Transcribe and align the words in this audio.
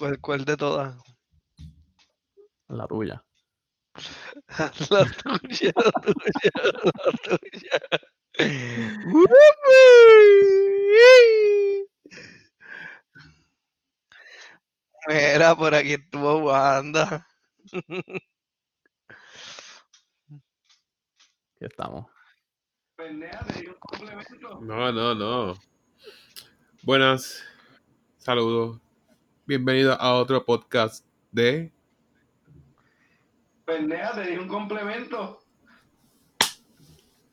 ¿Cuál, 0.00 0.18
cuál 0.18 0.44
de 0.46 0.56
todas? 0.56 0.96
La 2.68 2.86
tuya. 2.86 3.22
La 4.90 5.04
tuya, 5.04 5.72
la 5.76 5.92
tuya, 6.00 6.52
la 6.64 7.12
tuya. 7.28 7.76
Mira, 15.06 15.54
por 15.54 15.74
aquí 15.74 15.92
estuvo 15.92 16.44
Wanda. 16.44 17.26
Aquí 21.56 21.60
estamos. 21.60 22.06
No, 24.62 24.92
no, 24.92 25.14
no. 25.14 25.54
Buenas. 26.84 27.44
Saludos. 28.16 28.80
Bienvenido 29.50 30.00
a 30.00 30.14
otro 30.14 30.44
podcast 30.44 31.04
de. 31.32 31.72
Pendeja, 33.64 34.12
te 34.14 34.30
di 34.30 34.36
un 34.36 34.46
complemento. 34.46 35.40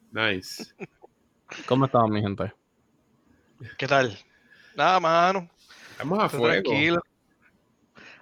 Nice. 0.09 0.73
¿Cómo 1.67 1.85
estamos, 1.85 2.09
mi 2.09 2.20
gente? 2.20 2.52
¿Qué 3.77 3.88
tal? 3.88 4.17
Nada, 4.75 4.99
mano. 4.99 5.48
Estamos 5.91 6.17
a 6.17 6.25
Estoy 6.25 6.39
fuego. 6.39 6.63
Tranquilo. 6.63 7.02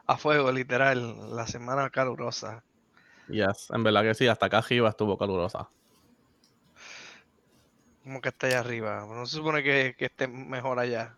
A 0.08 0.17
fuego, 0.17 0.52
literal. 0.52 1.34
La 1.34 1.48
semana 1.48 1.89
calurosa. 1.89 2.66
Yes, 3.30 3.70
en 3.70 3.81
verdad 3.81 4.02
que 4.03 4.14
sí, 4.14 4.27
hasta 4.27 4.48
acá 4.48 4.58
arriba 4.58 4.89
estuvo 4.89 5.17
calurosa. 5.17 5.70
Como 8.03 8.20
que 8.20 8.27
está 8.27 8.47
allá 8.47 8.59
arriba. 8.59 9.06
No 9.08 9.25
se 9.25 9.38
supone 9.38 9.64
que, 9.64 9.95
que 9.97 10.08
esté 10.08 10.28
mejor 10.28 10.80
allá. 10.80 11.16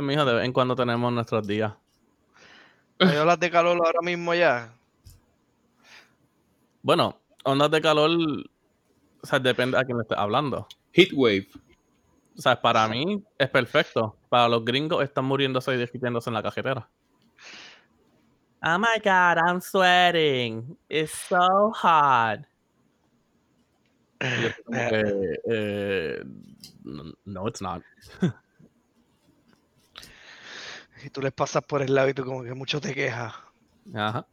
Pues, 0.00 0.16
mijo, 0.16 0.24
de 0.24 0.32
vez 0.32 0.46
en 0.46 0.52
cuando 0.54 0.74
tenemos 0.74 1.12
nuestros 1.12 1.46
días. 1.46 1.74
Hay 3.00 3.16
olas 3.18 3.38
de 3.38 3.50
calor 3.50 3.76
ahora 3.84 4.00
mismo 4.02 4.32
ya. 4.32 4.72
Bueno, 6.80 7.20
ondas 7.44 7.70
de 7.70 7.82
calor, 7.82 8.10
o 8.10 9.26
sea, 9.26 9.38
depende 9.38 9.76
a 9.76 9.84
quién 9.84 9.98
le 9.98 10.02
estés 10.04 10.16
hablando. 10.16 10.66
Heatwave. 10.94 11.48
O 12.34 12.40
sea, 12.40 12.58
para 12.58 12.88
mí 12.88 13.22
es 13.36 13.50
perfecto. 13.50 14.16
Para 14.30 14.48
los 14.48 14.64
gringos 14.64 15.04
están 15.04 15.26
muriéndose 15.26 15.74
y 15.74 15.76
discutiéndose 15.76 16.30
en 16.30 16.34
la 16.34 16.42
cajetera. 16.42 16.88
Oh 18.62 18.78
my 18.78 18.98
god, 19.04 19.36
I'm 19.36 19.60
sweating. 19.60 20.78
It's 20.88 21.12
so 21.12 21.72
hot. 21.74 22.40
Yo 24.22 24.48
eh, 24.72 26.24
no, 27.26 27.48
it's 27.48 27.60
not. 27.60 27.82
Y 31.04 31.10
tú 31.10 31.20
les 31.22 31.32
pasas 31.32 31.62
por 31.64 31.82
el 31.82 31.94
lado 31.94 32.08
y 32.08 32.14
tú 32.14 32.24
como 32.24 32.42
que 32.42 32.54
mucho 32.54 32.80
te 32.80 32.94
quejas. 32.94 33.34
Ajá. 33.94 34.26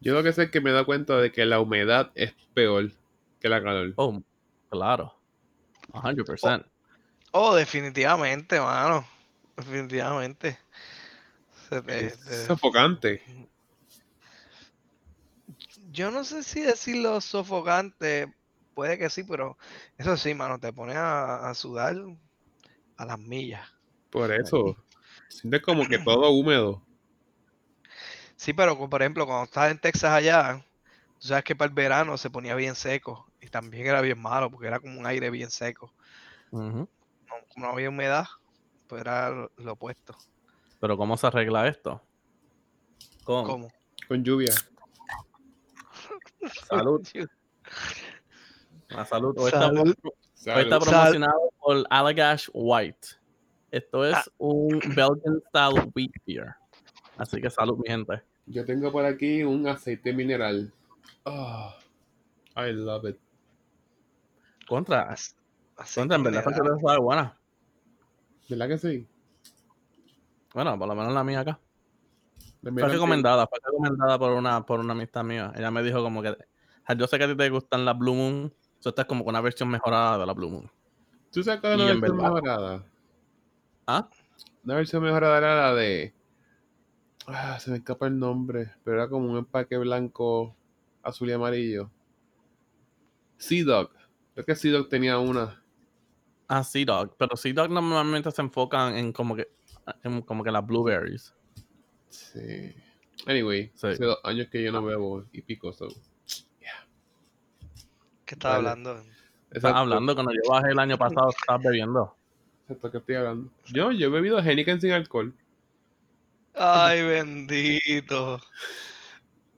Yo 0.00 0.14
lo 0.14 0.22
que 0.22 0.32
sé 0.32 0.44
es 0.44 0.50
que 0.50 0.60
me 0.60 0.72
da 0.72 0.84
cuenta 0.84 1.16
de 1.18 1.32
que 1.32 1.44
la 1.46 1.60
humedad 1.60 2.10
es 2.14 2.34
peor 2.54 2.90
que 3.40 3.48
la 3.48 3.62
calor. 3.62 3.92
Oh, 3.96 4.22
claro. 4.68 5.14
100%. 5.92 6.66
Oh, 7.32 7.54
definitivamente, 7.54 8.60
mano. 8.60 9.06
Definitivamente. 9.56 10.58
Se 11.68 11.82
te- 11.82 12.06
Es 12.06 12.18
te- 12.18 12.46
sofocante. 12.46 13.22
Yo 15.92 16.10
no 16.10 16.24
sé 16.24 16.42
si 16.42 16.60
decirlo 16.60 17.20
sofocante, 17.20 18.32
puede 18.74 18.98
que 18.98 19.10
sí, 19.10 19.24
pero 19.24 19.56
eso 19.98 20.16
sí, 20.16 20.34
mano, 20.34 20.58
te 20.58 20.72
pone 20.72 20.94
a, 20.94 21.48
a 21.48 21.54
sudar 21.54 21.96
a 22.96 23.04
las 23.04 23.18
millas. 23.18 23.68
Por 24.10 24.32
eso. 24.32 24.76
Sientes 25.30 25.62
como 25.62 25.86
que 25.86 25.98
todo 25.98 26.28
húmedo. 26.30 26.82
Sí, 28.36 28.52
pero 28.52 28.76
por 28.88 29.00
ejemplo, 29.00 29.26
cuando 29.26 29.44
estás 29.44 29.70
en 29.70 29.78
Texas 29.78 30.10
allá, 30.12 30.64
tú 31.18 31.28
sabes 31.28 31.44
que 31.44 31.54
para 31.54 31.68
el 31.68 31.74
verano 31.74 32.16
se 32.16 32.30
ponía 32.30 32.54
bien 32.54 32.74
seco 32.74 33.30
y 33.40 33.48
también 33.48 33.86
era 33.86 34.00
bien 34.00 34.20
malo 34.20 34.50
porque 34.50 34.66
era 34.66 34.80
como 34.80 34.98
un 34.98 35.06
aire 35.06 35.30
bien 35.30 35.50
seco. 35.50 35.94
Ujú. 36.50 36.88
No, 37.56 37.68
había 37.68 37.88
humedad, 37.88 38.26
pues 38.86 39.02
era 39.02 39.30
lo, 39.30 39.52
lo 39.56 39.72
opuesto. 39.72 40.16
Pero 40.80 40.96
¿cómo 40.96 41.16
se 41.16 41.26
arregla 41.26 41.68
esto? 41.68 42.02
¿Cómo? 43.24 43.44
¿Cómo? 43.44 43.72
Con 44.08 44.24
lluvia. 44.24 44.54
Salud. 46.68 47.06
La 48.88 49.04
salud. 49.04 49.34
Hoy 49.38 49.44
está, 49.46 49.60
Salud. 49.60 49.94
hoy 50.02 50.14
Salud. 50.34 50.62
está 50.62 50.80
promocionado 50.80 51.52
por 51.58 51.84
Allagash 51.90 52.48
White. 52.52 53.19
Esto 53.70 54.04
es 54.04 54.30
un 54.38 54.78
Belgian 54.80 55.40
Style 55.48 55.90
Wheat 55.94 56.10
Beer. 56.26 56.54
Así 57.16 57.40
que 57.40 57.50
salud, 57.50 57.76
mi 57.78 57.88
gente. 57.88 58.22
Yo 58.46 58.64
tengo 58.64 58.90
por 58.90 59.04
aquí 59.04 59.42
un 59.42 59.66
aceite 59.68 60.12
mineral. 60.12 60.72
Oh, 61.24 61.72
I 62.56 62.72
love 62.72 63.08
it. 63.08 63.16
Contra, 64.66 65.10
Así 65.12 65.34
contra 66.00 66.16
en 66.16 66.22
verdad, 66.22 66.44
cerveza 66.44 66.76
sabe 66.84 66.98
buena. 67.00 67.36
¿Verdad 68.48 68.68
que 68.68 68.78
sí? 68.78 69.06
Bueno, 70.54 70.78
por 70.78 70.88
lo 70.88 70.94
menos 70.94 71.12
la 71.12 71.22
mía 71.24 71.40
acá. 71.40 71.60
Fue 72.62 72.88
recomendada, 72.88 73.46
fue 73.46 73.58
recomendada 73.64 74.18
por 74.18 74.32
una, 74.32 74.66
por 74.66 74.80
una 74.80 74.92
amistad 74.92 75.24
mía. 75.24 75.52
Ella 75.56 75.70
me 75.70 75.82
dijo 75.82 76.02
como 76.02 76.20
que, 76.22 76.36
"Ah, 76.84 76.94
yo 76.94 77.06
sé 77.06 77.16
que 77.18 77.24
a 77.24 77.28
ti 77.28 77.36
te 77.36 77.48
gustan 77.48 77.84
las 77.84 77.96
Blue 77.96 78.14
Moon, 78.14 78.52
so 78.80 78.88
esta 78.90 79.02
es 79.02 79.08
como 79.08 79.24
una 79.24 79.40
versión 79.40 79.68
mejorada 79.70 80.18
de 80.18 80.26
la 80.26 80.32
Blue 80.34 80.50
Moon. 80.50 80.70
¿Tú 81.32 81.42
sacas 81.42 81.72
en 81.72 81.78
versión 81.78 82.00
verdad- 82.00 82.16
mejorada? 82.32 82.84
¿Ah? 83.92 84.08
Una 84.64 84.76
versión 84.76 85.02
mejorada 85.02 85.38
era 85.38 85.56
la 85.56 85.74
de. 85.74 86.14
Ah, 87.26 87.58
se 87.58 87.70
me 87.72 87.78
escapa 87.78 88.06
el 88.06 88.18
nombre. 88.18 88.72
Pero 88.84 88.98
era 88.98 89.08
como 89.08 89.28
un 89.30 89.38
empaque 89.38 89.76
blanco, 89.78 90.54
azul 91.02 91.28
y 91.28 91.32
amarillo. 91.32 91.90
Sea 93.36 93.64
Dog. 93.64 93.90
Creo 94.34 94.46
que 94.46 94.54
Sea 94.54 94.72
Dog 94.72 94.88
tenía 94.88 95.18
una. 95.18 95.60
Ah, 96.46 96.62
Sea 96.62 96.84
Dog, 96.84 97.16
pero 97.18 97.36
Sea 97.36 97.52
Dog 97.52 97.70
normalmente 97.70 98.30
se 98.30 98.42
enfocan 98.42 98.96
en 98.96 99.12
como 99.12 99.34
que, 99.34 99.48
en 100.04 100.22
como 100.22 100.44
que 100.44 100.50
las 100.52 100.64
blueberries. 100.64 101.34
Sí. 102.08 102.72
Anyway, 103.26 103.72
Sí. 103.74 103.88
hace 103.88 104.04
dos 104.04 104.18
años 104.24 104.48
que 104.50 104.62
yo 104.62 104.70
no 104.72 104.82
bebo 104.84 105.24
y 105.32 105.42
pico. 105.42 105.72
So. 105.72 105.88
¿Qué 108.24 108.34
estás 108.36 108.52
Vale. 108.52 108.68
hablando? 108.70 109.02
Estás 109.50 109.74
hablando 109.74 110.14
cuando 110.14 110.32
yo 110.32 110.48
bajé 110.48 110.70
el 110.70 110.78
año 110.78 110.96
pasado, 110.96 111.30
estabas 111.30 111.62
bebiendo. 111.64 112.16
Exacto, 112.70 112.90
que 112.92 112.98
estoy 112.98 113.14
hablando. 113.16 113.50
Yo, 113.72 113.90
yo 113.90 114.06
he 114.06 114.10
bebido 114.10 114.38
Heineken 114.38 114.80
sin 114.80 114.92
alcohol. 114.92 115.34
Ay, 116.54 117.02
bendito. 117.02 118.40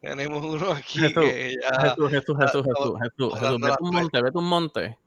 Tenemos 0.01 0.43
uno 0.43 0.73
aquí 0.73 0.99
Jesús, 0.99 1.23
que 1.23 1.57
ya. 1.61 1.81
Jesús, 1.91 2.11
Jesús, 2.11 2.37
Jesús, 2.39 2.65
Jesús, 2.65 2.99
Jesús, 3.03 3.39
Jesús, 3.39 3.61
vete 3.61 3.77
un 3.81 3.91
monte, 3.93 4.23
vete 4.23 4.39
un 4.39 4.45
monte 4.49 4.99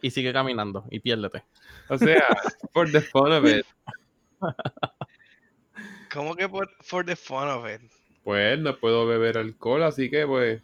y 0.00 0.10
sigue 0.10 0.32
caminando 0.32 0.84
y 0.88 1.00
piérdete. 1.00 1.44
O 1.88 1.98
sea, 1.98 2.24
for 2.72 2.90
the 2.90 3.00
fun 3.00 3.32
of 3.32 3.44
it. 3.44 3.66
¿Cómo 6.14 6.36
que 6.36 6.48
por 6.48 6.70
for 6.80 7.04
the 7.04 7.16
fun 7.16 7.48
of 7.48 7.68
it? 7.68 7.82
Pues 8.22 8.58
no 8.58 8.76
puedo 8.78 9.04
beber 9.06 9.36
alcohol, 9.36 9.82
así 9.82 10.08
que 10.08 10.26
pues. 10.26 10.62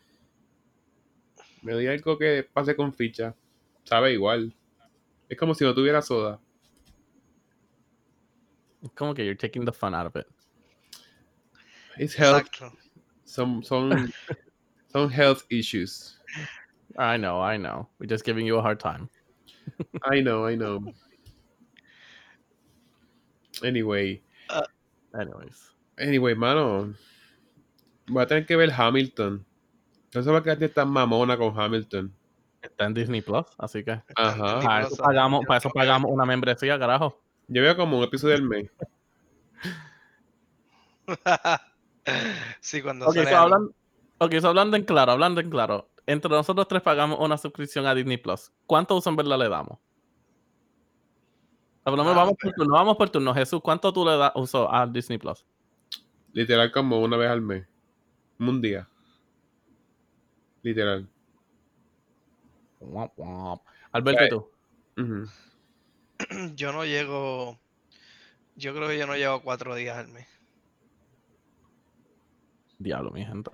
Me 1.63 1.73
doy 1.73 1.89
algo 1.89 2.19
que 2.19 2.49
pase 2.53 2.77
con 2.77 2.95
ficha. 2.95 3.35
Sabe 3.83 4.13
igual. 4.13 4.55
Es 5.29 5.37
como 5.39 5.55
si 5.55 5.65
no 5.65 5.75
tuviera 5.75 6.03
soda. 6.03 6.41
Es 8.83 8.91
como 8.95 9.15
que 9.15 9.25
you're 9.25 9.35
taking 9.35 9.65
the 9.65 9.73
fun 9.73 9.95
out 9.95 10.07
of 10.07 10.17
it. 10.17 10.27
It's 11.99 12.15
health. 12.15 12.43
Exacto. 12.43 12.73
Son, 13.25 13.63
son, 13.63 14.13
son 14.93 15.11
health 15.11 15.45
issues. 15.51 16.19
I 16.99 17.17
know, 17.17 17.41
I 17.41 17.57
know. 17.57 17.89
We're 17.99 18.07
just 18.07 18.25
giving 18.25 18.47
you 18.47 18.59
a 18.59 18.63
hard 18.63 18.81
time. 18.81 19.09
I 20.05 20.21
know, 20.21 20.47
I 20.47 20.55
know. 20.55 20.93
Anyway. 23.65 24.21
Uh, 24.51 24.67
anyways. 25.19 25.71
Anyway, 25.99 26.35
mano. 26.35 26.95
Voy 28.09 28.23
a 28.23 28.27
tener 28.27 28.47
que 28.47 28.57
ver 28.57 28.71
Hamilton. 28.71 29.45
No 30.15 30.21
sé 30.21 30.31
por 30.31 30.43
qué 30.43 30.51
a 30.51 30.57
ti 30.57 30.65
estás 30.65 30.87
mamona 30.87 31.37
con 31.37 31.59
Hamilton. 31.59 32.13
Está 32.61 32.85
en 32.85 32.95
Disney 32.95 33.23
Plus, 33.23 33.47
así 33.59 33.83
que 33.83 34.03
Ajá. 34.15 34.61
Para 34.61 34.87
eso 34.87 34.97
pagamos, 34.97 35.45
para 35.47 35.59
eso 35.59 35.71
pagamos 35.71 36.11
una 36.11 36.25
membresía, 36.25 36.79
carajo. 36.79 37.22
Yo 37.55 37.61
veo 37.63 37.77
como 37.77 37.99
un 37.99 38.05
episodio 38.05 38.35
del 38.35 38.45
mes. 38.45 38.71
sí, 42.61 42.81
cuando 42.83 43.07
Ok, 43.07 43.15
sale 43.15 43.31
so 43.31 43.37
algo. 43.37 43.57
hablan- 43.57 43.75
ok, 44.19 44.35
so 44.41 44.49
hablando 44.49 44.77
en 44.77 44.85
claro, 44.85 45.13
hablando 45.13 45.41
en 45.41 45.51
claro. 45.51 45.89
Entre 46.07 46.31
nosotros 46.31 46.67
tres 46.67 46.81
pagamos 46.83 47.19
una 47.21 47.37
suscripción 47.37 47.87
a 47.87 47.95
Disney 47.95 48.17
Plus. 48.17 48.51
¿Cuánto 48.67 48.97
uso 48.97 49.11
en 49.11 49.17
verdad 49.17 49.39
le 49.39 49.49
damos? 49.51 49.79
Hablamos, 51.85 52.13
Ah, 52.13 52.17
vamos 52.17 52.35
por 52.41 52.53
turno, 52.55 52.73
vamos 52.75 52.97
por 52.97 53.11
turno. 53.11 53.35
Jesús, 53.35 53.61
¿cuánto 53.63 53.93
tú 53.93 54.05
le 54.07 54.17
das 54.17 54.33
uso 54.35 54.73
a 54.73 54.87
Disney 54.87 55.19
Plus? 55.19 55.45
Literal 56.33 56.73
como 56.73 57.01
una 57.03 57.17
vez 57.17 57.29
al 57.31 57.43
mes. 57.43 57.67
Un 58.39 58.61
día. 58.63 58.89
Literal. 60.63 61.07
Alberto, 63.93 64.25
¿y 64.25 64.29
tú? 64.29 64.49
Ujú. 64.97 65.27
Yo 66.55 66.73
no 66.73 66.85
llego. 66.85 67.59
Yo 68.55 68.75
creo 68.75 68.87
que 68.89 68.99
yo 68.99 69.07
no 69.07 69.17
llego 69.17 69.43
cuatro 69.43 69.75
días 69.75 69.97
al 69.97 70.09
mes. 70.09 70.27
Diablo, 72.79 73.11
mi 73.11 73.25
gente. 73.25 73.51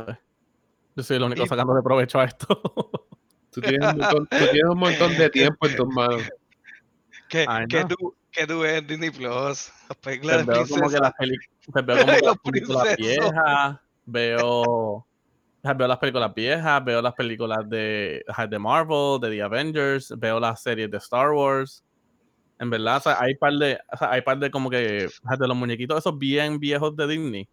Yo 0.97 1.03
soy 1.03 1.19
el 1.19 1.23
único 1.23 1.47
sacando 1.47 1.75
de 1.75 1.83
provecho 1.83 2.19
a 2.19 2.25
esto. 2.25 2.49
Tú 3.51 3.61
tienes, 3.63 3.81
un 3.81 3.97
montón, 3.97 4.27
tú 4.27 4.47
tienes 4.51 4.71
un 4.71 4.79
montón 4.79 5.17
de 5.17 5.31
tiempo 5.31 5.67
en 5.67 5.77
tus 5.77 5.89
manos. 5.89 6.29
¿Qué, 7.29 7.47
Ay, 7.49 7.67
qué 7.67 7.81
no. 7.81 7.89
tú, 7.89 8.17
qué 8.31 8.47
tú 8.47 8.61
ves 8.61 8.87
Disney 8.87 9.11
Plus? 9.11 9.73
Las 9.89 9.99
películas 10.03 10.37
Pues 10.37 10.47
de 10.47 10.53
veo 10.53 10.63
como 10.69 10.75
que 10.91 10.97
princesa. 10.99 11.01
las, 11.01 11.13
peli- 11.15 11.39
pues 11.73 11.87
veo 11.87 11.99
como 12.01 12.13
que 12.13 12.27
las 12.27 12.37
películas 12.39 12.97
viejas, 12.97 13.81
veo, 14.05 15.07
veo 15.63 15.89
las 15.89 15.99
películas 15.99 16.35
viejas, 16.35 16.85
veo 16.85 17.03
las 17.03 17.15
películas 17.15 17.69
de, 17.69 18.25
de 18.49 18.59
Marvel, 18.59 19.19
de 19.21 19.31
The 19.31 19.43
Avengers, 19.43 20.15
veo 20.19 20.39
las 20.39 20.63
series 20.63 20.91
de 20.91 20.99
Star 20.99 21.31
Wars. 21.31 21.83
En 22.61 22.71
verdad, 22.71 22.97
o 22.97 23.01
sea, 23.01 23.21
hay 23.21 23.35
par 23.37 23.53
de, 23.53 23.79
o 23.93 23.97
sea, 23.97 24.11
hay 24.11 24.23
par 24.23 24.39
de 24.39 24.51
como 24.51 24.69
que 24.69 24.79
de 24.79 25.49
los 25.49 25.57
muñequitos 25.57 25.99
esos 25.99 26.19
bien 26.19 26.59
viejos 26.59 26.97
de 26.97 27.07
Disney. 27.07 27.49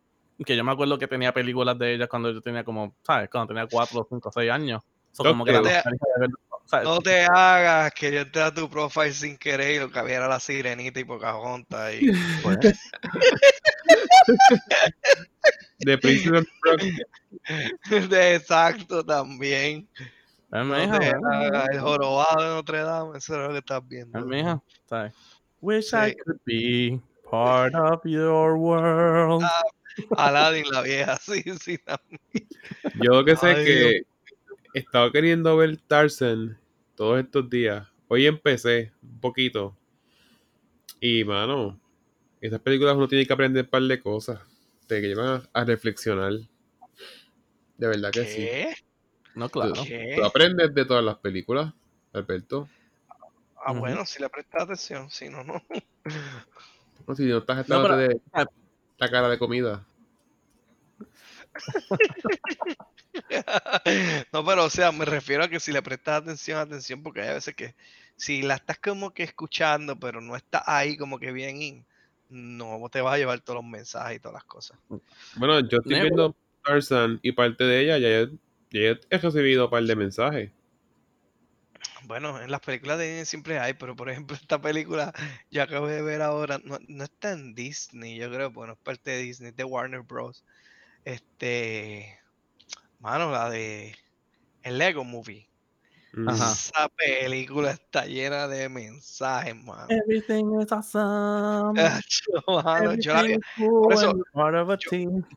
Que 0.45 0.57
yo 0.57 0.63
me 0.63 0.71
acuerdo 0.71 0.97
que 0.97 1.07
tenía 1.07 1.33
películas 1.33 1.77
de 1.77 1.93
ellas 1.93 2.09
cuando 2.09 2.31
yo 2.31 2.41
tenía 2.41 2.63
como, 2.63 2.95
¿sabes? 3.03 3.29
Cuando 3.29 3.53
tenía 3.53 3.67
4, 3.67 4.07
5, 4.09 4.31
6 4.33 4.51
años. 4.51 4.81
So, 5.11 5.23
como 5.23 5.45
que 5.45 5.53
sea, 5.63 5.83
No 6.83 6.99
te 6.99 7.23
hagas 7.23 7.93
que 7.93 8.11
yo 8.11 8.21
entré 8.21 8.41
a 8.41 8.53
tu 8.53 8.69
profile 8.69 9.13
sin 9.13 9.37
querer 9.37 9.75
y 9.75 9.79
lo 9.79 9.89
que 9.89 9.99
había 9.99 10.15
era 10.17 10.27
la 10.27 10.41
sirenita 10.41 10.99
y 10.99 11.05
Pocahontas 11.05 11.93
y 11.93 12.11
pues, 12.41 12.57
De 15.79 15.97
Princess 15.97 16.31
of 16.31 16.47
Rock. 16.63 16.81
de 18.09 18.35
exacto 18.35 19.05
también. 19.05 19.87
Es 20.61 20.65
mi 20.65 20.83
hija, 20.83 21.65
el 21.71 21.79
jorobado 21.79 22.43
de 22.43 22.49
Notre 22.49 22.79
Dame, 22.79 23.17
eso 23.17 23.33
es 23.35 23.41
lo 23.41 23.49
que 23.49 23.57
estás 23.59 23.87
viendo. 23.87 24.19
es 24.19 24.25
mi 24.25 24.39
hija. 24.39 24.61
Wish 25.61 25.93
I 25.93 26.15
could 26.15 26.39
be 26.45 27.01
part 27.29 27.73
of 27.75 28.03
your 28.05 28.55
world. 28.55 29.43
Ah, 29.43 29.63
Aladdin 30.17 30.65
la 30.71 30.81
vieja, 30.81 31.17
sí, 31.21 31.43
sí. 31.59 31.77
también. 31.79 32.19
Yo 33.01 33.13
lo 33.13 33.25
que 33.25 33.35
sé 33.35 33.51
es 33.51 33.57
que 33.57 33.97
he 34.73 34.79
estado 34.79 35.11
queriendo 35.11 35.55
ver 35.57 35.77
Tarzan 35.87 36.57
todos 36.95 37.19
estos 37.19 37.49
días. 37.49 37.87
Hoy 38.07 38.27
empecé 38.27 38.91
un 39.01 39.19
poquito. 39.19 39.75
Y, 40.99 41.23
mano, 41.23 41.79
esas 42.41 42.59
películas 42.59 42.95
uno 42.95 43.07
tiene 43.07 43.25
que 43.25 43.33
aprender 43.33 43.63
un 43.63 43.69
par 43.69 43.81
de 43.81 43.99
cosas. 43.99 44.39
Te 44.87 45.01
llevan 45.01 45.41
a, 45.53 45.61
a 45.61 45.65
reflexionar. 45.65 46.33
De 47.77 47.87
verdad 47.87 48.11
que 48.11 48.25
sí. 48.25 48.83
No, 49.35 49.49
claro. 49.49 49.73
¿Qué? 49.85 50.13
Tú 50.17 50.23
aprendes 50.25 50.73
de 50.73 50.85
todas 50.85 51.03
las 51.03 51.17
películas, 51.17 51.73
Alberto. 52.13 52.67
Ah, 53.63 53.73
bueno, 53.73 54.05
si 54.05 54.21
le 54.21 54.29
prestas 54.29 54.63
atención, 54.63 55.09
si 55.09 55.29
no, 55.29 55.43
no. 55.43 55.61
No, 57.07 57.15
si 57.15 57.23
no 57.25 57.37
estás 57.39 57.55
No, 57.57 57.61
estando 57.61 57.83
pero- 57.83 57.97
de 57.97 58.21
la 58.97 59.09
cara 59.09 59.29
de 59.29 59.37
comida. 59.39 59.85
No, 64.33 64.43
pero 64.45 64.65
o 64.65 64.69
sea, 64.69 64.91
me 64.91 65.05
refiero 65.05 65.43
a 65.43 65.47
que 65.47 65.59
si 65.61 65.71
le 65.71 65.81
prestas 65.81 66.21
atención, 66.21 66.59
atención, 66.59 67.01
porque 67.01 67.21
hay 67.21 67.33
veces 67.33 67.55
que 67.55 67.75
si 68.17 68.41
la 68.41 68.55
estás 68.55 68.77
como 68.77 69.13
que 69.13 69.23
escuchando, 69.23 69.97
pero 69.97 70.19
no 70.21 70.35
estás 70.35 70.63
ahí 70.65 70.97
como 70.97 71.17
que 71.17 71.31
bien 71.31 71.61
in, 71.61 71.85
no 72.29 72.87
te 72.91 72.99
vas 73.01 73.13
a 73.13 73.17
llevar 73.17 73.39
todos 73.39 73.61
los 73.63 73.69
mensajes 73.69 74.17
y 74.17 74.19
todas 74.19 74.33
las 74.35 74.43
cosas. 74.43 74.77
Bueno, 75.35 75.59
yo 75.61 75.77
estoy 75.77 76.01
viendo 76.01 76.35
Tarzan 76.63 77.19
y 77.21 77.31
parte 77.31 77.63
de 77.63 77.81
ella 77.81 77.97
ya, 77.99 78.29
ya 78.83 78.99
he 79.09 79.17
recibido 79.17 79.65
un 79.65 79.71
par 79.71 79.83
de 79.83 79.95
mensajes. 79.95 80.51
Bueno, 82.03 82.39
en 82.39 82.51
las 82.51 82.61
películas 82.61 82.99
de 82.99 83.05
Disney 83.05 83.25
siempre 83.25 83.59
hay, 83.59 83.73
pero 83.73 83.95
por 83.95 84.09
ejemplo, 84.09 84.35
esta 84.41 84.61
película 84.61 85.13
yo 85.49 85.63
acabo 85.63 85.87
de 85.87 86.01
ver 86.01 86.21
ahora, 86.21 86.59
no, 86.63 86.77
no 86.87 87.03
está 87.03 87.31
en 87.31 87.55
Disney, 87.55 88.17
yo 88.17 88.31
creo, 88.31 88.51
bueno, 88.51 88.73
es 88.73 88.79
parte 88.79 89.11
de 89.11 89.17
Disney, 89.19 89.51
de 89.51 89.63
Warner 89.63 90.01
Bros. 90.01 90.43
Este, 91.03 92.19
mano, 92.99 93.31
la 93.31 93.49
de 93.49 93.95
el 94.63 94.77
Lego 94.79 95.03
Movie. 95.03 95.47
Ajá. 96.27 96.51
Esa 96.53 96.89
película 96.89 97.71
está 97.71 98.05
llena 98.05 98.47
de 98.47 98.69
mensajes, 98.69 99.55
mano. 99.55 99.87
Everything 99.89 100.59
is 100.61 100.71
awesome. 100.71 101.79
Acho, 101.79 102.31
mano, 102.47 102.93
yo, 102.95 103.13
la, 103.13 103.21
is 103.29 103.37
cool 103.57 103.93
eso, 103.93 104.13
yo- 104.79 104.89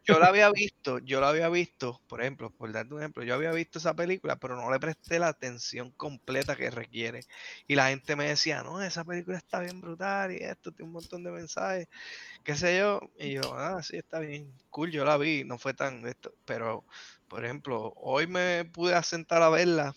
yo 0.05 0.19
la 0.19 0.29
había 0.29 0.51
visto, 0.51 0.99
yo 1.01 1.21
la 1.21 1.29
había 1.31 1.49
visto, 1.49 2.01
por 2.09 2.21
ejemplo, 2.23 2.51
por 2.51 2.73
darte 2.73 2.95
un 2.95 3.01
ejemplo, 3.01 3.23
yo 3.25 3.35
había 3.35 3.53
visto 3.53 3.79
esa 3.79 3.95
película, 3.95 4.37
pero 4.37 4.57
no 4.57 4.71
le 4.71 4.79
presté 4.81 5.19
la 5.19 5.29
atención 5.29 5.91
completa 5.93 6.57
que 6.57 6.71
requiere. 6.71 7.21
Y 7.67 7.75
la 7.75 7.89
gente 7.89 8.17
me 8.17 8.29
decía, 8.29 8.63
no, 8.63 8.81
esa 8.83 9.05
película 9.05 9.37
está 9.37 9.61
bien 9.61 9.81
brutal 9.81 10.33
y 10.33 10.37
esto 10.37 10.73
tiene 10.73 10.89
un 10.89 10.95
montón 10.95 11.25
de 11.25 11.31
mensajes, 11.33 11.89
qué 12.45 12.55
sé 12.57 12.79
yo. 12.79 13.01
Y 13.19 13.35
yo, 13.35 13.55
ah, 13.55 13.83
sí, 13.83 13.97
está 13.99 14.21
bien, 14.21 14.53
cool, 14.71 14.91
yo 14.93 15.05
la 15.05 15.17
vi, 15.19 15.45
no 15.45 15.59
fue 15.59 15.75
tan 15.75 16.07
esto. 16.07 16.35
Pero, 16.45 16.87
por 17.29 17.45
ejemplo, 17.45 17.93
hoy 17.97 18.27
me 18.27 18.65
pude 18.67 19.03
sentar 19.03 19.43
a 19.43 19.51
verla 19.51 19.95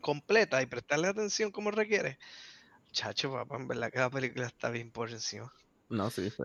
completa 0.00 0.62
y 0.62 0.66
prestarle 0.66 1.08
atención 1.08 1.50
como 1.50 1.70
requiere. 1.70 2.18
Chacho, 2.92 3.32
papá, 3.32 3.56
en 3.56 3.68
verdad 3.68 3.90
que 3.90 3.98
la 3.98 4.10
película 4.10 4.46
está 4.46 4.70
bien 4.70 4.90
por 4.90 5.10
encima. 5.10 5.52
No, 5.88 6.10
sí, 6.10 6.30
sí. 6.30 6.42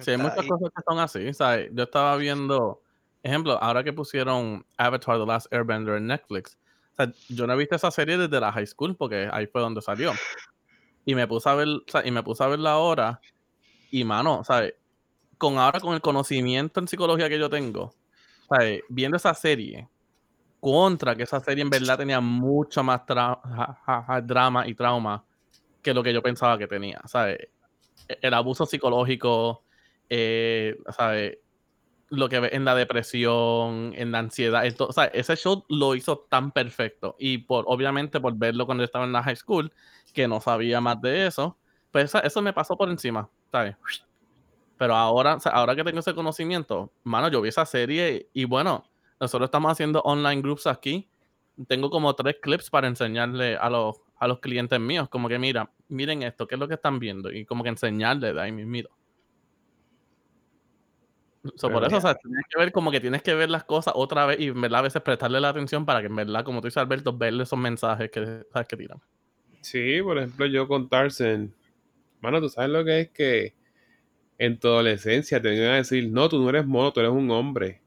Sí, 0.00 0.12
hay 0.12 0.16
muchas 0.16 0.38
ahí. 0.38 0.48
cosas 0.48 0.70
que 0.74 0.82
son 0.86 0.98
así, 0.98 1.34
¿sabes? 1.34 1.70
Yo 1.72 1.84
estaba 1.84 2.16
viendo, 2.16 2.82
ejemplo, 3.22 3.58
ahora 3.62 3.82
que 3.82 3.92
pusieron 3.92 4.64
Avatar 4.76 5.18
The 5.18 5.26
Last 5.26 5.52
Airbender 5.52 5.96
en 5.96 6.06
Netflix, 6.06 6.58
o 6.92 6.96
sea, 6.96 7.12
yo 7.28 7.46
no 7.46 7.54
he 7.54 7.56
visto 7.56 7.76
esa 7.76 7.90
serie 7.90 8.16
desde 8.16 8.40
la 8.40 8.52
high 8.52 8.66
school 8.66 8.96
porque 8.96 9.28
ahí 9.32 9.46
fue 9.46 9.60
donde 9.60 9.82
salió. 9.82 10.12
Y 11.04 11.14
me 11.14 11.26
puse 11.26 11.48
a 11.48 11.54
ver, 11.54 11.68
o 11.68 11.82
sea, 11.86 12.06
y 12.06 12.10
me 12.10 12.22
puse 12.22 12.44
a 12.44 12.48
verla 12.48 12.72
ahora 12.72 13.20
y 13.90 14.04
mano, 14.04 14.44
¿sabes? 14.44 14.74
Con 15.38 15.58
ahora 15.58 15.80
con 15.80 15.94
el 15.94 16.00
conocimiento 16.00 16.78
en 16.78 16.88
psicología 16.88 17.28
que 17.28 17.38
yo 17.38 17.48
tengo, 17.48 17.94
¿sabes? 18.48 18.82
Viendo 18.88 19.16
esa 19.16 19.34
serie 19.34 19.88
contra 20.60 21.16
que 21.16 21.24
esa 21.24 21.40
serie 21.40 21.62
en 21.62 21.70
verdad 21.70 21.98
tenía 21.98 22.20
mucho 22.20 22.82
más 22.82 23.02
drama 23.06 24.66
y 24.66 24.74
trauma 24.74 25.24
que 25.82 25.94
lo 25.94 26.02
que 26.02 26.12
yo 26.12 26.22
pensaba 26.22 26.58
que 26.58 26.66
tenía, 26.66 27.00
¿sabes? 27.06 27.38
E- 28.08 28.18
El 28.22 28.34
abuso 28.34 28.66
psicológico, 28.66 29.64
eh, 30.08 30.76
¿sabes? 30.96 31.38
Lo 32.10 32.28
que 32.28 32.40
ve 32.40 32.50
en 32.52 32.64
la 32.64 32.74
depresión, 32.74 33.92
en 33.96 34.12
la 34.12 34.18
ansiedad, 34.18 34.66
en 34.66 34.74
todo- 34.76 34.88
o 34.88 34.92
sea, 34.92 35.04
ese 35.06 35.36
show 35.36 35.64
lo 35.68 35.94
hizo 35.94 36.18
tan 36.28 36.50
perfecto 36.52 37.16
y 37.18 37.38
por 37.38 37.64
obviamente 37.68 38.20
por 38.20 38.34
verlo 38.36 38.66
cuando 38.66 38.84
estaba 38.84 39.04
en 39.04 39.12
la 39.12 39.22
high 39.22 39.36
school, 39.36 39.72
que 40.12 40.26
no 40.28 40.40
sabía 40.40 40.80
más 40.80 41.00
de 41.00 41.26
eso, 41.26 41.56
pues 41.92 42.14
eso 42.14 42.42
me 42.42 42.52
pasó 42.52 42.76
por 42.76 42.90
encima, 42.90 43.28
¿sabes? 43.52 43.76
Pero 44.78 44.94
ahora, 44.96 45.36
ahora 45.52 45.76
que 45.76 45.84
tengo 45.84 46.00
ese 46.00 46.14
conocimiento, 46.14 46.90
mano, 47.04 47.28
yo 47.28 47.40
vi 47.42 47.50
esa 47.50 47.66
serie 47.66 48.28
y 48.32 48.44
bueno, 48.44 48.89
nosotros 49.20 49.48
estamos 49.48 49.70
haciendo 49.70 50.00
online 50.00 50.40
groups 50.40 50.66
aquí. 50.66 51.08
Tengo 51.68 51.90
como 51.90 52.14
tres 52.14 52.36
clips 52.40 52.70
para 52.70 52.88
enseñarle 52.88 53.56
a 53.56 53.68
los, 53.68 54.00
a 54.16 54.26
los 54.26 54.40
clientes 54.40 54.80
míos, 54.80 55.08
como 55.10 55.28
que 55.28 55.38
mira, 55.38 55.70
miren 55.88 56.22
esto, 56.22 56.46
¿qué 56.46 56.54
es 56.54 56.58
lo 56.58 56.66
que 56.66 56.74
están 56.74 56.98
viendo? 56.98 57.30
Y 57.30 57.44
como 57.44 57.62
que 57.62 57.68
enseñarle 57.68 58.32
de 58.32 58.40
ahí 58.40 58.50
mismito. 58.50 58.90
So, 61.56 61.70
por 61.70 61.84
eso, 61.84 61.96
o 61.96 62.00
sea, 62.00 62.14
tienes 62.14 62.44
que 62.50 62.58
ver 62.58 62.70
como 62.70 62.90
que 62.90 63.00
tienes 63.00 63.22
que 63.22 63.34
ver 63.34 63.48
las 63.48 63.64
cosas 63.64 63.94
otra 63.96 64.26
vez 64.26 64.40
y 64.40 64.48
en 64.48 64.60
verdad 64.60 64.80
a 64.80 64.82
veces 64.82 65.00
prestarle 65.00 65.40
la 65.40 65.48
atención 65.48 65.86
para 65.86 66.00
que 66.00 66.06
en 66.06 66.16
verdad, 66.16 66.44
como 66.44 66.60
tú 66.60 66.66
dices 66.66 66.76
Alberto, 66.78 67.16
verle 67.16 67.44
esos 67.44 67.58
mensajes 67.58 68.10
que, 68.10 68.44
¿sabes? 68.52 68.68
que 68.68 68.76
tiran. 68.76 69.00
Sí, 69.62 70.02
por 70.02 70.18
ejemplo, 70.18 70.46
yo 70.46 70.68
con 70.68 70.88
Tarzan. 70.88 71.54
Mano, 72.20 72.40
tú 72.40 72.50
sabes 72.50 72.70
lo 72.70 72.84
que 72.84 73.00
es 73.00 73.10
que 73.10 73.54
en 74.36 74.58
tu 74.58 74.68
adolescencia 74.68 75.40
te 75.40 75.48
vengan 75.48 75.72
a 75.72 75.76
decir, 75.76 76.10
no, 76.10 76.28
tú 76.28 76.42
no 76.42 76.50
eres 76.50 76.66
mono, 76.66 76.92
tú 76.92 77.00
eres 77.00 77.12
un 77.12 77.30
hombre. 77.30 77.80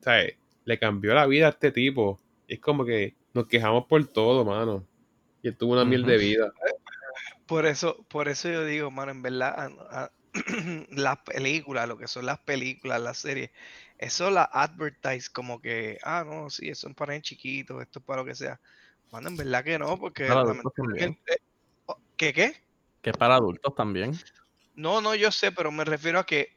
¿Sabes? 0.00 0.36
Le 0.64 0.78
cambió 0.78 1.14
la 1.14 1.26
vida 1.26 1.46
a 1.46 1.50
este 1.50 1.70
tipo. 1.72 2.18
Es 2.48 2.60
como 2.60 2.84
que 2.84 3.14
nos 3.34 3.46
quejamos 3.46 3.86
por 3.86 4.06
todo, 4.06 4.44
mano. 4.44 4.86
Y 5.42 5.48
él 5.48 5.56
tuvo 5.56 5.74
una 5.74 5.84
miel 5.84 6.04
de 6.04 6.16
vida. 6.16 6.52
Por 7.46 7.66
eso, 7.66 8.04
por 8.08 8.28
eso 8.28 8.48
yo 8.48 8.64
digo, 8.64 8.90
mano, 8.90 9.12
en 9.12 9.22
verdad, 9.22 9.54
a- 9.56 10.04
a- 10.04 10.10
las 10.90 11.18
películas, 11.18 11.86
lo 11.88 11.96
que 11.96 12.08
son 12.08 12.26
las 12.26 12.40
películas, 12.40 13.00
las 13.00 13.18
series, 13.18 13.50
eso 13.98 14.30
la 14.30 14.44
advertise 14.44 15.30
como 15.30 15.60
que, 15.60 15.98
ah, 16.02 16.24
no, 16.26 16.50
sí, 16.50 16.68
eso 16.68 16.88
es 16.88 16.94
para 16.94 17.14
el 17.14 17.22
chiquito, 17.22 17.80
esto 17.80 18.00
es 18.00 18.04
para 18.04 18.22
lo 18.22 18.26
que 18.26 18.34
sea. 18.34 18.60
Mano, 19.12 19.28
en 19.28 19.36
verdad 19.36 19.62
que 19.62 19.78
no, 19.78 19.98
porque 19.98 20.26
Para 20.28 20.40
adultos 20.40 20.72
oh, 21.86 21.96
¿Qué 22.16 22.32
qué? 22.32 22.54
Que 23.02 23.10
es 23.10 23.16
para 23.16 23.36
adultos 23.36 23.74
también. 23.74 24.12
No, 24.74 25.00
no, 25.00 25.14
yo 25.14 25.30
sé, 25.30 25.52
pero 25.52 25.70
me 25.70 25.84
refiero 25.84 26.18
a 26.18 26.26
que 26.26 26.48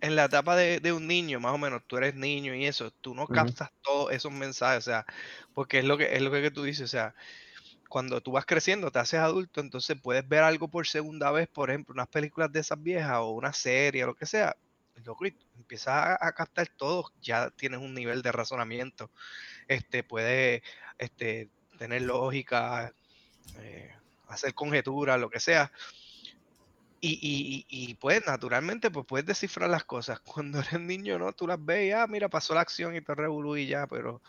en 0.00 0.16
la 0.16 0.24
etapa 0.26 0.56
de, 0.56 0.80
de 0.80 0.92
un 0.92 1.06
niño, 1.06 1.40
más 1.40 1.54
o 1.54 1.58
menos, 1.58 1.82
tú 1.86 1.96
eres 1.96 2.14
niño 2.14 2.54
y 2.54 2.66
eso, 2.66 2.90
tú 2.90 3.14
no 3.14 3.26
captas 3.26 3.70
todos 3.82 4.12
esos 4.12 4.32
mensajes, 4.32 4.78
o 4.78 4.90
sea, 4.90 5.06
porque 5.54 5.78
es 5.78 5.84
lo 5.84 5.96
que 5.96 6.14
es 6.14 6.22
lo 6.22 6.30
que 6.30 6.50
tú 6.50 6.62
dices, 6.64 6.82
o 6.84 6.88
sea, 6.88 7.14
cuando 7.88 8.20
tú 8.20 8.32
vas 8.32 8.44
creciendo, 8.46 8.90
te 8.90 8.98
haces 8.98 9.20
adulto, 9.20 9.60
entonces 9.60 9.96
puedes 10.02 10.28
ver 10.28 10.42
algo 10.42 10.68
por 10.68 10.86
segunda 10.86 11.30
vez, 11.30 11.48
por 11.48 11.70
ejemplo, 11.70 11.94
unas 11.94 12.08
películas 12.08 12.52
de 12.52 12.60
esas 12.60 12.82
viejas 12.82 13.18
o 13.18 13.30
una 13.30 13.52
serie 13.52 14.04
o 14.04 14.08
lo 14.08 14.14
que 14.14 14.26
sea, 14.26 14.56
loco, 15.04 15.26
y 15.26 15.36
empiezas 15.56 15.94
a, 15.94 16.18
a 16.20 16.32
captar 16.32 16.68
todo, 16.76 17.12
ya 17.22 17.50
tienes 17.50 17.80
un 17.80 17.94
nivel 17.94 18.22
de 18.22 18.32
razonamiento, 18.32 19.10
este, 19.68 20.02
puedes 20.02 20.62
este, 20.98 21.50
tener 21.78 22.02
lógica, 22.02 22.92
eh, 23.58 23.94
hacer 24.28 24.54
conjeturas, 24.54 25.20
lo 25.20 25.30
que 25.30 25.40
sea. 25.40 25.70
Y, 27.06 27.18
y, 27.20 27.66
y, 27.68 27.90
y, 27.90 27.94
pues 27.96 28.24
naturalmente 28.26 28.90
pues 28.90 29.04
puedes 29.06 29.26
descifrar 29.26 29.68
las 29.68 29.84
cosas. 29.84 30.20
Cuando 30.24 30.60
eres 30.60 30.80
niño, 30.80 31.18
¿no? 31.18 31.34
Tú 31.34 31.46
las 31.46 31.62
ves 31.62 31.88
y, 31.88 31.92
ah, 31.92 32.06
mira, 32.08 32.30
pasó 32.30 32.54
la 32.54 32.62
acción 32.62 32.96
y 32.96 33.02
te 33.02 33.14
revolú 33.14 33.58
y 33.58 33.66
ya, 33.66 33.86
pero, 33.86 34.22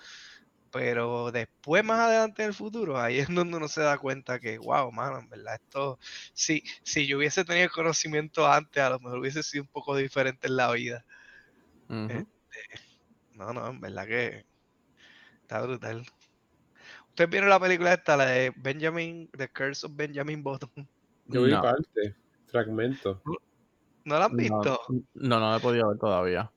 pero 0.72 1.32
después, 1.32 1.86
más 1.86 2.00
adelante 2.02 2.44
en 2.44 2.50
el 2.50 2.54
futuro, 2.54 3.00
ahí 3.00 3.20
es 3.20 3.34
donde 3.34 3.56
uno 3.56 3.70
se 3.70 3.80
da 3.80 3.98
cuenta 3.98 4.42
que, 4.42 4.58
wow, 4.58 4.92
mano, 4.92 5.20
en 5.20 5.30
verdad, 5.30 5.56
esto, 5.56 6.00
si, 6.34 6.64
si 6.84 7.08
yo 7.08 7.18
hubiese 7.18 7.46
tenido 7.46 7.70
conocimiento 7.70 8.46
antes, 8.46 8.84
a 8.84 8.90
lo 8.90 9.00
mejor 9.00 9.20
hubiese 9.20 9.42
sido 9.42 9.64
un 9.64 9.70
poco 9.70 9.96
diferente 9.96 10.48
en 10.48 10.58
la 10.58 10.72
vida. 10.74 11.06
Este, 11.90 12.26
no, 13.36 13.54
no, 13.54 13.70
en 13.70 13.80
verdad 13.80 14.06
que 14.06 14.46
está 15.44 15.62
brutal. 15.62 16.06
¿Ustedes 17.08 17.30
vieron 17.30 17.50
la 17.50 17.60
película 17.62 17.94
esta, 17.94 18.18
la 18.18 18.26
de 18.26 18.52
Benjamin, 18.58 19.30
The 19.38 19.48
Curse 19.48 19.86
of 19.86 19.96
Benjamin 19.96 20.44
Button? 20.44 20.90
Yo 21.28 21.44
vi 21.44 21.54
No. 21.54 21.62
parte, 21.62 22.25
fragmento. 22.56 23.22
¿No 24.06 24.20
la 24.20 24.26
han 24.26 24.36
No, 24.36 24.38
visto? 24.38 24.80
no, 25.16 25.40
no 25.40 25.56
he 25.56 25.60
podido 25.60 25.90
ver 25.90 25.98
todavía. 25.98 26.52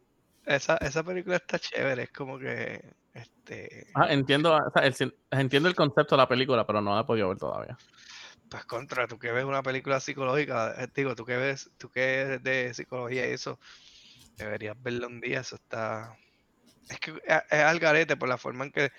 Esa, 0.44 0.76
esa 0.78 1.02
película 1.02 1.36
está 1.36 1.58
chévere, 1.58 2.04
es 2.04 2.10
como 2.12 2.38
que, 2.38 2.80
este, 3.12 3.86
Ah, 3.94 4.06
entiendo, 4.12 4.54
o 4.54 4.70
sea, 4.70 4.86
el- 4.86 5.14
entiendo 5.30 5.68
el 5.68 5.74
concepto 5.74 6.14
de 6.14 6.22
la 6.22 6.28
película, 6.28 6.66
pero 6.66 6.80
no 6.80 6.94
la 6.94 7.02
he 7.02 7.04
podido 7.04 7.28
ver 7.28 7.38
todavía. 7.38 7.76
pues 8.48 8.64
contra, 8.64 9.06
tú 9.06 9.18
que 9.18 9.30
ves 9.32 9.44
una 9.44 9.62
película 9.62 10.00
psicológica, 10.00 10.74
eh, 10.82 10.88
digo, 10.94 11.14
tú 11.14 11.24
que 11.24 11.36
ves, 11.36 11.70
tú 11.76 11.90
que 11.90 12.20
eres 12.20 12.42
de 12.42 12.72
psicología 12.74 13.28
y 13.28 13.32
eso, 13.32 13.58
deberías 14.38 14.76
verlo 14.82 15.08
un 15.08 15.20
día, 15.20 15.40
eso 15.40 15.56
está, 15.56 16.16
es 16.88 17.00
que 17.00 17.12
es, 17.24 17.42
es 17.50 17.60
al 17.60 17.78
garete 17.80 18.16
por 18.16 18.28
la 18.28 18.38
forma 18.38 18.64
en 18.66 18.72
que 18.72 18.90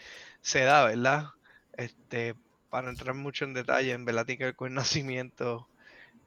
se 0.42 0.62
da, 0.64 0.86
¿verdad? 0.86 1.26
Este, 1.74 2.36
para 2.70 2.84
no 2.86 2.90
entrar 2.92 3.16
mucho 3.16 3.46
en 3.46 3.54
detalle, 3.56 3.94
en 3.94 4.06
verdad 4.06 4.26
tiene 4.26 4.40
que 4.40 4.46
ver 4.46 4.56
con 4.56 4.70
el 4.70 4.74
nacimiento 4.76 5.69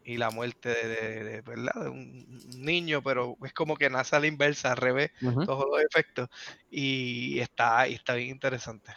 y 0.05 0.17
la 0.17 0.31
muerte 0.31 0.69
de, 0.71 0.89
de- 0.89 1.25
de, 1.25 1.41
¿verdad? 1.43 1.85
de 1.85 1.89
un 1.91 2.27
niño, 2.59 3.03
pero 3.03 3.37
es 3.45 3.53
como 3.53 3.77
que 3.77 3.89
nace 3.91 4.17
a 4.17 4.21
la 4.21 4.27
inversa, 4.27 4.73
al 4.73 4.77
revés, 4.79 5.11
todos 5.47 5.67
los 5.71 5.81
efectos, 5.83 6.29
y 6.71 7.39
está, 7.39 7.87
y 7.89 7.95
está 7.95 8.15
bien 8.15 8.31
interesante. 8.31 8.93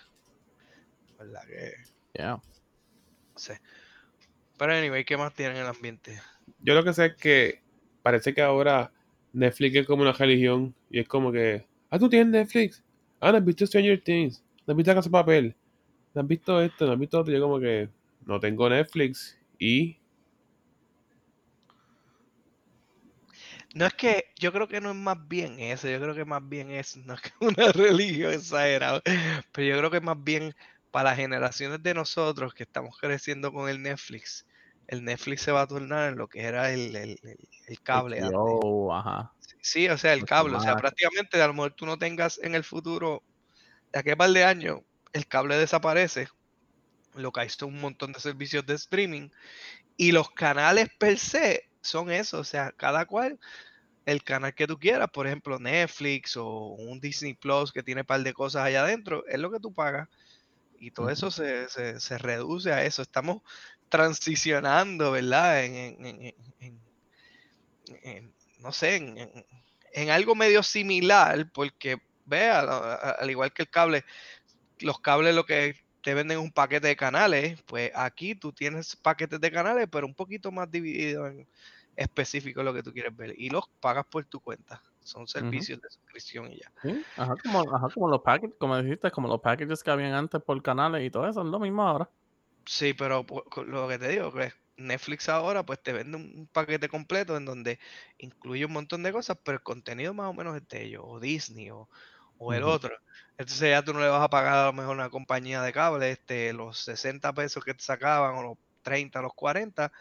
¿Verdad 1.17 1.41
que? 1.47 1.73
Yeah. 2.13 2.31
No 2.35 2.41
sé. 3.35 3.59
Pero 4.57 4.73
anyway, 4.73 5.03
¿qué 5.05 5.17
más 5.17 5.33
tiene 5.33 5.55
en 5.55 5.61
el 5.61 5.67
ambiente? 5.67 6.19
Yo 6.59 6.73
lo 6.73 6.83
que 6.83 6.93
sé 6.93 7.07
es 7.07 7.15
que 7.15 7.61
parece 8.01 8.33
que 8.33 8.41
ahora 8.41 8.91
Netflix 9.33 9.75
es 9.75 9.85
como 9.87 10.01
una 10.03 10.13
religión 10.13 10.73
y 10.89 10.99
es 10.99 11.07
como 11.07 11.31
que, 11.31 11.65
ah, 11.89 11.99
tú 11.99 12.09
tienes 12.09 12.27
Netflix. 12.29 12.83
Ah, 13.19 13.31
no 13.31 13.37
has 13.37 13.45
visto 13.45 13.65
Stranger 13.65 14.01
Things. 14.01 14.43
No 14.65 14.71
has 14.71 14.77
visto 14.77 14.93
Casa 14.93 15.09
de 15.09 15.11
Papel. 15.11 15.55
No 16.13 16.21
has 16.21 16.27
visto 16.27 16.61
esto, 16.61 16.85
no 16.85 16.93
has 16.93 16.99
visto 16.99 17.19
otro. 17.19 17.33
Yo 17.33 17.41
como 17.41 17.59
que 17.59 17.89
no 18.25 18.39
tengo 18.39 18.69
Netflix 18.69 19.37
y 19.59 19.97
No 23.75 23.85
es 23.85 23.93
que, 23.93 24.23
yo 24.39 24.53
creo 24.53 24.69
que 24.69 24.79
no 24.79 24.91
es 24.91 24.95
más 24.95 25.17
bien 25.27 25.59
eso, 25.59 25.89
yo 25.89 25.99
creo 25.99 26.15
que 26.15 26.23
más 26.23 26.41
bien 26.47 26.71
es, 26.71 26.95
no 26.95 27.13
es 27.13 27.21
que 27.21 27.31
una 27.41 27.73
religión 27.73 28.33
exagerada, 28.33 29.01
pero 29.51 29.67
yo 29.67 29.77
creo 29.77 29.91
que 29.91 29.99
más 29.99 30.15
bien 30.23 30.53
para 30.91 31.09
las 31.09 31.17
generaciones 31.17 31.83
de 31.83 31.93
nosotros 31.93 32.53
que 32.53 32.63
estamos 32.63 32.97
creciendo 32.97 33.51
con 33.51 33.69
el 33.69 33.81
Netflix, 33.81 34.47
el 34.87 35.03
Netflix 35.03 35.41
se 35.41 35.51
va 35.51 35.63
a 35.63 35.67
tornar 35.67 36.09
en 36.09 36.17
lo 36.17 36.29
que 36.29 36.43
era 36.43 36.71
el, 36.71 36.95
el- 36.95 37.19
cable. 37.83 38.21
HBO, 38.21 38.93
ajá. 38.93 39.33
Sí, 39.61 39.89
o 39.89 39.97
sea, 39.97 40.13
el 40.13 40.23
cable, 40.23 40.55
o 40.55 40.61
sea, 40.61 40.75
prácticamente 40.77 41.41
a 41.41 41.47
lo 41.47 41.53
mejor 41.53 41.73
tú 41.73 41.85
no 41.85 41.97
tengas 41.97 42.37
en 42.37 42.55
el 42.55 42.63
futuro, 42.63 43.23
de 43.93 43.99
aquí 43.99 44.11
a 44.11 44.15
par 44.17 44.31
de 44.31 44.43
años, 44.45 44.81
el 45.13 45.27
cable 45.27 45.57
desaparece, 45.57 46.27
lo 47.13 47.31
que 47.31 47.41
hay 47.41 47.49
son 47.49 47.69
un 47.75 47.81
montón 47.81 48.11
de 48.13 48.19
servicios 48.19 48.65
de 48.65 48.75
streaming 48.75 49.29
y 49.97 50.11
los 50.11 50.31
canales 50.31 50.89
per 50.99 51.19
se 51.19 51.63
son 51.85 52.11
eso, 52.11 52.39
o 52.39 52.43
sea, 52.43 52.71
cada 52.73 53.05
cual 53.05 53.39
el 54.05 54.23
canal 54.23 54.53
que 54.55 54.67
tú 54.67 54.79
quieras, 54.79 55.09
por 55.11 55.27
ejemplo, 55.27 55.59
Netflix 55.59 56.37
o 56.37 56.47
un 56.75 56.99
Disney 56.99 57.33
Plus 57.35 57.71
que 57.73 57.83
tiene 57.83 58.01
un 58.01 58.07
par 58.07 58.21
de 58.23 58.33
cosas 58.33 58.63
allá 58.65 58.83
adentro, 58.83 59.25
es 59.27 59.39
lo 59.39 59.51
que 59.51 59.59
tú 59.59 59.73
pagas. 59.73 60.09
Y 60.79 60.91
todo 60.91 61.09
eso 61.09 61.31
se, 61.31 61.69
se- 61.69 61.99
se 61.99 62.17
reduce 62.19 62.71
a 62.73 62.85
eso. 62.85 63.01
Estamos 63.01 63.41
transicionando, 63.89 65.11
¿verdad? 65.11 65.65
En, 65.65 66.05
en- 66.05 66.35
en- 68.03 68.33
no 68.59 68.71
sé, 68.71 68.95
en, 68.95 69.17
en- 69.17 69.45
en 69.93 70.09
algo 70.09 70.35
medio 70.35 70.63
similar, 70.63 71.49
porque 71.53 71.97
vea, 72.25 72.59
al 72.59 73.29
igual 73.29 73.53
que 73.53 73.63
el 73.63 73.69
cable, 73.69 74.03
los 74.79 74.99
cables 75.01 75.35
lo 75.35 75.45
que 75.45 75.75
te 76.03 76.13
venden 76.15 76.39
es 76.39 76.43
un 76.43 76.51
paquete 76.53 76.87
de 76.87 76.95
canales, 76.97 77.61
pues 77.63 77.91
aquí 77.95 78.35
tú 78.35 78.53
tienes 78.53 78.95
paquetes 78.97 79.41
de 79.41 79.51
canales, 79.51 79.87
pero 79.91 80.07
un 80.07 80.15
poquito 80.15 80.51
más 80.51 80.71
dividido 80.71 81.27
en 81.27 81.47
específico 81.95 82.63
lo 82.63 82.73
que 82.73 82.83
tú 82.83 82.91
quieres 82.93 83.15
ver 83.15 83.33
y 83.37 83.49
los 83.49 83.65
pagas 83.79 84.05
por 84.09 84.25
tu 84.25 84.39
cuenta. 84.41 84.81
Son 85.01 85.27
servicios 85.27 85.79
de 85.81 85.89
suscripción 85.89 86.51
y 86.51 86.59
ya. 86.59 86.73
Sí, 86.81 87.05
Ajá, 87.17 87.35
como, 87.43 87.75
ajá, 87.75 87.89
como 87.93 88.07
los 88.07 88.21
packages, 88.21 88.55
como 88.59 88.77
dijiste, 88.81 89.11
como 89.11 89.27
los 89.27 89.41
packages 89.41 89.83
que 89.83 89.91
habían 89.91 90.13
antes 90.13 90.41
por 90.43 90.61
canales 90.61 91.03
y 91.05 91.09
todo 91.11 91.27
eso, 91.27 91.41
es 91.41 91.47
lo 91.47 91.59
mismo 91.59 91.83
ahora. 91.83 92.09
Sí, 92.65 92.93
pero 92.93 93.25
co- 93.25 93.63
lo 93.63 93.87
que 93.87 93.99
te 93.99 94.07
digo, 94.09 94.31
que 94.33 94.51
Netflix 94.77 95.29
ahora 95.29 95.63
pues 95.65 95.81
te 95.83 95.93
vende 95.93 96.17
un 96.17 96.47
paquete 96.51 96.89
completo 96.89 97.37
en 97.37 97.45
donde 97.45 97.79
incluye 98.17 98.65
un 98.65 98.73
montón 98.73 99.03
de 99.03 99.11
cosas, 99.11 99.37
pero 99.43 99.57
el 99.57 99.63
contenido 99.63 100.13
más 100.13 100.29
o 100.29 100.33
menos 100.33 100.55
es 100.57 100.67
de 100.67 100.83
ellos, 100.83 101.03
o 101.05 101.19
Disney, 101.19 101.69
o, 101.69 101.89
o 102.37 102.53
el 102.53 102.63
otro. 102.63 102.95
Entonces 103.37 103.69
ya 103.69 103.83
tú 103.83 103.93
no 103.93 103.99
le 103.99 104.09
vas 104.09 104.21
a 104.23 104.29
pagar 104.29 104.53
a 104.57 104.65
lo 104.67 104.73
mejor 104.73 104.91
a 104.93 105.03
una 105.03 105.09
compañía 105.11 105.61
de 105.61 105.71
cable 105.73 106.11
este, 106.11 106.53
los 106.53 106.79
60 106.79 107.33
pesos 107.33 107.63
que 107.63 107.73
te 107.75 107.83
sacaban, 107.83 108.35
o 108.35 108.41
los 108.43 108.57
30, 108.81 109.21
los 109.21 109.33
40, 109.35 109.91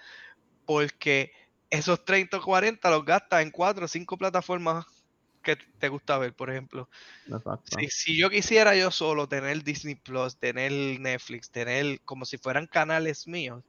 porque 0.65 1.33
esos 1.79 2.05
30 2.05 2.39
o 2.39 2.43
40 2.43 2.91
los 2.91 3.05
gastas 3.05 3.43
en 3.43 3.51
cuatro 3.51 3.85
o 3.85 3.89
cinco 3.89 4.17
plataformas 4.17 4.87
que 5.43 5.57
te 5.79 5.89
gusta 5.89 6.19
ver, 6.19 6.35
por 6.35 6.51
ejemplo. 6.51 6.89
Si, 7.65 7.89
si 7.89 8.19
yo 8.21 8.31
quisiera 8.31 8.75
yo 8.77 8.91
solo 8.91 9.29
tener 9.29 9.63
Disney 9.63 9.95
Plus, 9.95 10.39
tener 10.39 10.73
Netflix, 11.01 11.51
tener 11.51 12.01
como 12.05 12.25
si 12.25 12.39
fueran 12.39 12.67
canales 12.67 13.27
míos, 13.27 13.63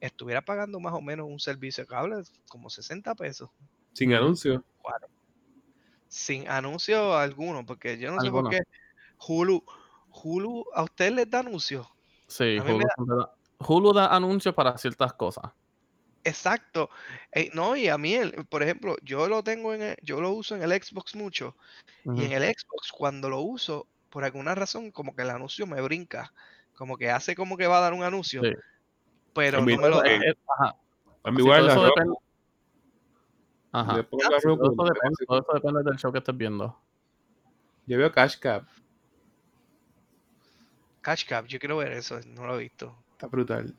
estuviera 0.00 0.42
pagando 0.42 0.80
más 0.80 0.94
o 0.94 1.00
menos 1.00 1.26
un 1.28 1.38
servicio 1.40 1.84
de 1.84 1.88
cable 1.88 2.16
como 2.48 2.70
60 2.70 3.14
pesos, 3.14 3.50
sin 3.92 4.14
anuncio. 4.14 4.64
sin 6.08 6.48
anuncio 6.48 7.16
alguno, 7.16 7.64
porque 7.64 7.98
yo 7.98 8.10
no 8.12 8.20
sé 8.20 8.30
por 8.30 8.50
qué 8.50 8.60
Hulu, 9.28 9.64
Hulu, 10.10 10.64
¿a 10.74 10.82
ustedes 10.82 11.12
les 11.12 11.30
da 11.30 11.40
anuncios? 11.40 11.86
Sí, 12.26 12.58
Hulu, 12.58 12.78
da- 13.16 13.30
Hulu 13.68 13.92
da 13.92 14.06
anuncios 14.14 14.54
para 14.54 14.76
ciertas 14.78 15.12
cosas. 15.14 15.52
Exacto. 16.24 16.90
Eh, 17.32 17.50
no, 17.54 17.76
y 17.76 17.88
a 17.88 17.96
mí, 17.98 18.14
el- 18.14 18.32
por 18.46 18.62
ejemplo, 18.62 18.96
yo 19.02 19.28
lo 19.28 19.42
tengo 19.42 19.72
en, 19.74 19.82
el- 19.82 19.96
yo 20.02 20.20
lo 20.20 20.30
uso 20.32 20.54
en 20.54 20.62
el 20.62 20.70
Xbox 20.72 21.14
mucho, 21.16 21.56
y 22.04 22.24
en 22.24 22.32
el 22.32 22.42
Xbox 22.44 22.92
cuando 22.92 23.28
lo 23.30 23.40
uso, 23.40 23.86
por 24.10 24.24
alguna 24.24 24.54
razón, 24.54 24.90
como 24.90 25.14
que 25.14 25.22
el 25.22 25.30
anuncio 25.30 25.66
me 25.66 25.80
brinca, 25.80 26.32
como 26.74 26.96
que 26.98 27.10
hace 27.10 27.34
como 27.36 27.56
que 27.56 27.66
va 27.66 27.78
a 27.78 27.80
dar 27.80 27.92
un 27.94 28.02
anuncio, 28.02 28.42
Sí. 28.42 28.52
pero 29.34 29.60
no 29.60 29.64
me 29.66 29.76
lo 29.88 30.00
da. 30.02 30.06
eh, 30.10 30.34
ajá. 30.58 30.76
A 31.22 31.30
mí 31.30 31.38
igual 31.40 31.58
todo 31.60 31.66
la 31.66 31.72
eso 31.72 31.82
ropa. 31.86 32.00
depende. 32.00 32.18
Ajá. 33.72 33.96
Yo 33.96 34.08
pongo 34.08 34.22
la 34.30 34.40
Sí, 34.40 34.46
ropa, 34.48 34.62
todo, 34.64 34.72
eso 34.72 34.84
depende, 34.84 35.00
parece- 35.00 35.26
todo 35.26 35.40
eso 35.40 35.52
depende 35.54 35.82
del 35.90 35.98
show 35.98 36.12
que 36.12 36.18
estés 36.18 36.36
viendo. 36.36 36.78
Yo 37.86 37.98
veo 37.98 38.10
Cash 38.12 38.36
Cab. 38.38 38.66
Cash 41.02 41.24
Cab, 41.26 41.46
yo 41.46 41.58
quiero 41.58 41.76
ver 41.78 41.92
eso, 41.92 42.20
no 42.26 42.46
lo 42.46 42.56
he 42.56 42.62
visto. 42.64 42.94
Está 43.12 43.26
brutal. 43.26 43.74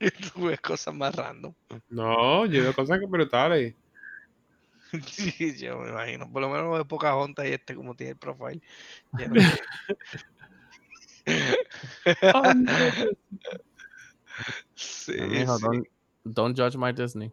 Tú 0.34 0.46
ves 0.46 0.60
cosas 0.60 0.94
más 0.94 1.14
random. 1.14 1.52
No, 1.90 2.46
yo 2.46 2.62
veo 2.62 2.74
cosas 2.74 2.98
que 2.98 3.06
brutales. 3.06 3.74
Sí, 5.06 5.56
yo 5.56 5.78
me 5.78 5.90
imagino. 5.90 6.28
Por 6.32 6.42
lo 6.42 6.50
menos 6.50 6.76
de 6.76 6.84
Pocahontas 6.84 7.46
y 7.46 7.52
este 7.52 7.76
como 7.76 7.94
tiene 7.94 8.10
el 8.12 8.18
profile. 8.18 8.60
sí, 14.74 15.12
Mijo, 15.12 15.58
sí. 15.58 15.64
don't, 15.64 15.86
don't 16.24 16.58
judge 16.58 16.76
my 16.76 16.92
Disney. 16.92 17.32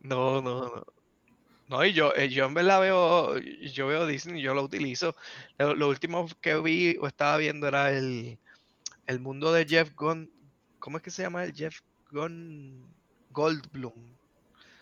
No, 0.00 0.42
no, 0.42 0.60
no. 0.60 0.84
No, 1.68 1.84
y 1.86 1.94
yo, 1.94 2.14
eh, 2.14 2.28
yo 2.28 2.44
en 2.44 2.52
verdad 2.52 2.82
veo, 2.82 3.38
yo 3.38 3.86
veo 3.86 4.06
Disney, 4.06 4.42
yo 4.42 4.52
lo 4.52 4.62
utilizo. 4.62 5.16
Lo, 5.56 5.74
lo 5.74 5.88
último 5.88 6.28
que 6.42 6.60
vi 6.60 6.98
o 7.00 7.06
estaba 7.06 7.38
viendo 7.38 7.66
era 7.66 7.90
el, 7.92 8.38
el 9.06 9.20
mundo 9.20 9.54
de 9.54 9.64
Jeff 9.64 9.94
Gunn. 9.94 10.30
¿Cómo 10.82 10.96
es 10.96 11.02
que 11.04 11.12
se 11.12 11.22
llama 11.22 11.44
el 11.44 11.54
Jeff 11.54 11.78
Goldblum? 12.10 12.90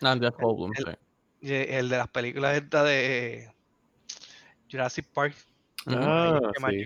Ah, 0.01 0.17
Jeff 0.19 0.35
Goldblum, 0.35 0.73
el- 0.75 0.85
sí. 0.85 0.91
Y 1.41 1.53
El 1.53 1.89
de 1.89 1.97
las 1.97 2.07
películas 2.07 2.57
esta 2.57 2.83
de 2.83 3.53
Jurassic 4.69 5.05
Park. 5.13 5.35
Ah, 5.85 6.39
sí. 6.57 6.85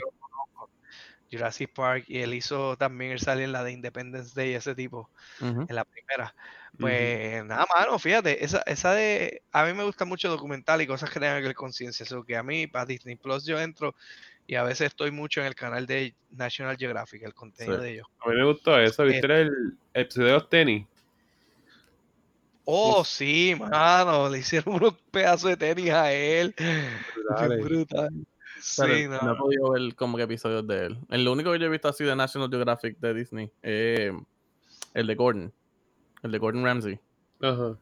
Jurassic 1.32 1.74
Park 1.74 2.04
y 2.08 2.20
él 2.20 2.34
hizo 2.34 2.76
también, 2.76 3.14
él 3.14 3.20
sale 3.22 3.46
en 3.46 3.54
la 3.54 3.64
de 3.64 3.72
Independence 3.72 4.34
Day, 4.36 4.54
ese 4.54 4.76
tipo, 4.76 5.10
en 5.40 5.76
la 5.76 5.86
primera. 5.86 6.36
Pues 6.78 7.44
nada, 7.46 7.66
mano, 7.74 7.98
fíjate, 7.98 8.44
esa, 8.44 8.64
esa 8.66 8.94
de, 8.94 9.44
a 9.54 9.64
mí 9.66 9.74
me 9.74 9.86
gusta 9.86 10.04
mucho 10.04 10.30
documental 10.30 10.82
y 10.82 10.88
cosas 10.88 11.10
que 11.10 11.22
tengan 11.22 11.40
que 11.40 11.48
ver 11.48 11.56
con 11.56 11.72
ciencia, 11.72 12.04
eso 12.04 12.26
que 12.26 12.36
a 12.36 12.44
mí, 12.44 12.68
para 12.68 12.86
Disney 12.86 13.16
Plus 13.16 13.46
yo 13.46 13.60
entro 13.62 13.96
Y 14.48 14.56
a 14.56 14.64
veces 14.64 14.88
estoy 14.88 15.10
mucho 15.12 15.42
en 15.42 15.48
el 15.48 15.56
canal 15.56 15.86
de 15.88 16.16
National 16.32 16.78
Geographic, 16.78 17.24
el 17.24 17.34
contenido 17.34 17.78
Sí. 17.78 17.84
de 17.84 17.94
ellos. 17.94 18.08
A 18.24 18.30
mí 18.30 18.36
me 18.36 18.46
gustó 18.46 18.80
eso. 18.80 19.04
¿Viste 19.04 19.26
el, 19.26 19.32
el 19.48 19.78
episodio 19.94 20.28
de 20.28 20.34
los 20.34 20.50
tenis? 20.50 20.86
Oh, 22.68 23.02
Uf. 23.02 23.08
sí, 23.08 23.56
mano, 23.60 24.28
le 24.30 24.40
hicieron 24.40 24.76
unos 24.76 24.94
pedazos 25.12 25.50
de 25.52 25.58
tenis 25.58 25.92
a 25.92 26.12
él. 26.12 26.54
Qué 26.56 26.88
brutal. 27.62 28.10
Pero 28.78 28.96
Sí, 28.96 29.08
no. 29.08 29.22
no. 29.22 29.34
he 29.34 29.36
podido 29.38 29.72
ver 29.72 29.96
como 29.96 30.18
que 30.18 30.24
episodios 30.24 30.66
de 30.66 30.86
él. 30.88 30.98
El 31.10 31.28
único 31.28 31.52
que 31.52 31.60
yo 31.60 31.66
he 31.66 31.70
visto 31.70 31.88
así 31.88 32.04
de 32.04 32.16
National 32.16 32.50
Geographic 32.50 32.98
de 33.00 33.14
Disney 33.14 33.52
es 33.62 34.12
el 34.94 35.06
de 35.08 35.16
Gordon. 35.16 35.54
El 36.24 36.32
de 36.32 36.38
Gordon 36.40 36.64
Ramsay. 36.64 37.00
Ajá. 37.42 37.78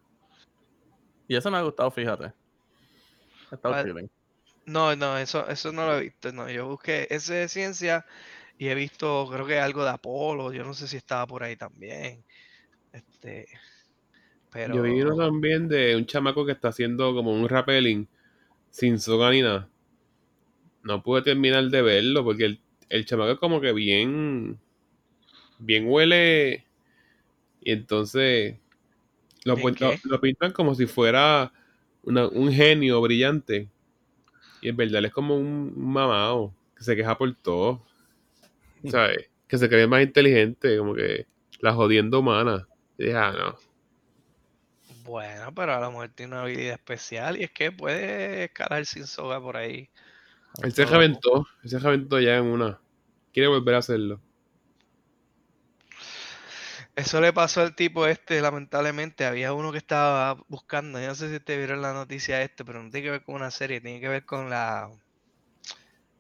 Y 1.28 1.36
ese 1.38 1.50
me 1.50 1.58
ha 1.58 1.62
gustado, 1.62 1.90
fíjate. 1.92 2.26
Ha 3.52 3.56
estado 3.56 3.82
chilling. 3.84 4.10
No, 4.66 4.96
no, 4.96 5.18
eso, 5.18 5.48
eso 5.50 5.72
no 5.72 5.86
lo 5.86 5.98
he 5.98 6.02
visto. 6.04 6.32
No, 6.32 6.50
yo 6.50 6.68
busqué 6.68 7.08
ese 7.10 7.34
de 7.36 7.50
ciencia 7.50 8.06
y 8.58 8.70
he 8.70 8.76
visto, 8.76 9.28
creo 9.32 9.46
que 9.46 9.60
algo 9.60 9.84
de 9.84 9.92
Apolo. 9.92 10.54
Yo 10.54 10.64
no 10.64 10.74
sé 10.74 10.88
si 10.88 10.98
estaba 10.98 11.28
por 11.28 11.44
ahí 11.44 11.56
también. 11.58 12.26
Este, 12.94 13.48
pero 14.50 14.76
Yo 14.76 14.82
vi 14.82 15.02
uno 15.02 15.16
también 15.16 15.70
de 15.70 15.96
un 15.96 16.06
chamaco 16.06 16.46
que 16.46 16.52
está 16.52 16.68
haciendo 16.68 17.14
como 17.14 17.32
un 17.34 17.48
rappelling 17.48 18.10
sin 18.72 19.00
soga 19.00 19.32
ni 19.32 19.42
nada. 19.42 19.70
No 20.84 21.02
pude 21.02 21.24
terminar 21.24 21.64
de 21.70 21.82
verlo 21.82 22.24
porque 22.24 22.46
el, 22.46 22.62
el 22.90 23.06
chamaco 23.06 23.32
es 23.32 23.40
como 23.40 23.60
que 23.62 23.74
bien. 23.74 24.60
Bien 25.60 25.86
huele. 25.88 26.66
Y 27.62 27.72
entonces. 27.74 28.58
Lo, 29.46 29.62
pintan 30.22 30.54
como 30.54 30.76
si 30.76 30.88
fuera 30.88 31.54
una- 32.04 32.28
un 32.30 32.52
genio 32.52 33.02
brillante. 33.02 33.70
Y 34.64 34.70
en 34.70 34.78
verdad 34.78 35.00
él 35.00 35.06
es 35.06 35.12
como 35.12 35.36
un, 35.36 35.74
mamado 35.76 36.54
que 36.78 36.86
se 36.86 36.96
queja 36.96 37.18
por 37.18 37.36
todo. 37.36 37.86
¿Sabes? 38.90 39.30
Que 39.46 39.58
se 39.58 39.68
cree 39.68 39.86
más 39.88 40.02
inteligente, 40.02 40.78
como 40.78 40.96
que 40.96 41.28
la 41.60 41.74
jodienda 41.74 42.18
humana. 42.18 42.66
Y 42.98 43.06
dije, 43.06 43.18
ah, 43.18 43.34
no. 43.38 43.58
bueno, 45.04 45.54
pero 45.54 45.74
a 45.74 45.82
lo 45.82 45.92
mejor 45.92 46.10
tiene 46.10 46.32
una 46.34 46.44
habilidad 46.44 46.76
especial 46.76 47.38
y 47.38 47.44
es 47.44 47.52
que 47.52 47.74
puede 47.74 48.46
escalar 48.46 48.86
sin 48.86 49.06
soga 49.06 49.42
por 49.42 49.58
ahí. 49.58 49.90
Él 50.62 50.72
se 50.72 50.86
reventó, 50.86 51.46
él 51.64 51.70
se 51.70 51.80
reventó 51.80 52.20
ya 52.22 52.38
en 52.38 52.46
una. 52.46 52.80
Quiere 53.34 53.50
volver 53.50 53.76
a 53.76 53.80
hacerlo. 53.80 54.22
Eso 56.96 57.20
le 57.22 57.34
pasó 57.34 57.62
al 57.62 57.76
tipo 57.76 58.06
este, 58.06 58.40
lamentablemente. 58.42 59.26
Había 59.26 59.54
uno 59.54 59.72
que 59.72 59.80
estaba 59.80 60.36
buscando, 60.48 61.00
yo 61.00 61.08
no 61.08 61.16
sé 61.16 61.32
si 61.32 61.40
te 61.40 61.58
vieron 61.58 61.82
la 61.82 61.94
noticia 61.94 62.42
este, 62.44 62.64
pero 62.64 62.84
no 62.84 62.92
tiene 62.92 63.06
que 63.06 63.12
ver 63.12 63.24
con 63.24 63.36
una 63.36 63.50
serie, 63.52 63.82
tiene 63.82 64.00
que 64.00 64.08
ver 64.10 64.26
con 64.26 64.50
la 64.50 64.90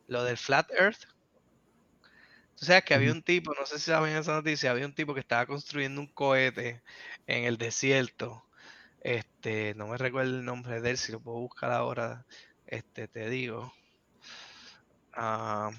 lo 0.08 0.24
del 0.24 0.38
Flat 0.38 0.72
Earth. 0.72 1.06
Tú 2.58 2.65
sabes 2.65 2.84
que 2.84 2.94
había 2.94 3.12
un 3.12 3.24
tipo, 3.24 3.53
no 3.53 3.65
sé 3.65 3.80
si 3.80 3.86
saben 3.86 4.15
esa 4.15 4.34
noticia, 4.34 4.72
había 4.72 4.86
un 4.86 4.96
tipo 4.96 5.13
que 5.13 5.20
estaba 5.20 5.46
construyendo 5.46 6.01
un 6.01 6.08
cohete 6.08 6.82
en 7.27 7.46
el 7.46 7.58
desierto. 7.58 8.44
Este, 9.01 9.75
no 9.75 9.88
me 9.88 9.98
recuerdo 9.98 10.32
el 10.32 10.46
nombre 10.46 10.82
de 10.82 10.92
él, 10.92 10.98
si 10.98 11.12
lo 11.12 11.20
puedo 11.20 11.39
buscar 11.39 11.72
ahora, 11.72 12.25
este, 12.68 13.08
te 13.08 13.30
digo. 13.30 13.74
Ah, 15.13 15.72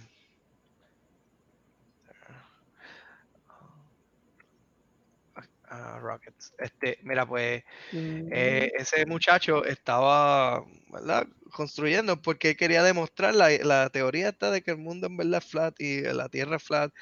ah, 5.75 5.99
Rockets. 6.01 6.55
Este, 6.59 6.99
mira, 7.03 7.27
pues 7.27 7.63
eh, 7.93 8.73
ese 8.79 9.07
muchacho 9.07 9.65
estaba, 9.65 10.65
¿verdad? 10.91 11.27
Construyendo 11.53 12.21
porque 12.21 12.57
quería 12.57 12.83
demostrar 12.83 13.35
la, 13.35 13.51
la 13.51 13.91
teoría 13.91 14.31
esta 14.31 14.51
de 14.51 14.63
que 14.63 14.73
el 14.73 14.79
mundo 14.79 15.07
en 15.07 15.17
verdad 15.17 15.43
es 15.43 15.51
flat 15.51 15.81
y 15.81 16.03
la 16.03 16.29
tierra 16.29 16.57
es 16.57 16.63
flat 16.63 16.93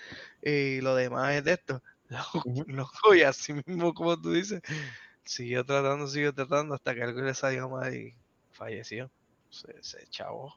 y 0.43 0.81
lo 0.81 0.95
demás 0.95 1.35
es 1.35 1.45
de 1.45 1.53
esto. 1.53 1.83
Loco, 2.67 3.15
y 3.15 3.23
así 3.23 3.55
mismo 3.67 3.95
como 3.95 4.21
tú 4.21 4.33
dices, 4.33 4.61
siguió 5.25 5.65
tratando, 5.65 6.07
siguió 6.07 6.35
tratando 6.35 6.75
hasta 6.75 6.95
que 6.95 7.03
algo 7.03 7.21
le 7.23 7.35
salió 7.35 7.69
mal 7.69 7.95
y 7.95 8.15
falleció. 8.51 9.11
Se, 9.51 9.83
se 9.83 10.07
chavo. 10.09 10.55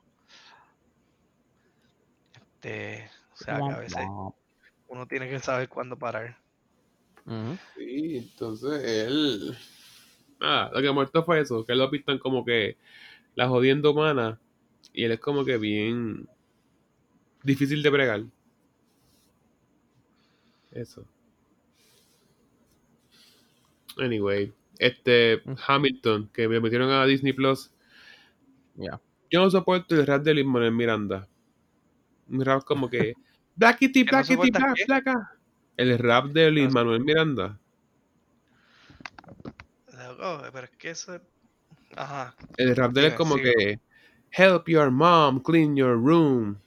Este, 2.66 3.10
o 3.34 3.38
sea 3.38 3.58
que 3.58 3.74
a 3.74 3.78
veces 3.78 4.08
uno 4.88 5.08
tiene 5.08 5.30
que 5.30 5.40
saber 5.40 5.70
cuándo 5.70 5.98
parar. 5.98 6.38
Ujú. 7.26 7.58
Sí, 7.76 8.18
entonces 8.18 8.84
él. 8.84 9.58
Ah, 10.40 10.70
lo 10.74 10.82
que 10.82 10.92
muerto 10.92 11.24
fue 11.24 11.42
eso, 11.42 11.66
que 11.66 11.74
él 11.74 11.80
lo 11.80 11.90
pintan 11.90 12.20
como 12.20 12.46
que 12.46 12.78
la 13.36 13.48
jodienda 13.48 13.90
humana. 13.90 14.40
Y 14.94 15.04
él 15.06 15.12
es 15.14 15.20
como 15.20 15.46
que 15.46 15.58
bien 15.58 16.28
difícil 17.44 17.84
de 17.84 17.90
bregar. 17.90 18.24
Eso. 20.72 21.06
Anyway, 23.98 24.54
este. 24.80 25.42
Hamilton, 25.68 26.30
que 26.34 26.48
me 26.48 26.60
metieron 26.60 26.92
a 26.92 27.06
Disney 27.06 27.34
Plus. 27.34 27.72
Ya. 28.76 29.00
Yo 29.32 29.42
no 29.42 29.50
soporto 29.50 29.96
el 29.96 30.06
rap 30.06 30.24
de 30.24 30.34
Luis 30.34 30.46
Manuel 30.46 30.72
Miranda. 30.74 31.28
Un 32.30 32.44
rap 32.44 32.64
como 32.64 32.90
que. 32.90 33.14
Blackity, 33.56 34.04
¿Que 34.06 34.12
no 34.12 34.18
blackity, 34.18 34.52
black, 34.52 34.76
qué? 34.76 34.86
blacka. 34.86 35.35
El 35.78 35.98
rap 36.00 36.28
de 36.28 36.52
Luis. 36.52 36.72
Manuel 36.72 37.02
Miranda. 37.04 37.60
Loco, 39.94 40.44
pero 40.52 40.66
es 40.66 40.72
que 40.78 40.90
eso 40.92 41.16
es- 41.16 41.22
Ajá. 41.96 42.36
El 42.58 42.76
rap 42.76 42.92
de 42.94 43.02
él 43.02 43.08
es 43.08 43.14
como 43.14 43.36
sigue. 43.36 43.54
que 43.54 43.80
Help 44.32 44.68
your 44.68 44.92
mom 44.92 45.42
clean 45.42 45.76
your 45.76 45.96
room. 45.96 46.58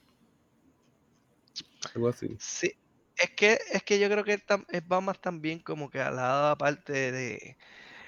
Algo 1.94 2.08
así. 2.08 2.36
Sí, 2.38 2.72
es 3.16 3.30
que, 3.30 3.58
es 3.72 3.82
que 3.82 3.98
yo 3.98 4.08
creo 4.08 4.24
que 4.24 4.34
él 4.34 4.42
tam- 4.46 4.64
él 4.68 4.82
va 4.90 5.00
más 5.00 5.20
también 5.20 5.60
como 5.60 5.90
que 5.90 6.00
al 6.00 6.16
lado 6.16 6.48
aparte 6.48 7.12
de... 7.12 7.56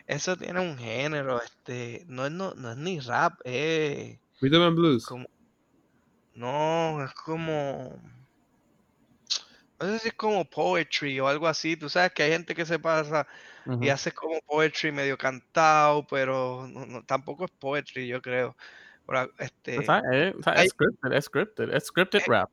Eso 0.06 0.36
tiene 0.36 0.60
un 0.60 0.76
género, 0.76 1.40
este, 1.40 2.04
no 2.08 2.26
es, 2.26 2.32
no, 2.32 2.54
no 2.54 2.72
es 2.72 2.76
ni 2.78 2.98
rap, 3.00 3.38
es 3.44 4.18
Rhythm 4.40 4.62
and 4.62 4.76
Blues. 4.76 5.06
como... 5.06 5.28
No, 6.34 7.04
es 7.04 7.12
como... 7.12 8.00
No 9.80 9.86
sé 9.86 9.98
si 9.98 10.08
es 10.08 10.14
como 10.14 10.44
poetry 10.44 11.18
o 11.20 11.26
algo 11.26 11.48
así, 11.48 11.74
tú 11.76 11.88
sabes 11.88 12.12
que 12.12 12.22
hay 12.22 12.32
gente 12.32 12.54
que 12.54 12.66
se 12.66 12.78
pasa 12.78 13.26
y 13.80 13.88
hace 13.88 14.12
como 14.12 14.38
poetry 14.46 14.92
medio 14.92 15.16
cantado, 15.16 16.06
pero 16.06 16.66
no- 16.68 16.84
no- 16.86 17.02
tampoco 17.04 17.44
es 17.46 17.50
poetry, 17.52 18.06
yo 18.06 18.20
creo. 18.20 18.56
Pero, 19.06 19.30
este, 19.38 19.78
O 19.78 19.82
sea, 19.82 20.02
es, 20.12 20.34
o 20.34 20.42
sea, 20.42 20.52
hay- 20.54 20.66
es 20.66 20.72
scripted, 20.72 21.12
es 21.12 21.24
scripted, 21.24 21.74
es 21.74 21.84
scripted 21.86 22.18
Eh, 22.20 22.24
rap. 22.26 22.50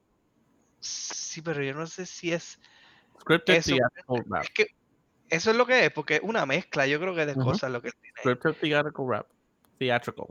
sí, 0.80 1.42
pero 1.42 1.62
yo 1.62 1.74
no 1.74 1.86
sé 1.88 2.06
si 2.06 2.32
es... 2.32 2.60
Scripted 3.20 3.56
eso- 3.56 3.76
theatrical 3.76 4.24
rap. 4.30 4.44
Es 4.44 4.50
que 4.52 4.68
eso 5.30 5.52
es 5.52 5.58
lo 5.58 5.66
que 5.66 5.86
es, 5.86 5.92
porque 5.92 6.16
es 6.16 6.22
una 6.24 6.46
mezcla, 6.46 6.88
yo 6.88 7.00
creo 7.00 7.14
que 7.14 7.26
de 7.26 7.36
cosas 7.36 7.72
lo 7.72 7.82
que 7.82 7.92
tiene. 7.92 8.18
Scripted 8.20 8.56
theatrical 8.62 9.06
rap. 9.08 9.28
Theatrical. 9.80 10.28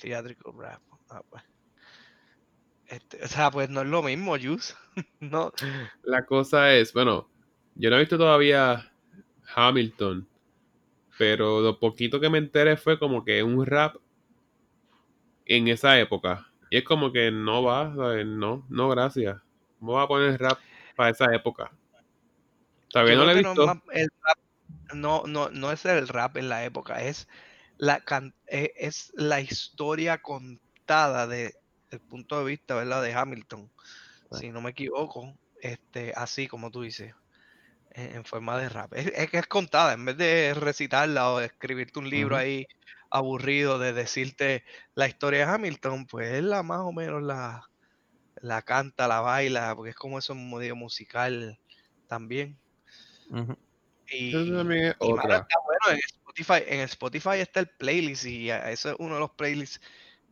Theatrical 0.00 0.52
rap. 0.56 0.82
Ah, 1.10 1.22
pues. 1.28 1.42
Este, 2.88 3.22
o 3.24 3.28
sea, 3.28 3.50
pues 3.50 3.68
no 3.68 3.82
es 3.82 3.88
lo 3.88 4.02
mismo, 4.02 4.36
Juice. 4.38 4.74
no. 5.20 5.52
La 6.02 6.24
cosa 6.24 6.74
es, 6.74 6.92
bueno, 6.92 7.28
yo 7.74 7.90
no 7.90 7.96
he 7.96 8.00
visto 8.00 8.18
todavía 8.18 8.92
Hamilton, 9.54 10.28
pero 11.18 11.60
lo 11.60 11.78
poquito 11.78 12.20
que 12.20 12.30
me 12.30 12.38
enteré 12.38 12.76
fue 12.76 12.98
como 12.98 13.24
que 13.24 13.42
un 13.42 13.64
rap 13.66 13.96
en 15.46 15.68
esa 15.68 15.98
época. 15.98 16.46
Y 16.70 16.78
es 16.78 16.84
como 16.84 17.12
que 17.12 17.30
no 17.30 17.62
va, 17.62 17.94
¿sabes? 17.94 18.26
no, 18.26 18.64
no, 18.68 18.88
gracias. 18.88 19.40
¿Cómo 19.78 19.92
va 19.94 20.02
a 20.02 20.08
poner 20.08 20.40
rap 20.40 20.58
para 20.94 21.10
esa 21.10 21.32
época? 21.34 21.70
Todavía 22.88 23.16
no 23.16 23.24
lo 23.24 23.30
he 23.32 23.34
visto. 23.34 23.66
no, 23.66 23.82
el 23.92 24.08
rap, 24.22 24.38
no, 24.94 25.24
no, 25.26 25.50
no 25.50 25.72
es 25.72 25.84
el 25.84 26.08
rap 26.08 26.36
en 26.36 26.48
la 26.48 26.64
época, 26.64 27.02
es 27.02 27.28
la, 27.76 28.02
e- 28.46 28.72
es 28.76 29.12
la 29.16 29.40
historia 29.40 30.22
contada 30.22 31.26
de 31.26 31.54
el 31.90 32.00
punto 32.00 32.38
de 32.38 32.44
vista, 32.44 32.74
¿verdad? 32.74 33.02
De 33.02 33.14
Hamilton, 33.14 33.70
si 34.32 34.50
no 34.50 34.60
me 34.60 34.70
equivoco, 34.70 35.36
este, 35.60 36.12
así 36.16 36.48
como 36.48 36.70
tú 36.70 36.82
dices, 36.82 37.14
en, 37.92 38.16
en 38.16 38.24
forma 38.24 38.58
de 38.58 38.68
rap. 38.68 38.92
Es, 38.94 39.06
es 39.06 39.30
que 39.30 39.38
es 39.38 39.46
contada, 39.46 39.92
en 39.92 40.04
vez 40.04 40.16
de 40.16 40.54
recitarla 40.54 41.32
o 41.32 41.38
de 41.38 41.46
escribirte 41.46 41.98
un 41.98 42.10
libro 42.10 42.36
ahí 42.36 42.66
aburrido 43.10 43.78
de 43.78 43.92
decirte 43.92 44.64
la 44.94 45.08
historia 45.08 45.46
de 45.46 45.52
Hamilton, 45.52 46.06
pues 46.06 46.32
él 46.32 46.50
la 46.50 46.62
más 46.62 46.80
o 46.80 46.92
menos 46.92 47.22
la, 47.22 47.68
la 48.40 48.62
canta, 48.62 49.08
la 49.08 49.20
baila, 49.20 49.74
porque 49.74 49.90
es 49.90 49.96
como 49.96 50.18
eso 50.18 50.34
medio 50.34 50.76
musical 50.76 51.58
también. 52.06 52.58
Y, 54.08 54.28
Eso 54.28 54.56
también 54.56 54.86
es 54.86 54.96
y, 55.00 55.12
otra. 55.12 55.38
está 55.38 55.58
bueno, 55.64 55.98
en 55.98 55.98
Spotify, 55.98 56.64
en 56.66 56.80
Spotify 56.80 57.40
está 57.40 57.60
el 57.60 57.68
playlist 57.68 58.26
y 58.26 58.50
eso 58.50 58.90
es 58.90 58.96
uno 58.98 59.14
de 59.14 59.20
los 59.20 59.30
playlists 59.32 59.80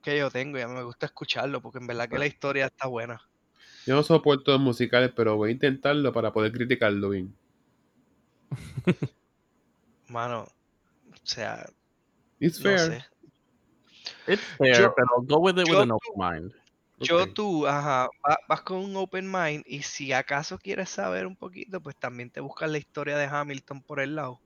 que 0.04 0.18
yo 0.18 0.30
tengo 0.30 0.58
y 0.58 0.60
a 0.60 0.68
mí 0.68 0.74
me 0.74 0.82
gusta 0.84 1.06
escucharlo 1.06 1.60
porque 1.60 1.78
en 1.78 1.86
verdad 1.86 2.08
que 2.08 2.18
la 2.18 2.26
historia 2.26 2.66
está 2.66 2.86
buena. 2.86 3.20
Yo 3.86 3.94
no 3.96 4.02
soporto 4.02 4.52
los 4.52 4.60
musicales, 4.60 5.10
pero 5.16 5.36
voy 5.36 5.50
a 5.50 5.52
intentarlo 5.52 6.12
para 6.12 6.32
poder 6.32 6.52
criticarlo 6.52 7.10
bien. 7.10 7.34
Mano, 10.08 10.42
o 10.42 11.16
sea, 11.24 11.66
It's 12.38 12.60
no 12.60 12.70
fair. 12.70 12.78
sé. 12.78 13.04
It's 14.26 14.42
fair, 14.58 14.82
Yo- 14.82 14.94
pero 14.94 15.08
go 15.22 15.38
with 15.38 15.58
it 15.58 15.68
with 15.68 15.80
an 15.80 15.90
open 15.90 16.12
mind. 16.16 16.52
Yo 16.98 17.32
tú, 17.34 17.66
ajá, 17.66 18.08
va- 18.26 18.38
vas 18.48 18.62
con 18.62 18.78
un 18.78 18.96
open 18.96 19.30
mind 19.30 19.64
y 19.66 19.82
si 19.82 20.12
acaso 20.12 20.58
quieres 20.58 20.88
saber 20.90 21.26
un 21.26 21.36
poquito, 21.36 21.80
pues 21.82 21.96
también 21.96 22.30
te 22.30 22.40
buscas 22.40 22.70
la 22.70 22.78
historia 22.78 23.18
de 23.18 23.26
Hamilton 23.26 23.82
por 23.82 24.00
el 24.00 24.14
lado, 24.14 24.40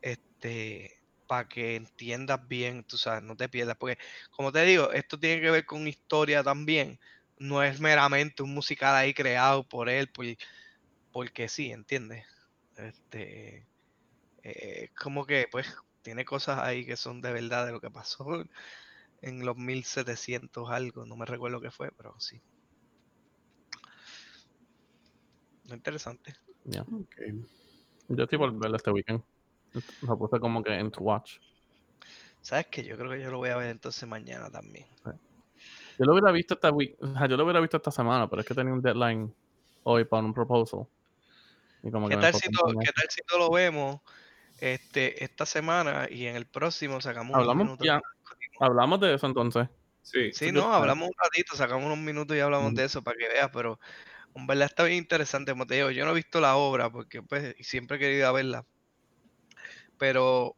este, 0.00 0.90
para 1.32 1.48
que 1.48 1.76
entiendas 1.76 2.46
bien, 2.46 2.84
tú 2.84 2.98
sabes, 2.98 3.22
no 3.22 3.34
te 3.34 3.48
pierdas, 3.48 3.78
porque 3.78 3.96
como 4.32 4.52
te 4.52 4.62
digo, 4.64 4.92
esto 4.92 5.18
tiene 5.18 5.40
que 5.40 5.50
ver 5.50 5.64
con 5.64 5.88
historia 5.88 6.42
también, 6.42 7.00
no 7.38 7.62
es 7.62 7.80
meramente 7.80 8.42
un 8.42 8.52
musical 8.52 8.94
ahí 8.94 9.14
creado 9.14 9.66
por 9.66 9.88
él, 9.88 10.10
por- 10.10 10.26
porque 11.10 11.48
sí, 11.48 11.72
¿entiendes? 11.72 12.26
Este, 12.76 13.66
eh, 14.42 14.90
como 14.94 15.24
que, 15.24 15.48
pues, 15.50 15.74
tiene 16.02 16.26
cosas 16.26 16.58
ahí 16.58 16.84
que 16.84 16.98
son 16.98 17.22
de 17.22 17.32
verdad 17.32 17.64
de 17.64 17.72
lo 17.72 17.80
que 17.80 17.90
pasó 17.90 18.26
en 19.22 19.46
los 19.46 19.56
1700 19.56 20.70
algo, 20.70 21.06
no 21.06 21.16
me 21.16 21.24
recuerdo 21.24 21.62
qué 21.62 21.70
fue, 21.70 21.92
pero 21.92 22.14
sí. 22.20 22.42
Interesante. 25.64 26.34
Yeah. 26.66 26.84
Yo 28.08 28.24
estoy 28.24 28.36
por 28.36 28.52
verlo 28.58 28.76
este 28.76 28.90
weekend. 28.90 29.22
Lo 30.02 30.18
puse 30.18 30.38
como 30.40 30.62
que 30.62 30.74
en 30.74 30.90
to 30.90 31.02
watch. 31.02 31.38
¿Sabes 32.40 32.66
qué? 32.66 32.84
Yo 32.84 32.96
creo 32.96 33.10
que 33.10 33.20
yo 33.20 33.30
lo 33.30 33.38
voy 33.38 33.50
a 33.50 33.56
ver 33.56 33.70
entonces 33.70 34.08
mañana 34.08 34.50
también. 34.50 34.86
Yo 35.98 36.06
lo 36.06 36.12
hubiera 36.12 36.32
visto 36.32 36.54
esta 36.54 36.70
week, 36.70 36.96
o 37.00 37.12
sea, 37.12 37.28
yo 37.28 37.36
lo 37.36 37.44
hubiera 37.44 37.60
visto 37.60 37.76
esta 37.76 37.90
semana, 37.90 38.28
pero 38.28 38.40
es 38.40 38.48
que 38.48 38.54
tenía 38.54 38.72
un 38.72 38.82
deadline 38.82 39.32
hoy 39.84 40.04
para 40.04 40.24
un 40.24 40.34
proposal. 40.34 40.86
Y 41.82 41.90
como 41.90 42.08
¿Qué 42.08 42.16
que 42.16 42.20
tal, 42.20 42.34
si 42.34 42.48
no. 42.50 42.80
¿Qué 42.80 42.90
tal 42.92 43.06
si 43.08 43.20
no 43.30 43.38
lo 43.38 43.50
vemos 43.50 44.00
este, 44.60 45.22
esta 45.22 45.46
semana 45.46 46.08
y 46.10 46.26
en 46.26 46.36
el 46.36 46.46
próximo 46.46 47.00
sacamos 47.00 47.30
unos 47.30 47.42
Hablamos 47.42 47.64
minutos? 47.64 47.86
ya. 47.86 48.00
Hablamos 48.60 49.00
de 49.00 49.14
eso 49.14 49.26
entonces. 49.26 49.68
Sí. 50.02 50.32
Sí, 50.32 50.50
no, 50.52 50.72
hablamos 50.72 51.08
un 51.08 51.14
ratito, 51.16 51.56
sacamos 51.56 51.86
unos 51.86 51.98
minutos 51.98 52.36
y 52.36 52.40
hablamos 52.40 52.74
de 52.74 52.84
eso 52.84 53.02
para 53.02 53.16
que 53.16 53.28
veas, 53.28 53.50
pero 53.52 53.78
en 54.34 54.46
verdad 54.46 54.66
está 54.66 54.84
bien 54.84 54.98
interesante, 54.98 55.52
como 55.52 55.66
te 55.66 55.76
digo, 55.76 55.90
yo 55.90 56.04
no 56.04 56.10
he 56.10 56.14
visto 56.14 56.40
la 56.40 56.56
obra 56.56 56.90
porque 56.90 57.22
pues 57.22 57.54
siempre 57.60 57.96
he 57.96 58.00
querido 58.00 58.32
verla, 58.32 58.64
pero 60.02 60.56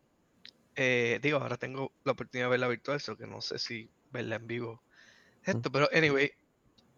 eh, 0.74 1.20
digo, 1.20 1.36
ahora 1.36 1.58
tengo 1.58 1.92
la 2.02 2.12
oportunidad 2.12 2.46
de 2.46 2.52
verla 2.52 2.66
virtual, 2.66 2.96
eso 2.96 3.14
que 3.14 3.26
no 3.26 3.42
sé 3.42 3.58
si 3.58 3.90
verla 4.10 4.36
en 4.36 4.46
vivo. 4.46 4.82
Esto, 5.42 5.70
pero 5.70 5.86
anyway, 5.92 6.32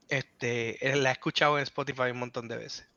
este, 0.08 0.88
eh, 0.88 0.94
la 0.94 1.08
he 1.08 1.12
escuchado 1.14 1.58
en 1.58 1.64
Spotify 1.64 2.12
un 2.12 2.20
montón 2.20 2.46
de 2.46 2.56
veces. 2.56 2.88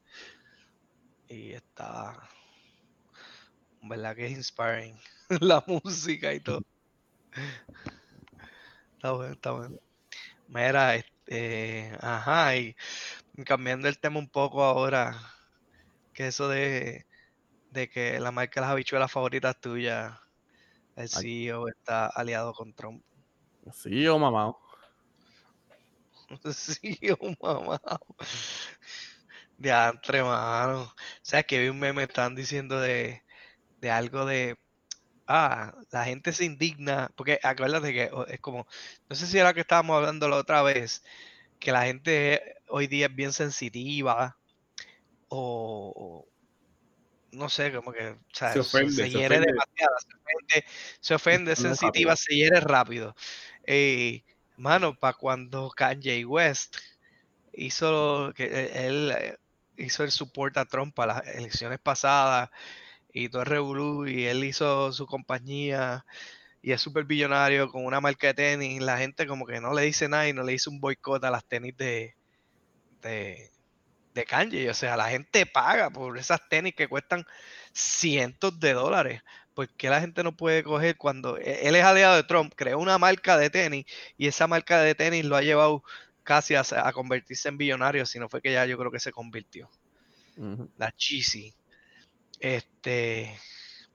Y 1.30 1.54
está, 1.54 2.30
verdad 3.82 4.16
que 4.16 4.28
es 4.28 4.34
inspiring, 4.34 4.96
la 5.42 5.64
música 5.66 6.32
y 6.32 6.42
todo. 6.42 6.62
Está 8.94 9.14
bueno, 9.14 9.34
está 9.34 9.52
bueno. 9.54 9.80
Mira, 10.48 10.96
este, 10.96 11.92
ajá, 12.02 12.56
y 12.56 12.76
cambiando 13.46 13.88
el 13.88 13.98
tema 13.98 14.20
un 14.20 14.30
poco 14.30 14.64
ahora, 14.64 15.20
que 16.14 16.28
eso 16.28 16.48
de, 16.50 17.09
de 17.72 17.90
que 17.90 18.20
la 18.20 18.32
marca 18.32 18.60
de 18.60 18.62
las 18.62 18.72
habichuelas 18.72 19.12
favoritas 19.12 19.60
tuyas, 19.60 20.18
el 20.96 21.10
Ay. 21.16 21.46
CEO 21.46 21.68
está 21.68 22.08
aliado 22.08 22.54
con 22.54 22.74
Trump. 22.74 23.04
Sí, 23.74 24.08
o 24.08 24.18
mamá. 24.18 24.56
CEO, 26.54 27.18
mamá. 27.42 27.82
De 29.58 29.70
entre 29.72 30.24
mano. 30.24 30.84
O 30.84 30.96
sea, 31.22 31.44
que 31.44 31.60
vi 31.60 31.70
un 31.70 31.80
meme, 31.80 32.04
están 32.04 32.36
diciendo 32.36 32.80
de, 32.80 33.24
de 33.82 33.92
algo 33.92 34.26
de, 34.26 34.58
ah, 35.28 35.74
la 35.92 36.06
gente 36.06 36.34
se 36.34 36.46
indigna, 36.46 37.12
porque 37.16 37.40
acuérdate 37.44 37.94
que 37.94 38.12
es 38.30 38.40
como, 38.40 38.68
no 39.10 39.16
sé 39.16 39.28
si 39.28 39.38
era 39.38 39.54
que 39.54 39.62
estábamos 39.62 39.98
hablando 39.98 40.28
la 40.28 40.38
otra 40.38 40.62
vez, 40.64 41.04
que 41.60 41.72
la 41.72 41.86
gente 41.86 42.56
hoy 42.68 42.88
día 42.88 43.08
es 43.08 43.16
bien 43.16 43.34
sensitiva 43.34 44.38
o, 45.30 45.94
o 45.96 46.39
no 47.32 47.50
sé, 47.50 47.72
como 47.74 47.92
que 47.94 48.10
o 48.10 48.20
sea, 48.34 48.54
Se 48.54 48.60
ofende, 48.60 48.90
se 48.90 49.10
se 49.10 49.18
hiere 49.18 49.20
ofende. 49.20 49.48
demasiado, 49.48 49.96
se 50.00 50.16
ofende, 50.18 50.66
se 51.02 51.16
ofende, 51.16 51.52
es 51.54 51.60
sensitiva, 51.60 52.16
se 52.16 52.36
hiere 52.36 52.60
rápido. 52.60 53.16
Eh, 53.66 54.24
mano, 54.58 54.96
para 54.96 55.14
cuando 55.18 55.70
Kanye 55.72 56.26
West 56.26 56.78
hizo 57.54 58.34
que 58.36 58.46
e- 58.46 58.88
él 58.88 59.12
eh, 59.18 59.38
hizo 59.78 60.04
el 60.04 60.12
support 60.12 60.58
a 60.58 60.66
Trump 60.66 60.96
para 60.96 61.16
las 61.16 61.28
elecciones 61.36 61.80
pasadas 61.80 62.50
y 63.14 63.30
todo 63.30 63.44
el 63.44 63.48
revolú 63.50 64.08
y 64.08 64.26
él 64.26 64.44
hizo 64.46 64.92
su 64.94 65.06
compañía 65.08 66.06
y 66.62 66.74
es 66.74 66.82
súper 66.82 67.06
billonario 67.06 67.70
con 67.72 67.86
una 67.86 68.02
marca 68.02 68.28
de 68.30 68.34
tenis, 68.36 68.82
la 68.82 68.98
gente 69.00 69.28
como 69.28 69.46
que 69.48 69.62
no 69.62 69.74
le 69.74 69.84
dice 69.84 70.10
nada 70.10 70.28
y 70.30 70.34
no 70.34 70.44
le 70.44 70.54
hizo 70.54 70.72
un 70.72 70.80
boicot 70.82 71.24
a 71.26 71.32
las 71.32 71.46
tenis 71.48 71.76
de, 71.78 72.16
de, 73.02 73.52
de 74.14 74.26
Kanye. 74.26 74.70
O 74.70 74.74
sea, 74.74 74.98
la 74.98 75.10
gente 75.10 75.46
paga 75.46 75.90
por 75.90 76.18
esas 76.18 76.48
tenis 76.50 76.76
que 76.76 76.88
cuestan 76.88 77.26
cientos 77.74 78.60
de 78.60 78.74
dólares. 78.74 79.22
¿Por 79.54 79.70
qué 79.70 79.90
la 79.90 80.02
gente 80.02 80.24
no 80.24 80.36
puede 80.36 80.64
coger 80.64 80.98
cuando 80.98 81.38
e- 81.38 81.68
él 81.68 81.76
es 81.76 81.84
aliado 81.84 82.16
de 82.16 82.24
Trump, 82.24 82.54
creó 82.56 82.80
una 82.80 82.98
marca 82.98 83.38
de 83.38 83.50
tenis 83.50 83.86
y 84.18 84.28
esa 84.28 84.48
marca 84.48 84.82
de 84.82 84.96
tenis 84.96 85.26
lo 85.26 85.36
ha 85.36 85.42
llevado 85.42 85.84
casi 86.24 86.56
a, 86.56 86.64
a 86.84 86.94
convertirse 86.94 87.50
en 87.50 87.58
billonario, 87.58 88.06
si 88.06 88.20
no 88.20 88.30
fue 88.30 88.42
que 88.42 88.54
ya 88.54 88.66
yo 88.66 88.78
creo 88.78 88.92
que 88.92 89.00
se 89.00 89.12
convirtió 89.12 89.70
la 90.78 90.92
Cheesy. 90.92 91.54
Este, 92.40 93.38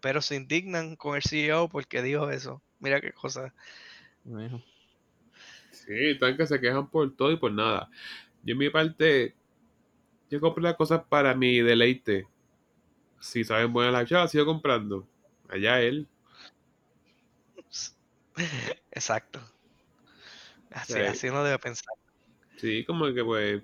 pero 0.01 0.21
se 0.21 0.37
indignan 0.37 0.97
con 0.97 1.17
el 1.17 1.23
CEO 1.23 1.69
porque 1.69 2.03
dijo 2.03 2.31
eso. 2.31 2.63
Mira 2.79 3.01
qué 3.01 3.13
cosa. 3.13 3.55
Sí, 5.71 6.11
están 6.11 6.37
que 6.37 6.47
se 6.47 6.61
quejan 6.61 6.89
por 6.89 7.15
todo 7.17 7.33
y 7.33 7.37
por 7.37 7.53
nada. 7.53 7.91
Yo 8.43 8.53
en 8.53 8.59
mi 8.59 8.71
parte, 8.71 9.35
yo 10.35 10.41
compro 10.41 10.65
las 10.65 10.75
cosas 10.75 11.05
para 11.09 11.33
mi 11.37 11.61
deleite. 11.61 12.27
Si 13.21 13.45
saben 13.45 13.73
buena 13.73 13.93
la 13.93 14.05
chava, 14.05 14.27
sigo 14.27 14.45
comprando. 14.45 15.07
Allá 15.49 15.81
él. 15.81 16.09
Exacto. 18.91 19.39
Así, 20.73 20.95
Sí. 20.95 21.01
así 21.03 21.29
uno 21.29 21.45
debe 21.45 21.61
pensar. 21.61 21.95
Sí, 22.57 22.85
como 22.85 23.07
que 23.15 23.23
pues 23.23 23.63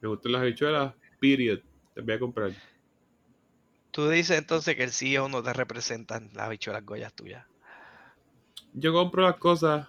me 0.00 0.08
gustan 0.08 0.32
las 0.32 0.42
habichuelas, 0.42 0.94
period. 1.20 1.60
Te 1.94 2.00
voy 2.00 2.14
a 2.14 2.18
comprar. 2.18 2.50
Tú 3.92 4.08
dices 4.08 4.36
entonces 4.36 4.74
que 4.74 4.82
el 4.82 4.90
CEO 4.90 5.28
no 5.28 5.44
te 5.44 5.52
representa 5.52 6.16
en 6.16 6.32
las 6.34 6.50
bichuelas 6.50 6.84
goyas 6.84 7.14
tuyas. 7.14 7.46
Yo 8.72 8.92
compro 8.92 9.22
las 9.22 9.36
cosas 9.36 9.88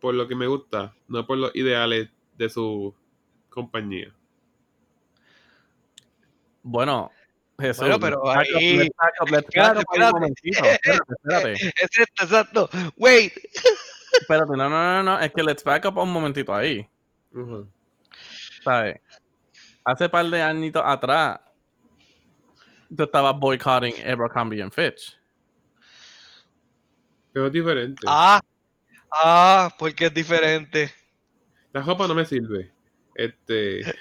por 0.00 0.14
lo 0.14 0.28
que 0.28 0.36
me 0.36 0.46
gusta, 0.46 0.94
no 1.08 1.26
por 1.26 1.38
los 1.38 1.54
ideales 1.56 2.08
de 2.38 2.48
su 2.48 2.94
compañía. 3.48 4.14
Bueno, 6.62 7.10
Jesús. 7.58 7.80
Bueno, 7.80 8.00
pero 8.00 8.22
let's 8.24 8.34
back 8.34 8.46
up, 8.50 8.56
ahí- 8.58 8.80
Espérate, 9.38 9.80
espérate. 9.80 10.12
momentito. 10.12 10.64
Espérate, 10.64 11.12
espérate. 11.12 11.52
Es 11.82 11.98
esto, 11.98 12.24
exacto. 12.24 12.70
Wait. 12.96 13.32
Espérate, 14.20 14.56
no, 14.56 14.68
no, 14.68 14.70
no, 14.70 15.02
no. 15.02 15.20
Es 15.20 15.32
que 15.32 15.42
let's 15.42 15.64
back 15.64 15.84
up 15.86 15.98
un 15.98 16.10
momentito 16.12 16.54
ahí. 16.54 16.86
Ujú. 17.32 17.68
¿Sabes? 18.64 19.00
Hace 19.84 20.08
par 20.08 20.26
de 20.26 20.42
añitos 20.42 20.82
atrás, 20.84 21.40
tú 22.94 23.04
estabas 23.04 23.38
boycotting 23.38 23.94
Abercrombie 24.06 24.62
and 24.62 24.72
Fitch. 24.72 25.16
Pero 27.32 27.46
es 27.46 27.52
diferente. 27.52 28.02
Ah, 28.06 28.40
ah, 29.12 29.74
porque 29.78 30.06
es 30.06 30.14
diferente. 30.14 30.92
La 31.72 31.82
ropa 31.82 32.06
no 32.08 32.14
me 32.14 32.24
sirve. 32.26 32.72
Este, 33.14 33.80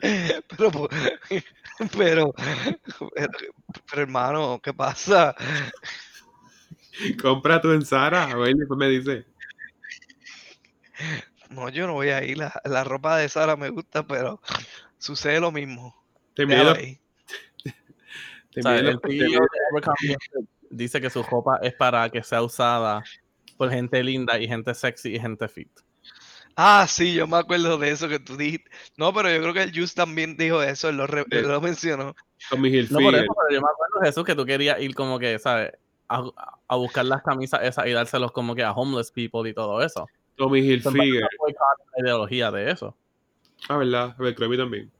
Pero, 0.00 0.42
pero, 0.48 0.88
pero, 1.92 2.34
pero, 3.90 4.02
hermano, 4.02 4.60
¿qué 4.62 4.72
pasa? 4.72 5.34
compra 7.20 7.60
tú 7.60 7.72
en 7.72 7.84
Zara, 7.84 8.24
a 8.30 8.36
ver, 8.36 8.54
después 8.54 8.78
me 8.78 8.88
dice. 8.88 9.26
No, 11.50 11.68
yo 11.68 11.86
no 11.86 11.94
voy 11.94 12.10
a 12.10 12.22
ir. 12.24 12.38
La, 12.38 12.60
la 12.64 12.84
ropa 12.84 13.16
de 13.18 13.28
Sara 13.28 13.56
me 13.56 13.68
gusta, 13.70 14.06
pero 14.06 14.40
sucede 14.98 15.40
lo 15.40 15.50
mismo. 15.52 15.94
Te 16.34 16.46
Déjalo 16.46 16.70
mide 16.74 16.74
los- 16.74 16.78
ahí. 16.78 17.00
te 18.52 18.60
O 18.60 18.62
sea, 18.62 18.72
mide 18.72 18.80
el 18.80 18.86
los- 18.92 19.02
te 19.02 19.08
CEO 19.10 19.26
mide- 19.26 19.38
de 19.38 19.58
Abercrombie 19.70 20.12
and 20.12 20.20
Fitch 20.20 20.48
dice 20.70 21.00
que 21.00 21.10
su 21.10 21.22
ropa 21.22 21.58
es 21.62 21.74
para 21.74 22.08
que 22.10 22.22
sea 22.22 22.42
usada 22.42 23.02
por 23.56 23.70
gente 23.70 24.02
linda 24.02 24.38
y 24.38 24.48
gente 24.48 24.74
sexy 24.74 25.14
y 25.14 25.20
gente 25.20 25.46
fit. 25.48 25.70
Ah, 26.56 26.86
sí, 26.88 27.14
yo 27.14 27.26
me 27.26 27.36
acuerdo 27.38 27.78
de 27.78 27.90
eso 27.90 28.08
que 28.08 28.18
tú 28.20 28.36
dijiste. 28.36 28.70
No, 28.96 29.12
pero 29.12 29.30
yo 29.30 29.40
creo 29.40 29.54
que 29.54 29.62
el 29.62 29.72
Just 29.78 29.96
también 29.96 30.36
dijo 30.36 30.62
eso, 30.62 30.88
él 30.88 30.96
lo, 30.98 31.06
re- 31.06 31.24
él 31.30 31.48
lo 31.48 31.60
mencionó. 31.60 32.14
mi 32.58 32.70
No 32.70 32.98
por 33.00 33.14
Hilfiger. 33.14 33.14
eso, 33.24 33.34
pero 33.34 33.54
yo 33.54 33.60
me 33.60 33.68
acuerdo, 33.68 34.00
Jesús, 34.02 34.24
que 34.24 34.34
tú 34.36 34.44
querías 34.46 34.80
ir 34.80 34.94
como 34.94 35.18
que, 35.18 35.38
¿sabes? 35.38 35.72
A, 36.08 36.22
a 36.68 36.76
buscar 36.76 37.04
las 37.06 37.22
camisas 37.22 37.60
esas 37.64 37.86
y 37.86 37.90
dárselos 37.92 38.30
como 38.30 38.54
que 38.54 38.62
a 38.62 38.72
homeless 38.72 39.10
people 39.10 39.48
y 39.48 39.54
todo 39.54 39.82
eso. 39.82 40.06
Entonces, 40.36 40.64
Hilfiger. 40.64 41.22
la 41.96 42.02
ideología 42.04 42.50
de 42.50 42.70
eso. 42.70 42.96
Ah, 43.68 43.78
¿verdad? 43.78 44.14
A 44.18 44.22
ver, 44.22 44.34
Croby 44.34 44.56
también. 44.56 44.92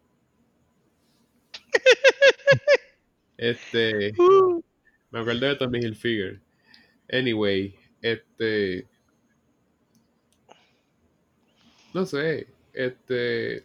Este. 3.37 4.13
Me 5.11 5.21
acuerdo 5.21 5.47
de 5.47 5.57
Tommy 5.57 5.79
Hilfiger. 5.81 6.41
Anyway, 7.13 7.75
este. 8.01 8.87
No 11.95 12.05
sé, 12.05 12.49
este... 12.73 13.65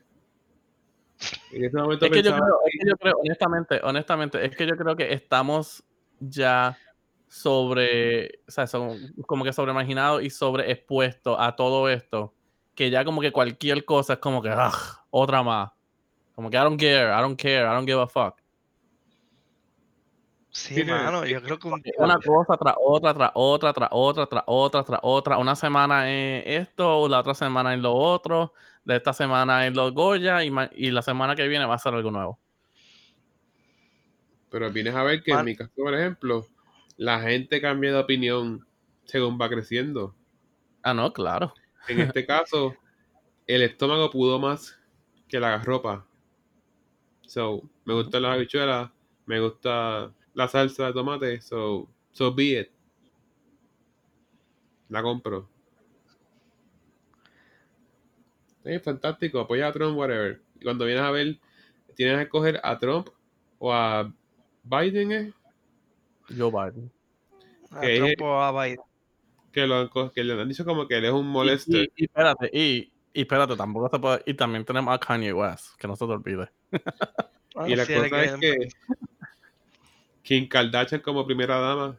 En 1.51 1.65
ese 1.65 1.75
momento 1.75 2.05
Es 2.05 2.11
que, 2.11 2.23
yo 2.23 2.31
creo, 2.31 2.59
es 2.65 2.79
que 2.79 2.89
yo 2.89 2.95
creo, 2.97 3.17
honestamente, 3.17 3.81
honestamente, 3.83 4.45
es 4.45 4.55
que 4.55 4.65
yo 4.65 4.77
creo 4.77 4.95
que 4.95 5.11
estamos 5.11 5.83
ya 6.21 6.77
sobre, 7.27 8.39
o 8.47 8.51
sea, 8.51 8.67
son 8.67 9.13
como 9.27 9.43
que 9.43 9.51
sobreimaginados 9.51 10.23
y 10.23 10.29
sobreexpuestos 10.29 11.35
a 11.37 11.55
todo 11.55 11.89
esto, 11.89 12.33
que 12.73 12.89
ya 12.89 13.03
como 13.03 13.19
que 13.19 13.31
cualquier 13.31 13.83
cosa 13.83 14.13
es 14.13 14.19
como 14.19 14.41
que, 14.41 14.49
"Ugh, 14.49 14.97
otra 15.09 15.43
más. 15.43 15.71
Como 16.35 16.49
que 16.49 16.55
I 16.55 16.61
don't 16.61 16.79
care, 16.79 17.11
I 17.11 17.21
don't 17.21 17.37
care, 17.39 17.63
I 17.65 17.73
don't 17.73 17.85
give 17.87 17.99
a 18.01 18.07
fuck. 18.07 18.38
Sí, 20.51 20.75
Tiene- 20.75 20.93
mano, 20.93 21.25
yo 21.25 21.41
creo 21.43 21.59
que 21.59 21.67
un- 21.67 21.81
Una 21.99 22.19
cosa 22.19 22.57
tras 22.57 22.75
otra, 22.83 23.13
tras 23.13 23.31
otra, 23.35 23.71
tras 23.73 23.89
otra, 23.91 24.25
tras 24.25 24.43
otra, 24.47 24.83
tras 24.83 24.99
otra. 25.03 25.37
Una 25.37 25.55
semana 25.55 26.09
es 26.11 26.43
esto, 26.67 27.07
la 27.07 27.19
otra 27.19 27.33
semana 27.35 27.73
es 27.75 27.79
lo 27.79 27.93
otro, 27.93 28.53
de 28.83 28.95
esta 28.95 29.13
semana 29.13 29.67
es 29.67 29.73
los 29.75 29.93
Goya 29.93 30.43
y, 30.43 30.49
ma- 30.49 30.69
y 30.75 30.89
la 30.89 31.01
semana 31.03 31.35
que 31.35 31.47
viene 31.47 31.65
va 31.65 31.75
a 31.75 31.79
ser 31.79 31.93
algo 31.93 32.09
nuevo. 32.09 32.39
Pero 34.49 34.71
vienes 34.71 34.95
a 34.95 35.03
ver 35.03 35.21
que 35.21 35.31
en 35.31 35.45
mi 35.45 35.55
caso, 35.55 35.71
por 35.75 35.93
ejemplo, 35.93 36.47
la 36.97 37.19
gente 37.21 37.61
cambia 37.61 37.91
de 37.93 37.99
opinión 37.99 38.65
según 39.05 39.39
va 39.39 39.47
creciendo. 39.49 40.15
Ah, 40.81 40.93
no, 40.93 41.13
claro. 41.13 41.53
En 41.87 41.99
este 41.99 42.25
caso, 42.25 42.75
el 43.45 43.61
estómago 43.61 44.09
pudo 44.09 44.39
más 44.39 44.79
que 45.27 45.39
la 45.39 45.57
ropa. 45.59 46.05
So, 47.27 47.61
me 47.85 47.93
gustan 47.93 48.23
las 48.23 48.33
habichuelas, 48.33 48.89
me 49.27 49.39
gusta 49.39 50.11
la 50.39 50.47
salsa 50.47 50.87
de 50.87 50.93
tomate, 50.93 51.41
so, 51.41 51.87
so 52.13 52.33
be 52.33 52.59
it. 52.61 52.69
La 54.87 55.01
compro. 55.03 55.47
Es 58.63 58.81
fantástico, 58.83 59.39
apoya 59.39 59.67
a 59.67 59.71
Trump, 59.73 59.97
whatever. 59.97 60.41
Y 60.59 60.63
cuando 60.63 60.85
vienes 60.85 61.03
a 61.03 61.11
ver, 61.11 61.37
tienes 61.95 62.17
que 62.17 62.23
escoger 62.23 62.59
a 62.63 62.77
Trump 62.77 63.09
o 63.57 63.73
a 63.73 64.11
Biden, 64.63 65.11
¿eh? 65.11 65.33
Joe 66.37 66.51
Biden. 66.51 66.91
a 67.71 67.81
que- 67.81 67.97
Trump 68.15 68.21
o 68.21 68.41
a 68.41 68.51
Biden. 68.63 68.79
que, 69.51 69.67
lo 69.67 69.89
que 70.11 70.23
le 70.23 70.39
han 70.41 70.47
dicho 70.47 70.63
como 70.65 70.87
que 70.87 70.97
él 70.97 71.05
es 71.05 71.11
un 71.11 71.27
molester. 71.27 71.83
y- 71.95 72.03
y 72.03 72.03
espérate, 72.05 72.49
y, 72.53 72.91
y 73.13 73.21
espérate, 73.21 73.55
tampoco 73.55 73.89
se 73.89 73.99
puede. 73.99 74.21
Y 74.25 74.33
también 74.35 74.63
tenemos 74.65 74.93
a 74.93 74.99
Kanye 74.99 75.33
West, 75.33 75.75
que 75.77 75.87
no 75.87 75.95
se 75.95 76.05
te 76.05 76.11
olvide. 76.11 76.49
Y 77.67 77.75
la 77.75 77.85
sí, 77.85 77.93
cosa 77.95 78.23
es 78.23 78.35
que 78.37 78.69
Kim 80.29 80.47
Kardashian 80.47 81.01
como 81.01 81.25
primera 81.25 81.57
dama. 81.59 81.97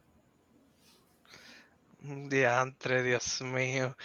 Diantre, 2.00 3.02
Dios 3.02 3.42
mío. 3.42 3.96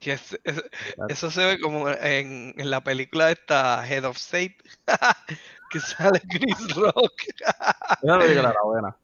Que 0.00 0.14
es- 0.14 0.36
es- 0.42 0.64
eso 1.08 1.30
se 1.30 1.44
ve 1.46 1.60
como 1.60 1.88
en, 1.88 2.54
en 2.58 2.70
la 2.70 2.82
película 2.82 3.30
esta 3.30 3.86
Head 3.88 4.04
of 4.04 4.16
State, 4.16 4.56
que 5.70 5.78
sale 5.78 6.20
Chris 6.28 6.74
Rock. 6.74 7.12
Esa 7.38 8.18
película 8.18 8.50
era 8.50 8.62
buena. 8.64 8.96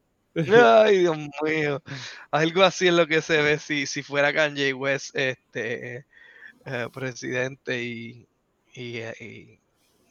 Ay, 0.83 0.97
Dios 0.99 1.17
mío. 1.41 1.81
Algo 2.29 2.63
así 2.63 2.89
es 2.89 2.93
lo 2.93 3.07
que 3.07 3.21
se 3.21 3.41
ve 3.41 3.57
si, 3.59 3.85
si 3.85 4.03
fuera 4.03 4.33
Kanye 4.33 4.73
West 4.73 5.15
este 5.15 6.05
eh, 6.65 6.89
presidente 6.91 7.81
y, 7.81 8.27
y, 8.73 8.97
eh, 8.97 9.13
y- 9.21 9.59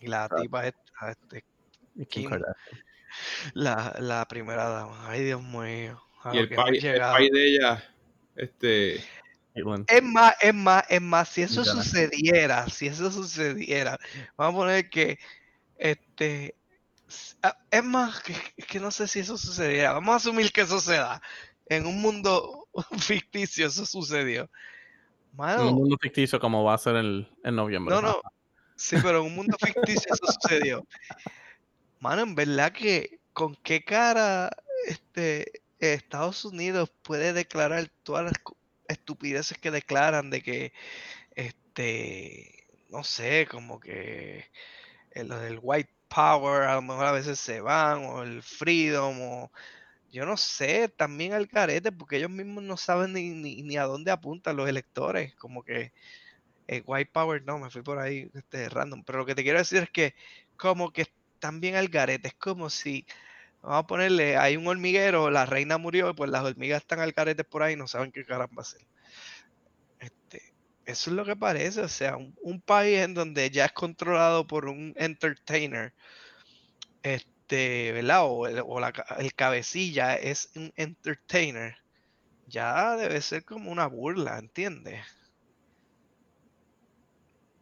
y 0.01 0.07
la 0.07 0.27
tipa 0.31 0.67
esta, 0.67 1.11
este, 1.11 1.45
Kim. 2.09 2.31
Kardashian. 2.31 2.85
La, 3.55 3.95
la 3.99 4.27
primera 4.29 4.69
dama. 4.69 5.09
Ay, 5.09 5.25
Dios 5.25 5.43
mío. 5.43 6.03
a 6.23 6.35
y 6.35 6.39
lo 6.39 6.43
el 6.43 6.51
país, 6.51 6.83
el 6.85 6.93
llegado. 6.93 7.13
país 7.15 7.31
de 7.33 7.47
ella, 7.49 7.85
este. 8.37 9.05
Es 9.87 10.03
más, 10.03 10.35
es 10.41 10.55
más, 10.55 10.85
es 10.89 11.01
más, 11.01 11.29
si 11.29 11.43
eso 11.43 11.65
sucediera, 11.65 12.69
si 12.69 12.89
eso 12.89 13.11
sucediera, 13.11 13.99
vamos 14.37 14.55
a 14.55 14.59
poner 14.65 14.91
que, 14.91 15.19
este, 15.77 16.57
ah, 17.43 17.57
es 17.71 17.85
más, 17.85 18.21
que, 18.23 18.81
no 18.81 18.91
sé 18.91 19.07
si 19.09 19.21
eso 19.21 19.39
sucediera, 19.39 19.93
vamos 19.93 20.13
a 20.15 20.17
asumir 20.17 20.51
que 20.53 20.63
eso 20.63 20.81
se 20.81 20.95
da, 20.95 21.23
en 21.67 21.87
un 21.87 22.01
mundo 22.03 22.69
ficticio 22.99 23.67
eso 23.69 23.87
sucedió. 23.87 24.51
En 25.57 25.69
un 25.69 25.73
Mano, 25.73 25.73
mundo 25.75 25.97
ficticio 26.01 26.41
como 26.41 26.65
va 26.65 26.75
a 26.75 26.79
ser 26.79 26.97
el, 26.97 27.29
en 27.45 27.57
noviembre. 27.57 27.95
no, 27.95 28.03
no, 28.03 28.21
sí, 28.77 28.97
pero 29.03 29.21
en 29.21 29.27
un 29.27 29.35
mundo 29.35 29.57
ficticio 29.61 30.13
eso 30.15 30.27
sucedió. 30.33 30.87
Mano, 32.05 32.21
en 32.21 32.35
verdad 32.35 32.71
que, 32.71 33.19
¿con 33.33 33.57
qué 33.57 33.83
cara, 33.83 34.51
este, 34.87 35.63
Estados 35.79 36.45
Unidos 36.45 36.91
puede 37.03 37.33
declarar 37.33 37.91
todas 38.03 38.25
las 38.25 38.35
estupideces 38.89 39.57
que 39.57 39.71
declaran 39.71 40.29
de 40.29 40.43
que, 40.43 40.75
este, 41.35 42.67
no 42.91 43.05
sé, 43.05 43.49
como 43.51 43.81
que 43.81 44.51
eh, 45.13 45.25
lo 45.25 45.39
del 45.41 45.61
white 45.63 45.91
power 46.09 46.65
a 46.65 46.77
lo 46.77 46.83
mejor 46.83 47.07
a 47.07 47.13
veces 47.13 47.41
se 47.41 47.63
van, 47.63 48.05
o 48.05 48.23
el 48.23 48.43
freedom, 48.43 49.23
o 49.23 49.53
yo 50.13 50.27
no 50.27 50.37
sé, 50.37 50.91
también 50.91 51.33
al 51.35 51.49
carete, 51.49 51.93
porque 51.93 52.19
ellos 52.19 52.31
mismos 52.31 52.65
no 52.65 52.77
saben 52.77 53.15
ni, 53.15 53.31
ni, 53.31 53.63
ni 53.63 53.79
a 53.79 53.85
dónde 53.85 54.11
apuntan 54.13 54.57
los 54.57 54.69
electores, 54.69 55.35
como 55.37 55.63
que 55.65 55.93
eh, 56.69 56.83
white 56.87 57.11
power, 57.13 57.43
no, 57.45 57.59
me 57.59 57.71
fui 57.71 57.83
por 57.83 57.99
ahí 57.99 58.31
este, 58.35 58.69
random, 58.69 59.05
pero 59.05 59.21
lo 59.21 59.27
que 59.27 59.35
te 59.35 59.43
quiero 59.43 59.59
decir 59.59 59.83
es 59.85 59.91
que 59.91 60.15
como 60.57 60.93
que 60.93 61.07
también 61.45 61.75
al 61.77 61.89
garete, 61.89 62.29
es 62.29 62.35
como 62.35 62.71
si, 62.71 63.05
vamos 63.61 63.81
a 63.81 63.87
ponerle, 63.87 64.39
hay 64.39 64.57
un 64.57 64.67
hormiguero, 64.67 65.31
la 65.31 65.45
reina 65.45 65.77
murió, 65.77 66.09
y 66.09 66.15
pues 66.15 66.31
las 66.31 66.43
hormigas 66.43 66.81
están 66.81 67.01
al 67.01 67.13
carete 67.13 67.45
por 67.45 67.63
ahí 67.63 67.75
y 67.75 67.77
no 67.77 67.87
saben 67.87 68.13
qué 68.13 68.25
caramba 68.25 68.63
hacer. 68.63 68.81
Este, 70.01 70.55
eso 70.87 71.11
es 71.11 71.17
lo 71.17 71.27
que 71.27 71.37
parece, 71.37 71.83
o 71.83 71.89
sea, 71.89 72.17
un, 72.17 72.63
país 72.63 73.01
en 73.01 73.13
donde 73.13 73.51
ya 73.51 73.67
es 73.67 73.73
controlado 73.73 74.47
por 74.47 74.65
un 74.71 74.95
entertainer, 74.97 75.93
este, 77.03 77.93
¿verdad? 77.93 78.23
O, 78.25 78.47
el, 78.47 78.63
o 78.65 78.81
la 78.81 78.95
el 79.19 79.35
cabecilla 79.35 80.15
es 80.15 80.49
un 80.55 80.73
entertainer, 80.77 81.77
ya 82.47 82.97
debe 82.97 83.21
ser 83.21 83.45
como 83.45 83.71
una 83.71 83.87
burla, 83.87 84.39
¿entiendes? 84.39 85.05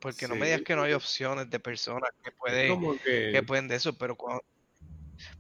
Porque 0.03 0.27
no 0.29 0.35
me 0.35 0.47
digas 0.47 0.63
que 0.63 0.75
no 0.77 0.83
hay 0.83 0.93
opciones 0.93 1.49
de 1.49 1.61
personas 1.61 2.11
que 2.23 2.33
pueden, 2.33 2.81
que, 3.05 3.31
que 3.33 3.43
pueden 3.45 3.69
de 3.69 3.77
eso, 3.77 3.97
pero 3.97 4.17
cuando, 4.17 4.43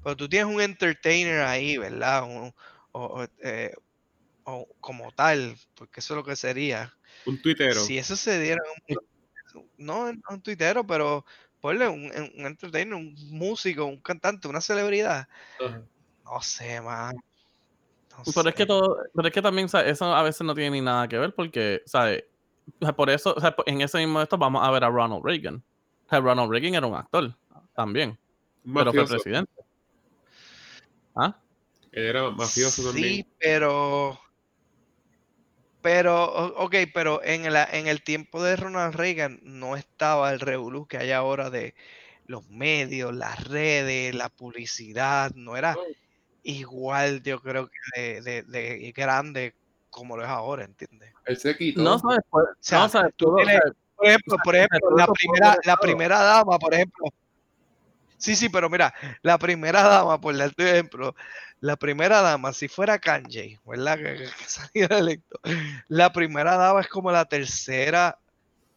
pero 0.03 0.17
tú 0.17 0.29
tienes 0.29 0.55
un 0.55 0.61
entertainer 0.61 1.41
ahí, 1.43 1.77
¿verdad? 1.77 2.23
Un- 2.25 2.53
o, 2.93 3.05
o, 3.23 3.27
eh, 3.43 3.75
o 4.45 4.69
como 4.81 5.11
tal, 5.13 5.57
porque 5.75 6.01
eso 6.01 6.15
es 6.15 6.17
lo 6.19 6.25
que 6.25 6.37
sería. 6.37 6.93
un 7.27 7.41
tuitero. 7.43 7.75
Si 7.75 7.99
eso 7.99 8.17
se 8.17 8.39
diera 8.41 8.61
en 8.89 8.97
un, 9.57 9.69
no 9.79 10.09
en 10.09 10.23
un 10.29 10.43
tuitero, 10.43 10.87
pero 10.87 11.25
ponle 11.61 11.89
un, 11.89 12.05
un- 12.05 12.47
entertainer, 12.47 12.95
un 12.95 13.15
músico, 13.31 13.87
un 13.87 14.01
cantante, 14.01 14.49
una 14.49 14.61
celebridad. 14.61 15.29
No 16.25 16.41
sé, 16.43 16.81
man. 16.81 17.15
No 18.17 18.23
Pero 18.35 18.49
es 18.51 18.55
que 18.55 18.67
todo, 18.67 18.99
pero 19.15 19.29
es 19.29 19.35
que 19.35 19.43
también, 19.43 19.69
¿sabes? 19.69 19.93
eso 19.93 20.05
a 20.15 20.23
veces 20.23 20.43
no 20.43 20.55
tiene 20.55 20.71
ni 20.71 20.81
nada 20.83 21.09
que 21.09 21.19
ver 21.19 21.35
porque, 21.35 21.83
¿sabes? 21.87 22.25
O 22.81 22.85
sea, 22.85 22.93
por 22.95 23.11
eso, 23.11 23.35
o 23.37 23.41
sea, 23.41 23.55
en 23.67 23.81
ese 23.81 23.99
mismo 23.99 24.21
esto 24.23 24.39
vamos 24.39 24.63
a 24.67 24.71
ver 24.71 24.85
a 24.85 24.89
Ronald 24.89 25.25
Reagan. 25.25 25.63
O 26.07 26.09
sea, 26.09 26.21
Ronald 26.21 26.51
Reagan 26.51 26.75
era 26.75 26.87
un 26.87 26.95
actor 26.95 27.37
también, 27.75 28.19
pero 28.75 28.93
fue 28.93 29.07
presidente. 29.07 29.53
¿Ah? 31.17 31.37
Era 31.91 32.31
mafioso 32.31 32.83
Sí, 32.83 32.87
también. 32.89 33.27
pero. 33.39 34.19
Pero, 35.83 36.25
o- 36.25 36.65
ok, 36.65 36.77
pero 36.95 37.23
en, 37.25 37.53
la, 37.53 37.65
en 37.65 37.89
el 37.89 38.03
tiempo 38.03 38.41
de 38.43 38.55
Ronald 38.57 38.95
Reagan 38.95 39.41
no 39.43 39.77
estaba 39.77 40.33
el 40.33 40.39
revolú 40.41 40.87
que 40.87 40.97
hay 40.99 41.11
ahora 41.11 41.51
de 41.51 41.75
los 42.27 42.49
medios, 42.49 43.13
las 43.13 43.43
redes, 43.49 44.15
la 44.15 44.29
publicidad, 44.29 45.33
no 45.35 45.57
era 45.57 45.77
igual, 46.45 47.23
yo 47.25 47.41
creo 47.43 47.69
que 47.69 48.21
de, 48.21 48.23
de- 48.23 48.43
de 48.45 48.93
grande 48.97 49.55
como 49.93 50.17
lo 50.17 50.25
es 50.25 50.29
ahora, 50.29 50.65
¿entiendes? 50.65 51.13
Él 51.27 51.37
se 51.37 51.57
quitó. 51.57 51.83
No, 51.83 51.99
¿sabes? 51.99 52.19
Sea, 52.59 52.79
no, 52.81 52.89
¿sabes? 52.89 53.15
tú 53.17 53.27
Todo, 53.27 53.37
tienes- 53.37 53.59
¿sabes? 53.61 53.75
Por 53.95 54.07
ejemplo, 54.09 54.37
por 54.43 54.57
ejemplo, 54.57 54.97
la 54.97 55.07
primera, 55.07 55.57
la 55.65 55.77
primera 55.77 56.21
dama, 56.23 56.59
por 56.59 56.75
ejemplo. 56.75 57.05
Sí, 58.17 58.35
sí, 58.35 58.49
pero 58.49 58.69
mira, 58.71 58.93
la 59.23 59.39
primera 59.39 59.83
dama, 59.83 60.21
por 60.21 60.37
darte 60.37 60.71
ejemplo, 60.71 61.15
la 61.61 61.77
primera 61.77 62.21
dama, 62.21 62.53
si 62.53 62.67
fuera 62.69 62.99
Kanye, 62.99 63.61
¿verdad? 63.65 63.97
Que, 63.99 64.05
que- 64.17 64.25
que 64.25 64.45
saliera 64.49 64.99
electo, 64.99 65.39
la 65.89 66.13
primera 66.13 66.57
dama 66.57 66.81
es 66.81 66.89
como 66.89 67.13
la 67.13 67.25
tercera 67.27 68.19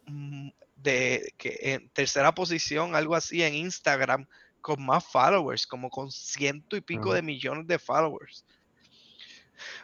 mm, 0.05 0.49
de 0.75 1.33
que 1.37 1.57
en 1.61 1.89
tercera 1.89 2.33
posición, 2.35 2.93
algo 2.95 3.15
así 3.15 3.41
en 3.41 3.55
Instagram, 3.55 4.27
con 4.61 4.83
más 4.85 5.03
followers, 5.05 5.65
como 5.65 5.89
con 5.89 6.11
ciento 6.11 6.75
y 6.75 6.81
pico 6.81 7.13
de 7.13 7.21
millones 7.21 7.65
de 7.67 7.79
followers. 7.79 8.43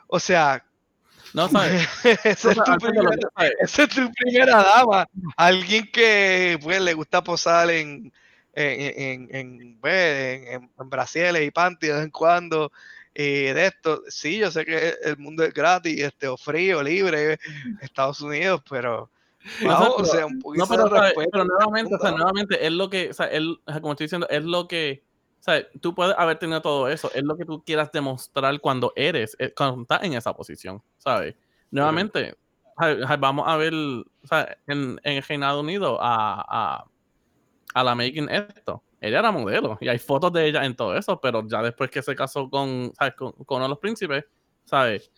O 0.08 0.20
sea, 0.20 0.63
No, 1.34 1.48
¿sabes? 1.50 1.88
esa 2.24 2.52
es 2.52 2.58
es 3.80 3.89
tu 3.89 4.12
primera 4.12 4.63
dama. 4.63 5.08
Alguien 5.38 5.89
que 5.91 6.60
pues 6.62 6.82
le 6.82 6.94
gusta 6.94 7.24
posar 7.24 7.70
en 7.72 8.12
en, 8.54 9.30
en, 9.32 9.36
en, 9.36 9.80
pues, 9.80 10.48
en, 10.48 10.70
en 10.78 10.89
brasieles 10.89 11.48
y 11.48 11.52
panty 11.52 11.88
de 11.88 11.94
vez 11.94 12.04
en 12.04 12.10
cuando. 12.12 12.72
Y 13.13 13.24
de 13.24 13.65
esto, 13.67 14.04
sí, 14.08 14.38
yo 14.38 14.52
sé 14.52 14.65
que 14.65 14.96
el 15.04 15.17
mundo 15.17 15.44
es 15.44 15.54
gratis, 15.54 16.00
este, 16.02 16.28
o 16.28 16.38
frío, 16.38 16.82
libre, 16.82 17.38
Estados 17.82 18.22
Unidos, 18.22 18.62
pero 18.70 19.10
No, 19.62 19.67
Vamos, 19.67 19.94
pero- 19.98 20.08
o 20.08 20.12
sea, 20.12 20.26
un 20.26 20.39
poquito 20.39 20.65
No, 20.65 20.70
pero, 20.70 21.02
de 21.02 21.13
pero 21.32 21.46
nuevamente, 21.46 21.96
o 21.96 22.00
sea, 22.00 22.12
nuevamente 22.12 22.65
es 22.65 22.72
lo 22.72 22.89
que, 22.89 23.10
o 23.10 23.13
sea, 23.13 23.26
él, 23.28 23.60
como 23.82 23.91
estoy 23.94 24.06
diciendo, 24.06 24.28
es 24.30 24.44
lo 24.44 24.67
que, 24.67 25.04
o 25.41 25.43
sea, 25.43 25.67
tú 25.82 25.95
puedes 25.95 26.15
haber 26.19 26.38
tenido 26.38 26.62
todo 26.62 26.88
eso, 26.88 27.10
es 27.15 27.23
lo 27.23 27.36
que 27.36 27.45
tú 27.45 27.63
quieras 27.65 27.91
demostrar 27.91 28.60
cuando 28.62 28.93
eres, 28.95 29.36
eh, 29.39 29.51
cuando 29.58 29.82
estás 29.82 30.04
en 30.04 30.13
esa 30.13 30.36
posición, 30.36 30.84
¿sabes? 30.99 31.36
Nuevamente, 31.71 32.36
sea, 32.80 33.17
vamos 33.17 33.47
a 33.47 33.58
ver, 33.58 33.73
sea, 34.23 34.56
en, 34.67 34.99
en 35.04 35.23
Reino 35.23 35.60
Unido 35.60 35.97
a, 35.99 36.45
a, 36.47 36.86
a 37.73 37.84
la 37.84 37.95
Making 37.95 38.30
esto. 38.30 38.84
Ella 38.99 39.17
era 39.17 39.32
modelo 39.32 39.80
y 39.82 39.88
hay 39.88 39.97
fotos 39.97 40.32
de 40.32 40.45
ella 40.45 40.63
en 40.63 40.75
todo 40.75 40.95
eso, 40.95 41.19
pero 41.19 41.43
ya 41.47 41.63
después 41.63 41.89
que 41.89 42.04
se 42.04 42.15
casó 42.15 42.47
con, 42.47 42.93
¿sabes? 42.95 43.15
con, 43.15 43.32
con 43.32 43.58
uno 43.58 43.65
de 43.65 43.69
los 43.69 43.80
príncipes, 43.80 44.25
¿sabes? 44.65 45.12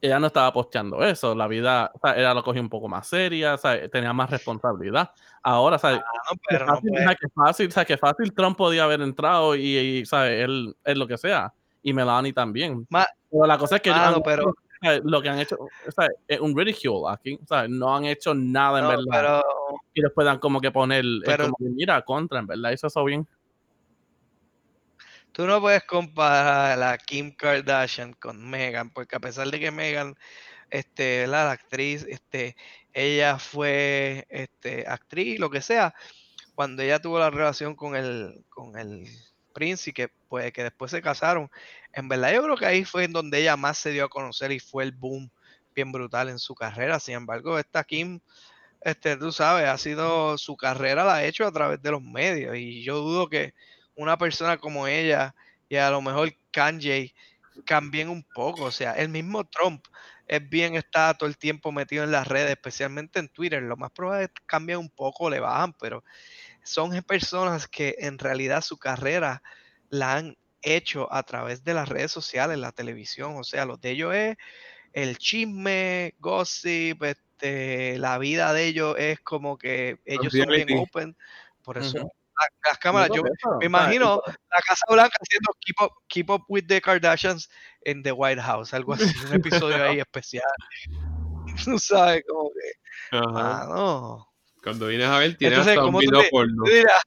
Ella 0.00 0.18
no 0.20 0.26
estaba 0.28 0.52
posteando 0.52 1.02
eso, 1.04 1.34
la 1.34 1.46
vida, 1.48 1.90
o 1.94 1.98
sea, 1.98 2.16
ella 2.18 2.34
lo 2.34 2.42
cogió 2.44 2.60
un 2.60 2.68
poco 2.68 2.88
más 2.88 3.06
seria, 3.06 3.54
o 3.54 3.58
sea, 3.58 3.88
tenía 3.88 4.12
más 4.12 4.30
responsabilidad. 4.30 5.10
Ahora, 5.42 5.78
¿sabes? 5.78 6.00
Ah, 6.04 6.12
no, 6.32 6.40
pero 6.48 6.66
no 6.66 6.74
fácil, 6.74 6.92
o 6.92 6.96
sea, 6.98 7.14
que 7.14 7.28
fácil, 7.34 7.68
o 7.68 7.70
sea, 7.70 7.84
que 7.84 7.96
fácil 7.96 8.32
Trump 8.34 8.56
podía 8.56 8.84
haber 8.84 9.00
entrado 9.00 9.54
y, 9.56 9.76
y, 9.78 10.06
¿sabes? 10.06 10.44
Él, 10.44 10.76
él 10.84 10.98
lo 10.98 11.06
que 11.06 11.16
sea, 11.18 11.52
y 11.82 11.92
Melanie 11.92 12.32
también. 12.32 12.86
Ma- 12.90 13.06
pero 13.30 13.46
la 13.46 13.58
cosa 13.58 13.76
es 13.76 13.82
que 13.82 13.90
Mano, 13.90 14.16
han- 14.16 14.22
pero- 14.22 14.44
o 14.50 14.54
sea, 14.82 15.00
lo 15.02 15.22
que 15.22 15.28
han 15.30 15.38
hecho, 15.38 15.56
o 15.58 15.90
sea, 15.90 16.08
es 16.28 16.38
un 16.40 16.56
ridicule 16.56 17.10
aquí, 17.10 17.38
o 17.42 17.46
sea, 17.46 17.66
no 17.66 17.96
han 17.96 18.04
hecho 18.04 18.34
nada 18.34 18.78
en 18.80 18.84
No, 18.84 18.90
verdad. 18.90 19.04
pero 19.10 19.42
Y 19.94 20.02
les 20.02 20.12
puedan 20.12 20.38
como 20.38 20.60
que 20.60 20.70
poner, 20.70 21.02
Pero- 21.24 21.50
como 21.50 21.70
mira, 21.70 22.02
contra, 22.02 22.38
en 22.40 22.46
verdad, 22.46 22.70
hizo 22.72 22.86
eso 22.88 23.02
bien. 23.04 23.26
Tú 25.36 25.46
no 25.46 25.60
puedes 25.60 25.84
comparar 25.84 26.82
a 26.82 26.96
Kim 26.96 27.30
Kardashian 27.30 28.14
con 28.14 28.42
Megan, 28.48 28.88
porque 28.88 29.16
a 29.16 29.20
pesar 29.20 29.50
de 29.50 29.60
que 29.60 29.70
Megan, 29.70 30.16
este, 30.70 31.26
la 31.26 31.50
actriz, 31.50 32.06
este, 32.08 32.56
ella 32.94 33.38
fue 33.38 34.26
este, 34.30 34.86
actriz, 34.88 35.38
lo 35.38 35.50
que 35.50 35.60
sea, 35.60 35.94
cuando 36.54 36.82
ella 36.82 37.02
tuvo 37.02 37.18
la 37.18 37.28
relación 37.28 37.76
con 37.76 37.96
el, 37.96 38.46
con 38.48 38.78
el 38.78 39.06
príncipe, 39.52 40.10
pues 40.30 40.54
que 40.54 40.62
después 40.62 40.90
se 40.90 41.02
casaron, 41.02 41.50
en 41.92 42.08
verdad 42.08 42.32
yo 42.32 42.42
creo 42.42 42.56
que 42.56 42.64
ahí 42.64 42.86
fue 42.86 43.04
en 43.04 43.12
donde 43.12 43.38
ella 43.38 43.58
más 43.58 43.76
se 43.76 43.90
dio 43.90 44.06
a 44.06 44.08
conocer 44.08 44.52
y 44.52 44.58
fue 44.58 44.84
el 44.84 44.92
boom 44.92 45.30
bien 45.74 45.92
brutal 45.92 46.30
en 46.30 46.38
su 46.38 46.54
carrera. 46.54 46.98
Sin 46.98 47.14
embargo, 47.14 47.58
esta 47.58 47.84
Kim, 47.84 48.20
este, 48.80 49.18
tú 49.18 49.30
sabes, 49.32 49.68
ha 49.68 49.76
sido 49.76 50.38
su 50.38 50.56
carrera 50.56 51.04
la 51.04 51.16
ha 51.16 51.24
hecho 51.24 51.46
a 51.46 51.52
través 51.52 51.82
de 51.82 51.90
los 51.90 52.00
medios 52.00 52.56
y 52.56 52.82
yo 52.82 53.00
dudo 53.00 53.28
que 53.28 53.52
una 53.96 54.16
persona 54.16 54.58
como 54.58 54.86
ella 54.86 55.34
y 55.68 55.76
a 55.76 55.90
lo 55.90 56.00
mejor 56.00 56.32
Kanye 56.50 57.14
cambien 57.64 58.08
un 58.08 58.22
poco. 58.34 58.64
O 58.64 58.70
sea, 58.70 58.92
el 58.92 59.08
mismo 59.08 59.44
Trump 59.44 59.84
es 60.28 60.48
bien, 60.48 60.74
está 60.74 61.14
todo 61.14 61.28
el 61.28 61.38
tiempo 61.38 61.72
metido 61.72 62.04
en 62.04 62.12
las 62.12 62.26
redes, 62.26 62.50
especialmente 62.50 63.18
en 63.18 63.28
Twitter. 63.28 63.62
Lo 63.62 63.76
más 63.76 63.90
probable 63.90 64.24
es 64.24 64.30
que 64.30 64.44
cambien 64.46 64.78
un 64.78 64.90
poco, 64.90 65.30
le 65.30 65.40
bajan, 65.40 65.72
pero 65.74 66.04
son 66.62 67.00
personas 67.02 67.68
que 67.68 67.96
en 67.98 68.18
realidad 68.18 68.60
su 68.60 68.76
carrera 68.76 69.42
la 69.88 70.16
han 70.16 70.36
hecho 70.62 71.12
a 71.12 71.22
través 71.22 71.62
de 71.64 71.74
las 71.74 71.88
redes 71.88 72.10
sociales, 72.10 72.58
la 72.58 72.72
televisión. 72.72 73.36
O 73.36 73.44
sea, 73.44 73.64
lo 73.64 73.76
de 73.76 73.90
ellos 73.90 74.14
es 74.14 74.36
el 74.92 75.16
chisme, 75.18 76.14
gossip, 76.18 77.02
este, 77.04 77.98
la 77.98 78.18
vida 78.18 78.52
de 78.52 78.64
ellos 78.66 78.96
es 78.98 79.20
como 79.20 79.58
que 79.58 79.98
ellos 80.04 80.32
son 80.32 80.48
bien 80.48 80.78
open. 80.78 81.16
Por 81.62 81.78
eso 81.78 82.10
las 82.64 82.78
cámaras, 82.78 83.08
yo 83.14 83.22
eso, 83.22 83.58
me 83.60 83.66
imagino 83.66 84.20
la 84.26 84.60
Casa 84.66 84.84
Blanca 84.88 85.16
haciendo 85.20 85.52
keep 85.60 85.76
up, 85.80 85.92
keep 86.08 86.30
up 86.30 86.42
with 86.48 86.66
the 86.66 86.80
Kardashians 86.80 87.48
en 87.82 88.02
The 88.02 88.12
White 88.12 88.40
House, 88.42 88.74
algo 88.74 88.94
así, 88.94 89.04
un 89.24 89.34
episodio 89.42 89.82
ahí 89.84 89.98
especial. 90.00 90.44
Tú 91.64 91.78
sabes, 91.78 92.24
como 92.28 92.50
que, 92.50 93.16
Ajá. 93.16 93.62
ah, 93.62 93.66
no. 93.68 94.28
Cuando 94.62 94.88
vienes 94.88 95.06
a 95.06 95.18
ver, 95.18 95.36
tienes 95.36 95.58
Entonces, 95.58 95.78
hasta 95.78 95.84
un 95.84 95.92
¿cómo 95.92 96.00
tú 96.00 96.06
video 96.10 96.20
te- 96.22 96.28
porno. 96.30 96.64
Dirás, 96.70 97.02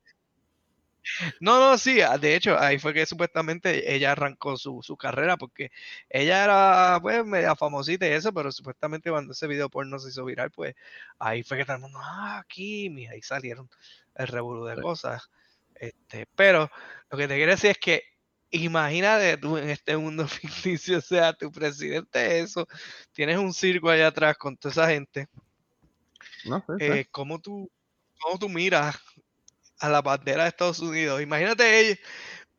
No, 1.39 1.59
no, 1.59 1.77
sí, 1.77 2.01
ah, 2.01 2.17
de 2.17 2.35
hecho, 2.35 2.57
ahí 2.59 2.79
fue 2.79 2.93
que 2.93 3.05
supuestamente 3.05 3.93
ella 3.93 4.11
arrancó 4.11 4.57
su, 4.57 4.81
su 4.83 4.95
carrera, 4.95 5.37
porque 5.37 5.71
ella 6.09 6.43
era, 6.43 6.99
pues, 7.01 7.25
media 7.25 7.55
famosita 7.55 8.07
y 8.07 8.11
eso, 8.11 8.33
pero 8.33 8.51
supuestamente 8.51 9.09
cuando 9.09 9.33
ese 9.33 9.47
video 9.47 9.69
porno 9.69 9.99
se 9.99 10.09
hizo 10.09 10.23
viral, 10.25 10.51
pues, 10.51 10.75
ahí 11.17 11.43
fue 11.43 11.57
que 11.57 11.65
todo 11.65 11.75
el 11.77 11.81
mundo, 11.81 11.99
ah, 12.01 12.39
aquí, 12.39 12.89
mira, 12.89 13.13
ahí 13.13 13.21
salieron 13.21 13.69
el 14.19 14.27
revolú 14.27 14.65
de 14.65 14.77
cosas. 14.81 15.29
Este, 15.75 16.27
pero 16.35 16.69
lo 17.09 17.17
que 17.17 17.27
te 17.27 17.35
quiero 17.37 17.51
decir 17.53 17.71
es 17.71 17.77
que 17.79 18.03
imagínate 18.51 19.37
tú 19.37 19.57
en 19.57 19.69
este 19.69 19.97
mundo 19.97 20.27
ficticio, 20.27 20.99
o 20.99 21.01
sea, 21.01 21.33
tu 21.33 21.51
presidente 21.51 22.39
es 22.39 22.51
eso, 22.51 22.67
tienes 23.13 23.37
un 23.37 23.53
circo 23.53 23.89
allá 23.89 24.07
atrás 24.07 24.37
con 24.37 24.57
toda 24.57 24.71
esa 24.73 24.87
gente, 24.89 25.27
No 26.45 26.59
sé, 26.67 26.73
sí. 26.85 26.91
eh, 26.93 27.05
¿cómo, 27.11 27.39
tú, 27.39 27.71
¿cómo 28.19 28.39
tú 28.39 28.49
miras 28.49 28.97
a 29.79 29.89
la 29.89 30.01
bandera 30.01 30.43
de 30.43 30.49
Estados 30.49 30.79
Unidos? 30.79 31.21
Imagínate 31.21 31.79
ella 31.79 31.97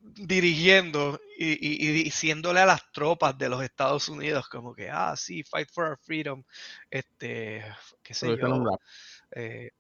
dirigiendo 0.01 1.20
y, 1.38 1.53
y- 1.53 1.88
y 1.88 1.92
diciéndole 2.05 2.61
a 2.61 2.66
las 2.66 2.90
tropas 2.92 3.37
de 3.38 3.49
los 3.51 3.62
Estados 3.62 4.09
Unidos 4.09 4.49
como 4.49 4.75
que, 4.75 4.90
ah, 4.90 5.14
sí, 5.16 5.42
fight 5.44 5.68
for 5.73 5.87
our 5.90 5.99
freedom, 5.99 6.42
este, 6.90 7.64
qué 8.03 8.14
sé 8.14 8.37
Pero 8.37 8.49
yo. 8.49 8.64
eh, 9.33 9.70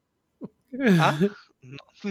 ¿ah? 1.00 1.14
No, 1.62 1.76
no, 2.04 2.10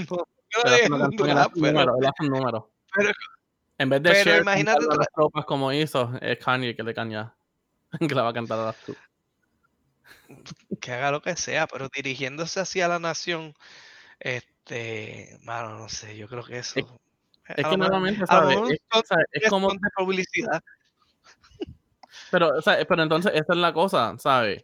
Él 0.65 0.89
no 0.89 0.95
hace 0.97 1.09
un 1.09 1.17
pero- 1.17 1.51
número, 1.55 1.95
él 1.99 2.05
hace 2.05 2.23
un 2.23 2.29
número. 2.29 2.71
pero- 2.93 3.11
En 3.77 3.89
vez 3.89 4.03
de 4.03 4.09
pero 4.11 4.23
Cher 4.23 4.41
imagínate 4.41 4.85
las 4.85 5.07
tropas 5.13 5.45
como 5.45 5.71
hizo, 5.71 6.11
es 6.21 6.37
Kanye 6.39 6.75
que 6.75 6.83
le 6.83 6.93
caña. 6.93 7.33
que 7.99 8.13
la 8.15 8.23
va 8.23 8.29
a 8.29 8.33
cantar 8.33 8.59
a 8.59 8.65
las 8.65 8.75
tropas. 8.77 9.03
que 10.81 10.91
haga 10.91 11.11
lo 11.11 11.21
que 11.21 11.35
sea, 11.35 11.65
pero 11.67 11.87
dirigiéndose 11.93 12.59
hacia 12.59 12.87
la 12.87 12.99
nación, 12.99 13.53
este, 14.19 15.37
mano, 15.43 15.77
no 15.77 15.89
sé, 15.89 16.15
yo 16.17 16.27
creo 16.27 16.43
que 16.43 16.59
eso. 16.59 16.79
Es 17.47 17.65
a 17.65 17.69
que 17.69 17.77
nuevamente, 17.77 18.25
¿sabes? 18.27 18.57
Es, 18.69 19.07
¿sabes? 19.07 19.25
es 19.31 19.49
como 19.49 19.71
de 19.71 19.79
publicidad. 19.95 20.61
Pero, 22.31 22.49
o 22.57 22.61
sea, 22.61 22.77
pero 22.87 23.01
entonces 23.01 23.31
esa 23.33 23.53
es 23.53 23.57
la 23.59 23.73
cosa, 23.73 24.15
¿sabes? 24.19 24.63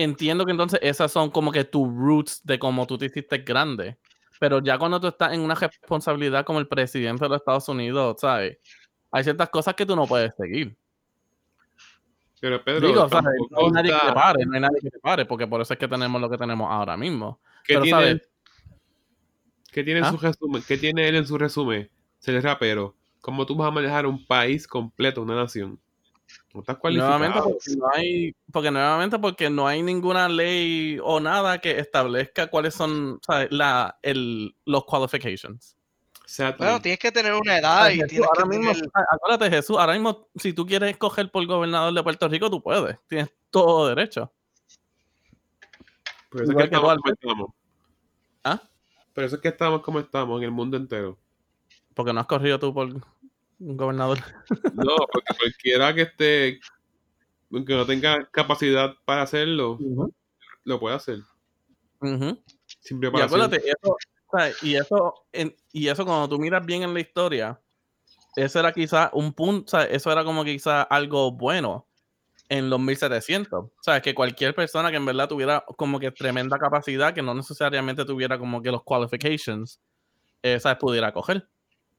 Entiendo 0.00 0.44
que 0.46 0.52
entonces 0.52 0.78
esas 0.80 1.10
son 1.10 1.28
como 1.28 1.50
que 1.50 1.64
tus 1.64 1.88
roots 1.92 2.40
de 2.44 2.56
cómo 2.56 2.86
tú 2.86 2.96
te 2.96 3.06
hiciste 3.06 3.38
grande. 3.38 3.98
Pero 4.38 4.62
ya 4.62 4.78
cuando 4.78 5.00
tú 5.00 5.08
estás 5.08 5.32
en 5.32 5.40
una 5.40 5.56
responsabilidad 5.56 6.44
como 6.44 6.60
el 6.60 6.68
presidente 6.68 7.24
de 7.24 7.28
los 7.28 7.38
Estados 7.38 7.68
Unidos, 7.68 8.18
¿sabes? 8.20 8.58
Hay 9.10 9.24
ciertas 9.24 9.48
cosas 9.48 9.74
que 9.74 9.84
tú 9.84 9.96
no 9.96 10.06
puedes 10.06 10.32
seguir. 10.36 10.76
Pero 12.40 12.62
Pedro, 12.62 12.86
Digo, 12.86 13.08
¿sabes? 13.08 13.34
No 13.50 13.58
hay 13.58 13.70
nadie 13.72 13.90
que 13.90 14.06
te 14.06 14.12
pare, 14.12 14.46
no 14.46 14.54
hay 14.54 14.60
nadie 14.60 14.78
que 14.80 14.90
te 14.90 15.00
pare, 15.00 15.26
porque 15.26 15.48
por 15.48 15.60
eso 15.62 15.72
es 15.72 15.78
que 15.80 15.88
tenemos 15.88 16.20
lo 16.20 16.30
que 16.30 16.38
tenemos 16.38 16.70
ahora 16.70 16.96
mismo. 16.96 17.40
¿Qué 17.64 17.74
pero, 17.74 17.82
tiene, 17.82 17.98
¿sabes? 17.98 18.28
¿qué 19.72 19.82
tiene 19.82 19.98
en 19.98 20.06
¿Ah? 20.06 20.10
su 20.12 20.18
resumen? 20.18 20.62
¿Qué 20.68 20.78
tiene 20.78 21.08
él 21.08 21.16
en 21.16 21.26
su 21.26 21.36
resumen? 21.36 21.90
Ser 22.20 22.40
rapero. 22.44 22.94
¿Cómo 23.20 23.44
tú 23.44 23.56
vas 23.56 23.66
a 23.66 23.72
manejar 23.72 24.06
un 24.06 24.24
país 24.24 24.68
completo, 24.68 25.22
una 25.22 25.34
nación? 25.34 25.80
No 26.54 26.60
estás 26.60 26.78
Nuevamente 26.82 27.38
cualificado. 27.40 27.50
porque 27.50 27.76
no 27.76 27.88
hay, 27.92 28.34
porque 28.52 28.70
nuevamente 28.70 29.18
porque 29.18 29.50
no 29.50 29.68
hay 29.68 29.82
ninguna 29.82 30.28
ley 30.28 30.98
o 31.02 31.20
nada 31.20 31.58
que 31.58 31.78
establezca 31.78 32.46
cuáles 32.48 32.74
son 32.74 33.18
¿sabes? 33.24 33.48
La, 33.50 33.98
el, 34.02 34.54
los 34.64 34.84
qualifications. 34.84 35.76
Bueno, 36.58 36.80
tienes 36.82 36.98
que 36.98 37.10
tener 37.10 37.32
una 37.32 37.58
edad 37.58 37.84
Ay, 37.84 37.94
y 37.94 37.96
Jesús, 38.00 38.08
tienes 38.10 38.28
que 38.30 38.40
ahora 38.40 38.46
mismo, 38.46 38.72
tener. 38.72 38.90
acuérdate, 39.10 39.50
Jesús, 39.50 39.78
ahora 39.78 39.92
mismo, 39.94 40.28
si 40.36 40.52
tú 40.52 40.66
quieres 40.66 40.90
escoger 40.90 41.30
por 41.30 41.44
gobernador 41.46 41.92
de 41.94 42.02
Puerto 42.02 42.28
Rico, 42.28 42.50
tú 42.50 42.62
puedes. 42.62 42.98
Tienes 43.08 43.30
todo 43.50 43.88
derecho. 43.88 44.30
Por 46.30 46.42
eso 46.42 46.52
es 46.52 46.56
que 46.58 46.64
estamos 46.64 46.96
como 46.96 47.12
estamos. 47.14 47.50
¿Ah? 48.44 48.62
Por 49.14 49.24
eso 49.24 49.36
es 49.36 49.40
que 49.42 49.48
estamos 49.48 49.80
como 49.82 50.00
estamos 50.00 50.38
en 50.38 50.44
el 50.44 50.50
mundo 50.50 50.76
entero. 50.76 51.18
Porque 51.94 52.12
no 52.12 52.20
has 52.20 52.26
corrido 52.26 52.58
tú 52.58 52.74
por 52.74 52.88
gobernador. 53.58 54.18
No, 54.74 54.96
porque 55.12 55.34
cualquiera 55.38 55.94
que 55.94 56.02
esté, 56.02 56.60
que 57.50 57.74
no 57.74 57.86
tenga 57.86 58.28
capacidad 58.30 58.94
para 59.04 59.22
hacerlo, 59.22 59.78
lo 60.64 60.80
puede 60.80 60.96
hacer. 60.96 61.18
Ujú. 62.00 62.40
Sin 62.80 63.02
Y 63.02 63.06
acuérdate, 63.06 63.62
eso, 63.66 63.96
y 64.62 64.76
eso, 64.76 65.14
en- 65.32 65.56
y 65.72 65.88
eso 65.88 66.04
cuando 66.04 66.28
tú 66.28 66.38
miras 66.38 66.64
bien 66.64 66.82
en 66.82 66.94
la 66.94 67.00
historia, 67.00 67.60
eso 68.36 68.60
era 68.60 68.72
quizá 68.72 69.10
un 69.12 69.32
punto, 69.32 69.70
¿sabes? 69.70 69.88
eso 69.92 70.12
era 70.12 70.22
como 70.24 70.44
quizá 70.44 70.82
algo 70.82 71.32
bueno 71.32 71.86
en 72.48 72.70
los 72.70 72.78
1700. 72.80 73.66
¿Sabes? 73.82 74.02
Que 74.02 74.14
cualquier 74.14 74.54
persona 74.54 74.90
que 74.90 74.96
en 74.96 75.06
verdad 75.06 75.28
tuviera 75.28 75.64
como 75.76 75.98
que 75.98 76.10
tremenda 76.12 76.58
capacidad, 76.58 77.12
que 77.12 77.22
no 77.22 77.34
necesariamente 77.34 78.04
tuviera 78.04 78.38
como 78.38 78.62
que 78.62 78.70
los 78.70 78.84
qualifications, 78.84 79.80
eh, 80.42 80.60
¿sabes? 80.60 80.78
Pudiera 80.78 81.12
coger. 81.12 81.48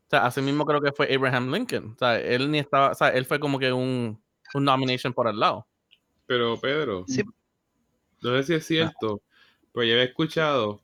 O 0.10 0.12
sea, 0.12 0.26
así 0.26 0.41
mismo 0.41 0.66
creo 0.66 0.82
que 0.82 0.91
fue 0.91 1.14
Abraham 1.14 1.53
Lincoln. 1.53 1.91
O 1.93 1.97
sea, 1.99 2.20
él 2.20 2.49
ni 2.49 2.57
estaba, 2.57 2.89
o 2.91 2.95
sea, 2.95 3.10
él 3.10 3.26
fue 3.26 3.39
como 3.39 3.60
que 3.60 3.72
un, 3.72 4.20
un 4.55 4.64
nomination 4.64 5.14
por 5.14 5.28
el 5.28 5.39
lado. 5.39 5.68
Pero 6.26 6.60
Pedro, 6.60 7.05
Sí. 7.07 7.22
no 8.22 8.36
sé 8.38 8.43
si 8.43 8.53
es 8.55 8.66
cierto, 8.66 9.22
pero 9.72 9.86
yo 9.86 9.93
había 9.93 10.05
escuchado 10.05 10.82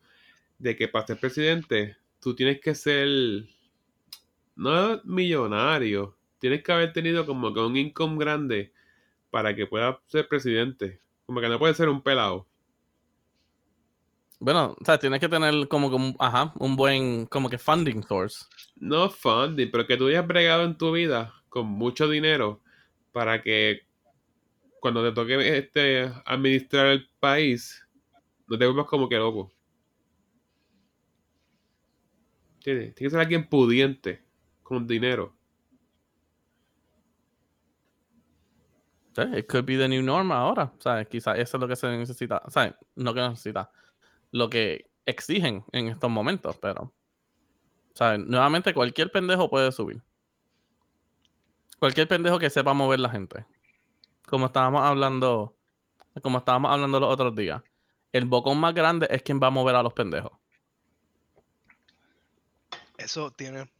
de 0.59 0.75
que 0.75 0.87
para 0.87 1.07
ser 1.07 1.19
presidente 1.19 1.97
tú 2.19 2.35
tienes 2.35 2.61
que 2.61 2.75
ser 2.75 3.07
no 4.55 5.01
millonario, 5.03 6.15
tienes 6.39 6.63
que 6.63 6.71
haber 6.71 6.93
tenido 6.93 7.25
como 7.25 7.51
que 7.51 7.59
un 7.59 7.75
income 7.77 8.17
grande 8.19 8.73
para 9.31 9.55
que 9.55 9.65
puedas 9.65 9.97
ser 10.07 10.27
presidente. 10.27 11.01
Como 11.25 11.41
que 11.41 11.49
no 11.49 11.57
puedes 11.57 11.77
ser 11.77 11.89
un 11.89 12.01
pelado. 12.03 12.45
Bueno, 14.39 14.75
o 14.79 14.85
sea, 14.85 14.97
tienes 14.97 15.19
que 15.19 15.29
tener 15.29 15.67
como 15.67 15.89
que 15.89 15.95
un, 15.95 16.15
ajá, 16.19 16.53
un 16.59 16.75
buen, 16.75 17.25
como 17.27 17.49
que 17.49 17.57
funding 17.57 18.03
source. 18.03 18.45
No 18.75 19.09
funding, 19.09 19.71
pero 19.71 19.87
que 19.87 19.97
tú 19.97 20.07
hayas 20.07 20.27
bregado 20.27 20.63
en 20.63 20.77
tu 20.77 20.91
vida 20.91 21.33
con 21.49 21.67
mucho 21.67 22.07
dinero 22.09 22.61
para 23.11 23.41
que 23.41 23.81
cuando 24.81 25.03
te 25.03 25.13
toque 25.13 25.57
este 25.57 26.11
administrar 26.25 26.87
el 26.87 27.09
país, 27.19 27.81
no 28.47 28.57
te 28.57 28.65
vuelvas 28.65 28.87
como 28.87 29.07
que 29.07 29.15
loco. 29.15 29.51
¿Entiendes? 32.57 32.95
Tiene 32.95 33.07
que 33.07 33.09
ser 33.09 33.19
alguien 33.19 33.47
pudiente, 33.47 34.23
con 34.63 34.85
dinero. 34.85 35.33
Sí, 39.15 39.21
it 39.37 39.47
could 39.47 39.65
be 39.65 39.77
the 39.77 39.87
new 39.87 40.01
norm 40.01 40.31
ahora. 40.31 40.73
O 40.77 40.81
sea, 40.81 41.05
quizás 41.05 41.39
eso 41.39 41.57
es 41.57 41.61
lo 41.61 41.67
que 41.67 41.75
se 41.75 41.87
necesita. 41.87 42.41
O 42.45 42.49
sea, 42.49 42.77
no 42.95 43.13
que 43.13 43.21
necesita. 43.21 43.71
Lo 44.35 44.49
que 44.49 44.91
exigen 45.05 45.63
en 45.71 45.87
estos 45.87 46.09
momentos, 46.09 46.57
pero. 46.57 46.93
O 47.97 48.17
nuevamente 48.17 48.73
cualquier 48.73 49.09
pendejo 49.09 49.49
puede 49.49 49.71
subir. 49.71 50.03
Cualquier 51.79 52.09
pendejo 52.09 52.37
que 52.37 52.49
sepa 52.49 52.73
mover 52.73 52.99
la 52.99 53.09
gente. 53.09 53.45
Como 54.27 54.47
estábamos 54.47 54.81
hablando. 54.81 55.55
Como 56.21 56.39
estábamos 56.39 56.69
hablando 56.69 56.99
los 56.99 57.13
otros 57.13 57.33
días. 57.33 57.63
El 58.11 58.25
bocón 58.25 58.59
más 58.59 58.73
grande 58.73 59.07
es 59.09 59.21
quien 59.21 59.39
va 59.41 59.47
a 59.47 59.51
mover 59.51 59.75
a 59.75 59.83
los 59.83 59.93
pendejos. 59.93 60.33
Eso 62.97 63.31
tiene 63.31 63.71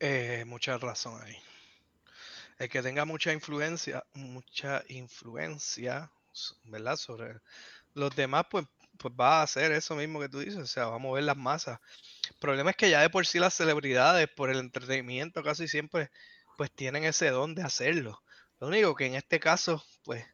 eh, 0.00 0.42
mucha 0.44 0.76
razón 0.76 1.22
ahí. 1.22 1.36
El 2.58 2.68
que 2.68 2.82
tenga 2.82 3.04
mucha 3.04 3.32
influencia, 3.32 4.02
mucha 4.12 4.82
influencia, 4.88 6.10
¿verdad? 6.64 6.96
Sobre 6.96 7.40
los 7.94 8.14
demás, 8.16 8.46
pues, 8.50 8.66
pues 9.00 9.14
va 9.18 9.40
a 9.40 9.42
hacer 9.42 9.72
eso 9.72 9.96
mismo 9.96 10.20
que 10.20 10.28
tú 10.28 10.40
dices, 10.40 10.58
o 10.58 10.66
sea, 10.66 10.86
va 10.86 10.96
a 10.96 10.98
mover 10.98 11.24
las 11.24 11.36
masas. 11.36 11.80
El 12.28 12.36
problema 12.36 12.70
es 12.70 12.76
que 12.76 12.90
ya 12.90 13.00
de 13.00 13.10
por 13.10 13.26
sí 13.26 13.38
las 13.38 13.54
celebridades, 13.54 14.28
por 14.28 14.50
el 14.50 14.58
entretenimiento, 14.58 15.42
casi 15.42 15.68
siempre, 15.68 16.10
pues 16.58 16.70
tienen 16.70 17.04
ese 17.04 17.30
don 17.30 17.54
de 17.54 17.62
hacerlo. 17.62 18.22
Lo 18.60 18.68
único 18.68 18.94
que 18.94 19.06
en 19.06 19.14
este 19.14 19.40
caso, 19.40 19.82
pues, 20.04 20.26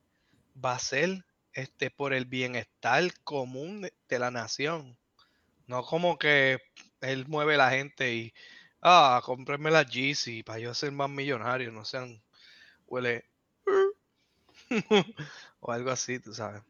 va 0.63 0.75
a 0.75 0.79
ser 0.81 1.25
este, 1.53 1.91
por 1.91 2.13
el 2.13 2.27
bienestar 2.27 3.05
común 3.23 3.89
de, 4.09 4.19
la 4.19 4.31
nación. 4.33 4.99
No 5.69 5.83
como 5.85 6.19
que 6.19 6.59
él 7.01 7.27
mueve 7.29 7.57
la 7.57 7.71
gente 7.71 8.15
y, 8.15 8.35
ah, 8.83 9.23
cómprenme 9.25 9.71
la 9.71 9.85
Yeezy 9.85 10.43
para 10.43 10.59
yo 10.59 10.75
ser 10.75 10.93
más 10.93 11.11
millonario, 11.11 11.71
no 11.73 11.85
sean, 11.85 12.23
huele, 12.87 13.25
o 15.61 15.73
algo 15.73 15.91
así, 15.91 16.19
tú 16.19 16.35
sabes. 16.35 16.63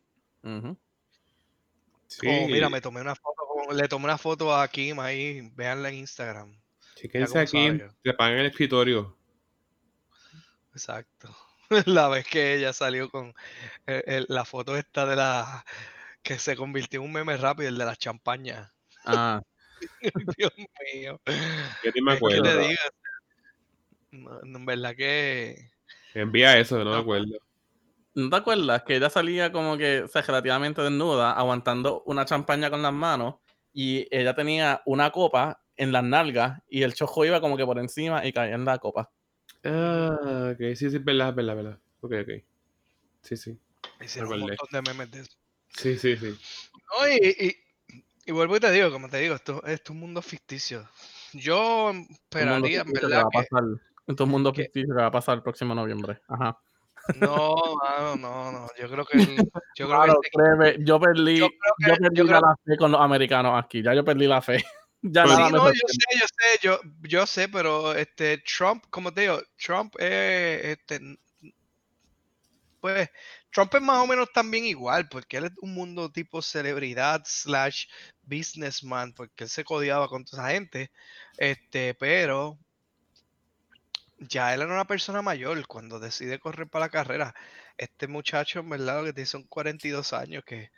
Sí, 2.09 2.27
Oh, 2.29 2.47
mira, 2.49 2.69
me 2.69 2.81
tomé 2.81 3.01
una 3.01 3.15
foto, 3.15 3.73
le 3.73 3.89
tomé 3.89 4.05
una 4.05 4.19
foto 4.19 4.55
a 4.55 4.67
Kim 4.69 4.99
ahí, 5.01 5.51
véanla 5.55 5.89
en 5.91 5.97
Instagram. 5.97 6.57
Cómo 7.13 7.39
aquí, 7.41 7.67
sabe. 7.69 7.91
te 8.03 8.15
pagan 8.15 8.39
el 8.39 8.47
escritorio. 8.47 9.17
Exacto. 10.73 11.35
La 11.87 12.09
vez 12.09 12.27
que 12.27 12.55
ella 12.55 12.73
salió 12.73 13.11
con 13.11 13.35
el- 13.87 14.03
el- 14.07 14.27
la 14.29 14.45
foto 14.45 14.77
esta 14.77 15.05
de 15.07 15.17
la 15.17 15.65
que 16.23 16.39
se 16.39 16.57
convirtió 16.57 17.01
en 17.01 17.07
un 17.07 17.13
meme 17.13 17.37
rápido, 17.37 17.69
el 17.69 17.79
de 17.79 17.85
las 17.85 17.99
champañas. 17.99 18.71
Ah, 19.05 19.41
Dios 20.39 20.53
mío. 20.95 21.21
Yo 21.27 21.91
ni 21.95 22.03
me 22.03 22.13
Es 22.15 22.19
que 22.21 22.27
te 22.31 22.39
acuerdo. 22.41 22.59
digo, 22.59 22.81
no, 24.13 24.41
en 24.59 24.67
verdad 24.67 24.95
que 24.97 25.71
Envía 26.15 26.59
eso, 26.59 26.79
no 26.79 26.85
me 26.87 26.91
No. 26.93 26.97
acuerdo. 26.99 27.39
¿No 28.17 28.31
te 28.31 28.37
acuerdas 28.37 28.83
que 28.85 28.97
ella 28.97 29.11
salía 29.11 29.53
como 29.53 29.77
que 29.77 30.05
o 30.05 30.09
sea, 30.09 30.23
relativamente 30.23 30.81
desnuda, 30.81 31.33
aguantando 31.33 32.03
una 32.07 32.25
champaña 32.25 32.71
con 32.71 32.81
las 32.81 32.93
manos 32.93 33.35
y 33.75 34.09
ella 34.11 34.35
tenía 34.35 34.81
una 34.87 35.11
copa 35.11 35.61
en 35.77 35.93
las 35.93 36.03
nalgas 36.03 36.63
y 36.67 36.83
el 36.83 36.95
chojo 36.95 37.27
iba 37.27 37.43
como 37.43 37.59
que 37.59 37.67
por 37.67 37.79
encima 37.79 38.25
y 38.25 38.33
caía 38.33 38.55
en 38.55 38.65
la 38.65 38.79
copa? 38.79 39.11
Ah, 39.65 40.53
ok, 40.55 40.59
sí, 40.75 40.89
sí, 40.89 40.97
es 40.97 41.05
verdad, 41.05 41.29
es 41.29 41.35
verdad, 41.35 41.59
es 41.59 41.65
verdad. 41.65 41.79
Ok, 42.01 42.13
ok. 42.23 42.45
Sí, 43.21 43.37
sí. 43.37 43.59
hicieron 44.01 44.33
un 44.33 44.41
montón 44.41 44.69
de 44.73 44.81
memes 44.81 45.11
de 45.11 45.21
eso. 45.21 45.31
Sí, 45.69 45.99
sí, 45.99 46.17
sí. 46.17 46.35
No, 46.99 47.07
y, 47.09 47.17
y- 47.29 47.57
y 48.25 48.33
vuelvo 48.33 48.57
y 48.57 48.61
te 48.61 48.73
digo, 48.73 48.91
como 48.91 49.11
te 49.11 49.19
digo, 49.19 49.35
esto, 49.35 49.63
esto 49.67 49.85
es 49.85 49.91
un 49.91 50.01
mundo 50.01 50.23
ficticio. 50.23 50.89
Yo 51.35 51.93
esperaría, 52.11 52.81
en 52.81 52.87
que 52.87 52.93
verdad, 52.95 53.19
va 53.19 53.23
a 53.25 53.29
que... 53.31 53.39
pasar. 53.51 53.63
Todo 54.07 54.25
el 54.25 54.31
mundo 54.31 54.53
que- 54.55 54.63
ficticio 54.63 54.95
que 54.95 55.03
va 55.03 55.07
a 55.09 55.11
pasar 55.13 55.37
el 55.37 55.43
próximo 55.43 55.75
noviembre. 55.75 56.21
Ajá. 56.29 56.59
No, 57.15 57.57
mano, 57.83 58.17
no, 58.17 58.53
no. 58.53 58.69
Yo 58.79 58.89
creo 58.91 59.05
que... 59.05 59.19
el- 59.19 59.37
yo 59.37 59.45
creo 59.45 59.53
que 59.77 59.85
Claro, 59.87 60.21
este- 60.23 60.31
créeme, 60.37 60.77
yo 60.85 60.99
perdí, 61.01 61.39
Yo 61.39 61.49
que- 61.49 61.87
perdí 61.87 62.17
yo 62.17 62.25
ya 62.25 62.29
creo- 62.31 62.41
la 62.41 62.57
fe 62.65 62.77
con 62.77 62.91
los 62.93 63.01
americanos 63.01 63.63
aquí. 63.65 63.83
Ya 63.83 63.95
yo 63.95 64.05
perdí 64.05 64.27
la 64.27 64.43
fe. 64.43 64.57
ya 65.03 65.25
Pues 65.25 65.37
nada 65.39 65.47
Sí, 65.49 65.53
me 65.53 65.59
no, 65.59 65.67
yo 65.73 65.81
sé, 65.89 66.19
yo 66.19 66.27
sé, 66.27 66.59
yo, 66.63 66.81
yo 67.03 67.27
sé, 67.27 67.49
pero 67.49 67.95
este 67.95 68.39
Trump, 68.39 68.85
como 68.91 69.13
te 69.13 69.23
digo, 69.23 69.41
Trump 69.57 69.95
es 69.99 70.65
este 70.65 71.01
pues 72.81 73.09
Trump 73.51 73.75
es 73.75 73.83
más 73.83 73.99
o 74.03 74.07
menos 74.07 74.31
también 74.33 74.65
igual, 74.65 75.09
porque 75.09 75.39
él 75.39 75.47
es 75.47 75.53
un 75.63 75.75
mundo 75.75 76.11
tipo 76.13 76.43
celebridad 76.43 77.23
slash 77.25 77.87
businessman, 78.23 79.13
porque 79.13 79.45
él 79.45 79.51
se 79.51 79.65
codiaba 79.65 80.09
con 80.09 80.25
toda 80.25 80.43
esa 80.43 80.53
gente, 80.53 80.91
este, 81.39 81.95
pero 81.95 82.59
ya 84.19 84.55
él 84.55 84.63
era 84.63 84.73
una 84.73 84.87
persona 84.87 85.23
mayor 85.23 85.67
cuando 85.67 85.99
decide 86.01 86.39
correr 86.39 86.69
para 86.69 86.87
la 86.87 86.91
carrera. 86.91 87.35
Este 87.77 88.09
muchacho, 88.09 88.61
en 88.61 88.71
verdad, 88.71 89.01
lo 89.01 89.05
que 89.07 89.13
tiene 89.13 89.27
son 89.27 89.45
42 89.45 90.13
años, 90.13 90.45
que 90.45 90.71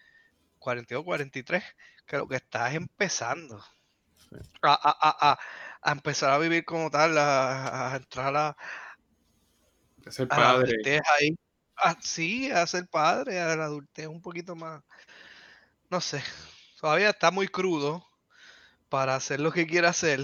42, 0.59 1.05
43, 1.05 1.65
que 2.07 2.17
lo 2.19 2.29
que 2.29 2.37
está 2.37 2.69
es 2.71 2.77
empezando 2.77 3.65
Sí. 4.17 4.37
a, 4.63 4.73
a- 4.75 5.09
a- 5.11 5.33
a- 5.33 5.39
a 5.83 5.93
empezar 5.93 6.31
a 6.31 6.39
vivir 6.39 6.65
como 6.65 6.91
tal, 6.91 7.17
a, 7.19 7.93
a 7.93 7.97
entrar 7.97 8.37
a, 8.37 8.57
Es 10.07 10.19
el 10.19 10.27
a 10.31 10.39
la 10.39 10.45
padre. 10.53 10.71
adultez 10.73 11.01
ahí. 11.21 11.37
Ah, 11.77 11.97
sí, 12.01 12.51
a 12.51 12.67
ser 12.67 12.89
padre, 12.89 13.41
a 13.41 13.55
la 13.57 13.65
adultez 13.67 14.07
un 14.09 14.21
poquito 14.21 14.57
más. 14.57 14.83
No 15.91 16.01
sé. 16.01 16.23
Todavía 16.81 17.11
está 17.11 17.31
muy 17.31 17.49
crudo 17.49 18.07
para 18.89 19.17
hacer 19.17 19.41
lo 19.41 19.53
que 19.53 19.67
quiere 19.67 19.87
hacer. 19.89 20.21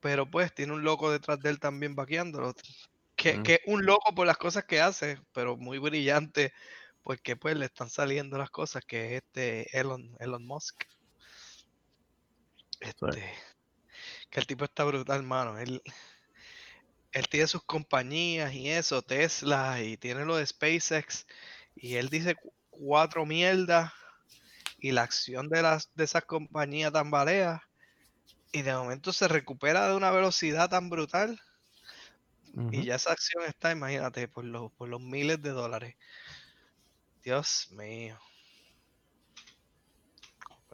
Pero 0.00 0.30
pues 0.30 0.54
tiene 0.54 0.72
un 0.72 0.84
loco 0.84 1.10
detrás 1.10 1.40
de 1.40 1.50
él 1.50 1.58
también 1.58 1.94
vaqueándolo. 1.94 2.54
Que, 3.16 3.38
Mm. 3.38 3.42
que 3.42 3.54
es 3.54 3.60
un 3.66 3.86
loco 3.86 4.14
por 4.14 4.26
las 4.26 4.36
cosas 4.36 4.64
que 4.64 4.80
hace, 4.80 5.18
pero 5.32 5.56
muy 5.56 5.78
brillante 5.78 6.52
porque 7.02 7.36
pues 7.36 7.56
le 7.56 7.66
están 7.66 7.88
saliendo 7.88 8.36
las 8.36 8.50
cosas, 8.50 8.84
que 8.84 9.06
es 9.06 9.22
este 9.22 9.78
Elon, 9.78 10.16
Elon 10.18 10.44
Musk. 10.44 10.84
Este, 12.80 13.32
que 14.28 14.40
el 14.40 14.46
tipo 14.46 14.64
está 14.64 14.84
brutal, 14.84 15.22
mano. 15.22 15.56
Él, 15.58 15.80
él 17.12 17.28
tiene 17.28 17.46
sus 17.46 17.62
compañías 17.62 18.52
y 18.52 18.68
eso, 18.70 19.02
Tesla, 19.02 19.80
y 19.80 19.96
tiene 19.96 20.24
lo 20.24 20.36
de 20.36 20.46
SpaceX, 20.46 21.26
y 21.74 21.94
él 21.94 22.08
dice 22.08 22.34
cu- 22.34 22.52
cuatro 22.70 23.24
mierdas, 23.24 23.92
y 24.78 24.90
la 24.92 25.02
acción 25.02 25.48
de, 25.48 25.62
las, 25.62 25.90
de 25.94 26.04
esas 26.04 26.24
compañías 26.24 26.92
tambalea, 26.92 27.62
y 28.56 28.62
de 28.62 28.72
momento 28.72 29.12
se 29.12 29.28
recupera 29.28 29.86
de 29.86 29.94
una 29.94 30.10
velocidad 30.10 30.70
tan 30.70 30.88
brutal, 30.88 31.38
y 32.72 32.86
ya 32.86 32.94
esa 32.94 33.12
acción 33.12 33.44
está, 33.44 33.70
imagínate, 33.70 34.28
por 34.28 34.46
los, 34.46 34.72
por 34.72 34.88
los 34.88 34.98
miles 34.98 35.42
de 35.42 35.50
dólares. 35.50 35.94
Dios 37.22 37.68
mío. 37.72 38.18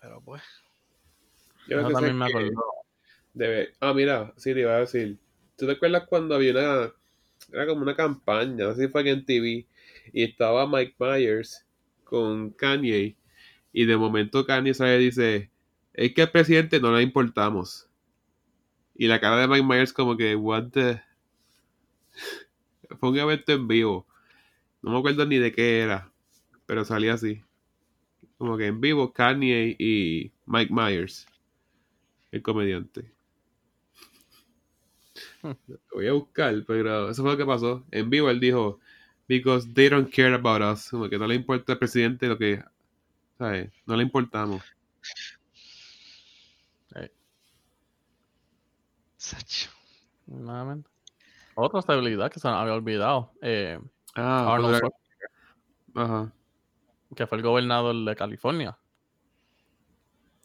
Pero 0.00 0.20
pues, 0.20 0.42
Yo 1.66 1.90
también 1.90 2.16
me 2.16 2.26
acordó. 2.26 2.62
debe- 3.34 3.74
Ah, 3.80 3.92
mira, 3.92 4.32
sí, 4.36 4.54
te 4.54 4.60
iba 4.60 4.76
a 4.76 4.80
decir. 4.80 5.18
¿Tú 5.56 5.66
te 5.66 5.72
acuerdas 5.72 6.06
cuando 6.06 6.36
había 6.36 6.52
una... 6.52 6.92
Era 7.52 7.66
como 7.66 7.82
una 7.82 7.96
campaña, 7.96 8.66
no 8.66 8.74
sé 8.76 8.82
si 8.82 8.88
fue 8.92 9.00
aquí 9.00 9.10
en 9.10 9.24
TV, 9.26 9.66
y 10.12 10.22
estaba 10.22 10.68
Mike 10.68 10.94
Myers 11.00 11.66
con 12.04 12.50
Kanye, 12.50 13.16
y 13.72 13.86
de 13.86 13.96
momento 13.96 14.46
Kanye 14.46 14.72
sale 14.72 15.00
y 15.00 15.06
dice, 15.06 15.51
es 15.94 16.14
que 16.14 16.22
al 16.22 16.30
presidente 16.30 16.80
no 16.80 16.94
le 16.94 17.02
importamos. 17.02 17.88
Y 18.94 19.06
la 19.06 19.20
cara 19.20 19.36
de 19.36 19.48
Mike 19.48 19.66
Myers 19.66 19.92
como 19.92 20.16
que, 20.16 20.34
what 20.36 20.70
the... 20.70 21.00
Fue 23.00 23.10
un 23.10 23.18
evento 23.18 23.52
en 23.52 23.66
vivo. 23.66 24.06
No 24.82 24.90
me 24.92 24.98
acuerdo 24.98 25.24
ni 25.24 25.38
de 25.38 25.52
qué 25.52 25.80
era, 25.80 26.10
pero 26.66 26.84
salía 26.84 27.14
así. 27.14 27.42
Como 28.36 28.56
que 28.56 28.66
en 28.66 28.80
vivo 28.80 29.12
Kanye 29.12 29.76
y 29.78 30.32
Mike 30.46 30.72
Myers, 30.72 31.26
el 32.32 32.42
comediante. 32.42 33.10
Hmm. 35.42 35.52
Lo 35.68 35.78
voy 35.94 36.06
a 36.08 36.12
buscar, 36.12 36.64
pero 36.66 37.10
eso 37.10 37.22
fue 37.22 37.32
lo 37.32 37.38
que 37.38 37.46
pasó. 37.46 37.84
En 37.90 38.10
vivo 38.10 38.28
él 38.30 38.40
dijo, 38.40 38.80
because 39.28 39.66
they 39.72 39.88
don't 39.88 40.12
care 40.12 40.34
about 40.34 40.60
us. 40.60 40.90
Como 40.90 41.08
que 41.08 41.18
no 41.18 41.26
le 41.26 41.36
importa 41.36 41.72
al 41.72 41.78
presidente 41.78 42.26
lo 42.26 42.36
que, 42.36 42.62
¿sabes? 43.38 43.70
No 43.86 43.96
le 43.96 44.02
importamos. 44.02 44.62
Sacho. 49.22 49.70
Nuevamente. 50.26 50.88
Otra 51.54 51.82
celebridad 51.82 52.30
que 52.30 52.40
se 52.40 52.48
nos 52.48 52.56
había 52.58 52.74
olvidado. 52.74 53.32
eh, 53.42 53.78
Ah, 54.14 54.52
Arnold 54.54 54.76
Schwarzenegger, 54.76 55.30
Ajá. 55.94 56.32
que 57.16 57.26
fue 57.26 57.38
el 57.38 57.44
gobernador 57.44 57.94
de 58.04 58.16
California. 58.16 58.76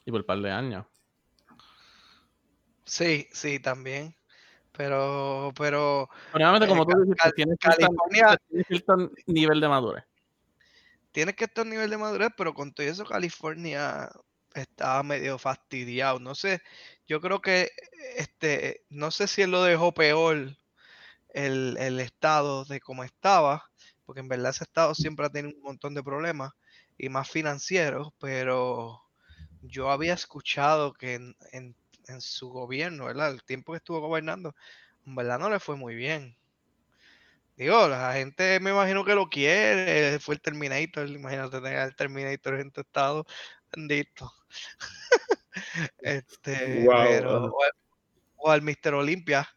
Y 0.06 0.12
por 0.12 0.22
un 0.22 0.26
par 0.26 0.40
de 0.40 0.52
años. 0.52 0.86
Sí, 2.86 3.28
sí, 3.34 3.60
también. 3.60 4.16
Pero, 4.72 5.52
pero 5.58 6.08
Obviamente, 6.34 6.66
Eh, 6.66 6.70
como 6.70 6.86
tú 6.86 6.92
Ca- 6.92 6.98
dijiste, 7.00 7.18
Cal- 7.24 7.34
tienes 7.34 7.58
California- 7.60 8.38
cierto 8.68 9.12
nivel 9.26 9.60
de 9.60 9.68
madurez. 9.68 10.04
tienes 11.12 11.36
que 11.36 11.46
estar 11.46 11.66
a 11.66 11.70
nivel 11.70 11.90
de 11.90 11.98
madurez, 11.98 12.30
pero 12.38 12.54
con 12.54 12.72
todo 12.74 12.86
eso 12.86 13.04
California 13.04 14.08
estaba 14.62 15.04
medio 15.04 15.38
fastidiado. 15.40 16.20
No 16.20 16.36
sé, 16.36 16.62
yo 17.08 17.22
creo 17.22 17.42
que 17.42 17.72
este, 18.18 18.86
no 18.90 19.12
sé 19.12 19.28
si 19.28 19.42
él 19.44 19.52
lo 19.52 19.64
dejó 19.64 19.94
peor 19.94 20.56
el, 21.30 21.78
el 21.80 22.00
estado 22.00 22.66
de 22.66 22.80
cómo 22.80 23.04
estaba, 23.04 23.72
porque 24.06 24.22
en 24.22 24.28
verdad 24.30 24.52
ese 24.52 24.64
estado 24.64 24.96
siempre 24.96 25.26
ha 25.26 25.30
tenido 25.30 25.56
un 25.58 25.64
montón 25.64 25.94
de 25.96 26.04
problemas 26.04 26.52
y 26.98 27.10
más 27.10 27.30
financieros, 27.30 28.10
pero 28.20 29.02
yo 29.62 29.92
había 29.92 30.14
escuchado 30.16 30.94
que 30.94 31.16
en, 31.16 31.36
en- 31.54 31.76
su 32.22 32.50
gobierno, 32.50 33.06
¿verdad? 33.06 33.32
El 33.32 33.44
tiempo 33.44 33.74
que 33.74 33.78
estuvo 33.78 34.00
gobernando, 34.02 34.56
en 35.06 35.16
verdad 35.16 35.40
no 35.40 35.50
le 35.50 35.60
fue 35.60 35.76
muy 35.78 35.96
bien. 35.96 36.38
Digo, 37.56 37.88
la 37.88 38.14
gente 38.14 38.60
me 38.60 38.70
imagino 38.72 39.04
que 39.04 39.16
lo 39.16 39.30
quiere, 39.30 40.20
fue 40.20 40.36
el 40.36 40.42
Terminator, 40.42 41.08
imagínate 41.10 41.58
tener 41.60 41.78
al 41.80 41.96
Terminator 41.96 42.60
en 42.60 42.72
tu 42.72 42.82
estado, 42.82 43.26
bendito. 43.76 44.32
este, 46.02 46.86
Wow, 46.86 46.96
pero, 47.04 47.30
ajá. 47.38 47.52
o, 47.52 47.64
al- 47.64 47.72
o 48.38 48.52
al 48.52 48.62
Mr. 48.62 48.94
Olympia, 48.96 49.48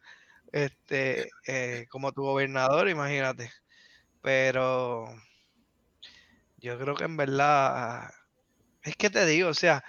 este, 0.51 1.29
eh, 1.47 1.87
como 1.89 2.11
tu 2.13 2.23
gobernador, 2.23 2.89
imagínate. 2.89 3.51
Pero 4.21 5.07
yo 6.57 6.77
creo 6.79 6.95
que 6.95 7.05
en 7.05 7.17
verdad, 7.17 8.09
es 8.83 8.95
que 8.97 9.09
te 9.09 9.25
digo, 9.25 9.49
o 9.49 9.53
sea, 9.53 9.83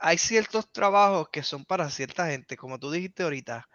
hay 0.00 0.18
ciertos 0.18 0.70
trabajos 0.70 1.28
que 1.30 1.42
son 1.42 1.64
para 1.64 1.90
cierta 1.90 2.26
gente, 2.28 2.56
como 2.56 2.78
tú 2.78 2.90
dijiste 2.90 3.22
ahorita, 3.22 3.68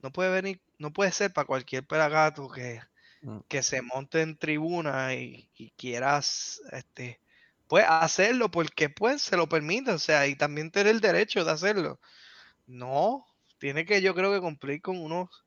no 0.00 0.12
puede 0.12 0.30
venir, 0.30 0.62
no 0.78 0.92
puede 0.92 1.12
ser 1.12 1.32
para 1.32 1.46
cualquier 1.46 1.86
pelagato 1.86 2.48
que, 2.50 2.80
Mm. 3.22 3.40
que 3.48 3.62
se 3.62 3.82
monte 3.82 4.22
en 4.22 4.38
tribuna 4.38 5.14
y, 5.14 5.50
y 5.56 5.70
quieras, 5.72 6.62
este, 6.72 7.20
pues 7.68 7.84
hacerlo 7.88 8.50
porque 8.50 8.88
pues 8.88 9.22
se 9.22 9.36
lo 9.36 9.48
permite, 9.48 9.92
o 9.92 9.98
sea, 9.98 10.26
y 10.26 10.36
también 10.36 10.70
tener 10.70 10.88
el 10.88 11.00
derecho 11.00 11.44
de 11.44 11.50
hacerlo. 11.52 12.00
No, 12.66 13.26
tiene 13.58 13.84
que 13.86 14.02
yo 14.02 14.14
creo 14.14 14.32
que 14.32 14.40
cumplir 14.40 14.82
con 14.82 14.98
unos 14.98 15.44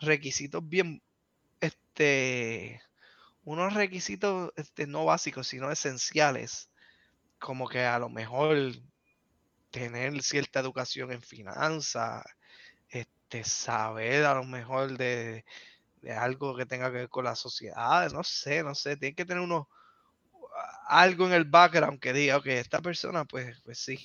requisitos 0.00 0.66
bien, 0.68 1.02
este, 1.60 2.82
unos 3.44 3.74
requisitos, 3.74 4.52
este, 4.56 4.86
no 4.86 5.04
básicos, 5.04 5.48
sino 5.48 5.70
esenciales, 5.70 6.70
como 7.38 7.68
que 7.68 7.84
a 7.84 7.98
lo 7.98 8.08
mejor 8.08 8.56
tener 9.70 10.22
cierta 10.22 10.60
educación 10.60 11.12
en 11.12 11.22
finanzas, 11.22 12.24
este, 12.90 13.44
saber 13.44 14.24
a 14.24 14.34
lo 14.34 14.44
mejor 14.44 14.96
de, 14.96 15.44
de 16.02 16.12
algo 16.12 16.56
que 16.56 16.66
tenga 16.66 16.90
que 16.90 16.98
ver 16.98 17.08
con 17.08 17.24
la 17.24 17.34
sociedad, 17.34 18.10
no 18.12 18.24
sé, 18.24 18.62
no 18.62 18.74
sé, 18.74 18.96
tiene 18.96 19.14
que 19.14 19.24
tener 19.24 19.42
uno 19.42 19.68
algo 20.88 21.26
en 21.26 21.32
el 21.34 21.44
background 21.44 22.00
que 22.00 22.12
diga, 22.12 22.36
ok, 22.38 22.46
esta 22.48 22.80
persona, 22.82 23.24
pues, 23.24 23.60
pues 23.64 23.78
sí. 23.78 23.98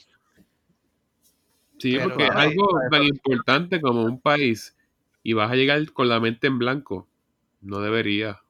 Sí, 1.78 2.00
Pero 2.00 2.18
porque 2.18 2.30
algo 2.34 2.68
tan 2.90 3.04
importante 3.04 3.80
como 3.80 4.04
un 4.04 4.20
país 4.20 4.76
y 5.22 5.34
vas 5.34 5.52
a 5.52 5.56
llegar 5.56 5.92
con 5.94 6.10
la 6.10 6.20
mente 6.20 6.48
en 6.48 6.58
blanco. 6.58 7.08
No 7.62 7.80
debería. 7.80 8.42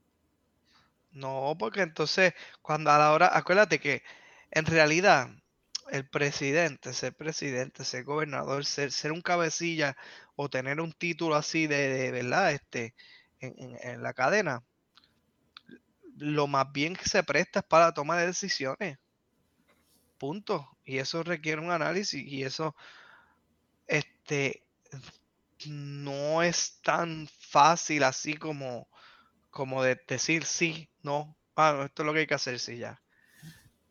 No, 1.12 1.56
porque 1.60 1.82
entonces, 1.82 2.34
cuando 2.62 2.91
a 2.91 2.97
la 2.97 3.12
hora, 3.14 3.30
acuérdate 3.38 3.80
que 3.80 4.04
en 4.51 4.66
realidad 4.66 5.30
el 5.91 6.08
presidente, 6.10 6.93
ser 6.93 7.14
presidente, 7.16 7.84
ser 7.86 8.04
gobernador, 8.04 8.66
ser, 8.66 8.91
ser 8.91 9.12
un 9.12 9.22
cabecilla 9.22 9.95
o 10.36 10.49
tener 10.49 10.80
un 10.82 10.91
título 10.93 11.36
así 11.36 11.68
de, 11.68 11.89
de 11.89 12.12
verdad, 12.12 12.51
este, 12.54 12.95
en, 13.39 13.54
en- 13.58 13.78
en 13.89 14.04
la 14.04 14.14
cadena, 14.14 14.64
lo 16.18 16.47
más 16.47 16.72
bien 16.72 16.95
que 16.95 17.07
se 17.07 17.24
presta 17.24 17.59
es 17.59 17.66
para 17.66 17.86
la 17.86 17.93
toma 17.93 18.18
de 18.18 18.28
decisiones. 18.28 18.97
Punto. 20.18 20.70
Y 20.86 20.97
eso 20.97 21.24
requiere 21.24 21.61
un 21.61 21.72
análisis 21.72 22.24
y 22.26 22.43
eso, 22.43 22.76
este, 23.88 24.64
no 25.68 26.43
es 26.43 26.80
tan 26.82 27.28
fácil 27.28 28.03
así 28.03 28.36
como, 28.36 28.88
como 29.49 29.84
de 29.84 30.01
decir 30.07 30.45
sí, 30.45 30.89
no, 31.01 31.36
ah, 31.55 31.84
esto 31.86 32.03
es 32.03 32.05
lo 32.05 32.14
que 32.14 32.20
hay 32.20 32.28
que 32.28 32.34
hacer, 32.34 32.59
sí, 32.59 32.78
ya. 32.78 33.01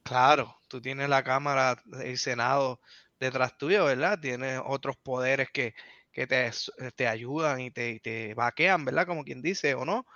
Claro, 0.03 0.61
tú 0.69 0.81
tienes 0.81 1.09
la 1.09 1.23
Cámara, 1.23 1.81
el 2.03 2.19
Senado 2.19 2.81
detrás 3.21 3.57
tuyo, 3.57 3.85
¿verdad? 3.85 4.19
Tienes 4.21 4.61
otros 4.65 4.97
poderes 4.97 5.51
que, 5.51 5.75
que 6.13 6.27
te, 6.27 6.51
te 6.97 7.07
ayudan 7.07 7.61
y 7.61 7.71
te, 7.71 8.01
te 8.01 8.35
vaquean, 8.35 8.85
¿verdad? 8.85 9.07
Como 9.07 9.25
quien 9.25 9.43
dice, 9.43 9.75
o 9.75 9.85
no. 9.85 10.07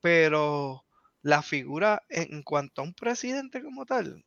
Pero 0.00 0.85
la 1.26 1.42
figura 1.42 2.04
en, 2.08 2.44
cuanto 2.44 2.80
a 2.80 2.84
un 2.84 2.94
presidente 2.94 3.60
como 3.60 3.84
tal, 3.84 4.24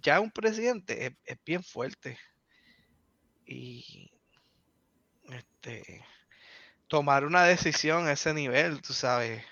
ya 0.00 0.20
un 0.20 0.30
presidente 0.30 1.06
es, 1.06 1.12
es 1.24 1.38
bien 1.44 1.64
fuerte. 1.64 2.18
Y 3.44 4.12
este 5.28 6.04
tomar 6.86 7.24
una 7.24 7.44
decisión 7.44 8.06
a 8.06 8.12
ese 8.12 8.32
nivel, 8.32 8.80
tú 8.80 8.92
sabes, 8.92 9.44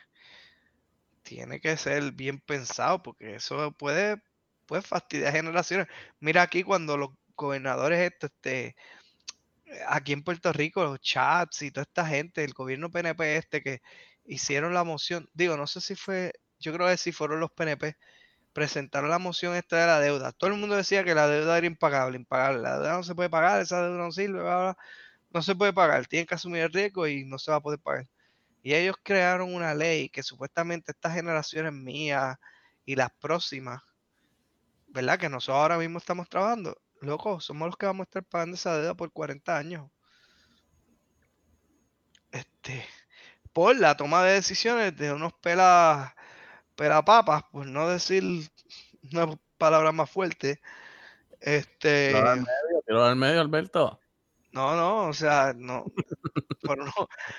tiene 1.25 1.61
que 1.61 1.77
ser 1.77 2.13
bien 2.13 2.39
pensado 2.39 3.03
porque 3.03 3.35
eso 3.37 3.73
puede, 3.73 4.23
puede 4.67 4.83
fastidiar 4.83 5.33
generaciones. 5.33 5.89
Mira 6.21 6.43
aquí 6.43 6.63
cuando 6.63 6.97
los 6.97 7.11
gobernadores 7.37 8.13
este, 8.21 8.77
aquí 9.89 10.13
en 10.13 10.23
Puerto 10.23 10.53
Rico, 10.53 10.85
los 10.85 11.01
chats 11.01 11.63
y 11.63 11.73
toda 11.73 11.83
esta 11.83 12.07
gente, 12.07 12.45
el 12.45 12.53
gobierno 12.53 12.89
PNP 12.89 13.37
este 13.37 13.63
que 13.63 13.83
hicieron 14.25 14.75
la 14.75 14.85
moción, 14.85 15.29
digo, 15.35 15.57
no 15.57 15.67
sé 15.67 15.81
si 15.81 15.97
fue, 15.97 16.33
yo 16.59 16.73
creo 16.73 16.89
que 16.89 16.97
sí 16.97 17.13
fueron 17.13 17.41
los 17.41 17.51
PNP, 17.51 17.97
presentaron 18.53 19.11
la 19.11 19.19
moción 19.19 19.55
esta 19.55 19.77
de 19.77 19.87
la 19.87 20.01
deuda. 20.01 20.33
Todo 20.33 20.51
el 20.51 20.59
mundo 20.59 20.77
decía 20.77 21.05
que 21.05 21.15
la 21.15 21.29
deuda 21.29 21.59
era 21.59 21.67
impagable, 21.67 22.17
impagable, 22.17 22.63
la 22.63 22.79
deuda 22.79 22.97
no 22.97 23.03
se 23.05 23.15
puede 23.15 23.31
pagar, 23.31 23.61
esa 23.63 23.83
deuda 23.83 23.99
no 23.99 24.13
sirve, 24.13 24.43
no 25.31 25.43
se 25.43 25.55
puede 25.55 25.73
pagar, 25.73 26.07
tienen 26.07 26.27
que 26.27 26.35
asumir 26.35 26.63
el 26.63 26.73
riesgo 26.73 27.07
y 27.07 27.25
no 27.25 27.39
se 27.39 27.51
va 27.51 27.59
a 27.59 27.61
poder 27.61 27.81
pagar. 27.81 28.07
Y 28.63 28.75
ellos 28.75 28.97
crearon 29.03 29.55
una 29.55 29.75
ley 29.75 30.09
que 30.09 30.23
supuestamente 30.23 30.93
estas 30.93 31.15
generaciones 31.15 31.73
mías 31.73 32.37
y 32.85 32.97
las 32.97 33.11
próximas, 33.21 33.83
¿verdad? 34.89 35.19
Que 35.19 35.29
nosotros 35.29 35.57
ahora 35.57 35.79
mismo 35.79 35.99
estamos 35.99 36.29
trabajando, 36.29 36.77
loco, 37.01 37.41
somos 37.41 37.67
los 37.69 37.77
que 37.77 37.87
vamos 37.87 38.07
a 38.07 38.09
estar 38.09 38.25
pagando 38.25 38.57
esa 38.57 38.77
deuda 38.77 38.95
por 38.95 39.13
40 39.13 39.57
años. 39.57 39.91
Este, 42.33 42.85
por 43.53 43.77
la 43.77 43.97
toma 43.97 44.23
de 44.25 44.35
decisiones 44.35 44.97
de 44.97 45.13
unos 45.13 45.33
pelas, 45.35 46.13
pelapapas, 46.79 47.43
por 47.51 47.67
no 47.67 47.89
decir 47.89 48.23
una 49.13 49.37
palabra 49.59 49.91
más 49.91 50.09
fuerte. 50.09 50.61
Este, 51.41 52.15
al 52.17 52.39
medio, 52.39 52.83
tíralo 52.87 53.05
al 53.05 53.17
medio, 53.17 53.41
Alberto. 53.41 54.01
no, 54.53 54.77
no, 54.77 55.09
o 55.09 55.13
sea, 55.13 55.53
no, 55.57 55.85
por 56.63 56.81
unos, 56.81 56.95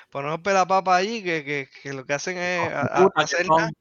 por 0.09 0.25
unos 0.25 0.41
pelapapas 0.41 0.99
allí 0.99 1.23
que, 1.23 1.43
que, 1.45 1.69
que 1.81 1.93
lo 1.93 2.05
que 2.05 2.13
hacen 2.13 2.37
es 2.37 2.71
a- 2.71 2.81
a- 2.81 3.11
hacer 3.15 3.47
nada. 3.47 3.71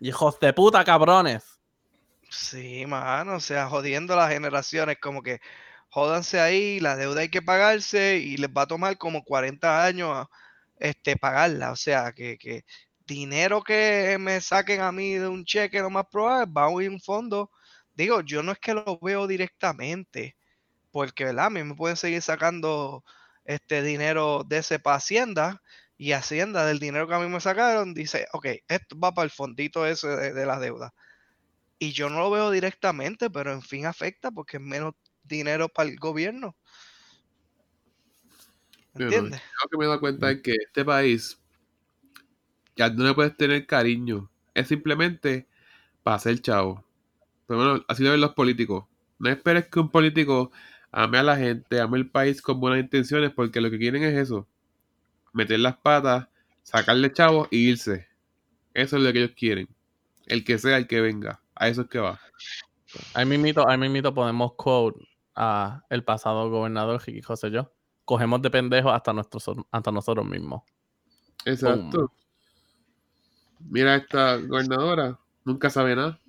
Hijos 0.00 0.38
de 0.38 0.52
puta, 0.52 0.84
cabrones. 0.84 1.42
Sí, 2.30 2.84
mano, 2.86 3.36
o 3.36 3.40
sea, 3.40 3.68
jodiendo 3.68 4.14
las 4.16 4.30
generaciones, 4.30 4.98
como 5.00 5.22
que 5.22 5.40
jódanse 5.88 6.40
ahí, 6.40 6.80
la 6.80 6.96
deuda 6.96 7.20
hay 7.22 7.30
que 7.30 7.40
pagarse 7.42 8.16
y 8.16 8.36
les 8.36 8.50
va 8.50 8.62
a 8.62 8.66
tomar 8.66 8.98
como 8.98 9.22
40 9.24 9.84
años 9.84 10.26
este, 10.78 11.16
pagarla. 11.16 11.70
O 11.70 11.76
sea, 11.76 12.12
que, 12.12 12.36
que 12.36 12.64
dinero 13.06 13.62
que 13.62 14.16
me 14.18 14.40
saquen 14.40 14.80
a 14.80 14.92
mí 14.92 15.14
de 15.14 15.28
un 15.28 15.44
cheque, 15.44 15.80
lo 15.80 15.90
más 15.90 16.06
probable, 16.10 16.52
va 16.52 16.64
a 16.64 16.68
un 16.68 17.00
fondo. 17.00 17.50
Digo, 17.94 18.20
yo 18.22 18.42
no 18.42 18.52
es 18.52 18.58
que 18.58 18.74
lo 18.74 18.98
veo 19.00 19.26
directamente, 19.26 20.36
porque, 20.90 21.24
¿verdad? 21.24 21.46
A 21.46 21.50
mí 21.50 21.62
me 21.62 21.74
pueden 21.74 21.96
seguir 21.96 22.22
sacando 22.22 23.04
este 23.44 23.82
dinero 23.82 24.44
de 24.46 24.58
ese 24.58 24.78
para 24.78 24.96
Hacienda 24.96 25.62
y 25.96 26.12
Hacienda 26.12 26.66
del 26.66 26.78
dinero 26.78 27.06
que 27.06 27.14
a 27.14 27.20
mí 27.20 27.28
me 27.28 27.40
sacaron 27.40 27.94
dice, 27.94 28.26
ok, 28.32 28.46
esto 28.68 28.98
va 28.98 29.12
para 29.12 29.24
el 29.24 29.30
fondito 29.30 29.86
ese 29.86 30.08
de, 30.08 30.32
de 30.32 30.46
las 30.46 30.60
deudas. 30.60 30.92
Y 31.78 31.92
yo 31.92 32.08
no 32.08 32.20
lo 32.20 32.30
veo 32.30 32.50
directamente, 32.50 33.30
pero 33.30 33.52
en 33.52 33.62
fin 33.62 33.86
afecta 33.86 34.30
porque 34.30 34.56
es 34.56 34.62
menos 34.62 34.94
dinero 35.22 35.68
para 35.68 35.88
el 35.88 35.96
gobierno. 35.96 36.56
¿Entiendes? 38.94 39.40
Lo 39.62 39.68
que 39.68 39.76
me 39.76 39.84
he 39.84 39.88
dado 39.88 40.00
cuenta 40.00 40.30
es 40.30 40.40
que 40.40 40.52
este 40.52 40.84
país 40.84 41.38
ya 42.76 42.90
no 42.90 43.04
le 43.04 43.14
puedes 43.14 43.36
tener 43.36 43.66
cariño. 43.66 44.30
Es 44.54 44.68
simplemente 44.68 45.46
para 46.02 46.18
ser 46.18 46.40
chavo. 46.40 46.84
Pero 47.46 47.58
bueno, 47.58 47.84
así 47.88 48.02
lo 48.04 48.10
ven 48.10 48.20
los 48.20 48.34
políticos. 48.34 48.84
No 49.18 49.30
esperes 49.30 49.68
que 49.68 49.80
un 49.80 49.90
político 49.90 50.50
ame 50.92 51.18
a 51.18 51.22
la 51.22 51.36
gente, 51.36 51.80
ame 51.80 51.98
el 51.98 52.10
país 52.10 52.40
con 52.40 52.60
buenas 52.60 52.80
intenciones, 52.80 53.32
porque 53.32 53.60
lo 53.60 53.70
que 53.70 53.78
quieren 53.78 54.02
es 54.02 54.14
eso. 54.14 54.46
Meter 55.32 55.60
las 55.60 55.76
patas, 55.76 56.28
sacarle 56.62 57.12
chavos 57.12 57.48
y 57.50 57.68
irse. 57.68 58.06
Eso 58.72 58.96
es 58.96 59.02
lo 59.02 59.12
que 59.12 59.18
ellos 59.18 59.34
quieren. 59.36 59.68
El 60.26 60.44
que 60.44 60.58
sea, 60.58 60.76
el 60.76 60.86
que 60.86 61.00
venga. 61.00 61.40
A 61.54 61.68
eso 61.68 61.82
es 61.82 61.88
que 61.88 61.98
va. 61.98 62.20
Ahí 63.14 63.26
mismito, 63.26 63.68
ahí 63.68 63.78
mismito 63.78 64.14
podemos 64.14 64.54
quote 64.54 65.00
a 65.34 65.82
el 65.90 66.04
pasado 66.04 66.48
gobernador 66.50 67.00
José 67.22 67.50
yo. 67.50 67.72
Cogemos 68.04 68.42
de 68.42 68.50
pendejos 68.50 68.92
hasta, 68.92 69.12
nuestros, 69.12 69.50
hasta 69.70 69.90
nosotros 69.90 70.26
mismos. 70.26 70.62
Exacto. 71.44 72.12
Mira, 73.68 73.96
esta 73.96 74.36
gobernadora 74.36 75.18
nunca 75.44 75.70
sabe 75.70 75.96
nada. 75.96 76.20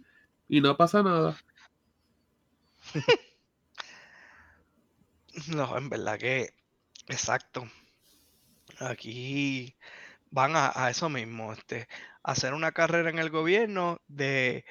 Y 0.48 0.62
no 0.62 0.78
pasa 0.78 1.04
nada. 1.04 1.38
No, 5.50 5.78
en 5.78 5.90
verdad 5.90 6.18
que, 6.18 6.54
exacto. 7.08 7.70
Aquí 8.80 9.76
van 10.32 10.54
a, 10.56 10.90
eso 10.90 11.10
mismo, 11.10 11.54
este, 11.54 11.88
hacer 12.24 12.54
una 12.54 12.72
carrera 12.72 13.10
en 13.10 13.20
el 13.20 13.30
gobierno 13.30 14.02
de 14.08 14.66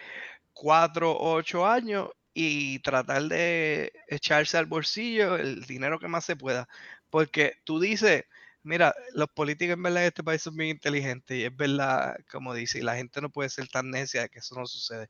cuatro 0.53 1.13
o 1.13 1.35
ocho 1.35 1.67
años 1.67 2.11
y 2.35 2.81
tratar 2.81 3.25
de 3.25 3.93
echarse 4.09 4.59
al 4.59 4.67
bolsillo 4.67 5.37
el 5.37 5.65
dinero 5.65 5.99
que 5.99 6.09
más 6.09 6.25
se 6.25 6.37
pueda. 6.37 6.69
Porque 7.11 7.55
tú 7.65 7.81
dices, 7.81 8.25
mira, 8.65 8.95
los 9.15 9.29
políticos 9.29 9.75
en 9.75 9.83
verdad 9.83 10.03
en 10.03 10.09
este 10.09 10.25
país 10.25 10.43
son 10.43 10.57
bien 10.57 10.71
inteligentes 10.71 11.37
y 11.39 11.45
es 11.45 11.57
verdad, 11.57 12.17
como 12.31 12.55
dice, 12.55 12.79
y 12.79 12.83
la 12.83 12.97
gente 12.97 13.21
no 13.21 13.31
puede 13.31 13.49
ser 13.51 13.69
tan 13.69 13.91
necia 13.91 14.23
de 14.23 14.29
que 14.31 14.41
eso 14.41 14.55
no 14.57 14.67
sucede. 14.67 15.09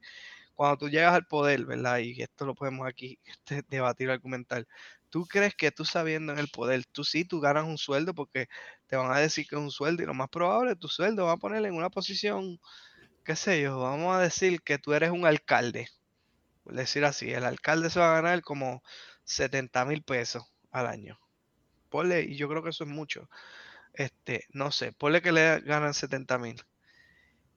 Cuando 0.54 0.78
tú 0.78 0.88
llegas 0.90 1.14
al 1.14 1.26
poder, 1.26 1.64
¿verdad? 1.66 1.98
Y 1.98 2.20
esto 2.22 2.46
lo 2.46 2.54
podemos 2.54 2.86
aquí 2.88 3.18
debatir, 3.68 4.10
argumentar. 4.10 4.66
Tú 5.10 5.26
crees 5.26 5.54
que 5.56 5.70
tú 5.72 5.84
sabiendo 5.84 6.32
en 6.32 6.38
el 6.40 6.48
poder, 6.48 6.84
tú 6.86 7.04
sí, 7.04 7.24
tú 7.24 7.40
ganas 7.40 7.64
un 7.66 7.78
sueldo 7.78 8.14
porque 8.14 8.48
te 8.86 8.96
van 8.96 9.12
a 9.12 9.18
decir 9.20 9.46
que 9.48 9.56
es 9.56 9.62
un 9.62 9.70
sueldo 9.70 10.02
y 10.02 10.06
lo 10.06 10.14
más 10.14 10.28
probable, 10.30 10.76
tu 10.76 10.88
sueldo 10.88 11.26
va 11.26 11.32
a 11.32 11.36
poner 11.38 11.64
en 11.66 11.74
una 11.74 11.90
posición, 11.90 12.60
qué 13.24 13.36
sé 13.36 13.62
yo, 13.62 13.80
vamos 13.80 14.16
a 14.16 14.20
decir 14.20 14.62
que 14.62 14.78
tú 14.78 14.94
eres 14.94 15.10
un 15.10 15.26
alcalde. 15.26 15.88
Por 16.64 16.74
decir 16.74 17.04
así, 17.06 17.32
el 17.32 17.44
alcalde 17.44 17.90
se 17.90 18.00
va 18.00 18.12
a 18.12 18.22
ganar 18.22 18.42
como 18.42 18.82
70 19.24 19.84
mil 19.86 20.02
pesos 20.04 20.44
al 20.72 20.86
año. 20.88 21.18
Y 22.02 22.36
yo 22.36 22.48
creo 22.48 22.62
que 22.62 22.70
eso 22.70 22.84
es 22.84 22.90
mucho. 22.90 23.28
Este, 23.94 24.46
no 24.52 24.70
sé, 24.72 24.92
ponle 24.92 25.22
que 25.22 25.32
le 25.32 25.60
ganan 25.60 25.94
70 25.94 26.38
mil. 26.38 26.62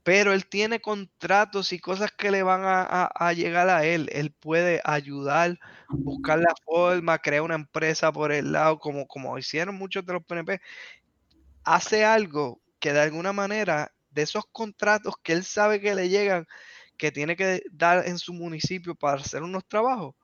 Pero 0.04 0.32
él 0.34 0.48
tiene 0.48 0.80
contratos 0.80 1.74
y 1.74 1.80
cosas 1.80 2.12
que 2.12 2.32
le 2.32 2.42
van 2.44 2.64
a, 2.64 2.82
a- 2.84 3.12
a 3.30 3.34
llegar 3.34 3.70
a 3.70 3.84
él. 3.86 4.10
Él 4.14 4.32
puede 4.34 4.82
ayudar, 4.86 5.60
buscar 6.04 6.40
la 6.40 6.54
forma, 6.66 7.20
crear 7.20 7.42
una 7.42 7.56
empresa 7.56 8.12
por 8.12 8.32
el 8.32 8.54
lado, 8.54 8.80
como, 8.80 9.06
como 9.08 9.38
hicieron 9.38 9.76
muchos 9.76 10.06
de 10.06 10.14
los 10.14 10.24
PNP. 10.26 10.62
Hace 11.64 12.06
algo 12.06 12.62
que 12.80 12.94
de 12.94 13.02
alguna 13.02 13.34
manera, 13.34 13.94
de 14.10 14.24
esos 14.24 14.46
contratos 14.52 15.16
que 15.24 15.34
él 15.34 15.44
sabe 15.44 15.82
que 15.82 15.96
le 15.96 16.10
llegan, 16.10 16.48
que 16.98 17.12
tiene 17.12 17.36
que 17.36 17.64
dar 17.72 18.08
en 18.08 18.20
su 18.20 18.34
municipio 18.34 18.96
para 18.96 19.22
hacer 19.22 19.44
unos 19.44 19.68
trabajos, 19.68 20.16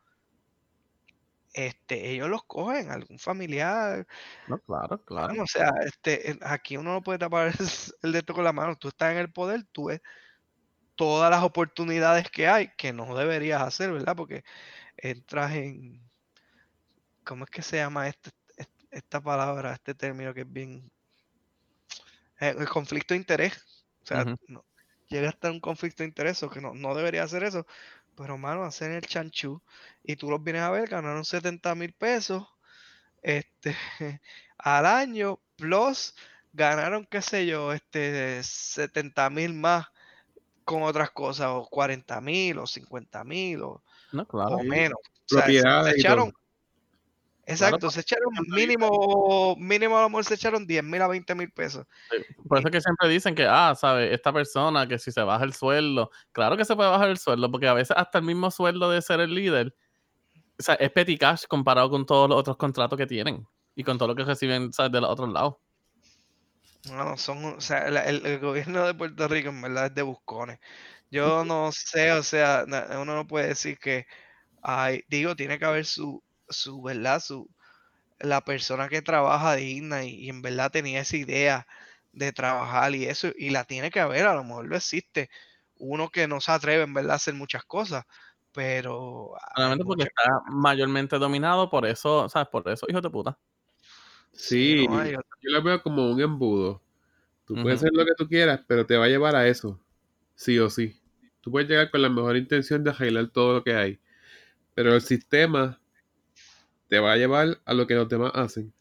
este, 1.54 2.12
ellos 2.12 2.30
los 2.30 2.44
cogen, 2.46 2.92
algún 2.92 3.20
familiar, 3.20 4.06
No, 4.48 4.58
claro, 4.60 5.04
claro. 5.04 5.34
Bueno, 5.34 5.44
o 5.44 5.48
sea, 5.48 5.72
este, 5.86 6.38
aquí 6.42 6.76
uno 6.78 6.92
no 6.94 7.04
puede 7.04 7.20
tapar 7.20 7.54
el, 8.04 8.12
dedo 8.12 8.34
con 8.34 8.44
la 8.44 8.54
mano. 8.54 8.76
Tú 8.78 8.90
estás 8.90 9.12
en 9.14 9.18
el 9.20 9.32
poder, 9.32 9.64
tú 9.72 9.86
ves 9.86 10.02
todas 10.96 11.32
las 11.32 11.44
oportunidades 11.44 12.30
que 12.32 12.48
hay 12.48 12.70
que 12.78 12.94
no 12.94 13.16
deberías 13.18 13.62
hacer, 13.62 13.92
¿verdad? 13.94 14.16
Porque 14.16 14.44
entras 14.98 15.54
en, 15.56 16.12
¿cómo 17.26 17.44
es 17.46 17.50
que 17.50 17.62
se 17.62 17.78
llama 17.78 18.08
este, 18.08 18.30
est- 18.58 18.84
esta 18.92 19.22
palabra, 19.22 19.74
este 19.74 19.94
término 19.96 20.34
que 20.34 20.42
es 20.42 20.52
bien, 20.52 20.92
eh, 22.40 22.56
el 22.58 22.68
conflicto 22.70 23.14
de 23.14 23.20
interés. 23.20 23.86
O 24.04 24.06
sea, 24.06 24.26
Ujú. 24.26 24.36
no, 24.48 24.66
llega 25.08 25.28
a 25.28 25.30
estar 25.32 25.52
un 25.52 25.60
conflicto 25.60 26.04
de 26.04 26.10
interés, 26.10 26.42
o 26.44 26.50
que 26.50 26.62
no, 26.62 26.74
no 26.74 26.96
debería 26.96 27.24
hacer 27.24 27.44
eso. 27.44 27.66
Pero, 28.16 28.38
mano, 28.38 28.64
hacen 28.64 28.92
el 28.92 29.02
chanchú 29.02 29.62
y 30.04 30.16
tú 30.16 30.30
los 30.30 30.44
vienes 30.44 30.62
a 30.64 30.72
ver, 30.72 30.88
ganaron 30.90 31.26
70 31.26 31.74
mil 31.76 31.94
pesos 31.94 32.48
este, 33.22 33.76
al 34.58 34.86
año, 34.86 35.40
plus 35.56 36.14
ganaron, 36.52 37.06
qué 37.06 37.22
sé 37.22 37.46
yo, 37.48 37.74
este, 37.74 38.44
70 38.44 39.30
mil 39.30 39.54
más 39.54 39.88
con 40.66 40.84
otras 40.84 41.12
cosas, 41.12 41.48
o 41.52 41.68
40 41.70 42.22
mil, 42.22 42.60
o 42.60 42.68
50 42.68 43.24
mil, 43.24 43.62
o, 43.64 43.84
No, 44.12 44.28
claro. 44.28 44.58
o 44.58 44.64
menos. 44.64 45.00
O 45.32 45.36
sea, 45.36 45.46
se- 45.48 46.00
echaron, 46.00 46.34
exacto, 47.46 47.90
se 47.90 48.02
echaron 48.02 48.32
mínimo, 48.48 49.56
mínimo 49.58 49.98
a 49.98 50.02
lo 50.02 50.10
mejor 50.10 50.26
se 50.26 50.36
echaron 50.36 50.66
10 50.66 50.84
mil 50.84 51.02
a 51.02 51.08
20 51.08 51.36
mil 51.36 51.52
pesos. 51.52 51.86
Por 52.48 52.60
eso 52.60 52.68
es 52.68 52.72
que 52.72 52.82
siempre 52.82 53.10
dicen 53.10 53.36
que, 53.36 53.46
ah, 53.46 53.74
¿sabes? 53.76 54.12
Esta 54.12 54.32
persona 54.32 54.88
que 54.88 55.00
si 55.00 55.12
se 55.12 55.22
baja 55.22 55.44
el 55.44 55.54
sueldo, 55.54 56.12
claro 56.32 56.58
que 56.58 56.66
se 56.66 56.76
puede 56.76 56.90
bajar 56.90 57.10
el 57.10 57.18
sueldo, 57.18 57.52
porque 57.52 57.68
a 57.68 57.74
veces 57.74 57.96
hasta 57.98 58.20
el 58.20 58.26
mismo 58.26 58.52
sueldo 58.52 58.90
de 58.90 59.02
ser 59.02 59.20
el 59.20 59.34
líder, 59.34 59.76
o 60.60 60.64
sea, 60.64 60.76
es 60.76 60.92
petty 60.92 61.18
cash 61.18 61.44
comparado 61.48 61.90
con 61.90 62.06
todos 62.06 62.30
los 62.30 62.38
otros 62.38 62.58
contratos 62.58 62.98
que 62.98 63.08
tienen 63.08 63.46
y 63.76 63.84
con 63.84 63.98
todo 63.98 64.10
lo 64.10 64.16
que 64.16 64.24
reciben, 64.24 64.72
¿sabes? 64.72 64.92
De 64.92 65.02
los 65.02 65.10
otros 65.10 65.30
lados. 65.30 65.56
No, 66.92 67.18
son, 67.18 67.46
o 67.46 67.62
sea, 67.62 67.88
el, 67.88 68.26
el 68.26 68.40
gobierno 68.40 68.86
de 68.86 68.94
Puerto 68.94 69.28
Rico 69.28 69.50
en 69.50 69.62
verdad 69.62 69.88
es 69.88 69.96
de 69.96 70.02
buscones. 70.02 70.60
Yo 71.10 71.46
no 71.46 71.72
sé, 71.72 72.12
o 72.12 72.24
sea, 72.24 72.66
uno 73.00 73.16
no 73.16 73.28
puede 73.28 73.50
decir 73.50 73.78
que, 73.78 74.06
ay, 74.62 75.04
digo, 75.08 75.36
tiene 75.36 75.60
que 75.60 75.66
haber 75.66 75.86
su, 75.86 76.24
su, 76.50 76.82
¿verdad? 76.82 77.22
Su, 77.22 77.50
la 78.20 78.42
persona 78.42 78.90
que 78.90 79.02
trabaja 79.02 79.56
digna 79.56 80.06
y, 80.06 80.16
y 80.16 80.30
en 80.30 80.42
verdad 80.42 80.72
tenía 80.72 81.02
esa 81.02 81.18
idea 81.18 81.68
de 82.14 82.32
trabajar 82.32 82.96
y 82.96 83.06
eso, 83.06 83.32
y 83.38 83.50
la 83.50 83.66
tiene 83.66 83.92
que 83.92 84.00
haber, 84.00 84.28
a 84.28 84.36
lo 84.36 84.44
mejor 84.44 84.68
lo 84.68 84.76
existe. 84.78 85.30
Uno 85.78 86.10
que 86.10 86.28
no 86.28 86.40
se 86.40 86.52
atreve 86.52 86.84
en 86.84 86.94
verdad 86.94 87.14
a 87.14 87.16
hacer 87.16 87.34
muchas 87.34 87.66
cosas, 87.66 88.06
pero 88.54 89.34
hay 89.36 89.54
Solamente 89.56 89.84
porque 89.84 90.04
muchas 90.04 90.14
está 90.16 90.52
mayormente 90.52 91.18
dominado 91.18 91.70
por 91.70 91.86
eso, 91.86 92.30
¿sabes? 92.30 92.48
Por 92.50 92.70
eso, 92.70 92.86
hijos 92.88 93.02
de 93.02 93.10
puta. 93.10 93.38
Sí, 94.32 94.88
no 94.88 95.00
hay 95.00 95.16
otra. 95.16 95.38
yo 95.42 95.52
lo 95.52 95.64
veo 95.64 95.82
como 95.82 96.10
un 96.10 96.22
embudo. 96.22 96.82
Tú 97.46 97.56
puedes 97.62 97.80
hacer 97.80 97.92
lo 97.94 98.06
que 98.06 98.14
tú 98.18 98.28
quieras, 98.28 98.62
pero 98.68 98.86
te 98.86 98.96
va 98.96 99.06
a 99.06 99.10
llevar 99.10 99.36
a 99.36 99.48
eso. 99.48 99.80
Sí 100.36 100.58
o 100.60 100.70
sí. 100.70 101.00
Tú 101.42 101.52
puedes 101.52 101.68
llegar 101.68 101.92
con 101.92 102.02
la 102.02 102.10
mejor 102.10 102.38
intención 102.38 102.84
de 102.84 102.92
arreglar 102.92 103.28
todo 103.28 103.56
lo 103.56 103.64
que 103.64 103.76
hay. 103.76 104.00
Pero 104.74 104.96
el 104.96 105.02
sistema 105.02 105.80
te 106.94 107.00
va 107.00 107.14
a 107.14 107.18
llevar 107.18 107.60
a 107.66 107.74
lo 107.74 107.88
que 107.88 107.96
los 107.96 108.08
demás 108.08 108.32
hacen. 108.36 108.72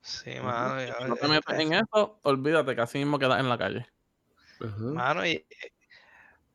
Sí, 0.00 0.30
mano, 0.40 0.80
ya- 0.84 0.94
si 0.98 1.04
no 1.04 1.16
te 1.16 1.24
es- 1.24 1.30
metes 1.30 1.58
en 1.58 1.72
eso, 1.74 2.18
olvídate 2.22 2.74
que 2.74 2.80
así 2.82 2.98
mismo 2.98 3.18
quedas 3.18 3.40
en 3.40 3.48
la 3.48 3.58
calle. 3.58 3.86
Ajá. 4.60 4.78
Mano, 4.94 5.24
y, 5.26 5.44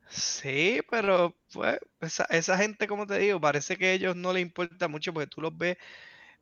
sí, 0.09 0.81
pero 0.89 1.35
pues 1.51 1.79
esa, 2.01 2.25
esa 2.25 2.57
gente, 2.57 2.87
como 2.87 3.05
te 3.07 3.17
digo, 3.19 3.39
parece 3.41 3.77
que 3.77 3.87
a 3.87 3.93
ellos 3.93 4.15
no 4.15 4.33
les 4.33 4.41
importa 4.43 4.87
mucho 4.87 5.13
porque 5.13 5.27
tú 5.27 5.41
los 5.41 5.57
ves. 5.57 5.77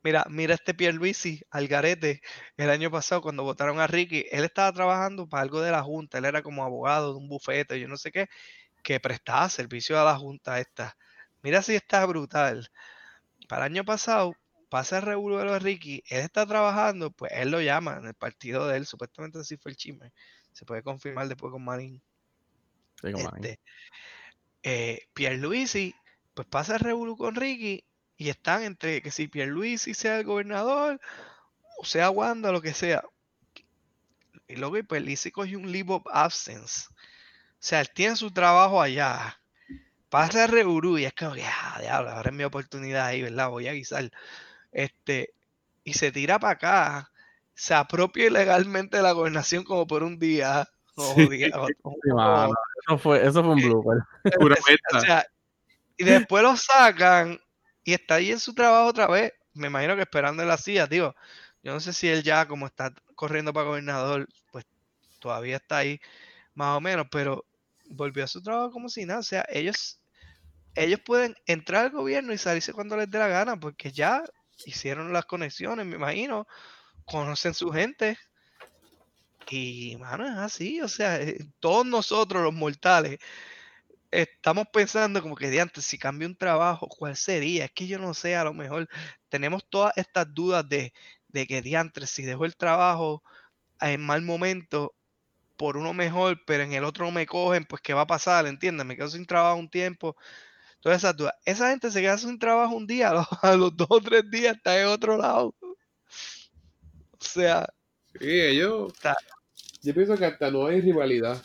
Mira, 0.04 0.26
mira 0.30 0.54
este 0.54 0.74
Pierluisi, 0.74 1.42
Algarete, 1.50 2.22
el 2.56 2.70
año 2.70 2.90
pasado 2.90 3.22
cuando 3.22 3.44
votaron 3.44 3.80
a 3.80 3.86
Ricky, 3.88 4.26
él 4.32 4.44
estaba 4.44 4.72
trabajando 4.72 5.28
para 5.28 5.42
algo 5.42 5.60
de 5.62 5.72
la 5.72 5.82
Junta, 5.82 6.18
él 6.18 6.26
era 6.26 6.42
como 6.42 6.64
abogado 6.64 7.12
de 7.12 7.18
un 7.20 7.28
bufete, 7.28 7.80
yo 7.80 7.88
no 7.88 7.96
sé 7.98 8.12
qué, 8.12 8.28
que 8.82 9.00
prestaba 9.00 9.48
servicio 9.50 10.00
a 10.00 10.04
la 10.04 10.16
Junta 10.18 10.60
esta. 10.60 10.96
Mira 11.42 11.62
si 11.62 11.74
está 11.76 12.06
brutal. 12.06 12.70
Para 13.46 13.66
el 13.66 13.72
año 13.72 13.84
pasado, 13.84 14.34
pasa 14.68 14.98
el 14.98 15.02
revuelo 15.02 15.38
de 15.38 15.44
los 15.44 15.62
Ricky, 15.62 16.02
él 16.08 16.20
está 16.20 16.46
trabajando, 16.46 17.10
pues 17.10 17.32
él 17.34 17.50
lo 17.50 17.60
llama 17.60 17.96
en 17.98 18.06
el 18.06 18.14
partido 18.14 18.66
de 18.66 18.78
él, 18.78 18.86
supuestamente 18.86 19.38
así 19.38 19.56
fue 19.56 19.72
el 19.72 19.76
chisme. 19.76 20.12
Se 20.52 20.64
puede 20.64 20.82
confirmar 20.82 21.28
después 21.28 21.52
con 21.52 21.64
Marín. 21.64 22.02
Sí, 23.00 23.08
ahí. 23.08 23.14
Este, 23.14 23.60
eh, 24.62 25.06
Pierluisi, 25.14 25.94
pues 26.34 26.48
pasa 26.48 26.74
el 26.74 26.80
revuelo 26.80 27.16
con 27.16 27.34
Ricky 27.34 27.84
y 28.16 28.30
están 28.30 28.62
entre 28.62 29.02
que 29.02 29.10
si 29.10 29.28
Pierluisi 29.28 29.94
sea 29.94 30.18
el 30.18 30.24
gobernador 30.24 31.00
o 31.78 31.84
sea 31.84 32.10
Wanda, 32.10 32.52
lo 32.52 32.62
que 32.62 32.74
sea. 32.74 33.04
Y 34.48 34.56
luego 34.56 34.76
Pierluisi 34.86 35.30
cogió 35.30 35.58
un 35.58 35.70
leave 35.70 35.92
of 35.92 36.02
absence. 36.10 36.86
O 36.88 37.58
sea, 37.58 37.80
él 37.80 37.90
tiene 37.90 38.16
su 38.16 38.30
trabajo 38.30 38.80
allá. 38.80 39.40
Pasa 40.16 40.46
revuelo 40.46 40.96
y 40.96 41.04
es 41.04 41.12
como 41.12 41.34
que, 41.34 41.44
ah, 41.44 41.76
diablo, 41.78 42.08
ahora 42.08 42.30
es 42.30 42.34
mi 42.34 42.42
oportunidad 42.42 43.04
ahí, 43.04 43.20
¿verdad? 43.20 43.50
Voy 43.50 43.68
a 43.68 43.74
guisar. 43.74 44.10
Este, 44.72 45.34
y 45.84 45.92
se 45.92 46.10
tira 46.10 46.38
para 46.38 46.54
acá. 46.54 47.10
Se 47.52 47.74
apropia 47.74 48.24
ilegalmente 48.24 48.96
de 48.96 49.02
la 49.02 49.12
gobernación 49.12 49.62
como 49.62 49.86
por 49.86 50.02
un 50.02 50.18
día. 50.18 50.66
O 50.98 51.14
Sí. 51.14 51.28
día- 51.28 51.50
o- 51.54 51.66
o- 51.82 51.92
Sí, 52.02 52.10
mano, 52.14 52.54
Eso 52.86 52.96
fue, 52.96 53.26
eso 53.26 53.44
fue 53.44 53.52
un 53.52 53.58
Eh, 53.60 53.66
blooper. 53.66 53.98
O 54.96 55.00
sea, 55.00 55.26
y 55.98 56.04
después 56.04 56.42
lo 56.42 56.56
sacan 56.56 57.38
y 57.84 57.92
está 57.92 58.14
ahí 58.14 58.30
en 58.30 58.40
su 58.40 58.54
trabajo 58.54 58.86
otra 58.88 59.06
vez. 59.08 59.34
Me 59.52 59.66
imagino 59.66 59.96
que 59.96 60.00
esperando 60.00 60.42
en 60.42 60.48
la 60.48 60.56
silla, 60.56 60.86
digo. 60.86 61.14
Yo 61.62 61.74
no 61.74 61.80
sé 61.80 61.92
si 61.92 62.08
él 62.08 62.22
ya, 62.22 62.48
como 62.48 62.64
está 62.64 62.94
corriendo 63.14 63.52
para 63.52 63.66
gobernador, 63.66 64.26
pues 64.50 64.64
todavía 65.18 65.56
está 65.56 65.76
ahí, 65.76 66.00
más 66.54 66.74
o 66.74 66.80
menos, 66.80 67.06
pero 67.10 67.44
volvió 67.90 68.24
a 68.24 68.28
su 68.28 68.42
trabajo 68.42 68.70
como 68.70 68.88
si 68.88 69.04
nada. 69.04 69.20
O 69.20 69.22
sea, 69.22 69.44
ellos, 69.50 70.00
ellos 70.76 71.00
pueden 71.04 71.34
entrar 71.46 71.86
al 71.86 71.90
gobierno 71.90 72.32
y 72.32 72.38
salirse 72.38 72.72
cuando 72.72 72.96
les 72.96 73.10
dé 73.10 73.18
la 73.18 73.28
gana, 73.28 73.58
porque 73.58 73.92
ya 73.92 74.22
hicieron 74.64 75.12
las 75.12 75.26
conexiones, 75.26 75.86
me 75.86 75.96
imagino, 75.96 76.46
conocen 77.04 77.54
su 77.54 77.70
gente. 77.70 78.18
Y, 79.48 79.96
mano, 79.98 80.26
es 80.26 80.36
así, 80.36 80.80
o 80.80 80.88
sea, 80.88 81.20
eh, 81.20 81.38
todos 81.60 81.86
nosotros 81.86 82.42
los 82.42 82.52
mortales 82.52 83.18
estamos 84.10 84.66
pensando 84.72 85.22
como 85.22 85.36
que 85.36 85.50
de 85.50 85.70
si 85.80 85.98
cambio 85.98 86.28
un 86.28 86.36
trabajo, 86.36 86.88
¿cuál 86.88 87.16
sería? 87.16 87.66
Es 87.66 87.72
que 87.72 87.86
yo 87.86 87.98
no 87.98 88.14
sé, 88.14 88.36
a 88.36 88.44
lo 88.44 88.54
mejor 88.54 88.88
tenemos 89.28 89.68
todas 89.68 89.92
estas 89.96 90.32
dudas 90.32 90.68
de, 90.68 90.92
de 91.28 91.46
que 91.46 91.62
diantres, 91.62 92.10
si 92.10 92.22
dejo 92.22 92.44
el 92.44 92.56
trabajo 92.56 93.22
en 93.80 94.04
mal 94.04 94.22
momento 94.22 94.94
por 95.56 95.76
uno 95.76 95.94
mejor, 95.94 96.42
pero 96.46 96.62
en 96.64 96.72
el 96.72 96.84
otro 96.84 97.06
no 97.06 97.12
me 97.12 97.26
cogen, 97.26 97.64
pues 97.64 97.82
¿qué 97.82 97.94
va 97.94 98.02
a 98.02 98.06
pasar? 98.06 98.46
¿Entiendes? 98.46 98.86
Me 98.86 98.96
quedo 98.96 99.08
sin 99.08 99.26
trabajo 99.26 99.58
un 99.58 99.70
tiempo. 99.70 100.16
Todas 100.86 100.98
esas 101.02 101.16
dudas. 101.16 101.34
Esa 101.44 101.70
gente 101.70 101.90
se 101.90 102.00
queda 102.00 102.16
sin 102.16 102.38
trabajo 102.38 102.76
un 102.76 102.86
día, 102.86 103.08
a 103.10 103.14
los, 103.14 103.26
a 103.42 103.56
los 103.56 103.76
dos 103.76 103.88
o 103.90 104.00
tres 104.00 104.30
días 104.30 104.54
está 104.56 104.80
en 104.80 104.86
otro 104.86 105.16
lado. 105.16 105.52
O 105.60 107.18
sea, 107.18 107.66
Sí, 108.20 108.30
ellos. 108.30 108.92
Está- 108.92 109.16
Yo 109.82 109.92
pienso 109.92 110.16
que 110.16 110.26
hasta 110.26 110.48
no 110.48 110.64
hay 110.66 110.80
rivalidad. 110.80 111.42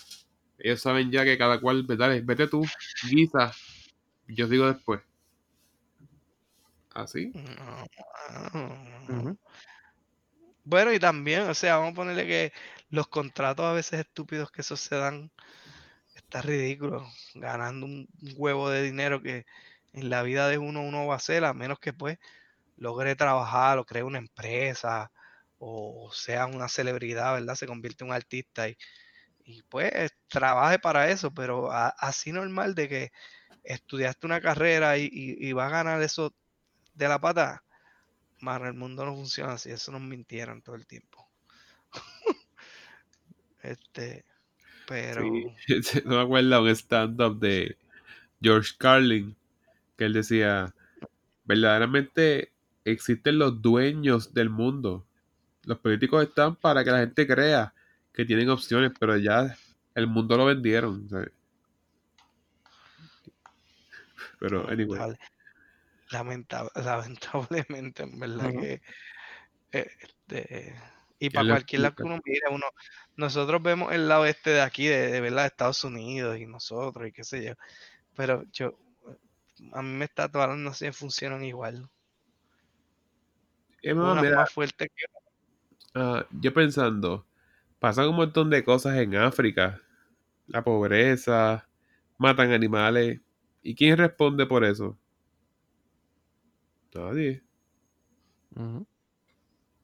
Ellos 0.60 0.80
saben 0.80 1.10
ya 1.10 1.24
que 1.24 1.39
cada 1.39 1.60
cual, 1.60 1.88
dale, 1.88 2.22
vete 2.22 2.46
tú, 2.46 2.64
guisa. 3.10 3.52
Yo 4.28 4.48
sigo 4.48 4.68
después. 4.72 5.02
¿Así? 6.94 7.32
no. 9.08 9.36
Bueno, 10.66 10.94
y 10.94 11.00
también, 11.00 11.50
o 11.50 11.56
sea, 11.56 11.78
vamos 11.78 11.94
a 11.94 11.96
ponerle 11.96 12.28
que 12.28 12.54
los 12.92 13.08
contratos 13.08 13.66
a 13.66 13.74
veces 13.74 14.02
estúpidos 14.02 14.52
que 14.52 14.62
esos 14.62 14.80
se 14.80 14.98
dan, 14.98 15.32
está 16.32 16.41
ridículo, 16.41 17.05
ganando 17.36 17.86
un 17.86 18.07
huevo 18.38 18.69
de 18.69 18.84
dinero 18.84 19.21
que 19.21 19.45
en 19.91 20.09
la 20.09 20.23
vida 20.23 20.47
de 20.47 20.57
uno 20.57 20.82
uno 20.82 21.05
va 21.05 21.15
a 21.15 21.17
hacer, 21.17 21.43
a 21.43 21.53
menos 21.53 21.77
que 21.79 21.91
pues 21.91 22.19
logre 22.77 23.15
trabajar 23.17 23.77
o 23.77 23.86
cree 23.86 24.03
una 24.03 24.19
empresa 24.19 25.11
o 25.59 26.09
sea 26.13 26.45
una 26.47 26.69
celebridad, 26.69 27.34
¿verdad? 27.34 27.55
Se 27.55 27.67
convierte 27.67 28.03
en 28.03 28.11
un 28.11 28.15
artista 28.15 28.69
y, 28.69 28.77
y 29.45 29.63
pues 29.63 29.91
trabaje 30.29 30.79
para 30.79 31.09
eso, 31.11 31.34
pero 31.34 31.69
así 31.71 32.32
normal 32.32 32.75
de 32.75 32.89
que 32.89 33.11
estudiaste 33.63 34.25
una 34.25 34.41
carrera 34.41 34.97
y, 34.97 35.09
y, 35.11 35.49
y 35.49 35.53
vas 35.53 35.67
a 35.71 35.77
ganar 35.77 36.01
eso 36.01 36.34
de 36.95 37.07
la 37.09 37.19
pata, 37.19 37.63
Mano, 38.41 38.67
el 38.67 38.73
mundo 38.73 39.05
no 39.05 39.15
funciona 39.15 39.53
así, 39.53 39.71
eso 39.71 39.91
nos 39.91 40.01
mintieron 40.01 40.61
todo 40.61 40.75
el 40.75 40.88
tiempo. 40.88 41.29
este, 43.63 44.25
pero 44.92 45.22
Sí, 45.68 46.02
no 46.06 46.18
me 46.18 46.22
acuerdo 46.22 46.62
un 46.64 46.70
stand-up 46.70 47.39
de 47.39 47.78
George 48.42 48.74
Carlin 48.78 49.36
que 49.98 50.06
él 50.06 50.14
decía, 50.14 50.74
verdaderamente 51.46 52.52
existen 52.86 53.38
los 53.38 53.62
dueños 53.62 54.34
del 54.34 54.50
mundo. 54.50 55.06
Los 55.64 55.78
políticos 55.80 56.24
están 56.24 56.56
para 56.56 56.84
que 56.84 56.92
la 56.92 57.00
gente 57.00 57.28
crea 57.28 57.74
que 58.14 58.26
tienen 58.26 58.50
opciones, 58.50 58.92
pero 59.00 59.16
ya 59.18 59.56
el 59.96 60.08
mundo 60.08 60.36
lo 60.38 60.46
vendieron. 60.46 61.08
¿sabes? 61.10 61.32
Pero, 64.39 64.68
anyway. 64.70 65.00
lamentable- 66.10 66.72
lamentable- 66.72 66.72
lamentablemente, 66.84 68.04
en 68.04 68.20
verdad 68.20 68.50
que 68.60 68.82
eh, 69.72 69.92
este, 70.02 70.76
y 71.22 71.30
¿Quién 71.30 71.34
para 71.34 71.49
cualquier 71.49 71.82
lado 71.84 71.95
que 71.95 72.03
uno 72.03 72.19
mire, 72.26 72.41
uno, 72.49 72.65
nosotros 73.15 73.61
vemos 73.61 73.93
el 73.93 74.07
lado 74.07 74.26
este 74.26 74.49
de 74.49 74.61
aquí, 74.61 74.88
de, 74.88 75.11
de 75.11 75.22
verdad, 75.22 75.43
de 75.43 75.47
Estados 75.49 75.84
Unidos 75.84 76.39
y 76.39 76.47
nosotros 76.47 77.07
y 77.07 77.11
qué 77.11 77.24
sé 77.24 77.45
yo, 77.45 77.53
pero 78.15 78.43
yo, 78.51 78.74
a 79.72 79.84
mí 79.84 79.89
me 79.89 80.05
está 80.05 80.30
todas 80.32 80.57
no 80.57 80.74
sé, 80.74 80.91
funcionan 80.91 81.43
igual. 81.43 81.88
Es 83.84 83.95
más, 83.95 84.24
mira, 84.24 84.47
fuertes 84.47 84.89
que 84.95 85.05
ah, 85.93 86.26
yo 86.32 86.51
pensando, 86.55 87.28
pasan 87.78 88.09
un 88.09 88.15
montón 88.15 88.49
de 88.49 88.63
cosas 88.63 88.97
en 88.97 89.15
África. 89.15 89.80
La 90.47 90.63
pobreza, 90.63 91.67
matan 92.17 92.51
animales. 92.51 93.22
¿Y 93.61 93.76
quién 93.76 93.95
responde 93.95 94.47
por 94.47 94.63
eso? 94.63 94.97
Nadie. 96.95 97.43
Ujú. 98.55 98.88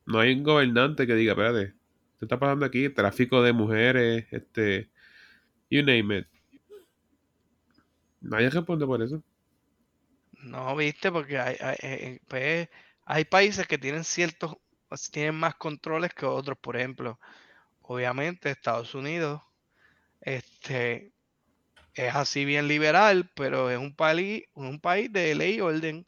No 0.08 0.20
hay 0.20 0.34
un 0.34 0.43
gobernante 0.43 1.05
que 1.05 1.16
diga, 1.16 1.34
espérate, 1.34 1.74
¿qué 2.18 2.26
está 2.26 2.39
pasando 2.39 2.66
aquí? 2.66 2.89
Tráfico 2.89 3.41
de 3.43 3.51
mujeres, 3.51 4.26
este, 4.32 4.89
you 5.70 5.84
name 5.84 6.20
it. 6.20 6.28
Nadie 8.22 8.49
responde 8.49 8.86
por 8.86 9.01
eso. 9.01 9.22
No, 10.32 10.74
viste, 10.78 11.12
porque 11.12 11.38
hay, 11.38 11.58
hay, 11.60 11.76
eh, 11.82 12.20
pues, 12.30 12.70
hay 13.03 13.26
países 13.26 13.68
que 13.68 13.78
tienen 13.78 14.05
ciertos, 14.05 14.55
tienen 15.12 15.36
más 15.36 15.55
controles 15.55 16.14
que 16.14 16.26
otros, 16.26 16.58
por 16.58 16.78
ejemplo. 16.78 17.20
Obviamente 17.82 18.49
Estados 18.49 18.95
Unidos, 18.95 19.41
este, 20.22 21.12
es 21.95 22.16
así 22.16 22.45
bien 22.45 22.70
liberal, 22.70 23.30
pero 23.36 23.70
es 23.70 23.78
un 23.78 23.93
país, 23.93 24.45
un 24.53 24.80
país 24.80 25.12
de 25.12 25.36
ley 25.36 25.55
y 25.55 25.62
orden, 25.62 26.08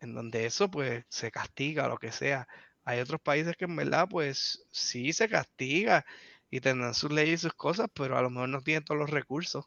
en 0.00 0.14
donde 0.14 0.44
eso 0.44 0.70
pues 0.70 1.06
se 1.08 1.30
castiga, 1.30 1.88
lo 1.88 1.96
que 1.96 2.12
sea. 2.12 2.46
Hay 2.84 3.00
otros 3.00 3.20
países 3.20 3.56
que 3.56 3.64
en 3.64 3.76
verdad 3.76 4.06
pues 4.08 4.66
sí 4.70 5.12
se 5.12 5.28
castiga 5.28 6.04
y 6.50 6.60
tendrán 6.60 6.94
sus 6.94 7.10
leyes 7.12 7.40
y 7.40 7.42
sus 7.44 7.54
cosas, 7.54 7.88
pero 7.94 8.16
a 8.18 8.22
lo 8.22 8.30
mejor 8.30 8.48
no 8.50 8.60
tienen 8.60 8.84
todos 8.84 9.00
los 9.00 9.10
recursos. 9.10 9.64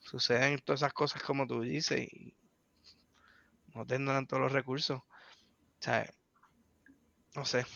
Suceden 0.00 0.58
todas 0.64 0.80
esas 0.80 0.92
cosas 0.92 1.22
como 1.22 1.46
tú 1.46 1.60
dices 1.60 2.00
y 2.00 2.34
no 3.74 3.84
tendrán 3.86 4.26
todos 4.26 4.42
los 4.42 4.52
recursos. 4.52 4.98
O 4.98 5.04
sea, 5.80 6.10
no 7.34 7.44
sé. 7.44 7.66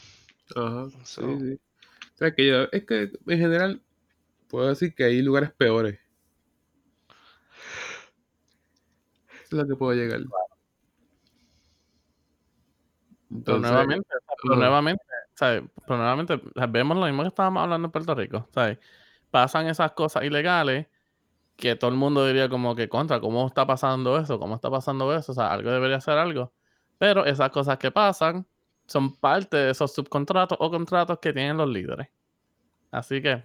Ajá, 0.57 0.89
sí, 1.05 1.05
So- 1.05 1.39
sí. 1.39 1.61
O 2.15 2.17
sea, 2.17 2.35
que 2.35 2.47
yo, 2.47 2.65
es 2.73 2.85
que 2.87 3.11
en 3.27 3.39
general 3.39 3.83
puedo 4.49 4.69
decir 4.69 4.95
que 4.95 5.05
hay 5.05 5.23
lugares 5.23 5.53
peores. 5.53 5.99
Es 9.45 9.53
lo 9.53 9.67
que 9.67 9.77
puedo 9.77 9.93
llegar. 9.93 10.21
Pero 13.45 13.59
nuevamente, 13.59 14.09
pero 14.43 14.57
nuevamente, 14.57 15.05
¿sabes? 15.35 15.63
Pero 15.87 15.97
nuevamente, 15.97 16.41
vemos 16.69 16.97
lo 16.97 17.07
mismo 17.07 17.23
que 17.23 17.29
estábamos 17.29 17.63
hablando 17.63 17.87
en 17.87 17.93
Puerto 17.93 18.15
Rico, 18.15 18.49
¿sabes? 18.53 18.79
Pasan 19.31 19.67
esas 19.69 19.93
cosas 19.93 20.25
ilegales 20.25 20.87
que 21.57 21.77
todo 21.77 21.91
el 21.91 21.97
mundo 21.97 22.27
diría 22.27 22.49
como 22.49 22.75
que 22.75 22.89
contra, 22.89 23.21
¿cómo 23.21 23.47
está 23.47 23.67
pasando 23.67 24.19
eso? 24.19 24.39
¿Cómo 24.39 24.57
está 24.57 24.71
pasando 24.71 25.15
eso? 25.15 25.33
O 25.33 25.35
sea, 25.35 25.53
algo 25.53 25.71
debería 25.71 25.97
hacer 25.97 26.19
algo. 26.19 26.53
Pero 26.99 27.25
esas 27.25 27.51
cosas 27.51 27.79
que 27.79 27.91
pasan 27.91 28.47
son 28.87 29.17
parte 29.17 29.57
de 29.57 29.71
esos 29.71 29.95
subcontratos 29.95 30.59
o 30.61 30.71
contratos 30.71 31.19
que 31.21 31.33
tienen 31.33 31.57
los 31.57 31.69
líderes. 31.69 32.09
Así 32.91 33.23
que, 33.23 33.43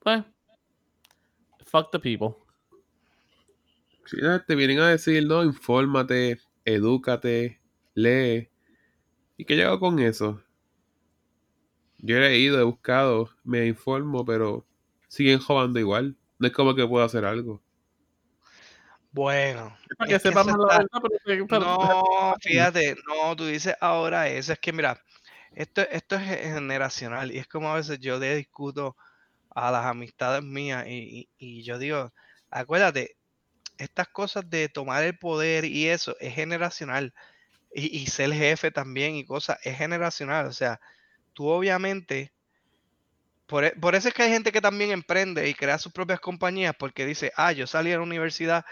pues, 0.00 0.22
fuck 1.64 1.90
the 1.90 1.98
people. 1.98 2.36
Ya 4.22 4.38
te 4.44 4.54
vienen 4.54 4.78
a 4.78 4.88
decir, 4.88 5.26
no, 5.26 5.42
infórmate, 5.42 6.38
edúcate, 6.64 7.60
lee. 7.94 8.48
¿Y 9.38 9.44
qué 9.46 9.56
llego 9.56 9.80
con 9.80 9.98
eso? 9.98 10.42
Yo 11.98 12.16
he 12.16 12.20
leído, 12.20 12.58
he 12.58 12.62
buscado, 12.64 13.28
me 13.44 13.66
informo, 13.66 14.24
pero 14.24 14.64
siguen 15.08 15.38
jugando 15.40 15.78
igual. 15.78 16.16
No 16.38 16.46
es 16.46 16.52
como 16.54 16.74
que 16.74 16.86
puedo 16.86 17.04
hacer 17.04 17.26
algo. 17.26 17.60
Bueno, 19.12 19.76
Es 19.88 19.96
para 19.96 20.08
que 20.08 20.14
es 20.16 20.22
que 20.22 20.30
la 20.30 20.44
verdad, 20.44 20.86
pero, 21.48 21.60
No, 21.60 22.34
fíjate, 22.42 22.96
no, 23.08 23.36
tú 23.36 23.46
dices 23.46 23.74
ahora 23.80 24.28
eso, 24.28 24.52
es 24.52 24.58
que 24.60 24.72
mira, 24.72 25.00
esto, 25.54 25.82
esto 25.82 26.16
es 26.16 26.22
ge- 26.22 26.38
generacional 26.54 27.32
y 27.32 27.38
es 27.38 27.46
como 27.48 27.70
a 27.70 27.76
veces 27.76 27.98
yo 28.00 28.18
le 28.18 28.36
discuto 28.36 28.96
a 29.50 29.70
las 29.72 29.86
amistades 29.86 30.42
mías 30.44 30.86
y, 30.88 31.30
y- 31.38 31.60
y 31.60 31.64
yo 31.64 31.78
digo, 31.78 32.12
acuérdate, 32.50 33.16
estas 33.78 34.08
cosas 34.08 34.50
de 34.50 34.68
tomar 34.70 35.04
el 35.04 35.18
poder 35.18 35.64
y 35.66 35.88
eso 35.88 36.16
es 36.20 36.34
generacional 36.34 37.14
y, 37.72 38.06
ser 38.06 38.32
jefe 38.32 38.70
también 38.70 39.16
y 39.16 39.24
cosas, 39.26 39.58
es 39.64 39.76
generacional, 39.78 40.46
o 40.46 40.52
sea, 40.52 40.80
tú 41.34 41.48
obviamente, 41.48 42.32
por, 43.46 43.64
e- 43.64 43.72
por 43.80 43.94
eso 43.94 44.08
es 44.08 44.14
que 44.14 44.22
hay 44.24 44.30
gente 44.30 44.52
que 44.52 44.60
también 44.60 44.90
emprende 44.90 45.48
y 45.48 45.54
crea 45.54 45.78
sus 45.78 45.92
propias 45.92 46.20
compañías 46.20 46.74
porque 46.78 47.06
dice, 47.06 47.32
ah, 47.36 47.52
yo 47.52 47.66
salí 47.66 47.92
a 47.92 47.96
la 47.96 48.02
universidad 48.02 48.64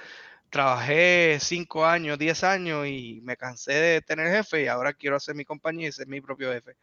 trabajé 0.51 1.39
5 1.41 1.87
años, 1.87 2.19
10 2.19 2.45
años 2.45 2.87
y 2.89 3.21
me 3.25 3.37
cansé 3.37 3.73
de 3.75 4.03
tener 4.03 4.29
jefe 4.33 4.65
y 4.65 4.69
ahora 4.69 4.95
quiero 4.95 5.17
hacer 5.17 5.35
mi 5.37 5.45
compañía 5.45 5.89
y 5.89 5.93
ser 5.93 6.09
mi 6.09 6.21
propio 6.23 6.53
jefe. 6.53 6.77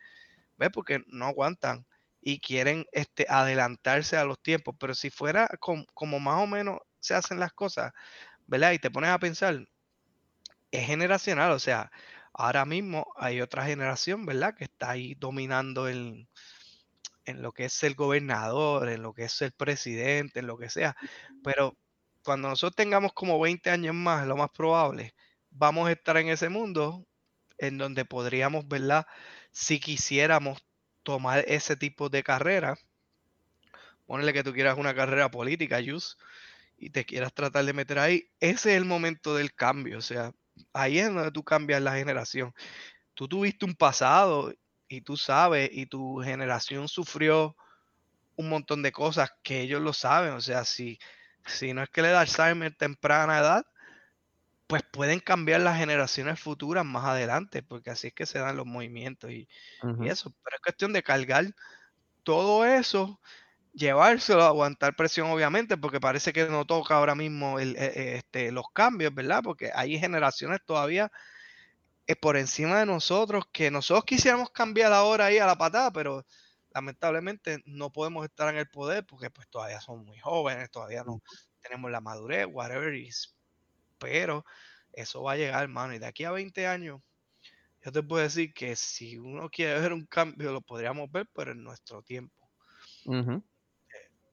¿Ves? 0.57 0.69
Porque 0.73 1.03
no 1.07 1.25
aguantan 1.27 1.85
y 2.21 2.39
quieren 2.41 2.85
este, 2.93 3.25
adelantarse 3.29 4.17
a 4.17 4.25
los 4.25 4.41
tiempos. 4.41 4.75
Pero 4.79 4.95
si 4.95 5.09
fuera 5.11 5.49
com- 5.59 5.85
como 5.93 6.19
más 6.19 6.43
o 6.43 6.47
menos 6.47 6.79
se 6.99 7.15
hacen 7.15 7.39
las 7.39 7.53
cosas, 7.53 7.93
¿verdad? 8.47 8.73
Y 8.73 8.79
te 8.79 8.91
pones 8.91 9.11
a 9.11 9.19
pensar, 9.19 9.67
es 10.71 10.87
generacional, 10.87 11.51
o 11.51 11.59
sea, 11.59 11.91
ahora 12.33 12.65
mismo 12.65 13.07
hay 13.17 13.41
otra 13.41 13.65
generación, 13.65 14.25
¿verdad? 14.25 14.55
Que 14.55 14.65
está 14.65 14.91
ahí 14.91 15.15
dominando 15.15 15.87
el, 15.87 16.27
en 17.25 17.41
lo 17.41 17.51
que 17.53 17.65
es 17.65 17.83
el 17.83 17.95
gobernador, 17.95 18.89
en 18.89 19.03
lo 19.03 19.13
que 19.13 19.25
es 19.25 19.41
el 19.41 19.51
presidente, 19.51 20.39
en 20.39 20.47
lo 20.47 20.57
que 20.57 20.69
sea. 20.69 20.95
Pero 21.43 21.77
cuando 22.23 22.49
nosotros 22.49 22.75
tengamos 22.75 23.13
como 23.13 23.39
20 23.39 23.69
años 23.69 23.95
más, 23.95 24.27
lo 24.27 24.37
más 24.37 24.49
probable, 24.51 25.13
vamos 25.49 25.89
a 25.89 25.91
estar 25.93 26.17
en 26.17 26.29
ese 26.29 26.49
mundo 26.49 27.05
en 27.57 27.77
donde 27.77 28.05
podríamos, 28.05 28.67
¿verdad? 28.67 29.05
Si 29.51 29.79
quisiéramos 29.79 30.63
tomar 31.03 31.43
ese 31.47 31.75
tipo 31.75 32.09
de 32.09 32.23
carrera, 32.23 32.77
ponle 34.05 34.33
que 34.33 34.43
tú 34.43 34.53
quieras 34.53 34.77
una 34.77 34.95
carrera 34.95 35.29
política, 35.31 35.79
Yus, 35.79 36.17
y 36.77 36.89
te 36.89 37.05
quieras 37.05 37.33
tratar 37.33 37.65
de 37.65 37.73
meter 37.73 37.99
ahí, 37.99 38.29
ese 38.39 38.71
es 38.71 38.77
el 38.77 38.85
momento 38.85 39.35
del 39.35 39.53
cambio. 39.53 39.99
O 39.99 40.01
sea, 40.01 40.33
ahí 40.73 40.99
es 40.99 41.13
donde 41.13 41.31
tú 41.31 41.43
cambias 41.43 41.81
la 41.81 41.95
generación. 41.95 42.53
Tú 43.13 43.27
tuviste 43.27 43.65
un 43.65 43.75
pasado 43.75 44.53
y 44.87 45.01
tú 45.01 45.17
sabes, 45.17 45.69
y 45.71 45.85
tu 45.85 46.17
generación 46.17 46.87
sufrió 46.87 47.55
un 48.35 48.49
montón 48.49 48.81
de 48.83 48.91
cosas 48.91 49.31
que 49.43 49.61
ellos 49.61 49.81
lo 49.81 49.93
saben. 49.93 50.33
O 50.33 50.41
sea, 50.41 50.65
si, 50.65 50.99
si 51.45 51.73
no 51.73 51.83
es 51.83 51.89
que 51.89 52.01
le 52.01 52.09
da 52.09 52.21
Alzheimer 52.21 52.75
temprana 52.75 53.39
edad, 53.39 53.65
pues 54.67 54.83
pueden 54.83 55.19
cambiar 55.19 55.61
las 55.61 55.77
generaciones 55.77 56.39
futuras 56.39 56.85
más 56.85 57.05
adelante, 57.05 57.61
porque 57.61 57.89
así 57.89 58.07
es 58.07 58.13
que 58.13 58.25
se 58.25 58.39
dan 58.39 58.55
los 58.55 58.65
movimientos 58.65 59.29
y, 59.31 59.47
y 60.01 60.07
eso. 60.07 60.33
Pero 60.43 60.55
es 60.55 60.61
cuestión 60.61 60.93
de 60.93 61.03
cargar 61.03 61.45
todo 62.23 62.65
eso, 62.65 63.19
llevárselo, 63.73 64.43
aguantar 64.43 64.95
presión, 64.95 65.29
obviamente, 65.29 65.77
porque 65.77 65.99
parece 65.99 66.33
que 66.33 66.45
no 66.47 66.65
toca 66.65 66.95
ahora 66.95 67.15
mismo 67.15 67.59
el, 67.59 67.75
eh, 67.77 67.91
eh, 67.95 68.15
este, 68.17 68.51
los 68.51 68.65
cambios, 68.73 69.13
¿verdad? 69.13 69.41
Porque 69.43 69.71
hay 69.73 69.99
generaciones 69.99 70.59
todavía 70.65 71.11
eh, 72.07 72.15
por 72.15 72.37
encima 72.37 72.79
de 72.79 72.85
nosotros 72.85 73.45
que 73.51 73.71
nosotros 73.71 74.05
quisiéramos 74.05 74.51
cambiar 74.51 74.93
ahora 74.93 75.25
ahí 75.25 75.37
a 75.37 75.45
la 75.45 75.57
patada, 75.57 75.91
pero 75.91 76.25
lamentablemente 76.73 77.61
no 77.65 77.91
podemos 77.91 78.25
estar 78.25 78.53
en 78.53 78.59
el 78.59 78.69
poder 78.69 79.05
porque 79.05 79.29
pues 79.29 79.47
todavía 79.49 79.81
somos 79.81 80.05
muy 80.05 80.19
jóvenes, 80.19 80.71
todavía 80.71 81.03
no 81.03 81.21
tenemos 81.61 81.91
la 81.91 82.01
madurez, 82.01 82.47
whatever 82.49 82.93
is. 82.93 83.35
Pero 83.99 84.45
eso 84.93 85.23
va 85.23 85.33
a 85.33 85.37
llegar, 85.37 85.63
hermano, 85.63 85.93
y 85.93 85.99
de 85.99 86.07
aquí 86.07 86.23
a 86.23 86.31
20 86.31 86.67
años, 86.67 87.01
yo 87.83 87.91
te 87.91 88.03
puedo 88.03 88.23
decir 88.23 88.53
que 88.53 88.75
si 88.75 89.17
uno 89.17 89.49
quiere 89.49 89.79
ver 89.79 89.93
un 89.93 90.05
cambio, 90.05 90.51
lo 90.51 90.61
podríamos 90.61 91.11
ver, 91.11 91.27
pero 91.33 91.51
en 91.51 91.63
nuestro 91.63 92.03
tiempo. 92.03 92.49
Ujú. 93.05 93.43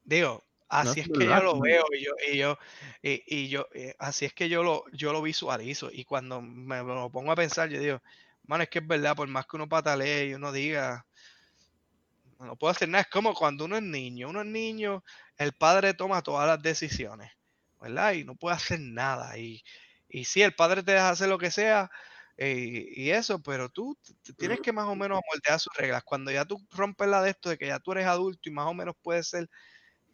Digo, 0.09 0.42
así 0.68 1.00
es 1.00 1.00
es 1.00 1.11
que 1.11 1.28
yo 1.28 1.34
verdad, 1.34 1.42
lo 1.42 1.59
sí. 1.59 1.61
veo 1.61 1.84
y 1.92 2.04
yo, 2.04 2.12
y 2.32 2.38
yo, 2.38 2.59
y, 3.02 3.22
y 3.26 3.48
yo, 3.48 3.66
eh, 3.74 3.94
así 3.98 4.24
es 4.24 4.32
que 4.34 4.48
yo 4.48 4.62
lo, 4.62 4.84
yo 4.92 5.12
lo 5.12 5.20
visualizo. 5.22 5.90
Y 5.92 6.04
cuando 6.04 6.40
me 6.40 6.78
lo 6.82 7.11
pongo 7.11 7.32
a 7.32 7.36
pensar, 7.36 7.68
yo 7.68 7.80
digo, 7.80 8.02
mano, 8.44 8.62
es 8.64 8.70
que 8.70 8.78
es 8.80 8.86
verdad, 8.86 9.16
por 9.16 9.28
más 9.28 9.46
que 9.46 9.56
uno 9.56 9.68
patalee 9.68 10.28
y 10.28 10.34
uno 10.34 10.50
diga, 10.52 11.06
no 12.38 12.56
puedo 12.56 12.70
hacer 12.70 12.88
nada. 12.88 13.02
Es 13.02 13.09
como 13.11 13.34
cuando 13.34 13.64
uno 13.64 13.76
es 13.76 13.82
niño. 13.82 14.28
Uno 14.30 14.40
es 14.42 14.46
niño, 14.46 15.04
el 15.36 15.52
padre 15.52 15.94
toma 15.94 16.22
todas 16.22 16.46
las 16.46 16.62
decisiones, 16.62 17.32
¿verdad? 17.80 18.12
Y 18.12 18.24
no 18.24 18.36
puede 18.36 18.56
hacer 18.56 18.80
nada. 18.80 19.36
Y, 19.38 19.62
y 20.09 20.24
sí, 20.24 20.42
el 20.42 20.54
padre 20.54 20.82
te 20.82 20.92
deja 20.92 21.11
hacer 21.11 21.28
lo 21.28 21.38
que 21.38 21.50
sea 21.50 21.90
eh, 22.36 22.86
y 22.94 23.11
eso, 23.11 23.42
pero 23.42 23.68
tú 23.68 23.98
tienes 24.36 24.61
que 24.61 24.72
más 24.72 24.86
o 24.86 24.94
menos 24.96 25.20
moldear 25.32 25.59
sus 25.61 25.74
reglas. 25.76 26.04
Cuando 26.04 26.30
ya 26.30 26.44
tú 26.44 26.64
rompes 26.70 27.09
la 27.09 27.22
de 27.22 27.30
esto, 27.30 27.50
de 27.50 27.59
que 27.59 27.66
ya 27.66 27.80
tú 27.80 27.92
eres 27.92 28.06
adulto 28.06 28.48
y 28.48 28.52
más 28.52 28.66
o 28.66 28.74
menos 28.74 28.94
puedes 29.02 29.28
ser, 29.28 29.48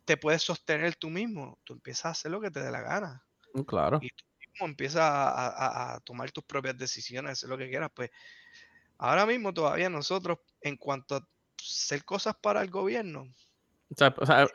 te 0.05 0.17
puedes 0.17 0.43
sostener 0.43 0.97
tú 0.97 1.11
mismo, 1.11 1.59
tú 1.65 1.75
empiezas 1.75 2.07
a 2.07 2.11
hacer 2.11 2.31
lo 2.31 2.41
que 2.41 2.51
te 2.51 2.61
dé 2.63 2.71
la 2.71 2.83
gana 2.83 3.25
Mm, 3.55 3.63
Claro. 3.63 3.99
y 4.03 4.09
tú 4.11 4.25
mismo 4.41 4.67
empiezas 4.67 5.03
a, 5.03 5.29
a- 5.31 5.95
a 5.95 6.01
tomar 6.01 6.31
tus 6.33 6.45
propias 6.45 6.77
decisiones, 6.77 7.33
hacer 7.33 7.49
lo 7.49 7.57
que 7.59 7.69
quieras, 7.71 7.91
pues 7.95 8.11
ahora 8.99 9.27
mismo 9.27 9.53
todavía 9.55 9.89
nosotros, 9.89 10.39
en 10.61 10.77
cuanto 10.77 11.17
a 11.17 11.29
hacer 11.61 12.05
cosas 12.05 12.35
para 12.43 12.63
el 12.63 12.71
gobierno, 12.71 13.23
O 13.91 13.95
sea, 13.97 14.15
o 14.19 14.27
sea, 14.27 14.49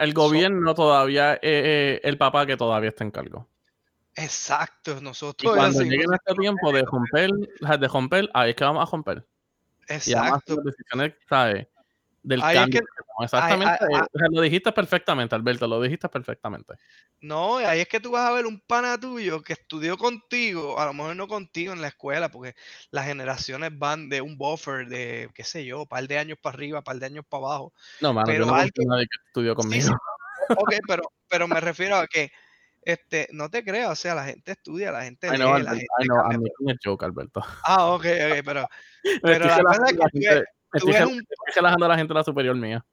el 0.00 0.12
gobierno 0.14 0.74
todavía, 0.74 1.34
eh, 1.34 1.40
eh, 1.42 2.00
el 2.04 2.18
papá 2.18 2.46
que 2.46 2.56
todavía 2.56 2.90
está 2.90 3.04
en 3.04 3.10
cargo. 3.10 3.48
exacto, 4.14 4.98
Y 4.98 5.02
nosotros 5.02 5.52
cuando 5.52 5.78
decimos, 5.78 5.90
llegue 5.92 6.06
nuestro 6.06 6.34
tiempo 6.34 6.72
de 6.72 6.82
romper, 6.82 7.30
de 7.80 7.88
romper, 7.88 8.30
ahí 8.34 8.50
es 8.50 8.56
que 8.56 8.64
vamos 8.64 8.86
a 8.86 8.90
romper. 8.90 9.26
Y 10.06 10.14
vamos 10.14 10.32
a 10.32 10.36
hacer 10.36 10.54
exacto, 10.54 10.54
las 10.56 10.64
decisiones, 10.64 11.14
¿sabes? 11.28 11.66
Del 12.24 12.40
Ahí 12.42 12.56
es 12.56 12.60
cambio. 12.62 12.80
que- 12.80 12.86
que 12.86 12.92
queremos. 12.92 13.24
Exactamente. 13.24 13.84
ahí- 13.84 14.00
o 14.14 14.18
sea, 14.18 14.28
lo 14.30 14.40
dijiste 14.42 14.72
perfectamente, 14.72 15.34
Alberto, 15.34 15.66
lo 15.66 15.80
dijiste 15.80 16.08
perfectamente. 16.08 16.74
no, 17.20 17.56
ahí 17.58 17.80
es 17.80 17.88
que 17.88 18.00
tú 18.00 18.10
vas 18.12 18.28
a 18.28 18.32
ver 18.32 18.46
un 18.46 18.60
pana 18.60 18.98
tuyo 18.98 19.42
que 19.42 19.52
estudió 19.54 19.96
contigo, 19.98 20.78
a 20.80 20.86
lo 20.86 20.92
mejor 20.94 21.14
no 21.16 21.26
contigo 21.28 21.72
en 21.72 21.80
la 21.80 21.88
escuela, 21.88 22.28
porque 22.30 22.54
las 22.90 23.06
generaciones 23.06 23.70
van 23.76 24.08
de 24.08 24.20
un 24.20 24.36
buffer 24.38 24.86
de, 24.88 25.30
qué 25.34 25.44
sé 25.44 25.64
yo, 25.64 25.84
par 25.86 26.06
de 26.08 26.18
años 26.18 26.38
para 26.40 26.54
arriba, 26.54 26.82
par 26.82 26.96
de 26.96 27.06
años 27.06 27.24
para 27.28 27.44
abajo. 27.46 27.72
No, 28.00 28.12
mano, 28.12 28.26
Pero 28.26 28.44
yo 28.46 28.50
no 28.50 28.54
alguien- 28.56 28.88
nadie 28.88 29.04
que 29.06 29.18
estudió 29.28 29.52
Sí, 29.52 29.56
conmigo. 29.56 29.86
sí, 29.86 29.92
ok, 30.66 30.74
pero, 30.86 31.02
pero 31.28 31.48
me 31.48 31.60
refiero 31.60 31.96
a 31.96 32.06
que, 32.06 32.30
este, 32.84 33.28
no 33.32 33.48
te 33.50 33.62
creas, 33.64 33.90
o 33.90 33.94
sea, 33.96 34.14
la 34.16 34.24
gente 34.24 34.52
estudia, 34.52 34.90
la 34.90 35.04
gente 35.04 35.28
lee, 35.30 35.36
know, 35.36 35.50
la 35.50 35.54
Alberto, 35.56 35.74
gente 35.76 35.86
I 36.00 36.04
know, 36.06 36.16
cambia, 36.18 36.36
I'm 36.38 36.42
pero- 36.42 36.54
making 36.60 36.70
a 36.70 36.78
joke, 36.84 37.04
Alberto. 37.04 37.42
Ah, 37.64 37.86
ok, 37.86 38.04
ok, 38.04 38.42
pero, 38.44 38.68
pero 39.22 39.44
la 39.46 39.56
es 39.56 39.62
la 39.96 40.08
gente- 40.10 40.26
eres- 40.28 40.44
estoy 40.72 40.92
rel- 40.92 41.06
un 41.06 41.18
estoy 41.18 41.54
relajando 41.56 41.86
a 41.86 41.88
la 41.88 41.96
gente 41.96 42.14
la 42.14 42.24
superior 42.24 42.56
mía. 42.56 42.84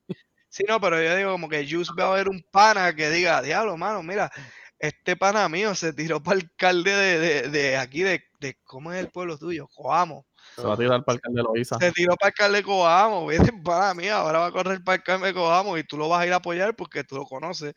Sí, 0.49 0.63
no, 0.67 0.81
pero 0.81 1.01
yo 1.01 1.15
digo 1.15 1.31
como 1.31 1.47
que 1.47 1.67
Juice 1.69 1.91
va 1.97 2.11
a 2.11 2.15
ver 2.15 2.27
un 2.27 2.43
pana 2.51 2.95
que 2.95 3.09
diga, 3.09 3.41
diablo, 3.41 3.77
mano, 3.77 4.01
mira, 4.01 4.31
este 4.79 5.15
pana 5.15 5.47
mío 5.47 5.75
se 5.75 5.93
tiró 5.93 6.23
para 6.23 6.39
alcalde 6.39 6.91
de, 6.91 7.19
de, 7.19 7.49
de 7.49 7.77
aquí, 7.77 8.01
de, 8.01 8.23
de, 8.39 8.57
¿cómo 8.63 8.91
es 8.91 8.99
el 8.99 9.09
pueblo 9.09 9.37
tuyo? 9.37 9.67
Coamo. 9.67 10.25
Se 10.55 10.63
va 10.63 10.73
a 10.73 10.77
tirar 10.77 11.03
para 11.05 11.15
el 11.15 11.17
alcalde 11.17 11.37
de 11.37 11.43
Loíza. 11.43 11.77
Se 11.79 11.91
tiró 11.91 12.15
para 12.15 12.29
alcalde 12.29 12.57
de 12.57 12.63
Coamo, 12.63 13.25
vete 13.27 13.51
pana 13.63 13.93
mío, 13.93 14.15
ahora 14.15 14.39
va 14.39 14.45
a 14.47 14.51
correr 14.51 14.83
para 14.83 14.95
alcalde 14.95 15.27
de 15.27 15.33
Coamo 15.33 15.77
y 15.77 15.83
tú 15.83 15.97
lo 15.97 16.09
vas 16.09 16.21
a 16.21 16.25
ir 16.27 16.33
a 16.33 16.37
apoyar 16.37 16.75
porque 16.75 17.03
tú 17.03 17.15
lo 17.17 17.25
conoces 17.25 17.75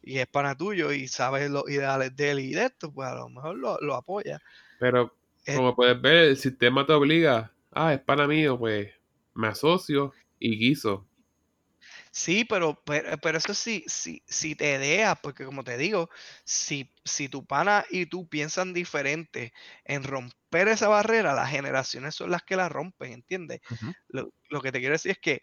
y 0.00 0.18
es 0.18 0.26
pana 0.26 0.56
tuyo 0.56 0.92
y 0.92 1.08
sabes 1.08 1.50
los 1.50 1.68
ideales 1.68 2.14
de 2.16 2.30
él 2.30 2.40
y 2.40 2.54
de 2.54 2.66
esto, 2.66 2.92
pues 2.92 3.08
a 3.08 3.14
lo 3.14 3.28
mejor 3.28 3.56
lo, 3.56 3.78
lo 3.80 3.94
apoya. 3.94 4.38
Pero 4.78 5.14
Eh, 5.46 5.56
como 5.56 5.76
puedes 5.76 6.00
ver, 6.00 6.28
el 6.28 6.36
sistema 6.38 6.86
te 6.86 6.94
obliga. 6.94 7.52
Ah, 7.70 7.92
es 7.92 8.00
pana 8.00 8.26
mío, 8.26 8.58
pues 8.58 8.90
me 9.34 9.48
asocio 9.48 10.12
y 10.38 10.58
guiso. 10.58 11.06
Sí, 12.10 12.44
pero, 12.44 12.80
pero, 12.84 13.18
pero 13.18 13.38
eso 13.38 13.54
sí, 13.54 13.84
sí, 13.86 14.22
si 14.26 14.54
te 14.54 14.78
dejas, 14.78 15.18
porque 15.22 15.44
como 15.44 15.64
te 15.64 15.76
digo, 15.76 16.08
si, 16.44 16.92
si 17.04 17.28
tu 17.28 17.46
pana 17.46 17.84
y 17.90 18.06
tú 18.06 18.28
piensan 18.28 18.72
diferente 18.74 19.52
en 19.84 20.04
romper 20.04 20.68
esa 20.68 20.88
barrera, 20.88 21.34
las 21.34 21.50
generaciones 21.50 22.14
son 22.14 22.30
las 22.30 22.42
que 22.42 22.56
la 22.56 22.68
rompen, 22.68 23.12
¿entiendes? 23.12 23.60
Lo, 24.08 24.32
lo 24.50 24.60
que 24.62 24.72
te 24.72 24.78
quiero 24.80 24.92
decir 24.94 25.12
es 25.12 25.18
que 25.18 25.42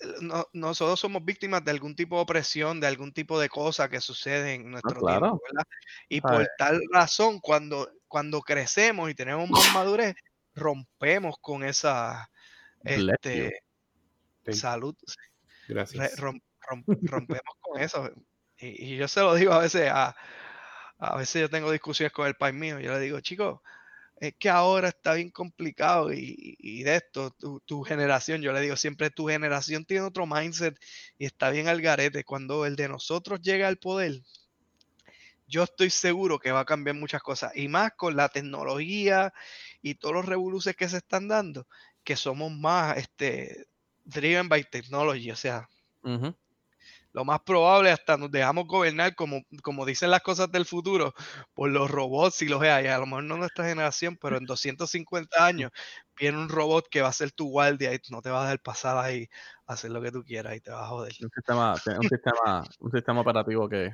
eh, 0.00 0.06
no- 0.22 0.46
nosotros 0.52 1.00
somos 1.00 1.24
víctimas 1.24 1.64
de 1.64 1.70
algún 1.70 1.96
tipo 1.96 2.16
de 2.16 2.22
opresión, 2.22 2.80
de 2.80 2.86
algún 2.86 3.12
tipo 3.12 3.38
de 3.40 3.48
cosa 3.48 3.88
que 3.88 4.00
sucede 4.00 4.54
en 4.54 4.70
nuestro 4.70 5.02
claro. 5.02 5.04
tiempo, 5.04 5.40
¿verdad? 5.48 5.64
Y 6.08 6.20
por 6.22 6.46
tal 6.56 6.80
razón, 6.92 7.40
cuando, 7.40 7.90
cuando 8.08 8.40
crecemos 8.42 9.10
y 9.10 9.14
tenemos 9.14 9.48
más 9.50 9.66
madurez, 9.66 10.14
rompemos 10.54 11.36
con 11.40 11.64
esa. 11.64 12.30
Este, 12.84 13.62
salud, 14.52 14.94
re- 15.06 15.74
Gracias. 15.74 16.16
rom- 16.18 16.42
rom- 16.60 16.84
rompemos 17.02 17.54
con 17.60 17.80
eso. 17.80 18.10
Y, 18.58 18.94
y 18.94 18.96
yo 18.96 19.08
se 19.08 19.20
lo 19.20 19.34
digo 19.34 19.52
a 19.52 19.60
veces 19.60 19.90
a, 19.92 20.16
a 20.98 21.16
veces 21.16 21.42
yo 21.42 21.50
tengo 21.50 21.70
discusiones 21.70 22.12
con 22.12 22.26
el 22.26 22.34
país 22.34 22.54
mío. 22.54 22.80
Yo 22.80 22.92
le 22.92 23.00
digo, 23.00 23.20
chicos, 23.20 23.60
es 24.20 24.34
que 24.36 24.48
ahora 24.48 24.88
está 24.88 25.14
bien 25.14 25.30
complicado 25.30 26.12
y, 26.12 26.56
y 26.58 26.82
de 26.82 26.96
esto, 26.96 27.30
tu, 27.30 27.60
tu 27.60 27.82
generación, 27.82 28.42
yo 28.42 28.52
le 28.52 28.60
digo 28.60 28.76
siempre, 28.76 29.10
tu 29.10 29.28
generación 29.28 29.84
tiene 29.84 30.04
otro 30.04 30.26
mindset 30.26 30.76
y 31.18 31.26
está 31.26 31.50
bien 31.50 31.68
al 31.68 31.80
garete. 31.80 32.24
Cuando 32.24 32.66
el 32.66 32.74
de 32.74 32.88
nosotros 32.88 33.40
llega 33.40 33.68
al 33.68 33.76
poder, 33.76 34.22
yo 35.46 35.62
estoy 35.62 35.90
seguro 35.90 36.38
que 36.38 36.52
va 36.52 36.60
a 36.60 36.64
cambiar 36.64 36.96
muchas 36.96 37.22
cosas. 37.22 37.56
Y 37.56 37.68
más 37.68 37.92
con 37.94 38.16
la 38.16 38.28
tecnología 38.28 39.32
y 39.80 39.94
todos 39.94 40.16
los 40.16 40.26
revoluciones 40.26 40.76
que 40.76 40.88
se 40.88 40.98
están 40.98 41.28
dando, 41.28 41.66
que 42.08 42.16
somos 42.16 42.50
más 42.50 42.96
este, 42.96 43.66
driven 44.02 44.48
by 44.48 44.64
technology. 44.64 45.30
O 45.30 45.36
sea, 45.36 45.68
lo 47.12 47.22
más 47.26 47.40
probable 47.40 47.90
hasta 47.90 48.16
nos 48.16 48.30
dejamos 48.30 48.66
gobernar, 48.66 49.14
como, 49.14 49.42
como 49.62 49.84
dicen 49.84 50.10
las 50.10 50.22
cosas 50.22 50.50
del 50.50 50.64
futuro, 50.64 51.12
por 51.52 51.68
los 51.68 51.90
robots 51.90 52.40
y 52.40 52.48
los 52.48 52.62
AI. 52.62 52.86
A 52.86 52.96
lo 52.96 53.04
mejor 53.04 53.24
no 53.24 53.36
nuestra 53.36 53.68
generación, 53.68 54.16
pero 54.18 54.38
en 54.38 54.46
250 54.46 55.44
años 55.44 55.70
viene 56.18 56.38
un 56.38 56.48
robot 56.48 56.88
que 56.90 57.02
va 57.02 57.08
a 57.08 57.12
ser 57.12 57.30
tu 57.30 57.50
guardia 57.50 57.92
y 57.92 57.98
no 58.08 58.22
te 58.22 58.30
va 58.30 58.40
a 58.40 58.44
dejar 58.44 58.62
pasar 58.62 58.96
ahí 58.96 59.28
a 59.66 59.74
hacer 59.74 59.90
lo 59.90 60.00
que 60.00 60.10
tú 60.10 60.24
quieras 60.24 60.56
y 60.56 60.62
te 60.62 60.70
va 60.70 60.86
a 60.86 60.88
joder. 60.88 61.12
Un 61.20 61.28
sistema, 61.34 61.74
un 61.74 62.08
sistema, 62.08 62.64
un 62.78 62.90
sistema 62.90 63.20
operativo 63.20 63.68
que 63.68 63.90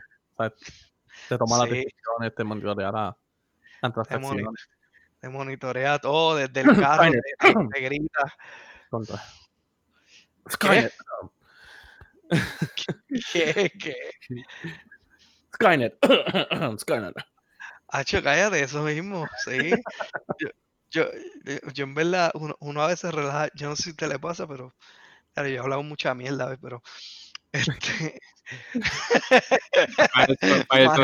te 1.28 1.36
toma 1.36 1.58
las 1.58 1.68
Sí. 1.68 1.74
decisiones, 1.82 2.34
te 2.36 2.44
monitorea 2.44 2.92
la- 2.92 3.18
las 3.82 3.92
transacciones. 3.92 4.46
Te 5.24 5.30
monitorea 5.30 5.98
todo 5.98 6.36
desde 6.36 6.60
el 6.60 6.66
carro, 6.78 7.10
te, 7.72 7.80
grita. 7.80 8.34
Contra. 8.90 9.22
Skynet. 10.50 10.92
¿Qué? 13.32 13.72
¿Qué? 13.78 13.96
Skynet. 15.54 15.96
Skynet. 16.78 17.14
Hacho, 17.88 18.22
cállate, 18.22 18.62
eso 18.62 18.82
mismo, 18.82 19.26
sí. 19.44 19.70
Yo, 20.38 20.48
yo, 20.90 21.06
yo- 21.72 21.84
en 21.84 21.94
verdad, 21.94 22.30
uno, 22.34 22.54
uno 22.60 22.82
a 22.82 22.88
veces 22.88 23.14
relaja, 23.14 23.48
yo 23.54 23.70
no 23.70 23.76
sé 23.76 23.82
si 23.84 23.94
te 23.96 24.06
le 24.06 24.18
pasa, 24.18 24.46
pero 24.46 24.74
claro, 25.32 25.48
yo 25.48 25.54
he 25.54 25.58
hablado 25.58 25.82
mucha 25.82 26.14
mierda, 26.14 26.48
¿ves? 26.50 26.58
pero 26.60 26.82
este, 27.52 28.20
Para 30.12 30.32
eso- 30.34 30.66
para 30.68 30.82
eso 30.82 31.02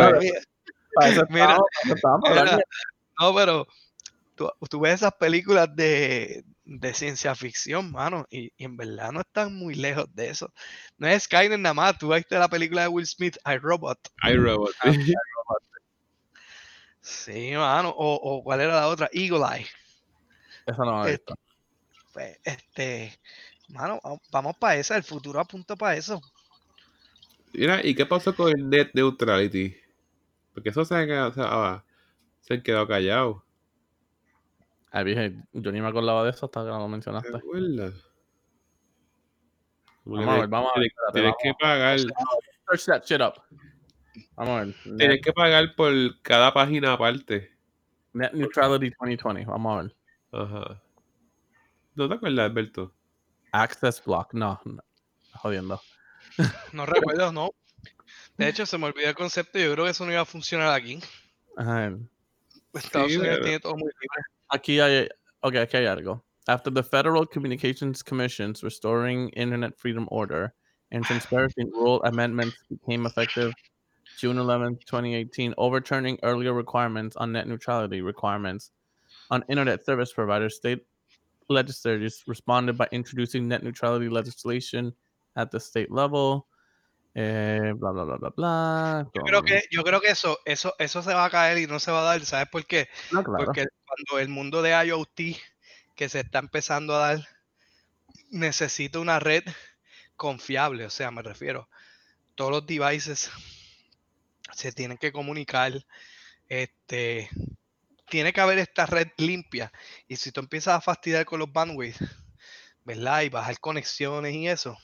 Para 0.94 1.08
eso 1.08 1.26
Mira, 1.30 1.44
estamos, 1.52 1.68
para 1.72 1.84
eso 1.84 1.94
estamos, 1.94 2.20
mira, 2.28 2.44
Daniel. 2.44 2.64
no, 3.18 3.34
pero 3.34 3.66
tú, 4.40 4.50
tú 4.70 4.80
ves 4.80 4.94
esas 4.94 5.12
películas 5.14 5.68
de, 5.74 6.44
de 6.64 6.94
ciencia 6.94 7.34
ficción, 7.34 7.90
mano, 7.92 8.26
y, 8.30 8.46
y 8.56 8.64
en 8.64 8.76
verdad 8.76 9.12
no 9.12 9.20
están 9.20 9.54
muy 9.54 9.74
lejos 9.74 10.06
de 10.14 10.30
eso. 10.30 10.52
No 10.98 11.08
es 11.08 11.24
Skynet 11.24 11.58
nada 11.58 11.74
más, 11.74 11.98
tú 11.98 12.12
viste 12.14 12.38
la 12.38 12.48
película 12.48 12.82
de 12.82 12.88
Will 12.88 13.06
Smith, 13.06 13.36
I 13.44 13.58
Robot. 13.58 13.98
iRobot. 14.24 14.74
Sí, 17.02 17.52
mano, 17.56 17.90
o, 17.90 18.14
o 18.14 18.42
cuál 18.42 18.60
era 18.60 18.74
la 18.76 18.88
otra, 18.88 19.08
Eagle 19.12 19.44
Eye. 19.58 19.66
Eso 20.66 20.84
no 20.84 20.92
lo 20.92 21.06
he 21.06 21.10
Eh, 21.10 21.18
visto. 21.18 21.34
Pues, 22.12 22.38
este, 22.44 23.20
mano, 23.68 24.00
va- 24.04 24.18
vamos 24.32 24.56
para 24.58 24.76
esa, 24.76 24.96
el 24.96 25.04
futuro 25.04 25.40
apunta 25.40 25.76
para 25.76 25.96
eso. 25.96 26.20
Mira, 27.52 27.84
¿y 27.86 27.94
qué 27.94 28.06
pasó 28.06 28.34
con 28.34 28.50
el 28.50 28.68
net 28.68 28.90
neutrality? 28.94 29.74
Porque 30.54 30.70
eso 30.70 30.84
se 30.84 30.94
han 30.96 31.06
quedado, 31.06 31.32
se, 31.32 31.42
se 32.42 32.54
han 32.54 32.62
quedado 32.62 32.86
callados. 32.88 33.42
Ay, 34.90 35.04
dije, 35.04 35.36
yo 35.52 35.70
ni 35.72 35.80
me 35.80 35.88
acordaba 35.88 36.24
de 36.24 36.30
eso 36.30 36.46
hasta 36.46 36.62
que 36.62 36.68
lo 36.68 36.82
¿Te 36.84 36.88
mencionaste. 36.88 37.36
acuerdas? 37.36 37.94
Como 40.04 40.16
que 40.18 40.24
Vamos 40.24 40.34
a 40.34 40.40
ver, 40.40 40.48
vamos 40.48 40.72
a 40.74 40.80
ver. 40.80 40.92
tienes- 41.12 41.34
que 41.42 41.52
pagar, 41.60 41.98
Search 42.00 42.84
that 42.86 43.04
shit 43.04 43.20
up. 43.20 43.34
Vamos 44.34 44.60
a 44.60 44.64
ver. 44.64 44.74
Tienes 44.98 45.20
que 45.22 45.32
pagar 45.32 45.74
por 45.76 45.92
cada 46.22 46.52
página 46.52 46.92
aparte. 46.94 47.50
Net 48.12 48.32
Neutrality 48.32 48.90
2020. 48.90 49.44
Vamos 49.44 49.78
a 49.78 49.82
ver. 49.82 49.96
Ajá. 50.32 50.82
¿No 51.94 52.08
te 52.08 52.14
acuerdas, 52.14 52.50
Alberto? 52.50 52.92
Access 53.52 54.02
Block. 54.04 54.32
No, 54.34 54.60
no. 54.64 54.82
Jodiendo. 55.34 55.80
No 56.72 56.86
recuerdo, 56.86 57.32
no. 57.32 57.50
De 58.36 58.48
hecho, 58.48 58.64
se 58.66 58.78
me 58.78 58.86
olvidó 58.86 59.08
el 59.08 59.14
concepto, 59.14 59.58
yo 59.58 59.72
creo 59.72 59.84
que 59.84 59.90
eso 59.90 60.04
no 60.06 60.12
iba 60.12 60.20
a 60.22 60.24
funcionar 60.24 60.72
aquí. 60.72 60.98
Ajá. 61.56 61.92
Estados 62.72 63.10
Sí, 63.10 63.18
Unidos 63.18 63.36
pero- 63.36 63.44
tiene 63.44 63.60
todo 63.60 63.74
muy 63.74 63.90
libre. 64.00 64.22
Aquí 64.52 64.80
hay, 64.80 65.08
ok, 65.42 65.54
aquí 65.54 65.76
hay 65.78 65.86
algo. 65.86 66.22
After 66.48 66.70
the 66.70 66.82
Federal 66.82 67.24
Communications 67.24 68.02
Commission's 68.02 68.64
Restoring 68.64 69.28
Internet 69.30 69.78
Freedom 69.78 70.08
Order 70.10 70.52
and 70.90 71.04
Transparency 71.04 71.64
Rule 71.72 72.02
Amendments 72.02 72.56
became 72.68 73.06
effective 73.06 73.52
June 74.18 74.38
11, 74.38 74.78
2018, 74.86 75.54
overturning 75.56 76.18
earlier 76.24 76.52
requirements 76.52 77.16
on 77.16 77.32
net 77.32 77.46
neutrality 77.46 78.00
requirements 78.00 78.72
on 79.30 79.44
internet 79.48 79.84
service 79.84 80.12
providers, 80.12 80.56
state 80.56 80.84
legislators 81.48 82.22
responded 82.26 82.76
by 82.76 82.88
introducing 82.90 83.46
net 83.46 83.62
neutrality 83.62 84.08
legislation 84.08 84.92
at 85.36 85.50
the 85.50 85.60
state 85.60 85.90
level. 85.92 86.48
Eh, 87.14 87.72
blah, 87.76 87.90
blah, 87.90 88.04
blah, 88.04 88.16
blah, 88.18 88.30
blah. 88.30 89.10
Yo 89.14 89.22
creo 89.22 89.42
que, 89.42 89.64
yo 89.70 89.82
creo 89.82 90.00
que 90.00 90.10
eso, 90.10 90.38
eso, 90.44 90.74
eso 90.78 91.02
se 91.02 91.12
va 91.12 91.24
a 91.24 91.30
caer 91.30 91.58
y 91.58 91.66
no 91.66 91.80
se 91.80 91.90
va 91.90 92.00
a 92.00 92.04
dar, 92.04 92.24
¿sabes 92.24 92.48
por 92.48 92.64
qué? 92.66 92.88
No, 93.10 93.24
claro. 93.24 93.44
Porque 93.44 93.66
cuando 93.84 94.22
el 94.22 94.28
mundo 94.28 94.62
de 94.62 94.70
IoT 94.86 95.36
que 95.96 96.08
se 96.08 96.20
está 96.20 96.38
empezando 96.38 96.94
a 96.94 97.08
dar 97.08 97.28
necesita 98.30 99.00
una 99.00 99.18
red 99.18 99.42
confiable, 100.16 100.84
o 100.84 100.90
sea, 100.90 101.10
me 101.10 101.22
refiero, 101.22 101.68
todos 102.36 102.52
los 102.52 102.66
devices 102.66 103.30
se 104.52 104.72
tienen 104.72 104.96
que 104.96 105.12
comunicar, 105.12 105.72
este, 106.48 107.28
tiene 108.08 108.32
que 108.32 108.40
haber 108.40 108.58
esta 108.58 108.86
red 108.86 109.08
limpia 109.16 109.72
y 110.06 110.16
si 110.16 110.30
tú 110.32 110.40
empiezas 110.40 110.76
a 110.76 110.80
fastidiar 110.80 111.24
con 111.24 111.40
los 111.40 111.52
bandwidth, 111.52 112.00
¿verdad? 112.84 113.22
Y 113.22 113.28
bajar 113.28 113.58
conexiones 113.58 114.34
y 114.34 114.48
eso, 114.48 114.78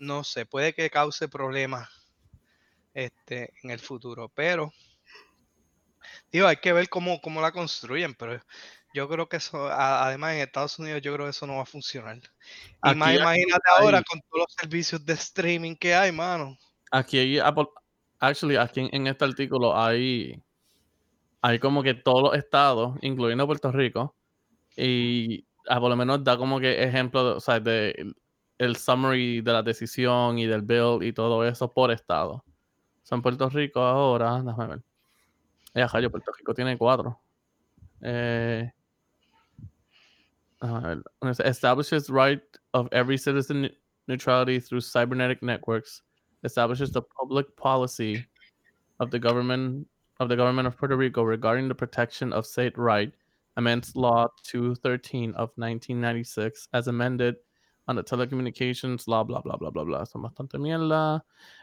no 0.00 0.24
sé, 0.24 0.46
puede 0.46 0.74
que 0.74 0.90
cause 0.90 1.28
problemas 1.28 1.88
este, 2.94 3.52
en 3.62 3.70
el 3.70 3.78
futuro, 3.78 4.28
pero 4.34 4.72
digo, 6.32 6.46
hay 6.46 6.56
que 6.56 6.72
ver 6.72 6.88
cómo, 6.88 7.20
cómo 7.20 7.40
la 7.40 7.52
construyen, 7.52 8.14
pero 8.14 8.40
yo 8.94 9.08
creo 9.08 9.28
que 9.28 9.36
eso, 9.36 9.68
a- 9.68 10.06
además 10.06 10.34
en 10.34 10.40
Estados 10.40 10.78
Unidos, 10.78 11.02
yo 11.02 11.12
creo 11.14 11.26
que 11.26 11.30
eso 11.30 11.46
no 11.46 11.56
va 11.56 11.62
a 11.62 11.66
funcionar. 11.66 12.16
Y 12.16 12.20
Aquí 12.80 12.98
más 12.98 13.08
hay- 13.10 13.18
imagínate 13.18 13.62
ahora 13.78 14.02
con 14.02 14.20
todos 14.22 14.46
los 14.48 14.54
servicios 14.58 15.04
de 15.04 15.12
streaming 15.12 15.76
que 15.76 15.94
hay, 15.94 16.10
mano. 16.10 16.56
Aquí 16.90 17.18
hay 17.18 17.38
Apple, 17.38 17.66
actually, 18.18 18.56
aquí 18.56 18.80
en, 18.80 18.88
en 18.92 19.06
este 19.06 19.24
artículo 19.24 19.78
hay, 19.78 20.42
hay 21.42 21.58
como 21.58 21.82
que 21.82 21.94
todos 21.94 22.22
los 22.22 22.34
estados, 22.36 22.98
incluyendo 23.02 23.46
Puerto 23.46 23.70
Rico, 23.70 24.16
y 24.76 25.46
ah, 25.68 25.78
por 25.78 25.90
lo 25.90 25.96
menos 25.96 26.24
da 26.24 26.36
como 26.36 26.58
que 26.58 26.82
ejemplo, 26.82 27.22
de, 27.22 27.30
o 27.36 27.40
sea, 27.40 27.60
de 27.60 28.12
el, 28.60 28.76
summary 28.76 29.40
de 29.40 29.52
la 29.52 29.62
decisión 29.62 30.38
y 30.38 30.46
del 30.46 30.62
bill 30.62 31.02
y 31.02 31.12
todo 31.12 31.44
eso 31.44 31.70
por 31.70 31.90
estado. 31.90 32.44
Son 33.02 33.22
Puerto 33.22 33.48
Rico 33.48 33.80
ahora, 33.80 34.40
déjame 34.42 34.66
ver. 34.68 34.82
Eh, 35.74 35.86
rayo, 35.86 36.10
Puerto 36.10 36.32
Rico 36.38 36.54
tiene 36.54 36.76
cuatro. 36.76 37.18
Eh, 38.02 38.70
déjame 40.60 41.02
ver. 41.22 41.46
Establishes 41.46 42.10
right 42.10 42.42
of 42.72 42.88
every 42.92 43.18
citizen 43.18 43.70
neutrality 44.06 44.60
through 44.60 44.80
cybernetic 44.80 45.42
networks 45.42 46.02
establishes 46.44 46.90
the 46.90 47.02
public 47.02 47.54
policy 47.56 48.24
of 48.98 49.10
the 49.10 49.18
government 49.18 49.86
of 50.20 50.28
the 50.28 50.36
government 50.36 50.68
of 50.68 50.76
Puerto 50.76 50.96
Rico 50.96 51.22
regarding 51.22 51.66
the 51.66 51.74
protection 51.74 52.32
of 52.32 52.44
state 52.46 52.76
right, 52.76 53.10
amends 53.56 53.96
Law 53.96 54.28
213 54.44 55.30
of 55.30 55.50
1996, 55.56 56.68
as 56.74 56.88
amended 56.88 57.36
on 57.88 57.96
the 57.96 58.02
telecommunications 58.02 59.08
law, 59.08 59.24
blah 59.24 59.40
blah 59.40 59.56
blah 59.56 59.70
blah 59.70 59.84
blah. 59.84 60.04
Son 60.04 60.22
bastante 60.22 60.58
mierda. 60.58 61.20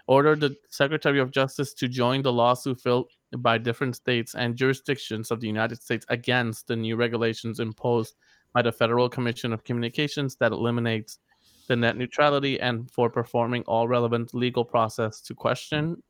Ordered 0.07 0.39
the 0.39 0.55
Secretary 0.69 1.19
of 1.19 1.31
Justice 1.31 1.73
to 1.75 1.87
join 1.87 2.21
the 2.21 2.33
lawsuit 2.33 2.81
filed 2.81 3.09
by 3.37 3.57
different 3.57 3.95
states 3.95 4.35
and 4.35 4.55
jurisdictions 4.55 5.31
of 5.31 5.39
the 5.39 5.47
United 5.47 5.81
States 5.81 6.05
against 6.09 6.67
the 6.67 6.75
new 6.75 6.95
regulations 6.95 7.59
imposed 7.59 8.15
by 8.53 8.61
the 8.61 8.71
Federal 8.71 9.09
Commission 9.09 9.53
of 9.53 9.63
Communications 9.63 10.35
that 10.37 10.51
eliminates 10.51 11.19
the 11.67 11.75
net 11.75 11.97
neutrality 11.97 12.59
and 12.59 12.89
for 12.89 13.09
performing 13.09 13.63
all 13.63 13.87
relevant 13.87 14.33
legal 14.33 14.63
process 14.63 15.21
to 15.21 15.35
question 15.35 16.01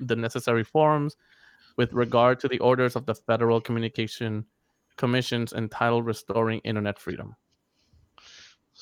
the 0.00 0.16
necessary 0.16 0.64
forms 0.64 1.16
with 1.76 1.92
regard 1.92 2.40
to 2.40 2.48
the 2.48 2.58
orders 2.60 2.96
of 2.96 3.06
the 3.06 3.14
Federal 3.14 3.60
Communication 3.60 4.44
Commissions 4.96 5.52
entitled 5.52 6.06
Restoring 6.06 6.60
Internet 6.60 6.98
Freedom. 6.98 7.34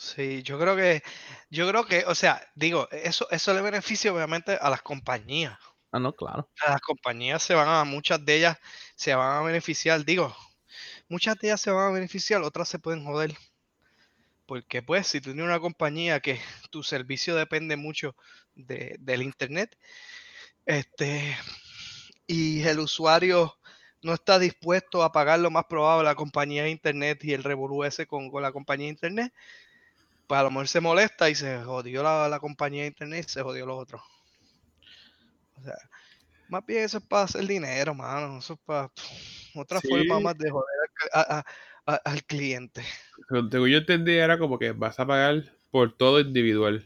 Sí, 0.02 0.42
yo 0.42 0.58
creo 0.58 0.74
que, 0.76 1.02
yo 1.50 1.68
creo 1.68 1.84
que, 1.86 2.04
o 2.06 2.14
sea, 2.14 2.50
digo, 2.56 2.88
eso, 2.90 3.28
eso 3.30 3.54
le 3.54 3.60
beneficia 3.62 4.12
obviamente 4.12 4.58
a 4.60 4.68
las 4.68 4.82
compañías. 4.82 5.58
Ah, 5.90 5.98
no, 6.00 6.12
claro. 6.14 6.50
A 6.64 6.70
las 6.70 6.80
compañías 6.80 7.42
se 7.42 7.54
van 7.54 7.68
a, 7.68 7.84
muchas 7.84 8.24
de 8.24 8.36
ellas 8.36 8.58
se 8.96 9.14
van 9.14 9.36
a 9.36 9.42
beneficiar, 9.42 10.04
digo, 10.04 10.34
muchas 11.08 11.36
de 11.38 11.48
ellas 11.48 11.60
se 11.62 11.70
van 11.72 11.88
a 11.90 11.92
beneficiar, 11.92 12.42
otras 12.42 12.68
se 12.68 12.78
pueden 12.80 13.04
joder. 13.04 13.36
Porque 14.46 14.82
pues 14.82 15.06
si 15.06 15.20
tú 15.20 15.26
tienes 15.30 15.44
una 15.46 15.60
compañía 15.60 16.20
que 16.20 16.40
tu 16.70 16.82
servicio 16.82 17.34
depende 17.36 17.76
mucho 17.76 18.16
de- 18.54 18.96
del 19.00 19.22
internet, 19.22 19.78
este, 20.66 21.36
y 22.26 22.62
el 22.64 22.80
usuario 22.80 23.58
no 24.02 24.14
está 24.14 24.38
dispuesto 24.38 25.02
a 25.02 25.12
pagar 25.12 25.40
lo 25.40 25.50
más 25.50 25.66
probable 25.66 26.08
a 26.08 26.12
la 26.12 26.16
compañía 26.16 26.64
de 26.64 26.70
internet 26.70 27.24
y 27.24 27.34
el 27.34 27.44
revolú 27.44 27.84
ese 27.84 28.06
con, 28.06 28.30
con 28.30 28.42
la 28.42 28.52
compañía 28.52 28.86
de 28.86 28.92
internet, 28.92 29.34
pues 30.32 30.40
a 30.40 30.44
lo 30.44 30.50
mejor 30.50 30.66
se 30.66 30.80
molesta 30.80 31.28
y 31.28 31.34
se 31.34 31.62
jodió 31.62 32.02
la, 32.02 32.26
la 32.26 32.40
compañía 32.40 32.80
de 32.80 32.88
internet 32.88 33.26
y 33.28 33.30
se 33.30 33.42
jodió 33.42 33.66
los 33.66 33.78
otros. 33.78 34.00
O 35.56 35.62
sea, 35.62 35.74
más 36.48 36.64
bien 36.64 36.84
eso 36.84 36.96
es 36.96 37.04
para 37.04 37.24
hacer 37.24 37.46
dinero, 37.46 37.94
mano. 37.94 38.38
Eso 38.38 38.54
es 38.54 38.58
para 38.64 38.90
otra 39.54 39.82
forma 39.82 40.20
más 40.20 40.38
de 40.38 40.50
joder 40.50 40.66
al, 41.12 41.20
a- 41.20 41.38
a- 41.40 41.44
a- 41.92 42.00
al 42.10 42.24
cliente. 42.24 42.82
Según 43.50 43.68
yo 43.68 43.76
entendí, 43.76 44.12
era 44.12 44.38
como 44.38 44.58
que 44.58 44.72
vas 44.72 44.98
a 44.98 45.06
pagar 45.06 45.44
por 45.70 45.94
todo 45.94 46.18
individual. 46.18 46.82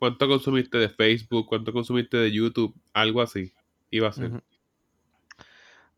¿Cuánto 0.00 0.26
consumiste 0.26 0.78
de 0.78 0.88
Facebook? 0.88 1.46
¿Cuánto 1.46 1.72
consumiste 1.72 2.16
de 2.16 2.32
YouTube? 2.32 2.74
Algo 2.92 3.22
así. 3.22 3.52
Iba 3.88 4.08
a 4.08 4.12
ser. 4.12 4.42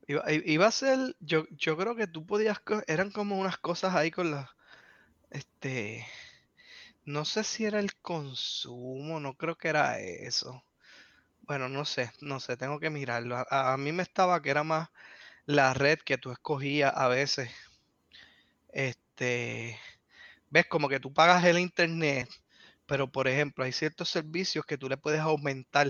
Iba, 0.06 0.30
iba 0.30 0.66
a 0.66 0.70
ser, 0.70 1.16
yo, 1.20 1.46
yo 1.52 1.74
creo 1.78 1.96
que 1.96 2.06
tú 2.06 2.26
podías, 2.26 2.60
eran 2.86 3.10
como 3.10 3.38
unas 3.38 3.56
cosas 3.56 3.94
ahí 3.94 4.10
con 4.10 4.30
las, 4.30 4.50
este, 5.30 6.06
no 7.04 7.24
sé 7.24 7.44
si 7.44 7.64
era 7.64 7.80
el 7.80 7.94
consumo, 7.96 9.20
no 9.20 9.34
creo 9.34 9.56
que 9.56 9.68
era 9.68 10.00
eso. 10.00 10.64
Bueno, 11.42 11.68
no 11.68 11.84
sé, 11.84 12.10
no 12.20 12.40
sé, 12.40 12.56
tengo 12.56 12.80
que 12.80 12.90
mirarlo. 12.90 13.36
A, 13.50 13.76
mí 13.76 13.92
me 13.92 14.02
estaba 14.02 14.40
que 14.40 14.50
era 14.50 14.64
más 14.64 14.88
la 15.46 15.74
red 15.74 15.98
que 15.98 16.18
tú 16.18 16.30
escogías 16.32 16.92
a 16.94 17.08
veces. 17.08 17.50
Este, 18.72 19.78
ves 20.50 20.66
como 20.66 20.88
que 20.88 21.00
tú 21.00 21.12
pagas 21.12 21.44
el 21.44 21.58
internet, 21.58 22.28
pero 22.86 23.10
por 23.10 23.28
ejemplo, 23.28 23.64
hay 23.64 23.72
ciertos 23.72 24.08
servicios 24.08 24.64
que 24.64 24.78
tú 24.78 24.88
le 24.88 24.96
puedes 24.96 25.20
aumentar 25.20 25.88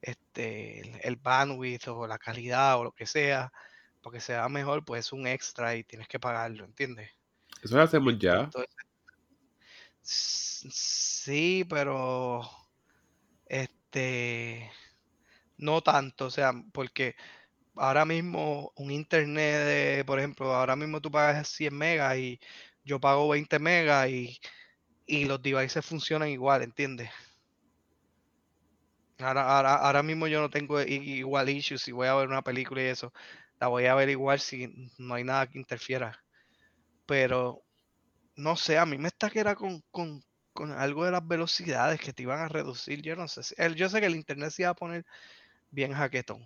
este, 0.00 0.80
el, 0.80 1.00
el 1.02 1.16
bandwidth 1.16 1.88
o 1.88 2.06
la 2.06 2.18
calidad 2.18 2.78
o 2.78 2.84
lo 2.84 2.92
que 2.92 3.06
sea, 3.06 3.52
porque 4.00 4.20
sea 4.20 4.48
mejor, 4.48 4.84
pues 4.84 5.06
es 5.06 5.12
un 5.12 5.26
extra 5.26 5.76
y 5.76 5.84
tienes 5.84 6.08
que 6.08 6.20
pagarlo, 6.20 6.64
¿entiendes? 6.64 7.10
Eso 7.62 7.76
lo 7.76 7.82
hacemos 7.82 8.18
ya. 8.18 8.44
Entonces, 8.44 8.74
sí, 10.70 11.64
pero 11.68 12.42
este 13.46 14.70
no 15.58 15.82
tanto, 15.82 16.26
o 16.26 16.30
sea, 16.30 16.52
porque 16.72 17.16
ahora 17.76 18.04
mismo 18.06 18.72
un 18.76 18.90
internet 18.92 19.64
de, 19.98 20.04
por 20.06 20.18
ejemplo, 20.20 20.54
ahora 20.54 20.76
mismo 20.76 21.00
tú 21.00 21.10
pagas 21.12 21.48
100 21.48 21.76
megas 21.76 22.16
y 22.18 22.40
yo 22.84 23.00
pago 23.00 23.28
20 23.30 23.58
megas 23.60 24.08
y, 24.10 24.40
y 25.06 25.26
los 25.26 25.42
devices 25.42 25.86
funcionan 25.86 26.28
igual, 26.30 26.62
¿entiendes? 26.64 27.10
Ahora, 29.18 29.42
ahora, 29.56 29.74
ahora 29.76 30.02
mismo 30.02 30.26
yo 30.28 30.40
no 30.40 30.48
tengo 30.50 30.80
igual 30.82 31.48
issues 31.50 31.82
si 31.82 31.92
voy 31.92 32.06
a 32.08 32.14
ver 32.14 32.28
una 32.28 32.42
película 32.42 32.82
y 32.82 32.86
eso. 32.86 33.12
La 33.58 33.68
voy 33.68 33.84
a 33.86 33.94
ver 33.94 34.08
igual 34.08 34.40
si 34.40 34.90
no 34.98 35.14
hay 35.14 35.24
nada 35.24 35.46
que 35.48 35.58
interfiera. 35.58 36.18
Pero 37.06 37.64
no 38.40 38.56
sé, 38.56 38.78
a 38.78 38.86
mí 38.86 38.98
me 38.98 39.08
está 39.08 39.30
que 39.30 39.40
era 39.40 39.54
con, 39.54 39.82
con, 39.90 40.22
con 40.52 40.72
algo 40.72 41.04
de 41.04 41.10
las 41.12 41.26
velocidades 41.26 42.00
que 42.00 42.12
te 42.12 42.22
iban 42.22 42.40
a 42.40 42.48
reducir. 42.48 43.02
Yo 43.02 43.14
no 43.16 43.28
sé. 43.28 43.42
si- 43.42 43.54
el- 43.58 43.74
yo 43.76 43.88
sé 43.88 44.00
que 44.00 44.06
el 44.06 44.16
internet 44.16 44.50
se 44.50 44.62
iba 44.62 44.70
a 44.70 44.74
poner 44.74 45.04
bien 45.70 45.92
jaquetón. 45.92 46.44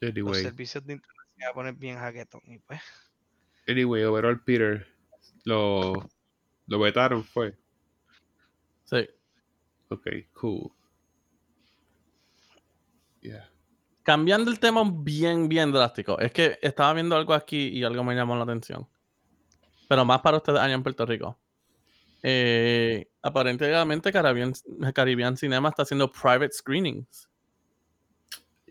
Los 0.00 0.10
Anyway, 0.10 0.42
servicios 0.42 0.84
de 0.86 0.94
internet 0.94 1.26
se 1.34 1.40
iban 1.40 1.50
a 1.50 1.54
poner 1.54 1.74
bien 1.74 1.98
jaquetón. 1.98 2.42
Y 2.44 2.58
pues, 2.58 2.80
anyway, 3.66 4.04
overall 4.04 4.40
Peter 4.42 4.86
lo, 5.44 6.08
lo 6.66 6.78
vetaron, 6.78 7.24
fue. 7.24 7.56
Sí. 8.84 9.08
Ok, 9.88 10.06
cool. 10.34 10.70
Yeah. 13.20 13.50
Cambiando 14.02 14.50
el 14.50 14.58
tema 14.60 14.82
bien, 14.94 15.48
bien 15.48 15.72
drástico. 15.72 16.18
Es 16.18 16.30
que 16.32 16.58
estaba 16.60 16.92
viendo 16.92 17.16
algo 17.16 17.32
aquí 17.32 17.68
y 17.68 17.84
algo 17.84 18.04
me 18.04 18.14
llamó 18.14 18.36
la 18.36 18.42
atención. 18.44 18.86
Pero 19.88 20.04
más 20.04 20.20
para 20.20 20.38
ustedes 20.38 20.58
allá 20.58 20.74
en 20.74 20.82
Puerto 20.82 21.04
Rico. 21.06 21.38
Eh, 22.22 23.06
aparentemente 23.22 24.10
Caribbean, 24.10 24.54
Caribbean 24.94 25.36
Cinema 25.36 25.68
está 25.68 25.82
haciendo 25.82 26.10
private 26.10 26.52
screenings. 26.52 27.28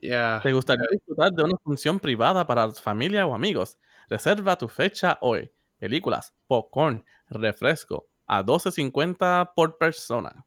Yeah. 0.01 0.41
¿Te 0.41 0.51
gustaría 0.51 0.87
disfrutar 0.91 1.31
de 1.31 1.43
una 1.43 1.57
función 1.63 1.99
privada 1.99 2.45
para 2.45 2.71
familia 2.71 3.25
o 3.25 3.35
amigos? 3.35 3.77
Reserva 4.09 4.57
tu 4.57 4.67
fecha 4.67 5.17
hoy. 5.21 5.51
Películas, 5.79 6.33
popcorn, 6.47 7.05
refresco 7.29 8.07
a 8.25 8.43
12.50 8.43 9.53
por 9.55 9.77
persona. 9.77 10.45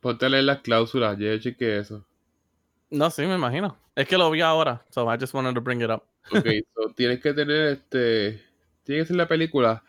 Ponte 0.00 0.26
a 0.26 0.28
leer 0.28 0.44
las 0.44 0.60
cláusulas, 0.60 1.18
yo 1.18 1.38
chequeé 1.38 1.80
eso. 1.80 2.06
No, 2.90 3.10
sí, 3.10 3.22
me 3.22 3.34
imagino. 3.34 3.76
Es 3.94 4.06
que 4.06 4.18
lo 4.18 4.30
vi 4.30 4.40
ahora, 4.40 4.84
so 4.90 5.12
I 5.12 5.16
just 5.18 5.34
wanted 5.34 5.54
to 5.54 5.60
bring 5.60 5.82
it 5.82 5.90
up. 5.90 6.04
Ok, 6.30 6.46
so 6.74 6.90
tienes 6.96 7.20
que 7.20 7.32
tener 7.32 7.72
este. 7.72 8.44
Tiene 8.84 9.02
que 9.02 9.06
ser 9.06 9.16
la 9.16 9.26
película 9.26 9.82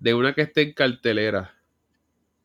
de 0.00 0.14
una 0.14 0.34
que 0.34 0.42
esté 0.42 0.62
en 0.62 0.72
cartelera. 0.72 1.54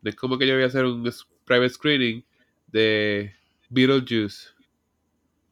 No 0.02 0.10
es 0.10 0.16
como 0.16 0.38
que 0.38 0.46
yo 0.46 0.54
voy 0.54 0.64
a 0.64 0.68
hacer 0.68 0.86
un 0.86 1.10
private 1.46 1.70
screening 1.70 2.24
de 2.68 3.34
Beetlejuice. 3.70 4.50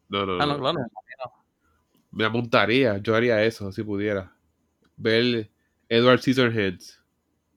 No, 0.09 0.25
no, 0.25 0.33
Ah, 0.39 0.45
no. 0.45 0.57
no, 0.57 0.59
claro. 0.59 0.79
Me 2.11 2.25
apuntaría, 2.25 2.99
yo 2.99 3.15
haría 3.15 3.43
eso 3.43 3.71
si 3.71 3.81
pudiera. 3.81 4.31
Ver 4.97 5.49
Edward 5.89 6.19
Scissorhands 6.19 7.01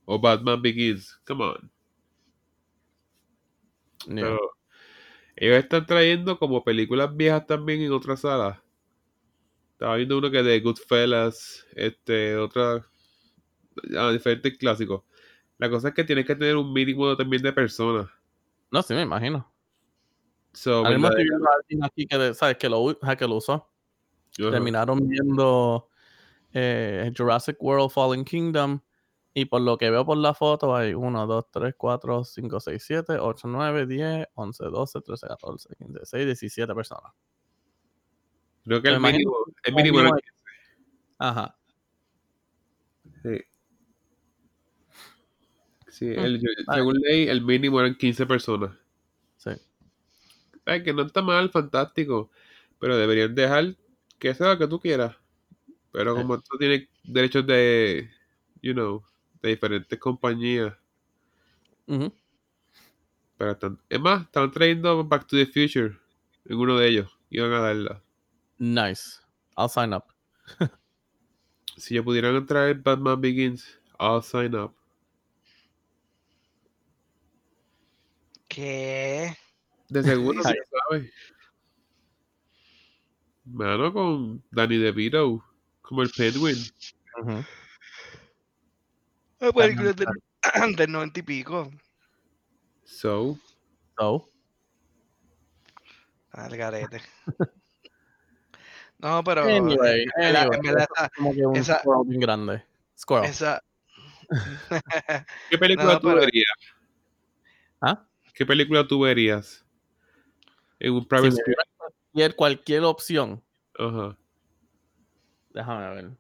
o 0.07 0.19
Batman 0.19 0.63
Begins. 0.63 1.21
Come 1.27 1.45
on. 1.45 1.71
Yeah. 4.07 4.15
Pero 4.15 4.39
ellos 5.35 5.59
están 5.59 5.85
trayendo 5.85 6.39
como 6.39 6.65
películas 6.65 7.15
viejas 7.15 7.47
también 7.47 7.83
en 7.83 7.93
otras 7.93 8.21
salas. 8.21 8.59
Estaba 9.73 9.97
viendo 9.97 10.17
uno 10.17 10.31
que 10.31 10.43
de 10.43 10.61
Goodfellas, 10.61 11.67
este, 11.75 12.37
otra, 12.37 12.87
ah, 13.99 14.11
diferentes 14.11 14.57
clásicos. 14.59 15.03
La 15.59 15.71
cosa 15.71 15.89
es 15.89 15.95
que 15.95 16.05
tienes 16.05 16.27
que 16.27 16.35
tener 16.37 16.57
un 16.57 16.73
mínimo 16.73 17.17
también 17.17 17.43
de 17.43 17.53
personas. 17.53 18.09
No, 18.71 18.83
sí, 18.83 18.95
me 18.95 19.03
imagino. 19.03 19.51
So, 20.53 20.77
Ahora 20.79 20.91
mismo 20.91 21.09
verdad- 21.09 21.19
estoy 21.21 21.29
viendo 21.31 21.47
a 21.47 21.55
alguien 21.61 21.85
aquí 21.85 22.07
que, 22.07 22.35
¿sabes? 22.35 22.57
Que 22.59 22.69
lo, 22.69 22.99
que 23.19 23.29
lo 23.29 23.35
usó. 23.37 23.53
Ajá. 24.39 24.51
Terminaron 24.51 25.07
viendo 25.09 25.89
eh, 26.53 27.13
Jurassic 27.17 27.57
World 27.63 27.91
Fallen 27.91 28.25
Kingdom. 28.25 28.81
Y 29.35 29.45
por 29.45 29.61
lo 29.61 29.77
que 29.77 29.91
veo 29.91 30.05
por 30.07 30.17
la 30.17 30.33
foto, 30.33 30.75
hay 30.75 30.95
1, 30.95 31.27
2, 31.27 31.45
3, 31.51 31.75
4, 31.77 32.25
5, 32.25 32.59
6, 32.61 32.83
7, 32.87 33.19
8, 33.19 33.49
9, 33.49 33.87
10, 33.87 34.29
11, 34.35 34.65
12, 34.65 35.01
13, 35.03 35.27
14, 35.27 35.69
15, 35.77 35.93
16, 35.93 36.25
17 36.27 36.75
personas. 36.75 37.13
Creo 38.65 38.81
que 38.81 38.89
me 38.91 38.95
el 38.97 39.01
mínimo, 39.03 39.37
el 39.47 39.55
el 39.65 39.75
mínimo 39.75 40.01
era- 40.01 40.09
mínimo 40.11 40.21
Ajá. 41.19 41.57
sí. 43.23 43.41
Sí, 45.97 46.05
Mm. 46.05 46.19
el- 46.19 46.43
Vale. 46.67 46.79
según 46.79 46.95
ley, 47.01 47.27
el 47.29 47.41
mínimo 47.41 47.81
eran 47.81 47.95
15 47.95 48.27
personas. 48.27 48.71
Sí. 49.39 49.51
Ay, 50.67 50.83
que 50.83 50.93
no 50.93 51.03
está 51.03 51.23
mal, 51.23 51.49
fantástico. 51.49 52.31
Pero 52.79 52.99
deberían 52.99 53.35
dejar 53.35 53.75
que 54.19 54.35
sea 54.35 54.49
lo 54.53 54.59
que 54.59 54.67
tú 54.67 54.79
quieras. 54.79 55.17
Pero 55.93 56.15
como 56.15 56.39
tú 56.39 56.59
tienes 56.59 56.87
derechos 57.05 57.47
de, 57.47 58.11
you 58.61 58.75
know, 58.75 59.03
de 59.41 59.49
diferentes 59.51 59.99
compañías. 59.99 60.75
Ujú. 61.87 62.13
Pero 63.39 63.53
están, 63.53 63.79
es 63.89 63.99
más, 64.01 64.25
están 64.25 64.51
trayendo 64.51 65.03
Back 65.03 65.27
to 65.27 65.37
the 65.37 65.47
Future 65.47 65.97
en 66.45 66.57
uno 66.59 66.77
de 66.79 66.89
ellos. 66.89 67.11
Iban 67.31 67.53
a 67.55 67.61
darla. 67.61 68.03
Nice. 68.59 69.21
I'll 69.57 69.71
sign 69.71 69.95
up. 69.95 70.05
Si 71.79 71.95
yo 71.95 72.03
pudieran 72.05 72.45
traer 72.47 72.77
Batman 72.83 73.21
Begins, 73.21 73.79
I'll 73.99 74.23
sign 74.23 74.55
up. 74.55 74.75
¿Qué? 78.57 79.37
De 79.91 80.03
seguro, 80.03 80.43
ya 80.43 80.51
sabes. 80.91 81.13
Mano, 83.45 83.93
con 83.93 84.43
Danny 84.51 84.79
DeVito, 84.79 85.45
como 85.83 86.03
el 86.03 86.11
Penguin. 86.11 86.57
Película 89.39 89.91
es 89.91 89.97
del, 89.97 90.77
del 90.77 90.91
90 90.93 91.21
y 91.21 91.23
pico. 91.23 91.71
So, 92.85 93.39
So, 93.99 94.31
Al 96.33 96.57
garete. 96.57 97.01
No, 98.99 99.23
pero 99.25 99.43
Anyway, 99.43 100.03
en 100.03 100.17
verdad- 100.17 100.43
anyway, 100.43 100.59
en 100.59 100.63
verdad 100.63 100.89
esa- 100.97 101.11
como 101.17 101.35
que 101.35 101.47
un 101.47 101.57
Esa- 101.57 101.79
squirrel 101.81 102.03
bien 102.07 102.21
grande. 102.21 102.65
Squirrel. 102.99 103.31
esa, 103.31 103.63
¿qué 105.51 105.59
película 105.59 105.93
No, 105.95 106.01
tú 106.01 106.09
pero- 106.09 106.21
verías? 106.21 106.47
¿Ah? 107.81 108.07
¿Qué 108.37 108.45
película 108.45 108.87
tú 108.87 109.01
verías? 109.01 109.65
En 110.79 110.93
un 110.93 111.09
private 111.09 111.31
Si 111.31 111.43
cualquier, 112.13 112.37
cualquier 112.37 112.85
opción, 112.85 113.43
Ajá. 113.79 114.15
déjame 115.55 115.95
ver. 115.95 116.11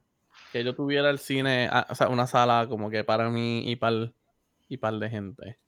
Que 0.51 0.64
yo 0.64 0.74
tuviera 0.74 1.10
el 1.10 1.18
cine, 1.18 1.68
ah, 1.70 1.86
o 1.90 1.94
sea, 1.94 2.09
una 2.09 2.26
sala 2.26 2.66
como 2.70 2.88
que 2.88 3.05
para 3.05 3.28
mí 3.28 3.70
y 3.70 3.76
para 3.76 4.10
y 4.66 4.78
par 4.78 4.94
de 4.94 5.10
gente. 5.10 5.59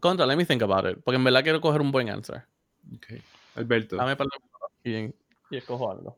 Contra, 0.00 0.24
let 0.24 0.36
me 0.36 0.46
think 0.46 0.62
about 0.62 0.88
it. 0.88 1.02
Porque 1.02 1.16
en 1.16 1.24
verdad 1.24 1.42
quiero 1.42 1.60
coger 1.60 1.80
un 1.80 1.90
buen 1.90 2.08
answer. 2.08 2.44
Okay. 2.98 3.20
Alberto. 3.56 3.96
Dame 3.96 4.14
par 4.14 4.28
de 4.28 4.38
minutos 4.38 5.12
y, 5.50 5.54
y 5.54 5.58
escojo 5.58 5.90
algo. 5.90 6.16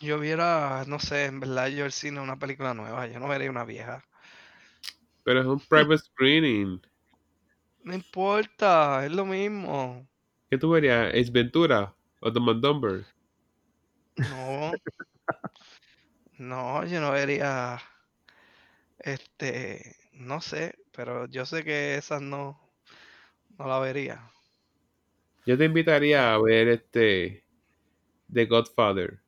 yo 0.00 0.18
viera, 0.18 0.84
no 0.86 0.98
sé, 0.98 1.24
en 1.24 1.40
verdad 1.40 1.68
yo 1.68 1.86
el 1.86 1.92
cine 1.92 2.20
una 2.20 2.38
película 2.38 2.74
nueva, 2.74 3.06
yo 3.06 3.18
no 3.20 3.26
vería 3.26 3.50
una 3.50 3.64
vieja. 3.64 4.04
Pero 5.24 5.40
es 5.40 5.46
un 5.46 5.60
private 5.60 5.98
screening. 5.98 6.80
No 7.84 7.94
importa, 7.94 9.04
es 9.04 9.12
lo 9.12 9.24
mismo. 9.26 10.06
¿Qué 10.50 10.58
tú 10.58 10.70
verías? 10.70 11.12
¿Ace 11.14 11.30
Ventura 11.30 11.94
o 12.20 12.28
and 12.28 12.62
Dumber? 12.62 13.04
No. 14.16 14.72
No, 16.38 16.84
yo 16.84 17.00
no 17.00 17.12
vería. 17.12 17.80
Este, 18.98 19.96
no 20.12 20.40
sé, 20.40 20.74
pero 20.92 21.26
yo 21.26 21.46
sé 21.46 21.64
que 21.64 21.94
esas 21.96 22.20
no, 22.20 22.60
no 23.58 23.66
la 23.66 23.78
vería. 23.78 24.30
Yo 25.46 25.56
te 25.58 25.64
invitaría 25.64 26.34
a 26.34 26.38
ver 26.38 26.68
este 26.68 27.44
The 28.32 28.46
Godfather. 28.46 29.20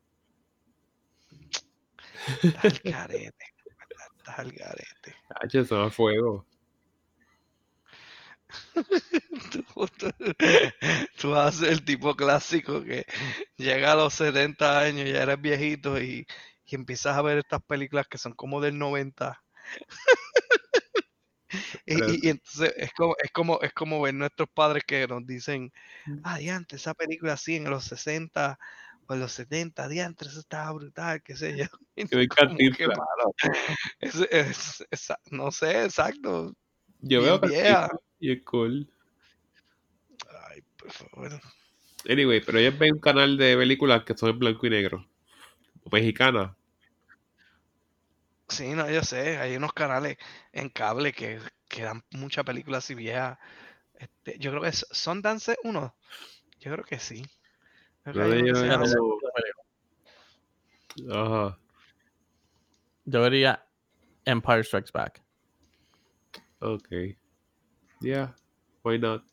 Al 2.63 2.81
garete. 2.85 3.54
Estás 4.25 4.39
al 4.39 4.53
garete. 4.53 5.15
Ah, 5.29 5.47
eso 5.53 5.83
a 5.83 5.91
fuego. 5.91 6.47
Tú, 9.51 9.65
tú- 9.99 10.13
tú 11.21 11.31
vas 11.31 11.57
a 11.57 11.59
ser 11.61 11.73
el 11.73 11.85
tipo 11.85 12.15
clásico 12.17 12.83
que 12.85 13.05
llega 13.57 13.93
a 13.93 13.97
los 13.97 14.15
70 14.15 14.81
años, 14.81 15.09
ya 15.09 15.23
eres 15.23 15.41
viejito 15.41 16.01
y, 16.01 16.27
y 16.67 16.75
empiezas 16.75 17.17
a 17.17 17.23
ver 17.23 17.39
estas 17.39 17.63
películas 17.63 18.07
que 18.09 18.19
son 18.19 18.33
como 18.35 18.61
del 18.61 18.79
90. 18.79 19.41
Y, 21.87 21.97
Pero- 21.99 22.13
y- 22.15 22.21
y 22.23 22.29
entonces 22.31 22.73
es 22.77 22.93
como, 22.93 23.17
es 23.23 23.31
como, 23.33 23.61
es 23.61 23.73
como 23.73 24.01
ver 24.01 24.15
nuestros 24.15 24.49
padres 24.53 24.85
que 24.87 25.07
nos 25.07 25.27
dicen, 25.27 25.73
ah, 26.23 26.39
diantre, 26.39 26.77
esa 26.77 26.95
película 26.95 27.35
así 27.35 27.57
en 27.57 27.71
los 27.71 27.85
60 27.85 28.59
o 29.07 29.17
los 29.17 29.33
70, 29.33 29.89
diantre, 29.89 30.29
eso 30.29 30.41
estaba 30.41 30.73
brutal, 30.73 31.23
qué 31.23 31.37
sé 31.37 31.57
yo. 31.57 31.65
Que 32.11 32.17
me 32.17 32.25
encanta 32.25 32.57
es- 34.01 34.15
es- 34.31 34.85
es- 34.91 35.13
no 35.31 35.51
sé, 35.51 35.85
exacto. 35.85 36.55
Yo 37.01 37.23
veo 37.23 37.39
vieja. 37.39 37.89
y 38.19 38.33
es 38.33 38.43
cool. 38.43 38.91
Ay, 40.51 40.63
por 40.77 40.91
favor. 40.91 41.41
Anyway, 42.09 42.41
pero 42.45 42.59
ellos 42.59 42.79
ven 42.79 42.95
un 42.95 43.01
canal 43.01 43.37
de 43.37 43.57
películas 43.57 44.05
que 44.05 44.17
son 44.17 44.31
en 44.31 44.39
blanco 44.39 44.67
y 44.67 44.71
negro. 44.71 45.07
O 45.85 45.91
mexicanas. 45.91 46.53
Sí, 48.49 48.75
no, 48.75 48.89
yo 48.91 49.03
sé, 49.03 49.39
hay 49.39 49.57
unos 49.57 49.73
canales 49.73 50.17
en 50.53 50.69
cable 50.69 51.13
que, 51.13 51.41
que 51.69 51.83
dan 51.83 52.05
muchas 52.11 52.45
películas 52.45 52.85
así 52.85 52.95
viejas. 52.95 53.39
Este, 53.95 54.39
yo 54.39 54.51
creo 54.51 54.63
que 54.63 54.69
es 54.69 54.87
Sundance 54.91 55.57
uno. 55.65 55.95
Yo 56.61 56.73
creo 56.73 56.85
que 56.85 56.99
sí. 56.99 57.25
Creo 58.05 58.15
que 58.15 58.19
No 58.21 58.25
hay 58.25 58.31
le 58.31 58.43
uno 58.43 58.53
que 58.53 58.59
se 58.59 58.95
llevo- 58.95 59.19
llama- 61.07 61.25
Ajá. 61.49 61.59
Yo 63.07 63.21
vería 63.23 63.67
Empire 64.25 64.63
Strikes 64.65 64.93
Back. 64.93 65.23
Ok. 66.61 66.89
Yeah. 68.01 68.35
Why 68.85 68.99
not? 68.99 69.25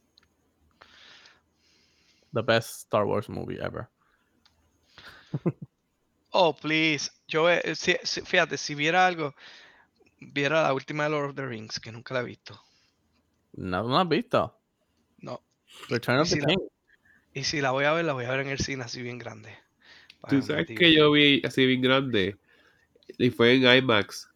The 2.34 2.41
best 2.41 2.81
Star 2.85 3.06
Wars 3.06 3.27
movie 3.30 3.60
ever. 3.61 3.89
Oh, 6.34 6.53
please. 6.56 7.11
Yo, 7.27 7.49
eh, 7.49 7.76
si- 7.76 7.98
si- 8.03 8.22
fíjate, 8.22 8.56
si 8.57 8.73
viera 8.73 9.06
algo, 9.06 9.35
viera 10.22 10.64
la 10.64 10.73
última 10.73 11.03
de 11.03 11.10
Lord 11.10 11.31
of 11.31 11.35
the 11.35 11.45
Rings, 11.45 11.77
que 11.77 11.91
nunca 11.91 12.14
la 12.14 12.22
he 12.22 12.23
visto. 12.23 12.57
No, 13.57 13.84
no 13.84 13.99
has 13.99 14.07
visto. 14.07 14.56
No. 15.18 15.41
Return 15.89 16.19
of 16.22 16.30
si 16.30 16.35
the 16.35 16.41
la- 16.43 16.48
King. 16.48 16.68
Y 17.33 17.43
si 17.43 17.61
la 17.61 17.71
voy 17.71 17.85
a 17.85 17.93
ver, 17.93 18.05
la 18.05 18.13
voy 18.13 18.25
a 18.25 18.31
ver 18.31 18.41
en 18.41 18.49
el 18.49 18.59
cine 18.59 18.83
así 18.83 19.01
bien 19.01 19.17
grande. 19.17 19.57
Tú 20.29 20.41
sabes 20.41 20.67
que 20.67 20.93
yo 20.93 21.11
vi 21.11 21.41
así 21.43 21.65
bien 21.65 21.81
grande 21.81 22.37
y 23.17 23.29
fue 23.29 23.55
en 23.55 23.63
IMAX. 23.63 24.29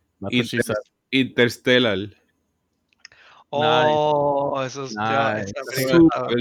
Interstellar. 1.11 2.09
Oh, 3.49 4.61
eso 4.65 4.85
es. 4.85 4.95
ya, 4.95 5.35
Nice. 5.35 5.53
Súper, 5.87 6.37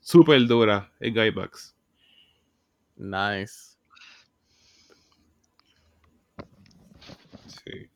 súper 0.00 0.46
dura 0.46 0.92
en 1.00 1.16
IMAX. 1.16 1.74
Nice. 2.96 3.76
Sí. 7.46 7.88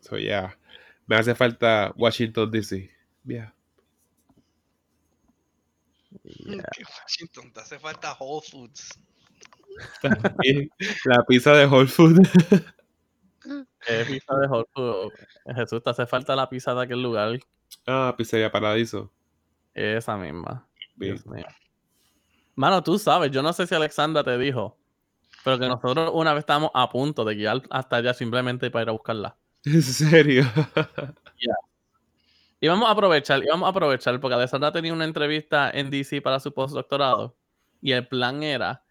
So, 0.00 0.18
yeah. 0.18 0.56
Me 1.06 1.16
hace 1.16 1.34
falta 1.34 1.92
Washington 1.96 2.50
DC. 2.50 2.90
Yeah. 3.24 3.53
Yeah. 6.22 6.62
Washington, 7.02 7.52
te 7.52 7.60
hace 7.60 7.78
falta 7.78 8.16
Whole 8.18 8.42
Foods. 8.48 8.98
La 11.04 11.24
pizza 11.26 11.52
de 11.52 11.66
Whole 11.66 11.88
Food. 11.88 12.20
Eh, 13.88 14.04
pizza 14.08 14.36
de 14.36 14.46
Whole 14.46 14.66
Foods. 14.72 15.14
Jesús, 15.56 15.82
te 15.82 15.90
hace 15.90 16.06
falta 16.06 16.36
la 16.36 16.48
pizza 16.48 16.74
de 16.74 16.82
aquel 16.82 17.02
lugar. 17.02 17.38
ah, 17.86 18.14
Pizzería 18.16 18.50
Paradiso. 18.50 19.10
Esa 19.74 20.16
misma. 20.16 20.66
Bien. 20.94 21.14
Dios 21.16 21.26
mío. 21.26 21.44
Mano, 22.54 22.82
tú 22.82 22.98
sabes, 22.98 23.32
yo 23.32 23.42
no 23.42 23.52
sé 23.52 23.66
si 23.66 23.74
Alexandra 23.74 24.22
te 24.22 24.38
dijo, 24.38 24.78
pero 25.44 25.58
que 25.58 25.66
nosotros 25.66 26.12
una 26.14 26.32
vez 26.32 26.42
estábamos 26.42 26.70
a 26.72 26.88
punto 26.88 27.24
de 27.24 27.34
guiar 27.34 27.62
hasta 27.70 27.96
allá 27.96 28.14
simplemente 28.14 28.70
para 28.70 28.84
ir 28.84 28.88
a 28.90 28.92
buscarla. 28.92 29.36
¿En 29.64 29.82
serio? 29.82 30.44
Y 32.64 32.66
vamos 32.66 32.88
a 32.88 32.92
aprovechar, 32.92 33.44
y 33.44 33.46
vamos 33.46 33.66
a 33.66 33.70
aprovechar, 33.72 34.18
porque 34.20 34.36
Alexandra 34.36 34.72
tenía 34.72 34.94
una 34.94 35.04
entrevista 35.04 35.70
en 35.70 35.90
DC 35.90 36.22
para 36.22 36.40
su 36.40 36.54
postdoctorado, 36.54 37.36
y 37.82 37.92
el 37.92 38.08
plan 38.08 38.42
era 38.42 38.82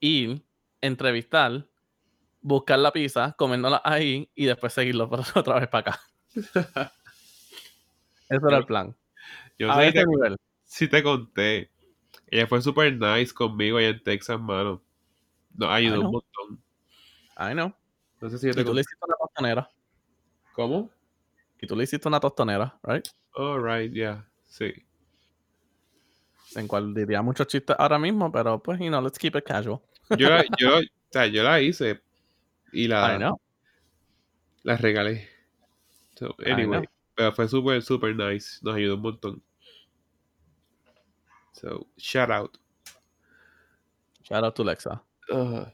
ir, 0.00 0.42
entrevistar, 0.80 1.66
buscar 2.40 2.78
la 2.78 2.90
pizza, 2.90 3.34
comérnosla 3.36 3.82
ahí, 3.84 4.30
y 4.34 4.46
después 4.46 4.72
seguirlo 4.72 5.06
por- 5.10 5.20
otra 5.34 5.60
vez 5.60 5.68
para 5.68 5.90
acá. 5.90 6.00
Ese 8.30 8.46
era 8.48 8.56
el 8.56 8.64
plan. 8.64 8.96
Yo 9.58 9.70
A 9.70 9.74
sé 9.74 9.88
ese 9.88 9.92
que 9.98 10.06
nivel. 10.06 10.36
sí 10.64 10.88
te 10.88 11.02
conté. 11.02 11.70
Ella 12.28 12.46
fue 12.46 12.62
súper 12.62 12.94
nice 12.96 13.34
conmigo 13.34 13.76
allá 13.76 13.88
en 13.88 14.02
Texas, 14.02 14.40
mano. 14.40 14.82
Nos 15.54 15.68
ayudó 15.68 16.00
un 16.00 16.12
montón. 16.12 16.62
I 17.38 17.52
know. 17.52 17.70
No 18.22 18.30
sé 18.30 18.38
si 18.38 18.46
yo 18.46 18.52
Y 18.52 18.54
te 18.54 18.64
tú 18.64 18.72
le 18.72 18.80
hiciste 18.80 19.04
una 19.06 19.16
tostonera. 19.18 19.70
¿Cómo? 20.54 20.90
Y 21.60 21.66
tú 21.66 21.76
le 21.76 21.84
hiciste 21.84 22.08
una 22.08 22.20
tostonera, 22.20 22.78
right? 22.84 23.06
All 23.34 23.62
right, 23.62 23.92
yeah. 23.92 24.26
Sí. 24.46 24.72
En 26.56 26.66
cual 26.66 26.94
diría 26.94 27.20
muchos 27.22 27.46
chistes 27.46 27.76
ahora 27.78 27.98
mismo, 27.98 28.30
pero 28.32 28.62
pues, 28.62 28.78
you 28.78 28.88
know, 28.88 29.00
let's 29.00 29.18
keep 29.18 29.36
it 29.36 29.44
casual. 29.44 29.80
Yo 30.16 30.30
la, 30.30 30.44
yo, 30.58 30.78
o 30.78 30.82
sea, 31.10 31.26
yo 31.26 31.42
la 31.42 31.60
hice 31.60 32.00
y 32.72 32.84
I 32.84 32.88
la, 32.88 33.16
know. 33.18 33.40
la 34.62 34.76
regalé. 34.76 35.28
So, 36.16 36.34
I 36.38 36.50
anyway, 36.50 36.84
pero 37.14 37.32
fue 37.32 37.48
súper, 37.48 37.82
súper 37.82 38.14
nice. 38.16 38.58
Nos 38.62 38.76
ayudó 38.76 38.94
un 38.94 39.02
montón. 39.02 39.42
So, 41.52 41.86
shout 41.96 42.30
out. 42.30 42.58
Shout 44.22 44.44
out 44.44 44.54
to 44.54 44.64
Lexa. 44.64 45.02
Uh, 45.30 45.66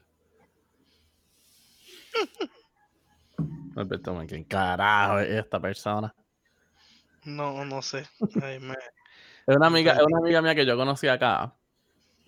Alberto, 3.75 4.13
man, 4.13 4.25
¿quién 4.27 4.43
carajo 4.45 5.19
es 5.19 5.29
esta 5.29 5.59
persona? 5.59 6.13
No, 7.25 7.65
no 7.65 7.81
sé. 7.81 8.05
Ay, 8.41 8.59
me- 8.59 8.75
Es 9.47 9.55
una 9.55 9.67
amiga, 9.67 9.93
es 9.93 10.01
una 10.01 10.17
amiga 10.17 10.41
mía 10.41 10.55
que 10.55 10.65
yo 10.65 10.75
conocí 10.75 11.07
acá, 11.07 11.55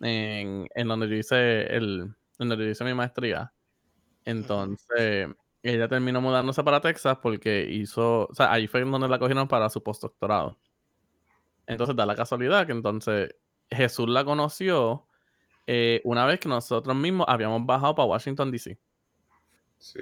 en, 0.02 0.68
en 0.76 0.88
donde 0.88 1.10
yo 1.10 1.16
hice 1.16 1.64
el, 1.76 2.14
donde 2.38 2.58
yo 2.58 2.64
hice 2.64 2.84
mi 2.84 2.94
maestría. 2.94 3.52
Entonces, 4.24 5.28
ella 5.64 5.88
terminó 5.88 6.22
mudándose 6.22 6.64
para 6.64 6.80
Texas 6.80 7.18
porque 7.22 7.68
hizo, 7.72 8.28
o 8.28 8.36
sea, 8.36 8.52
ahí 8.52 8.68
fue 8.68 8.84
donde 8.84 9.08
la 9.08 9.18
cogieron 9.18 9.48
para 9.48 9.68
su 9.70 9.82
postdoctorado. 9.82 10.60
Entonces, 11.66 11.96
da 11.96 12.06
la 12.06 12.16
casualidad 12.16 12.68
que 12.68 12.72
entonces 12.74 13.36
Jesús 13.72 14.08
la 14.08 14.24
conoció 14.24 15.08
eh, 15.66 16.02
una 16.04 16.26
vez 16.26 16.40
que 16.40 16.50
nosotros 16.50 16.96
mismos 16.96 17.26
habíamos 17.28 17.66
bajado 17.66 17.96
para 17.96 18.08
Washington, 18.10 18.52
D.C. 18.52 18.78
sí. 19.80 20.00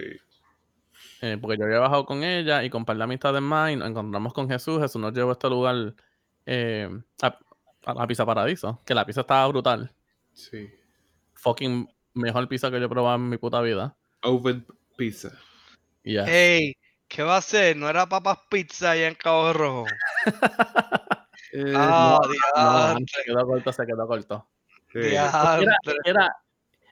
Eh, 1.22 1.38
porque 1.42 1.58
yo 1.58 1.66
había 1.66 1.80
bajado 1.80 2.06
con 2.06 2.24
ella 2.24 2.64
y 2.64 2.70
con 2.70 2.82
un 2.82 2.86
par 2.86 2.98
de 2.98 3.04
amistades 3.04 3.42
más 3.42 3.72
y 3.72 3.76
nos 3.78 3.90
encontramos 3.90 4.34
con 4.34 4.50
Jesús. 4.50 4.82
Jesús 4.82 5.02
nos 5.02 5.14
llevó 5.14 5.30
a 5.30 5.34
este 5.34 5.50
lugar 5.50 5.94
eh, 6.46 6.90
a, 7.22 7.40
a 7.86 7.94
la 7.94 8.08
Pizza 8.08 8.26
Paradiso, 8.26 8.82
que 8.86 8.94
la 8.94 9.06
pizza 9.06 9.22
estaba 9.22 9.48
brutal. 9.48 9.92
Sí. 10.34 10.70
Fucking 11.36 11.90
mejor 12.14 12.48
pizza 12.48 12.70
que 12.70 12.80
yo 12.80 12.86
he 12.86 12.90
probado 12.90 13.16
en 13.16 13.30
mi 13.30 13.38
puta 13.38 13.62
vida. 13.62 13.96
Oven 14.24 14.66
pizza. 14.98 15.30
Y 16.04 16.14
ya. 16.16 16.26
Hey, 16.28 16.76
¿qué 17.08 17.24
va 17.24 17.36
a 17.36 17.40
hacer? 17.40 17.76
¿No 17.78 17.90
era 17.90 18.08
papas 18.08 18.40
pizza 18.50 18.92
allá 18.92 19.08
en 19.08 19.16
Cabo 19.16 19.54
Rojo? 19.54 19.86
Eh, 21.58 21.72
Ah, 21.74 22.20
No, 23.00 23.06
se 23.08 23.24
quedó 23.24 23.46
corto, 23.46 23.72
se 23.72 23.86
quedó 23.86 24.06
corto. 24.08 24.50
sí. 24.92 25.00
Era- 26.04 26.36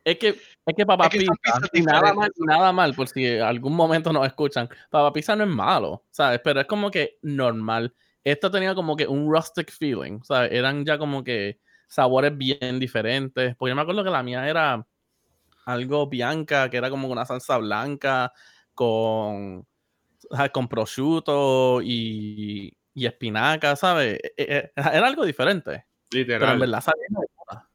es 0.03 0.17
que, 0.17 0.29
es 0.29 0.75
que 0.75 0.85
Papa 0.85 1.05
Es 1.05 1.11
que 1.11 1.19
Pizza, 1.19 1.33
pizzas 1.41 1.69
y 1.73 1.81
nada 1.81 2.13
mal, 2.13 2.31
nada 2.37 2.71
mal, 2.71 2.93
por 2.93 3.07
si 3.07 3.37
algún 3.39 3.75
momento 3.75 4.11
nos 4.11 4.25
escuchan. 4.27 4.69
Papa 4.89 5.13
Pizza 5.13 5.35
no 5.35 5.43
es 5.43 5.49
malo, 5.49 6.03
¿sabes? 6.11 6.41
Pero 6.43 6.61
es 6.61 6.67
como 6.67 6.91
que 6.91 7.17
normal. 7.21 7.93
Esto 8.23 8.51
tenía 8.51 8.75
como 8.75 8.95
que 8.95 9.07
un 9.07 9.31
rustic 9.31 9.71
feeling, 9.71 10.21
¿sabes? 10.23 10.51
Eran 10.51 10.85
ya 10.85 10.97
como 10.97 11.23
que 11.23 11.59
sabores 11.87 12.37
bien 12.37 12.79
diferentes. 12.79 13.55
Porque 13.55 13.71
yo 13.71 13.75
me 13.75 13.81
acuerdo 13.81 14.03
que 14.03 14.09
la 14.09 14.23
mía 14.23 14.47
era 14.47 14.85
algo 15.65 16.07
bianca, 16.07 16.69
que 16.69 16.77
era 16.77 16.89
como 16.89 17.07
una 17.07 17.25
salsa 17.25 17.57
blanca 17.57 18.33
con, 18.73 19.65
¿sabes? 20.31 20.51
con 20.51 20.67
prosciutto 20.67 21.81
y, 21.81 22.75
y 22.93 23.05
espinaca, 23.05 23.75
¿sabes? 23.75 24.19
E- 24.21 24.33
e- 24.37 24.71
Era 24.75 25.07
algo 25.07 25.25
diferente. 25.25 25.85
Pero 26.09 26.21
en 26.21 26.27
Literal. 26.27 26.59
verdad 26.59 26.83
puta. 27.37 27.69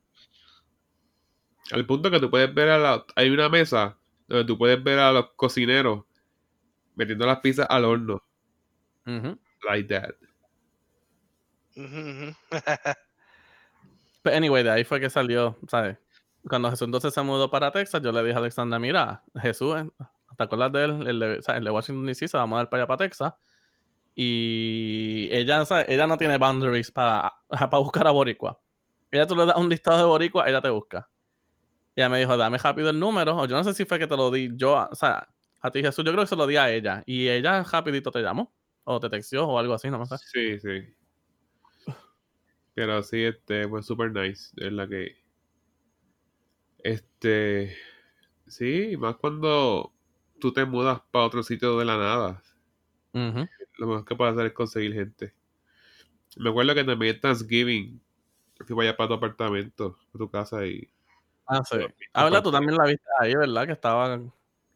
Al 1.73 1.87
punto 1.87 2.11
que 2.11 2.21
tú 2.21 2.31
puedes 2.31 2.53
ver 2.55 2.71
a 2.71 2.79
la... 2.79 3.05
Hay 3.15 3.31
una 3.31 3.49
mesa 3.49 3.99
donde 4.27 4.45
tú 4.45 4.57
puedes 4.57 4.83
ver 4.83 4.99
a 4.99 5.13
los 5.13 5.31
cocineros 5.37 6.05
metiendo 6.95 7.27
las 7.27 7.41
pizzas 7.41 7.67
al 7.69 7.85
horno. 7.85 8.23
Like 9.65 9.89
that. 9.95 10.15
Pero 14.23 14.37
anyway, 14.37 14.63
de 14.63 14.71
ahí 14.71 14.85
fue 14.85 15.01
que 15.01 15.09
salió, 15.09 15.57
¿sabes? 15.69 15.97
Cuando 16.49 16.71
Jesús 16.71 16.87
entonces 16.87 17.15
se 17.15 17.23
mudó 17.23 17.51
para 17.51 17.71
Texas, 17.71 18.03
yo 18.03 18.13
le 18.13 18.23
dije 18.23 18.35
a 18.35 18.39
Alexandra, 18.39 18.79
mira, 18.79 19.23
Jesús, 19.41 19.77
eh, 19.77 19.89
¿te 20.37 20.45
acuerdas 20.45 20.73
de 20.73 20.85
él? 20.85 21.07
El 21.07 21.21
de, 21.21 21.43
¿sabes? 21.43 21.59
el 21.59 21.65
de 21.65 21.71
Washington 21.71 22.07
DC 22.07 22.29
se 22.29 22.37
va 22.37 22.43
a 22.43 22.47
mudar 22.47 22.69
para 22.69 22.83
allá, 22.83 22.89
para 22.89 23.09
Texas. 23.09 23.35
Y 24.15 25.29
ella, 25.31 25.65
¿sabes? 25.65 25.87
ella 25.89 26.07
no 26.07 26.19
tiene 26.19 26.37
boundaries 26.37 26.91
para, 26.91 27.33
para 27.49 27.79
buscar 27.79 28.07
a 28.07 28.11
Boricua. 28.11 28.59
Ella 29.11 29.27
tú 29.27 29.37
le 29.37 29.47
das 29.47 29.57
un 29.57 29.69
listado 29.69 29.99
de 29.99 30.05
Boricua, 30.05 30.49
ella 30.49 30.61
te 30.61 30.71
busca. 30.71 31.09
Ella 31.99 32.09
me 32.09 32.21
dijo, 32.21 32.37
dame 32.37 32.59
rápido 32.59 32.91
el 32.91 33.01
número. 33.01 33.37
O 33.37 33.47
yo 33.47 33.57
no 33.57 33.65
sé 33.65 33.75
si 33.75 33.85
fue 33.85 33.99
que 33.99 34.07
te 34.07 34.17
lo 34.17 34.31
di 34.31 34.53
yo, 34.55 34.87
o 34.89 34.95
sea, 34.95 35.29
a 35.61 35.71
ti 35.73 35.81
Jesús, 35.83 36.05
yo 36.05 36.13
creo 36.13 36.23
que 36.23 36.29
se 36.29 36.37
lo 36.37 36.47
di 36.47 36.55
a 36.55 36.71
ella. 36.71 37.03
Y 37.07 37.27
ella 37.27 37.65
rapidito 37.65 38.13
te 38.13 38.23
llamó. 38.23 38.55
O 38.85 39.01
te 39.01 39.11
textió 39.11 39.49
o 39.49 39.59
algo 39.59 39.75
así, 39.75 39.91
no 39.91 39.99
me 39.99 40.07
sé. 40.07 40.17
Sí, 40.19 40.61
sí. 40.61 41.95
Pero 42.75 43.03
sí, 43.03 43.25
este, 43.25 43.67
fue 43.67 43.83
super 43.83 44.13
nice. 44.13 44.53
Es 44.59 44.73
la 44.73 44.87
que. 44.87 45.17
Este. 46.85 47.77
Sí, 48.47 48.97
más 48.97 49.17
cuando 49.17 49.93
tú 50.39 50.53
te 50.53 50.65
mudas 50.65 51.01
para 51.11 51.25
otro 51.25 51.43
sitio 51.43 51.81
de 51.81 51.85
la 51.85 51.97
nada. 51.97 52.43
Lo 53.13 53.87
mejor 53.89 54.05
que 54.05 54.15
puedes 54.15 54.35
hacer 54.35 54.47
es 54.47 54.53
conseguir 54.53 54.95
gente. 54.95 55.35
Me 56.37 56.51
acuerdo 56.51 56.77
que 56.77 56.85
también 56.85 57.21
Thanksgiving 57.21 58.01
fui 58.65 58.77
para 58.77 58.91
allá 58.91 58.97
para 58.97 59.09
tu 59.09 59.15
apartamento, 59.15 59.99
para 60.13 60.25
tu 60.25 60.31
casa 60.31 60.65
y. 60.65 60.89
Ah, 61.49 61.63
sí. 61.65 61.79
Ah, 62.13 62.25
¿verdad? 62.25 62.43
Tú 62.43 62.53
también 62.53 62.77
la 62.77 62.85
viste 62.85 63.09
ahí, 63.19 63.35
¿verdad? 63.35 63.67
Que 63.67 63.73
estaba 63.73 64.21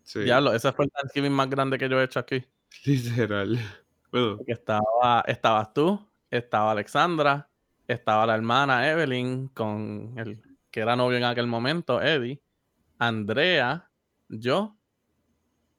Sí, 0.04 0.20
Diablo, 0.20 0.52
ese 0.52 0.72
fue 0.72 0.86
el 0.86 0.90
Thanksgiving 0.90 1.32
más 1.32 1.48
grande 1.48 1.78
que 1.78 1.88
yo 1.88 2.00
he 2.00 2.04
hecho 2.04 2.18
aquí. 2.18 2.44
literal. 2.84 3.58
Bueno, 4.10 4.36
Porque 4.38 4.52
estaba, 4.52 5.22
estabas 5.26 5.72
tú, 5.72 6.00
estaba 6.30 6.72
Alexandra, 6.72 7.48
estaba 7.86 8.26
la 8.26 8.34
hermana 8.34 8.90
Evelyn 8.90 9.48
con 9.48 10.14
el 10.16 10.42
que 10.70 10.80
era 10.80 10.96
novio 10.96 11.18
en 11.18 11.24
aquel 11.24 11.46
momento, 11.46 12.00
Eddie, 12.00 12.42
Andrea, 12.98 13.90
yo, 14.28 14.76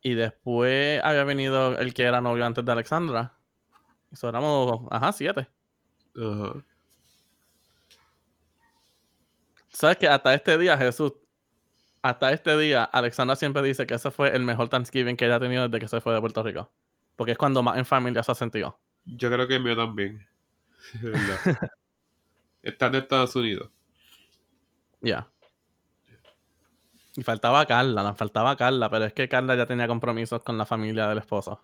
y 0.01 0.13
después 0.13 1.01
había 1.03 1.23
venido 1.23 1.77
el 1.77 1.93
que 1.93 2.03
era 2.03 2.21
novio 2.21 2.45
antes 2.45 2.63
de 2.63 2.71
Alexandra. 2.71 3.37
Eso 4.11 4.29
éramos, 4.29 4.87
ajá, 4.91 5.11
siete. 5.11 5.47
ajá. 6.15 6.63
¿Sabes 9.73 9.97
que 9.97 10.07
hasta 10.07 10.33
este 10.33 10.57
día, 10.57 10.77
Jesús, 10.77 11.13
hasta 12.03 12.31
este 12.31 12.55
día, 12.57 12.83
Alexandra 12.83 13.35
siempre 13.35 13.63
dice 13.63 13.87
que 13.87 13.95
ese 13.95 14.11
fue 14.11 14.35
el 14.35 14.43
mejor 14.43 14.69
Thanksgiving 14.69 15.17
que 15.17 15.25
ella 15.25 15.37
ha 15.37 15.39
tenido 15.39 15.67
desde 15.67 15.79
que 15.79 15.87
se 15.87 15.99
fue 15.99 16.13
de 16.13 16.21
Puerto 16.21 16.43
Rico? 16.43 16.71
Porque 17.15 17.31
es 17.31 17.37
cuando 17.37 17.63
más 17.63 17.77
en 17.77 17.85
familia 17.85 18.21
se 18.21 18.31
ha 18.31 18.35
sentido. 18.35 18.79
Yo 19.05 19.31
creo 19.31 19.47
que 19.47 19.55
el 19.55 19.63
mío 19.63 19.75
también. 19.75 20.25
De 21.01 21.09
verdad. 21.09 21.71
Están 22.61 22.95
en 22.95 23.01
Estados 23.01 23.35
Unidos. 23.35 23.69
Ya. 25.01 25.27
Y 27.15 27.23
faltaba 27.23 27.65
Carla, 27.65 28.03
nos 28.03 28.17
faltaba 28.17 28.55
Carla, 28.55 28.89
pero 28.89 29.05
es 29.05 29.13
que 29.13 29.27
Carla 29.27 29.55
ya 29.55 29.65
tenía 29.65 29.87
compromisos 29.87 30.43
con 30.43 30.57
la 30.57 30.65
familia 30.65 31.07
del 31.07 31.17
esposo. 31.17 31.61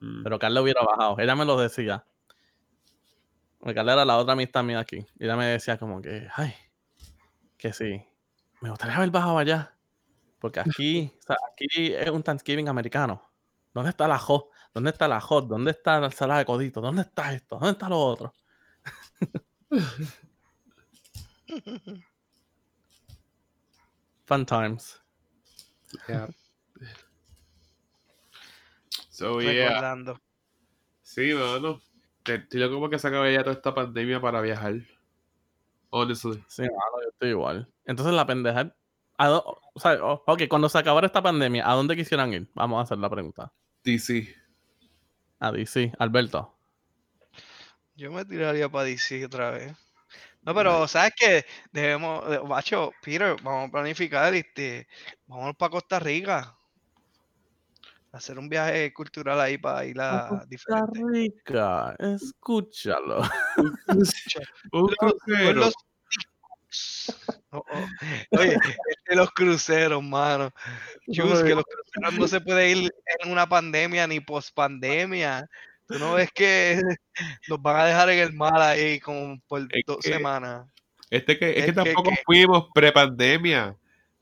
Mm. 0.00 0.22
Pero 0.22 0.38
Carla 0.38 0.62
hubiera 0.62 0.82
bajado. 0.82 1.16
Ella 1.18 1.36
me 1.36 1.44
lo 1.44 1.58
decía. 1.58 2.04
Porque 3.58 3.74
Carla 3.74 3.92
era 3.94 4.04
la 4.04 4.16
otra 4.16 4.32
amistad 4.32 4.64
mía 4.64 4.80
aquí. 4.80 5.06
Y 5.18 5.24
ella 5.24 5.36
me 5.36 5.46
decía 5.46 5.78
como 5.78 6.02
que, 6.02 6.28
ay, 6.34 6.54
que 7.58 7.72
sí. 7.72 8.04
Me 8.60 8.70
gustaría 8.70 8.96
haber 8.96 9.10
bajado 9.10 9.38
allá. 9.38 9.74
Porque 10.38 10.60
aquí, 10.60 11.12
o 11.18 11.22
sea, 11.22 11.36
aquí 11.52 11.66
es 11.92 12.08
un 12.10 12.22
Thanksgiving 12.22 12.68
americano. 12.68 13.28
¿Dónde 13.74 13.90
está 13.90 14.06
la 14.08 14.18
hot? 14.18 14.50
¿Dónde 14.72 14.90
está 14.90 15.08
la 15.08 15.20
hot? 15.20 15.48
¿Dónde 15.48 15.72
está 15.72 15.98
la 16.00 16.06
ensalada 16.06 16.40
de 16.40 16.46
codito? 16.46 16.80
¿Dónde 16.80 17.02
está 17.02 17.32
esto? 17.34 17.56
¿Dónde 17.56 17.72
está 17.72 17.88
lo 17.88 17.98
otro? 17.98 18.32
Fun 24.26 24.44
times. 24.46 25.00
Yeah. 26.08 26.28
So, 29.10 29.40
yeah. 29.40 29.74
Sí. 31.02 31.32
Te- 32.22 32.34
Estoy 32.34 32.60
loco 32.60 32.74
como 32.74 32.90
que 32.90 32.98
se 32.98 33.08
acabe 33.08 33.32
ya 33.32 33.42
toda 33.42 33.56
esta 33.56 33.74
pandemia 33.74 34.20
para 34.20 34.40
viajar. 34.42 34.74
Honestly. 35.90 36.44
Sí, 36.48 36.62
mano, 36.62 37.02
yo 37.02 37.08
estoy 37.10 37.30
igual. 37.30 37.72
Entonces 37.84 38.14
la 38.14 38.26
pendeja. 38.26 38.74
¿a 39.20 39.28
dó- 39.28 39.60
o 39.74 39.80
sea, 39.80 39.94
o- 40.04 40.22
ok, 40.26 40.42
cuando 40.48 40.68
se 40.68 40.78
acabara 40.78 41.06
esta 41.06 41.22
pandemia, 41.22 41.68
¿a 41.68 41.74
dónde 41.74 41.96
quisieran 41.96 42.32
ir? 42.32 42.50
Vamos 42.54 42.78
a 42.78 42.82
hacer 42.82 42.98
la 42.98 43.10
pregunta. 43.10 43.52
DC. 43.84 44.28
A 45.40 45.52
DC, 45.52 45.92
Alberto. 45.98 46.54
Yo 47.96 48.12
me 48.12 48.24
tiraría 48.24 48.68
para 48.68 48.84
DC 48.84 49.24
otra 49.24 49.50
vez. 49.50 49.72
No, 50.42 50.54
pero 50.54 50.88
¿sabes 50.88 51.12
qué? 51.16 51.46
Debemos, 51.72 52.24
macho, 52.48 52.92
Peter, 53.02 53.36
vamos 53.42 53.68
a 53.68 53.72
planificar, 53.72 54.34
este, 54.34 54.88
vamos 55.26 55.56
para 55.56 55.70
Costa 55.70 55.98
Rica. 55.98 56.57
Hacer 58.18 58.36
un 58.36 58.48
viaje 58.48 58.92
cultural 58.92 59.40
ahí 59.40 59.58
para 59.58 59.84
ir 59.84 60.00
a 60.00 60.26
Costa 60.28 60.46
diferentes. 60.46 61.02
Rica, 61.12 61.94
escúchalo. 62.00 63.22
Un 64.72 64.88
crucero. 64.88 65.52
los 65.52 65.74
Oh, 67.50 67.64
oh. 67.72 67.86
Oye, 68.40 68.54
este, 68.90 69.14
los 69.16 69.30
cruceros, 69.30 70.02
mano. 70.02 70.50
Chus, 71.12 71.42
que 71.44 71.54
los 71.54 71.64
cruceros 71.64 72.18
no 72.18 72.26
se 72.28 72.40
puede 72.40 72.70
ir 72.72 72.90
en 73.22 73.30
una 73.30 73.48
pandemia 73.48 74.06
ni 74.08 74.18
post 74.20 74.52
pandemia. 74.52 75.48
Tú 75.86 75.98
no 76.00 76.14
ves 76.14 76.30
que 76.34 76.82
nos 77.48 77.62
van 77.62 77.76
a 77.76 77.84
dejar 77.86 78.10
en 78.10 78.18
el 78.18 78.32
mar 78.32 78.60
ahí 78.60 78.98
como 79.00 79.38
por 79.46 79.60
Es 79.70 79.82
dos 79.86 79.98
que- 79.98 80.12
semanas. 80.12 80.66
Este 81.08 81.38
que, 81.38 81.50
es, 81.52 81.56
Es 81.58 81.64
que 81.66 81.70
que- 81.70 81.72
tampoco 81.84 82.10
que- 82.10 82.22
fuimos 82.26 82.66
prepandemia. 82.74 83.76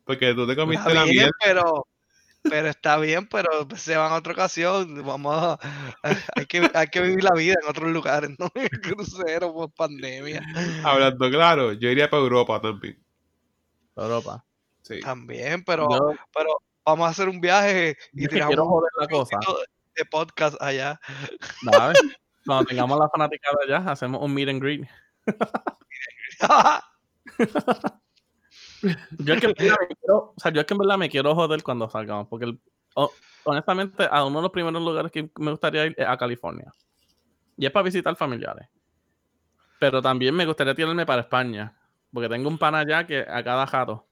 Porque 0.05 0.35
tú 0.35 0.47
te 0.47 0.55
comiste 0.55 0.93
la 0.95 1.05
mierda. 1.07 1.31
pero, 1.43 1.87
pero 2.49 2.69
está 2.69 2.99
bien, 2.99 3.27
pero 3.29 3.67
se 3.77 3.97
van 3.97 4.13
a 4.13 4.17
otra 4.17 4.33
ocasión. 4.33 5.05
Vamos 5.05 5.37
a, 5.37 5.59
hay, 6.35 6.47
que, 6.47 6.71
hay 6.75 6.87
que 6.89 7.01
vivir 7.01 7.25
la 7.25 7.33
vida 7.33 7.55
en 7.63 7.69
otros 7.69 7.91
lugares, 7.91 8.31
no 8.39 8.49
en 8.55 8.69
el 8.71 8.81
crucero 8.81 9.53
por 9.53 9.71
pandemia. 9.73 10.43
Hablando 10.85 11.31
claro, 11.31 11.73
yo 11.73 11.89
iría 11.89 12.11
para 12.11 12.23
Europa 12.23 12.61
también. 12.61 13.03
Europa. 13.97 14.45
Sí. 14.83 15.01
También, 15.01 15.65
pero, 15.65 15.89
Yo, 15.91 16.13
pero 16.35 16.51
vamos 16.85 17.09
a 17.09 17.11
hacer 17.11 17.29
un 17.29 17.41
viaje 17.41 17.97
y 18.13 18.29
tiramos 18.29 18.49
quiero 18.49 18.65
un 18.65 18.71
joder 18.71 18.91
la 19.01 19.09
cosa. 19.09 19.37
poquito 19.37 19.59
de 19.97 20.05
podcast 20.05 20.63
allá. 20.63 21.01
Dale. 21.63 21.95
Cuando 22.47 22.65
tengamos 22.67 22.99
la 22.99 23.09
fanaticada 23.09 23.59
ya, 23.69 23.79
hacemos 23.79 24.23
un 24.23 24.33
meet 24.33 24.49
and 24.49 24.63
greet. 24.63 24.89
Yo 28.83 29.35
es 29.35 29.41
que, 29.41 29.47
en 29.47 29.55
verdad 29.57 29.77
me 29.81 29.87
quiero, 29.97 30.17
o 30.17 30.35
sea, 30.37 30.53
yo 30.53 30.61
es 30.61 30.67
que 30.67 30.75
en 30.75 30.79
verdad 30.79 30.99
me 30.99 31.09
quiero 31.09 31.35
joder 31.35 31.63
cuando 31.63 31.89
salgamos, 31.89 32.29
porque 32.29 32.47
el- 32.47 32.61
honestamente 33.45 34.09
a 34.11 34.25
uno 34.25 34.39
de 34.39 34.43
los 34.43 34.51
primeros 34.51 34.83
lugares 34.83 35.13
que 35.13 35.31
me 35.39 35.51
gustaría 35.53 35.87
ir 35.87 35.95
es 35.97 36.07
a 36.07 36.17
California. 36.17 36.73
Y 37.57 37.65
es 37.67 37.73
para 37.73 37.85
visitar 37.85 38.15
familiares. 38.17 38.69
Pero 39.79 40.03
también 40.03 40.35
me 40.35 40.47
gustaría 40.47 40.75
tirarme 40.75 41.07
para 41.07 41.23
España, 41.23 41.77
porque 42.13 42.29
tengo 42.29 42.49
un 42.49 42.59
pana 42.59 42.81
allá 42.81 43.07
que 43.07 43.21
a 43.21 43.43
cada 43.45 43.67
jato, 43.67 44.09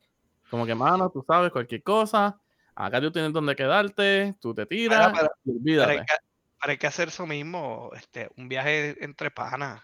como 0.51 0.67
que 0.67 0.75
mano, 0.75 1.11
tú 1.11 1.25
sabes, 1.27 1.51
cualquier 1.51 1.83
cosa, 1.83 2.41
acá 2.75 3.01
tú 3.01 3.11
tienes 3.11 3.33
donde 3.33 3.57
quedarte, 3.57 4.37
tú 4.41 4.55
te 4.55 4.67
tiras, 4.67 5.13
olvídate. 5.47 6.05
hay, 6.61 6.79
que, 6.79 6.87
hacer 6.87 7.09
eso 7.09 7.27
mismo, 7.27 7.91
este, 7.95 8.31
un 8.37 8.49
viaje 8.49 9.03
entre 9.03 9.31
panas, 9.31 9.83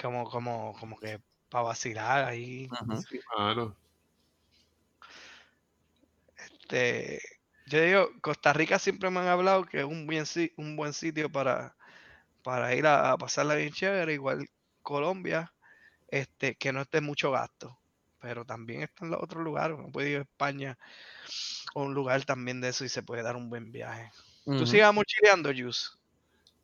como, 0.00 0.24
como, 0.24 0.74
como 0.80 0.98
que 0.98 1.20
para 1.48 1.64
vacilar 1.64 2.24
ahí. 2.24 2.68
Sí, 3.08 3.20
mano. 3.36 3.76
Este, 6.64 7.20
yo 7.66 7.80
digo, 7.82 8.08
Costa 8.22 8.52
Rica 8.54 8.78
siempre 8.78 9.10
me 9.10 9.20
han 9.20 9.28
hablado 9.28 9.66
que 9.66 9.80
es 9.80 9.84
un, 9.84 10.06
bien, 10.06 10.24
un 10.56 10.76
buen 10.76 10.94
sitio 10.94 11.30
para, 11.30 11.76
para 12.42 12.74
ir 12.74 12.86
a, 12.86 13.12
a 13.12 13.18
pasarla 13.18 13.54
bien 13.56 13.72
chévere, 13.72 14.14
igual 14.14 14.48
Colombia, 14.82 15.52
este, 16.08 16.56
que 16.56 16.72
no 16.72 16.82
esté 16.82 17.00
mucho 17.02 17.30
gasto, 17.30 17.78
pero 18.20 18.46
también 18.46 18.82
están 18.82 19.10
los 19.10 19.22
otros 19.22 19.44
lugares, 19.44 19.76
uno 19.78 19.92
puede 19.92 20.10
ir 20.10 20.18
a 20.18 20.22
España 20.22 20.78
o 21.74 21.84
un 21.84 21.94
lugar 21.94 22.24
también 22.24 22.60
de 22.60 22.70
eso 22.70 22.84
y 22.84 22.88
se 22.88 23.02
puede 23.02 23.22
dar 23.22 23.36
un 23.36 23.50
buen 23.50 23.70
viaje. 23.72 24.10
¿Tú 24.44 24.52
Ujú. 24.56 24.66
sigues 24.66 24.86
amochileando, 24.86 25.50
Jus? 25.56 25.98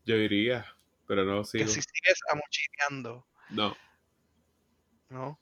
Yo 0.07 0.17
iría, 0.17 0.67
pero 1.07 1.25
no 1.25 1.45
Que 1.53 1.65
sigo. 1.65 1.67
si 1.67 1.83
sigues 1.83 2.19
amochileando, 2.31 3.27
No. 3.51 3.75
¿no? 5.11 5.39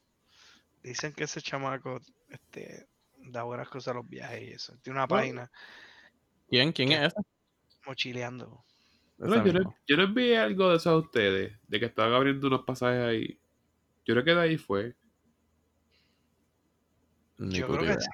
Dicen 0.83 1.13
que 1.13 1.25
ese 1.25 1.43
chamaco 1.43 1.99
este, 2.31 2.89
da 3.31 3.43
buenas 3.45 3.69
cosas 3.69 3.93
a 3.93 3.97
los 3.99 4.09
viajes 4.09 4.43
y 4.43 4.53
eso. 4.53 4.77
Tiene 4.83 4.99
una 4.99 5.07
Bueno. 5.07 5.23
página 5.23 5.51
¿Quién? 6.49 6.73
¿Quién 6.73 6.93
es 6.93 7.13
ese? 7.13 7.21
mochileando. 7.87 8.65
No, 9.19 9.27
yo, 9.45 9.53
no, 9.53 9.53
mismo. 9.53 9.77
yo 9.87 9.97
no 9.97 10.03
envié 10.05 10.39
algo 10.39 10.71
de 10.71 10.77
eso 10.77 10.91
a 10.91 10.97
ustedes, 10.99 11.59
de 11.67 11.81
que 11.81 11.87
estaban 11.87 12.13
abriendo 12.13 12.47
unos 12.47 12.63
pasajes 12.65 13.03
ahí. 13.03 13.41
Yo 14.07 14.15
creo 14.15 14.25
que 14.25 14.35
de 14.35 14.41
ahí 14.41 14.57
fue. 14.57 14.97
Ni 17.39 17.59
Yo 17.59 17.67
creo 17.67 17.81
que 17.81 18.01
sí. 18.01 18.09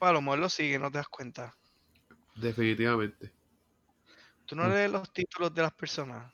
A 0.00 0.12
lo 0.12 0.22
mejor 0.22 0.38
lo 0.38 0.48
sigue, 0.48 0.78
no 0.78 0.90
te 0.90 0.98
das 0.98 1.08
cuenta. 1.08 1.54
Definitivamente. 2.36 3.32
Tú 4.46 4.54
no 4.56 4.68
Mm. 4.68 4.72
lees 4.72 4.90
los 4.90 5.12
títulos 5.12 5.52
de 5.52 5.62
las 5.62 5.74
personas. 5.74 6.32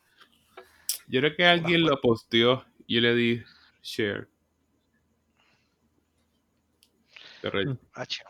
Yo 1.09 1.21
creo 1.21 1.35
que 1.37 1.45
alguien 1.45 1.83
lo 1.83 2.01
posteó 2.01 2.65
y 2.87 2.97
yo 2.97 3.01
le 3.01 3.15
di 3.15 3.43
share. 3.83 4.29
Pero 7.51 7.73
Mm. 7.73 7.79
H, 7.93 8.25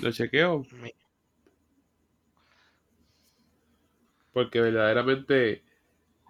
lo 0.00 0.12
chequeo 0.12 0.66
porque 4.32 4.60
verdaderamente 4.60 5.62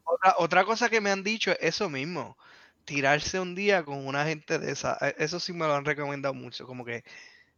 Otra, 0.05 0.35
otra 0.39 0.65
cosa 0.65 0.89
que 0.89 1.01
me 1.01 1.11
han 1.11 1.24
dicho 1.24 1.51
es 1.53 1.59
eso 1.61 1.89
mismo. 1.90 2.36
Tirarse 2.85 3.40
un 3.40 3.55
día 3.57 3.85
con 3.85 4.07
una 4.07 4.24
gente 4.24 4.59
de 4.61 4.70
esa. 4.73 4.97
e- 5.01 5.16
Eso 5.19 5.40
sí 5.40 5.53
me 5.53 5.66
lo 5.66 5.74
han 5.74 5.85
recomendado 5.85 6.35
mucho. 6.35 6.66
Como 6.66 6.85
que 6.85 7.03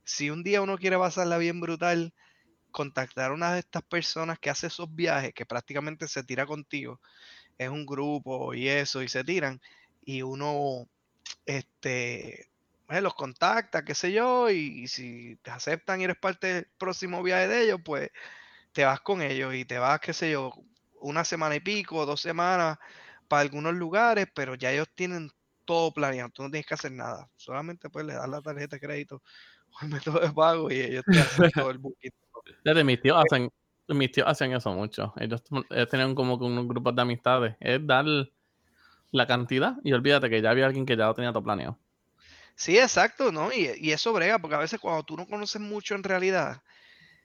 si 0.04 0.30
un 0.30 0.42
día 0.42 0.62
uno 0.62 0.78
quiere 0.78 0.98
pasarla 0.98 1.36
bien 1.38 1.60
brutal, 1.60 2.14
contactar 2.70 3.30
a 3.30 3.34
una 3.34 3.52
de 3.54 3.60
estas 3.60 3.82
personas 3.82 4.38
que 4.38 4.50
hace 4.50 4.68
esos 4.68 4.94
viajes, 4.94 5.34
que 5.34 5.46
prácticamente 5.46 6.08
se 6.08 6.24
tira 6.24 6.46
contigo, 6.46 7.00
es 7.58 7.68
un 7.68 7.86
grupo 7.86 8.54
y 8.54 8.68
eso, 8.68 9.02
y 9.02 9.08
se 9.08 9.24
tiran, 9.24 9.60
y 10.02 10.22
uno 10.22 10.88
este, 11.46 12.47
eh, 12.88 13.00
los 13.00 13.14
contacta, 13.14 13.84
qué 13.84 13.94
sé 13.94 14.12
yo, 14.12 14.50
y, 14.50 14.82
y 14.84 14.88
si 14.88 15.36
te 15.42 15.50
aceptan 15.50 16.00
y 16.00 16.04
eres 16.04 16.16
parte 16.16 16.46
del 16.46 16.68
próximo 16.78 17.22
viaje 17.22 17.48
de 17.48 17.64
ellos, 17.64 17.80
pues 17.84 18.10
te 18.72 18.84
vas 18.84 19.00
con 19.00 19.22
ellos 19.22 19.54
y 19.54 19.64
te 19.64 19.78
vas, 19.78 20.00
qué 20.00 20.12
sé 20.12 20.32
yo, 20.32 20.52
una 21.00 21.24
semana 21.24 21.56
y 21.56 21.60
pico, 21.60 22.06
dos 22.06 22.20
semanas 22.20 22.78
para 23.28 23.42
algunos 23.42 23.74
lugares, 23.74 24.26
pero 24.34 24.54
ya 24.54 24.72
ellos 24.72 24.88
tienen 24.94 25.30
todo 25.64 25.92
planeado, 25.92 26.30
tú 26.30 26.42
no 26.42 26.50
tienes 26.50 26.66
que 26.66 26.74
hacer 26.74 26.92
nada. 26.92 27.28
Solamente 27.36 27.90
pues 27.90 28.06
le 28.06 28.14
das 28.14 28.28
la 28.28 28.40
tarjeta 28.40 28.76
de 28.76 28.80
crédito 28.80 29.22
o 29.70 29.84
el 29.84 29.88
método 29.88 30.20
de 30.20 30.30
pago 30.30 30.70
y 30.70 30.80
ellos 30.80 31.04
te 31.04 31.20
hacen 31.20 31.50
todo 31.52 31.70
el 31.70 31.78
booking. 31.78 32.10
Desde 32.64 32.84
mis 32.84 33.00
tíos 33.00 33.22
hacen, 33.22 33.50
mis 33.88 34.10
tíos 34.10 34.26
hacen 34.26 34.52
eso 34.52 34.72
mucho. 34.72 35.12
Ellos, 35.18 35.42
ellos 35.70 35.88
tienen 35.90 36.14
como 36.14 36.38
que 36.38 36.46
unos 36.46 36.66
grupos 36.66 36.96
de 36.96 37.02
amistades. 37.02 37.56
Es 37.60 37.86
dar 37.86 38.06
la 39.10 39.26
cantidad 39.26 39.76
y 39.84 39.92
olvídate 39.92 40.30
que 40.30 40.40
ya 40.40 40.50
había 40.50 40.66
alguien 40.66 40.86
que 40.86 40.96
ya 40.96 41.06
lo 41.06 41.14
tenía 41.14 41.32
todo 41.32 41.42
planeado. 41.42 41.78
Sí, 42.60 42.76
exacto, 42.78 43.30
¿no? 43.30 43.52
Y, 43.52 43.70
y 43.78 43.92
eso 43.92 44.12
brega, 44.12 44.38
porque 44.40 44.56
a 44.56 44.58
veces 44.58 44.80
cuando 44.80 45.04
tú 45.04 45.16
no 45.16 45.26
conoces 45.28 45.60
mucho 45.60 45.94
en 45.94 46.02
realidad, 46.02 46.60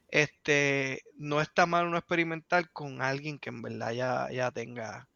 este, 0.10 1.04
no 1.18 1.42
está 1.42 1.66
mal 1.68 1.88
uno 1.88 1.98
experimentar 1.98 2.72
con 2.72 3.02
alguien 3.02 3.40
que 3.40 3.50
en 3.50 3.62
verdad 3.64 3.92
ya, 3.94 4.30
ya 4.32 4.52
tenga 4.52 5.10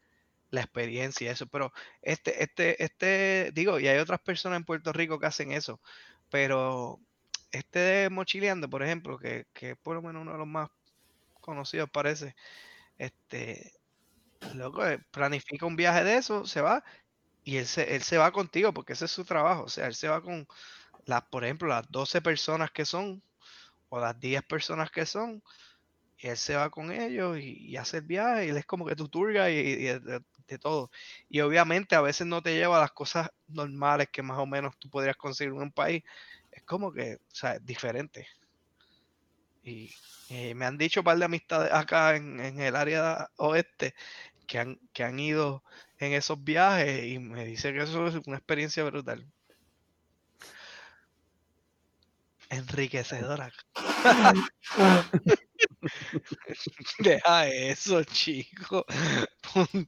la 0.51 0.61
experiencia 0.61 1.27
y 1.27 1.29
eso, 1.31 1.47
pero 1.47 1.73
este, 2.01 2.43
este, 2.43 2.83
este, 2.83 3.51
digo, 3.53 3.79
y 3.79 3.87
hay 3.87 3.99
otras 3.99 4.21
personas 4.21 4.57
en 4.59 4.65
Puerto 4.65 4.93
Rico 4.93 5.19
que 5.19 5.27
hacen 5.27 5.51
eso, 5.53 5.81
pero 6.29 6.99
este 7.51 7.79
de 7.79 8.09
Mochileando, 8.11 8.69
por 8.69 8.83
ejemplo, 8.83 9.19
que, 9.19 9.47
que 9.53 9.71
es 9.71 9.77
por 9.79 9.95
lo 9.95 10.01
menos 10.03 10.23
uno 10.23 10.33
de 10.33 10.39
los 10.39 10.47
más 10.47 10.69
conocidos 11.41 11.89
parece, 11.91 12.35
este, 12.97 13.73
loco, 14.55 14.85
eh, 14.87 14.99
planifica 15.11 15.65
un 15.65 15.75
viaje 15.75 16.03
de 16.03 16.17
eso, 16.17 16.45
se 16.45 16.61
va 16.61 16.83
y 17.47 17.55
él 17.55 17.65
se, 17.65 17.95
él 17.95 18.03
se 18.03 18.17
va 18.17 18.33
contigo 18.33 18.73
porque 18.73 18.91
ese 18.91 19.05
es 19.05 19.11
su 19.11 19.23
trabajo. 19.23 19.63
O 19.63 19.69
sea, 19.69 19.87
él 19.87 19.95
se 19.95 20.09
va 20.09 20.21
con 20.21 20.45
las, 21.05 21.21
por 21.23 21.45
ejemplo, 21.45 21.69
las 21.69 21.89
12 21.89 22.21
personas 22.21 22.71
que 22.71 22.83
son 22.83 23.23
o 23.87 24.01
las 24.01 24.19
10 24.19 24.43
personas 24.43 24.91
que 24.91 25.05
son. 25.05 25.41
Y 26.17 26.27
él 26.27 26.35
se 26.35 26.57
va 26.57 26.69
con 26.69 26.91
ellos 26.91 27.39
y, 27.39 27.77
hace 27.77 27.99
el 27.99 28.03
viaje 28.03 28.47
y 28.47 28.49
él 28.49 28.57
es 28.57 28.65
como 28.65 28.85
que 28.85 28.97
tu 28.97 29.09
y, 29.29 29.85
de, 29.85 30.21
todo. 30.59 30.91
Y 31.29 31.39
obviamente 31.39 31.95
a 31.95 32.01
veces 32.01 32.27
no 32.27 32.41
te 32.41 32.53
lleva 32.53 32.79
a 32.79 32.81
las 32.81 32.91
cosas 32.91 33.29
normales 33.47 34.09
que 34.11 34.21
más 34.21 34.39
o 34.39 34.45
menos 34.45 34.77
tú 34.77 34.89
podrías 34.89 35.15
conseguir 35.15 35.53
en 35.53 35.61
un 35.61 35.71
país. 35.71 36.03
Es 36.51 36.63
como 36.63 36.91
que, 36.91 37.15
o 37.15 37.33
sea, 37.35 37.53
es 37.55 37.65
diferente. 37.65 38.27
Y, 39.63 39.89
y 40.27 40.53
me 40.53 40.65
han 40.65 40.77
dicho 40.77 40.99
un 40.99 41.05
par 41.05 41.17
de 41.17 41.23
amistades 41.23 41.71
acá 41.71 42.17
en, 42.17 42.41
en 42.41 42.59
el 42.59 42.75
área 42.75 43.29
oeste 43.37 43.95
que 44.47 44.59
han, 44.59 44.79
que 44.93 45.03
han 45.03 45.19
ido 45.19 45.63
en 45.99 46.13
esos 46.13 46.43
viajes 46.43 47.05
y 47.05 47.19
me 47.19 47.45
dice 47.45 47.73
que 47.73 47.83
eso 47.83 48.07
es 48.07 48.15
una 48.25 48.37
experiencia 48.37 48.83
brutal. 48.83 49.25
Enriquecedora. 52.49 53.51
Deja 56.99 57.47
eso, 57.47 58.03
chico. 58.05 58.85
Pon- 59.53 59.87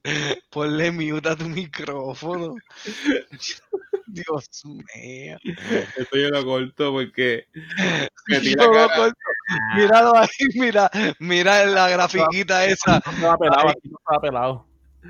ponle 0.50 0.90
mute 0.90 1.28
a 1.28 1.36
tu 1.36 1.48
micrófono. 1.48 2.54
Dios 4.06 4.48
mío. 4.94 5.38
Esto 5.96 6.16
yo 6.18 6.28
lo 6.30 6.44
corto 6.44 6.92
porque 6.92 7.46
metí 8.26 8.50
Yo 8.56 8.56
la 8.56 8.64
lo 8.66 8.72
cara. 8.72 8.94
corto. 8.96 9.18
Míralo 9.76 10.16
ahí, 10.16 10.28
mira, 10.54 10.90
mira 11.18 11.64
la 11.66 11.88
grafiquita 11.88 12.64
esa. 12.64 13.00
No 13.04 13.12
estaba 13.12 13.38
pelado, 13.38 13.64
no 13.82 13.98
estaba 13.98 14.20
pelado. 14.20 14.66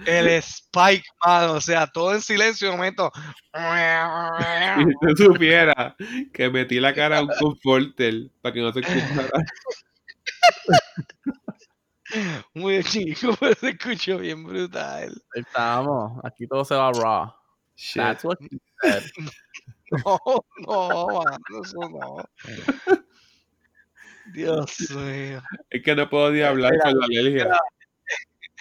El 0.07 0.29
Spike, 0.29 1.05
mano. 1.25 1.55
O 1.55 1.61
sea, 1.61 1.87
todo 1.87 2.15
en 2.15 2.21
silencio. 2.21 2.71
de 2.71 2.77
momento. 2.77 3.11
Si 3.53 5.09
usted 5.09 5.25
supiera 5.25 5.97
que 6.33 6.49
metí 6.49 6.81
la 6.81 6.95
cara 6.95 7.19
a 7.19 7.23
un 7.23 7.31
conforter 7.39 8.31
para 8.41 8.53
que 8.53 8.61
no 8.61 8.73
se 8.73 8.81
escuchara. 8.81 9.29
Muy 12.55 12.83
chico, 12.83 13.35
pero 13.41 13.55
se 13.55 13.71
escuchó 13.71 14.19
bien 14.19 14.45
brutal. 14.45 15.23
Ahí 15.35 15.43
estamos. 15.43 16.21
Aquí 16.25 16.47
todo 16.47 16.65
se 16.65 16.75
va 16.75 16.93
raw. 16.93 17.33
Shit. 17.77 18.03
That's 18.03 18.25
what 18.25 18.39
she 18.41 18.59
said. 18.83 19.03
No, 19.93 20.21
no, 20.69 21.07
mano, 21.09 21.65
eso 21.65 21.81
no. 21.89 23.01
Dios 24.27 24.91
mío. 24.91 25.43
Es 25.71 25.83
que 25.83 25.95
no 25.95 26.09
puedo 26.09 26.31
ni 26.31 26.41
hablar 26.43 26.79
con 26.79 26.99
la 26.99 27.07
alergia. 27.07 27.59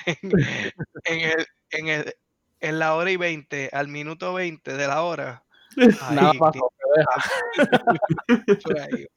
En, 0.06 1.22
el, 1.22 1.48
en, 1.72 1.88
el, 1.88 2.14
en 2.61 2.80
la 2.80 2.95
hora 2.95 3.11
y 3.11 3.18
20, 3.18 3.69
al 3.73 3.88
minuto 3.88 4.34
20 4.34 4.73
de 4.73 4.88
la 4.88 5.02
hora. 5.03 5.44
Nada 6.11 6.34
deja. 6.95 7.14
ahí. 8.91 9.07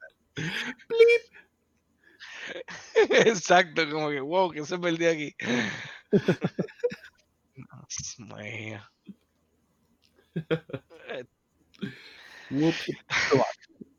Exacto, 3.11 3.89
como 3.91 4.11
que 4.11 4.21
wow, 4.21 4.51
que 4.51 4.65
se 4.65 4.79
perdió 4.79 5.11
aquí. 5.11 5.35
Dios 7.55 8.17
mío. 8.19 8.83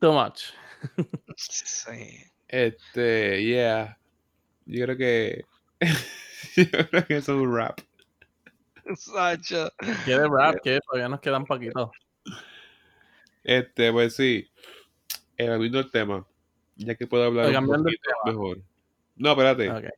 Too 0.00 0.12
much. 0.12 0.52
Sí. 1.36 2.33
Este, 2.54 3.42
yeah. 3.42 3.98
Yo 4.64 4.84
creo 4.84 4.96
que. 4.96 5.44
yo 6.56 6.88
creo 6.88 7.04
que 7.04 7.16
eso 7.16 7.34
es 7.34 7.42
un 7.42 7.56
rap. 7.56 7.80
Sacho. 8.94 9.72
¿Quieres 10.04 10.28
rap? 10.30 10.60
que 10.62 10.78
Todavía 10.86 11.08
nos 11.08 11.20
quedan 11.20 11.46
poquitos. 11.46 11.90
Este, 13.42 13.90
pues 13.90 14.14
sí. 14.14 14.48
Eh, 15.36 15.48
volviendo 15.48 15.80
al 15.80 15.90
tema. 15.90 16.24
Ya 16.76 16.94
que 16.94 17.08
puedo 17.08 17.24
hablar 17.24 17.48
un 17.48 17.54
cambiando 17.54 17.88
el 17.88 17.96
poquito 17.96 18.14
mejor. 18.24 18.58
No, 19.16 19.30
espérate. 19.32 19.92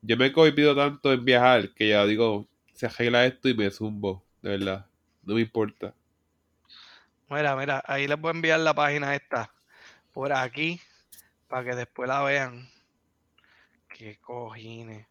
Yo 0.00 0.16
me 0.16 0.26
he 0.26 0.32
cohibido 0.32 0.74
tanto 0.74 1.12
en 1.12 1.24
viajar 1.24 1.72
que 1.72 1.90
ya 1.90 2.04
digo, 2.04 2.48
se 2.72 2.86
arregla 2.86 3.26
esto 3.26 3.48
y 3.48 3.54
me 3.54 3.70
zumbo. 3.70 4.24
De 4.40 4.50
verdad. 4.50 4.86
No 5.22 5.36
me 5.36 5.42
importa. 5.42 5.94
Mira, 7.30 7.54
mira, 7.54 7.80
ahí 7.86 8.08
les 8.08 8.20
voy 8.20 8.30
a 8.30 8.34
enviar 8.34 8.58
la 8.58 8.74
página 8.74 9.14
esta 9.14 9.52
por 10.12 10.32
aquí 10.32 10.80
para 11.52 11.64
que 11.68 11.76
después 11.76 12.08
la 12.08 12.22
vean. 12.22 12.66
Qué 13.86 14.16
cojines. 14.22 15.06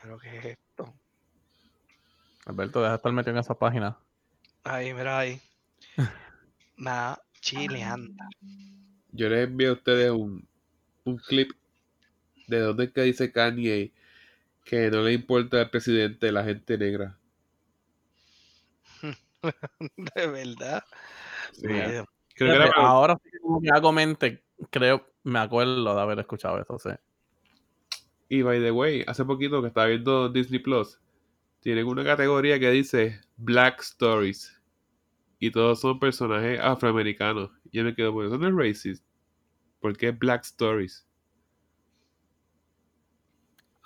Pero 0.00 0.18
qué 0.18 0.38
es 0.38 0.44
esto. 0.46 0.94
Alberto, 2.46 2.80
deja 2.80 2.92
de 2.92 2.96
estar 2.96 3.12
metido 3.12 3.32
en 3.32 3.40
esa 3.40 3.58
página. 3.58 3.98
Ahí, 4.64 4.94
mira 4.94 5.18
ahí. 5.18 5.42
Nada, 6.78 7.22
chileando. 7.42 8.24
Yo 9.12 9.28
les 9.28 9.48
envío 9.48 9.68
a 9.68 9.74
ustedes 9.74 10.12
un, 10.12 10.48
un 11.04 11.18
clip 11.18 11.52
de 12.46 12.60
donde 12.60 12.84
es 12.84 12.92
que 12.92 13.02
dice 13.02 13.30
Kanye 13.30 13.92
que 14.64 14.90
no 14.90 15.02
le 15.02 15.12
importa 15.12 15.60
el 15.60 15.68
presidente 15.68 16.24
de 16.24 16.32
la 16.32 16.44
gente 16.44 16.78
negra. 16.78 17.18
De 20.16 20.26
verdad. 20.26 20.82
Sí. 21.52 21.66
Ay, 21.66 22.02
Creo 22.38 22.50
que 22.52 22.56
era 22.56 22.64
Fíjate, 22.66 22.76
para- 22.76 22.88
ahora 22.88 23.20
sí 23.22 23.30
que 23.30 23.70
hago 23.70 23.92
mente, 23.92 24.44
creo, 24.70 25.04
me 25.24 25.40
acuerdo 25.40 25.94
de 25.94 26.00
haber 26.00 26.20
escuchado 26.20 26.60
eso, 26.60 26.78
sí. 26.78 26.90
Y 28.28 28.42
by 28.42 28.60
the 28.60 28.70
way, 28.70 29.04
hace 29.06 29.24
poquito 29.24 29.60
que 29.60 29.68
estaba 29.68 29.86
viendo 29.88 30.28
Disney 30.28 30.60
Plus, 30.60 31.00
tienen 31.60 31.86
una 31.86 32.04
categoría 32.04 32.60
que 32.60 32.70
dice 32.70 33.20
Black 33.36 33.80
Stories. 33.80 34.54
Y 35.40 35.50
todos 35.50 35.80
son 35.80 35.98
personajes 35.98 36.60
afroamericanos. 36.60 37.50
Y 37.70 37.78
yo 37.78 37.84
me 37.84 37.94
quedo, 37.94 38.12
pues 38.12 38.28
eso 38.28 38.38
no 38.38 38.48
es 38.48 38.54
racist. 38.54 39.04
¿Por 39.80 39.96
qué 39.96 40.10
Black 40.12 40.42
Stories? 40.44 41.06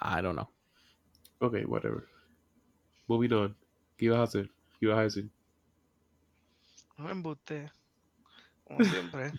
I 0.00 0.20
don't 0.20 0.34
know. 0.36 0.50
Ok, 1.38 1.56
whatever. 1.66 2.04
Moving 3.06 3.32
on. 3.32 3.56
¿Qué 3.96 4.06
ibas 4.06 4.18
a 4.18 4.22
hacer? 4.24 4.50
¿Qué 4.78 4.86
ibas 4.86 4.98
a 4.98 5.02
decir? 5.02 5.30
No 6.98 7.04
me 7.04 7.12
embuste. 7.12 7.70
Como 8.72 8.84
siempre. 8.84 9.32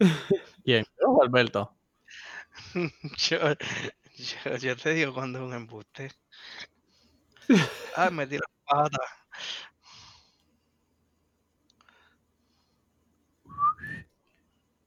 ¿Quién? 0.64 0.86
Yo 1.00 1.22
Alberto. 1.22 1.74
Yo, 3.16 3.38
yo, 4.16 4.56
yo 4.56 4.76
te 4.76 4.90
digo 4.92 5.14
cuando 5.14 5.38
es 5.38 5.44
un 5.44 5.54
embuste. 5.54 6.10
Ah, 7.96 8.10
metí 8.10 8.36
la 8.36 8.46
pata. 8.66 8.98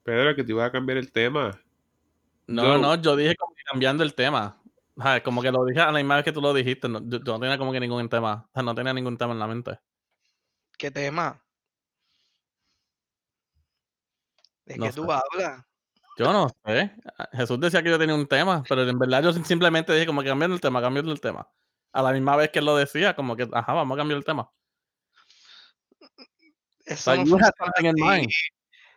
Pedro, 0.04 0.36
que 0.36 0.44
te 0.44 0.52
iba 0.52 0.66
a 0.66 0.72
cambiar 0.72 0.98
el 0.98 1.12
tema. 1.12 1.60
No, 2.48 2.64
No. 2.64 2.78
no, 2.78 3.02
yo 3.02 3.16
dije 3.16 3.36
como 3.36 3.56
que 3.56 3.64
cambiando 3.64 4.04
el 4.04 4.14
tema. 4.14 4.62
O 4.96 5.02
sea, 5.02 5.24
como 5.24 5.42
que 5.42 5.52
lo 5.52 5.66
dije 5.66 5.80
a 5.80 5.88
la 5.92 6.00
misma 6.00 6.16
vez 6.18 6.26
que 6.26 6.32
tú 6.32 6.42
lo 6.42 6.54
dijiste. 6.54 6.88
No, 6.90 7.00
yo, 7.00 7.20
yo 7.20 7.34
no 7.34 7.40
tenía 7.40 7.58
como 7.58 7.72
que 7.72 7.80
ningún 7.80 8.08
tema. 8.10 8.46
O 8.50 8.54
sea, 8.54 8.64
no 8.64 8.76
tenía 8.76 8.94
ningún 8.94 9.18
tema 9.18 9.34
en 9.34 9.40
la 9.40 9.48
mente. 9.48 9.80
¿Qué 10.78 10.92
tema? 10.92 11.43
¿De 14.66 14.78
No 14.78 14.86
qué 14.86 14.94
tú 14.94 15.12
hablas? 15.12 15.64
Yo 16.18 16.32
no 16.32 16.48
sé. 16.66 16.92
Jesús 17.32 17.60
decía 17.60 17.82
que 17.82 17.90
yo 17.90 17.98
tenía 17.98 18.16
un 18.16 18.28
tema, 18.28 18.64
pero 18.70 18.88
en 18.88 19.00
verdad 19.00 19.24
yo 19.24 19.34
simplemente 19.34 19.94
dije 19.94 20.06
como 20.06 20.22
que 20.22 20.30
cambiando 20.30 20.56
el 20.56 20.62
tema, 20.62 20.82
cambiando 20.82 21.12
el 21.12 21.20
tema. 21.20 21.48
A 21.92 22.02
la 22.02 22.12
misma 22.12 22.36
vez 22.36 22.50
que 22.50 22.60
él 22.60 22.66
lo 22.66 22.76
decía, 22.76 23.16
como 23.16 23.36
que, 23.36 23.48
ajá, 23.52 23.74
vamos 23.74 23.96
a 23.96 24.00
cambiar 24.00 24.18
el 24.18 24.26
tema. 24.26 24.50
Eso 26.86 27.16
no 27.16 27.26
funciona 27.26 27.72
así. 27.72 28.28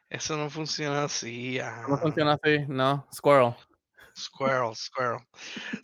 Eso 0.08 0.36
no 0.36 0.50
funciona 0.50 1.04
así. 1.04 1.58
No 1.58 1.64
ajá. 1.64 1.98
funciona 1.98 2.38
así, 2.42 2.58
no. 2.68 3.06
Squirrel. 3.12 3.54
Squirrel, 4.18 4.74
squirrel. 4.74 5.20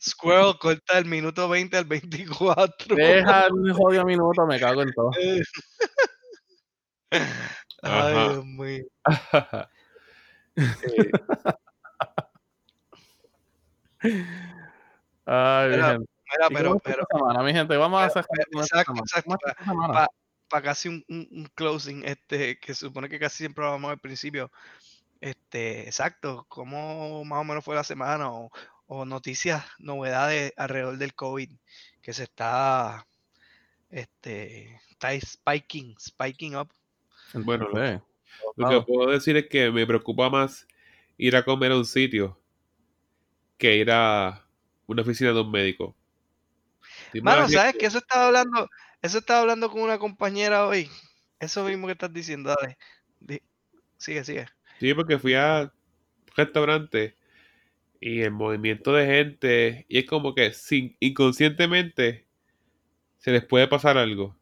Squirrel 0.01 0.59
corta 0.59 0.99
el 0.99 1.05
minuto 1.05 1.49
20 1.49 1.77
al 1.77 1.85
24. 1.85 2.97
Deja 2.97 3.47
el 3.47 3.73
jodido 3.75 4.05
minuto, 4.05 4.47
me 4.47 4.59
cago 4.59 4.83
en 4.83 4.93
todo. 4.93 5.11
Ay, 7.83 8.15
Ajá. 8.17 8.29
Dios 8.33 8.45
mío. 8.45 8.85
Eh, 10.83 11.11
Ay, 15.27 15.69
mi 15.69 15.75
Mira, 15.77 15.87
gente. 15.93 16.07
Mira, 16.33 16.47
¿Y 16.49 16.55
pero, 16.55 16.79
pero, 16.79 17.05
semana, 17.11 17.43
mi 17.43 17.53
gente? 17.53 17.77
Vamos 17.77 18.01
a 18.01 18.07
hacer 18.07 18.25
pero, 18.31 18.45
con 18.53 18.63
esta 18.63 18.77
exacto, 18.83 18.93
semana. 18.93 19.05
exacto, 19.05 19.25
¿Cómo 19.25 19.35
está 19.37 19.51
esta 19.51 19.65
semana? 19.65 19.93
pa- 19.93 20.09
para 20.49 20.63
casi 20.63 20.89
un, 20.89 21.05
un- 21.09 21.29
un 21.31 21.45
closing, 21.55 22.03
este, 22.05 22.59
que 22.59 22.75
se 22.75 22.87
supone 22.87 23.09
que 23.09 23.19
casi 23.19 23.39
siempre 23.39 23.65
vamos 23.65 23.91
al 23.91 23.99
principio. 23.99 24.51
Este, 25.21 25.87
exacto, 25.87 26.47
cómo 26.49 27.25
más 27.25 27.41
o 27.41 27.45
menos 27.45 27.65
fue 27.65 27.75
la 27.77 27.85
semana 27.85 28.31
o, 28.33 28.51
o 28.87 29.05
noticias, 29.05 29.65
novedades 29.79 30.53
alrededor 30.57 30.99
del 30.99 31.15
COVID 31.15 31.51
que 32.03 32.13
se 32.13 32.25
está, 32.25 33.07
este, 33.89 34.81
está 34.91 35.11
spiking, 35.19 35.95
spiking 36.01 36.57
up. 36.57 36.73
Bueno, 37.35 37.69
lo- 38.57 38.69
que 38.69 38.86
puedo 38.86 39.11
decir 39.11 39.36
es 39.36 39.49
que 39.49 39.70
me 39.70 39.86
preocupa 39.86 40.31
más 40.31 40.66
ir 41.19 41.36
a 41.36 41.44
comer 41.44 41.73
a 41.73 41.77
un 41.77 41.85
sitio 41.85 42.39
que 43.59 43.77
ir 43.77 43.90
a 43.90 44.44
una 44.86 45.03
oficina 45.03 45.32
de 45.32 45.40
un 45.40 45.51
médico. 45.51 45.94
Mano, 47.23 47.49
¿sabes 47.49 47.74
que 47.77 47.86
Eso 47.86 47.99
estaba 47.99 48.27
hablando, 48.27 48.69
eso 49.03 49.19
estaba 49.19 49.40
hablando 49.40 49.70
con 49.70 49.82
una 49.82 49.99
compañera 49.99 50.66
hoy. 50.66 50.89
Eso 51.39 51.65
mismo 51.65 51.86
que 51.86 51.93
estás 51.93 52.12
diciendo, 52.12 52.55
dale. 52.59 52.77
Sigue, 53.97 54.24
sigue. 54.24 54.47
Sí, 54.81 54.93
porque 54.94 55.19
fui 55.19 55.35
a 55.35 55.62
un 55.62 55.73
restaurante 56.36 57.16
y 58.01 58.23
el 58.23 58.32
movimiento 58.32 58.93
de 58.94 59.07
gente, 59.07 59.86
y 59.89 59.99
es 60.01 60.07
como 60.07 60.35
que 60.35 60.53
sin, 60.53 60.97
inconscientemente 61.01 62.27
se 63.19 63.32
les 63.32 63.44
puede 63.44 63.69
pasar 63.69 63.99
algo. 63.99 64.36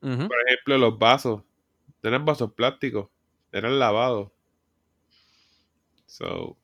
Por 0.00 0.36
ejemplo, 0.46 0.78
los 0.78 0.98
vasos. 0.98 1.42
Eran 2.02 2.24
vasos 2.24 2.52
plásticos, 2.52 3.08
eran 3.52 3.78
lavados. 3.78 4.30
So, 6.06 6.56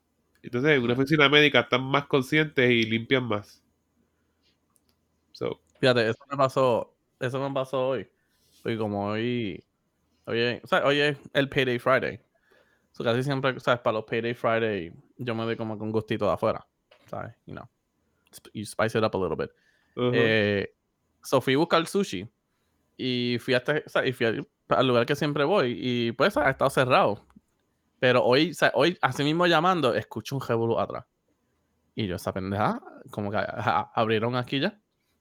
entonces, 0.43 0.73
en 0.73 0.82
una 0.82 0.94
oficina 0.94 1.28
médica 1.28 1.61
están 1.61 1.82
más 1.82 2.06
conscientes 2.06 2.70
y 2.70 2.85
limpian 2.85 3.24
más. 3.24 3.62
So, 5.32 5.61
Fíjate, 5.81 6.09
eso 6.09 6.19
me 6.31 6.36
pasó, 6.36 6.94
eso 7.20 7.39
me 7.48 7.52
pasó 7.55 7.89
hoy. 7.89 8.09
Hoy 8.65 8.78
como 8.78 9.09
hoy, 9.09 9.62
es- 10.27 10.65
o 10.65 10.66
sea, 10.66 10.85
hoy 10.86 11.01
es 11.01 11.19
el 11.32 11.48
Payday 11.48 11.78
Friday. 11.78 12.20
So, 12.93 13.02
casi 13.05 13.23
siempre, 13.23 13.59
¿sabes? 13.61 13.81
Para 13.81 13.94
los 13.94 14.05
Payday 14.05 14.35
Friday, 14.35 14.93
yo 15.19 15.35
me 15.35 15.44
doy 15.44 15.56
como 15.56 15.74
un 15.74 15.90
gustito 15.93 16.27
de 16.27 16.32
afuera, 16.32 16.66
¿sabes? 17.06 17.35
You 17.47 17.55
know, 17.55 17.69
you 18.52 18.65
spice 18.65 18.97
it 18.97 19.05
up 19.05 19.15
a 19.15 19.19
little 19.19 19.36
bit. 19.36 19.51
Eh, 20.15 20.74
so 21.23 21.40
fui 21.40 21.55
a 21.55 21.59
buscar 21.59 21.86
sushi 21.86 22.28
y 22.97 23.36
fui, 23.40 23.55
a 23.55 23.59
este- 23.59 23.82
o 23.85 23.89
sea, 23.89 24.06
y 24.06 24.12
fui 24.12 24.27
al, 24.27 24.48
al 24.69 24.86
lugar 24.86 25.07
que 25.07 25.16
siempre 25.16 25.45
voy 25.45 25.77
y 25.81 26.12
pues 26.12 26.36
ha 26.36 26.51
estado 26.51 26.70
cerrado. 26.70 27.27
Pero 27.99 28.23
hoy, 28.24 28.51
o 28.51 28.55
sea, 28.55 28.73
hoy, 28.74 28.99
así 29.01 29.24
mismo 29.24 29.47
llamando, 29.47 29.95
escucho 29.95 30.36
un 30.36 30.43
revolú 30.43 30.78
atrás. 30.78 31.05
Y 31.95 32.07
yo, 32.07 32.16
esa 32.16 32.32
pendeja, 32.32 32.81
como 33.11 33.31
que 33.31 33.39
ajá, 33.39 33.91
abrieron 33.95 34.36
aquí 34.36 34.61
ya. 34.61 34.78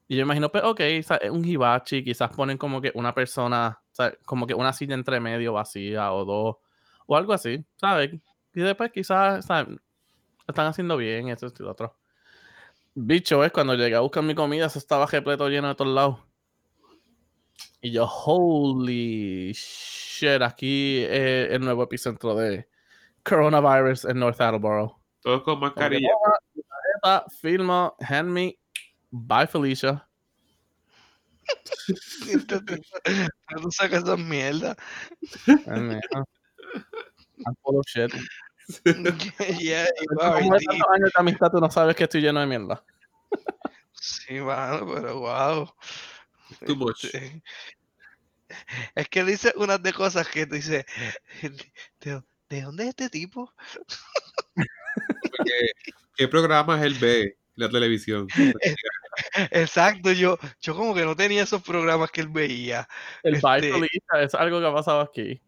Y 0.08 0.18
yo 0.18 0.24
imagino, 0.24 0.52
pues, 0.52 0.64
ok, 0.64 0.80
es 0.82 1.08
un 1.32 1.46
hibachi, 1.46 2.04
quizás 2.04 2.30
ponen 2.36 2.58
como 2.58 2.82
que 2.82 2.92
una 2.96 3.14
persona, 3.14 3.80
sea, 3.92 4.14
como 4.26 4.46
que 4.46 4.54
una 4.54 4.74
silla 4.74 4.96
entre 4.96 5.20
medio 5.20 5.54
vacía 5.54 6.12
o 6.12 6.26
dos, 6.26 6.58
o 7.06 7.16
algo 7.16 7.34
así, 7.34 7.64
¿sabes? 7.78 8.14
Y 8.54 8.62
después 8.62 8.92
quizás, 8.92 9.46
¿sabes? 9.46 9.80
Están 10.48 10.68
haciendo 10.68 10.98
bien, 10.98 11.30
eso 11.30 11.48
y 11.48 11.64
lo 11.64 11.72
otro. 11.72 11.96
Bicho, 12.96 13.44
es 13.44 13.52
cuando 13.52 13.76
llegué 13.76 13.96
a 13.96 14.02
buscar 14.02 14.24
mi 14.24 14.36
comida, 14.36 14.68
eso 14.68 14.78
estaba 14.78 15.06
repleto 15.06 15.48
lleno 15.50 15.70
de 15.70 15.76
todos 15.76 15.94
lados. 15.94 16.20
Y 17.86 17.92
yo, 17.92 18.06
holy 18.08 19.52
shit, 19.52 20.42
aquí 20.42 21.04
es 21.04 21.52
el 21.52 21.60
nuevo 21.60 21.84
epicentro 21.84 22.34
de 22.34 22.70
coronavirus 23.24 24.06
en 24.06 24.20
North 24.20 24.40
Attleboro. 24.40 25.02
Todos 25.22 25.44
con 25.44 25.60
mascarilla. 25.60 26.08
"Toma, 26.08 26.38
mi 26.56 26.64
tarjeta, 26.64 27.26
Filmo, 27.42 27.94
hand 28.00 28.30
me, 28.30 28.58
bye 29.12 29.48
Felicia. 29.48 30.08
Tú 32.58 33.72
sacas 33.72 34.04
esas 34.04 34.18
mierdas. 34.18 34.78
I'm 35.46 36.00
full 37.64 37.80
of 37.80 37.86
shit. 37.86 38.14
yeah, 39.60 39.86
tantos 40.18 40.62
años 40.90 41.12
de 41.14 41.20
amistad, 41.20 41.52
tú 41.52 41.60
no 41.60 41.70
sabes 41.70 41.98
que 41.98 42.06
estoy 42.06 42.22
lleno 42.22 42.40
de 42.40 42.46
mierda. 42.46 42.82
Sí, 43.92 44.36
mano, 44.36 44.88
pero 44.88 45.20
wow. 45.20 45.70
Too 46.60 46.76
much. 46.76 47.06
Es 48.96 49.10
que 49.10 49.24
dice 49.24 49.54
unas 49.56 49.82
de 49.82 49.94
cosas 49.94 50.28
que 50.28 50.46
tú 50.46 50.56
dices, 50.56 50.86
¿de, 52.02 52.24
de 52.50 52.62
dónde 52.62 52.84
es 52.84 52.90
este 52.90 53.10
tipo? 53.10 53.52
Porque, 54.56 55.72
¿Qué 56.16 56.28
programas 56.28 56.82
él 56.84 56.96
ve? 56.96 57.38
La 57.56 57.70
televisión. 57.70 58.28
Exacto, 59.52 60.12
yo, 60.12 60.38
yo 60.60 60.76
como 60.76 60.96
que 60.96 61.06
no 61.06 61.16
tenía 61.16 61.44
esos 61.44 61.62
programas 61.62 62.12
que 62.12 62.22
él 62.22 62.30
veía. 62.30 62.88
El 63.22 63.36
Este- 63.36 63.72
es 64.22 64.34
algo 64.34 64.60
que 64.60 64.68
ha 64.68 64.74
pasado 64.74 65.02
aquí. 65.02 65.42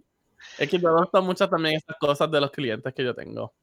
Es 0.58 0.70
que 0.70 0.78
me 0.78 0.92
gustan 0.92 1.26
mucho 1.26 1.50
también 1.50 1.78
esas 1.78 1.98
cosas 2.00 2.30
de 2.30 2.40
los 2.40 2.52
clientes 2.52 2.94
que 2.94 3.04
yo 3.04 3.16
tengo. 3.16 3.54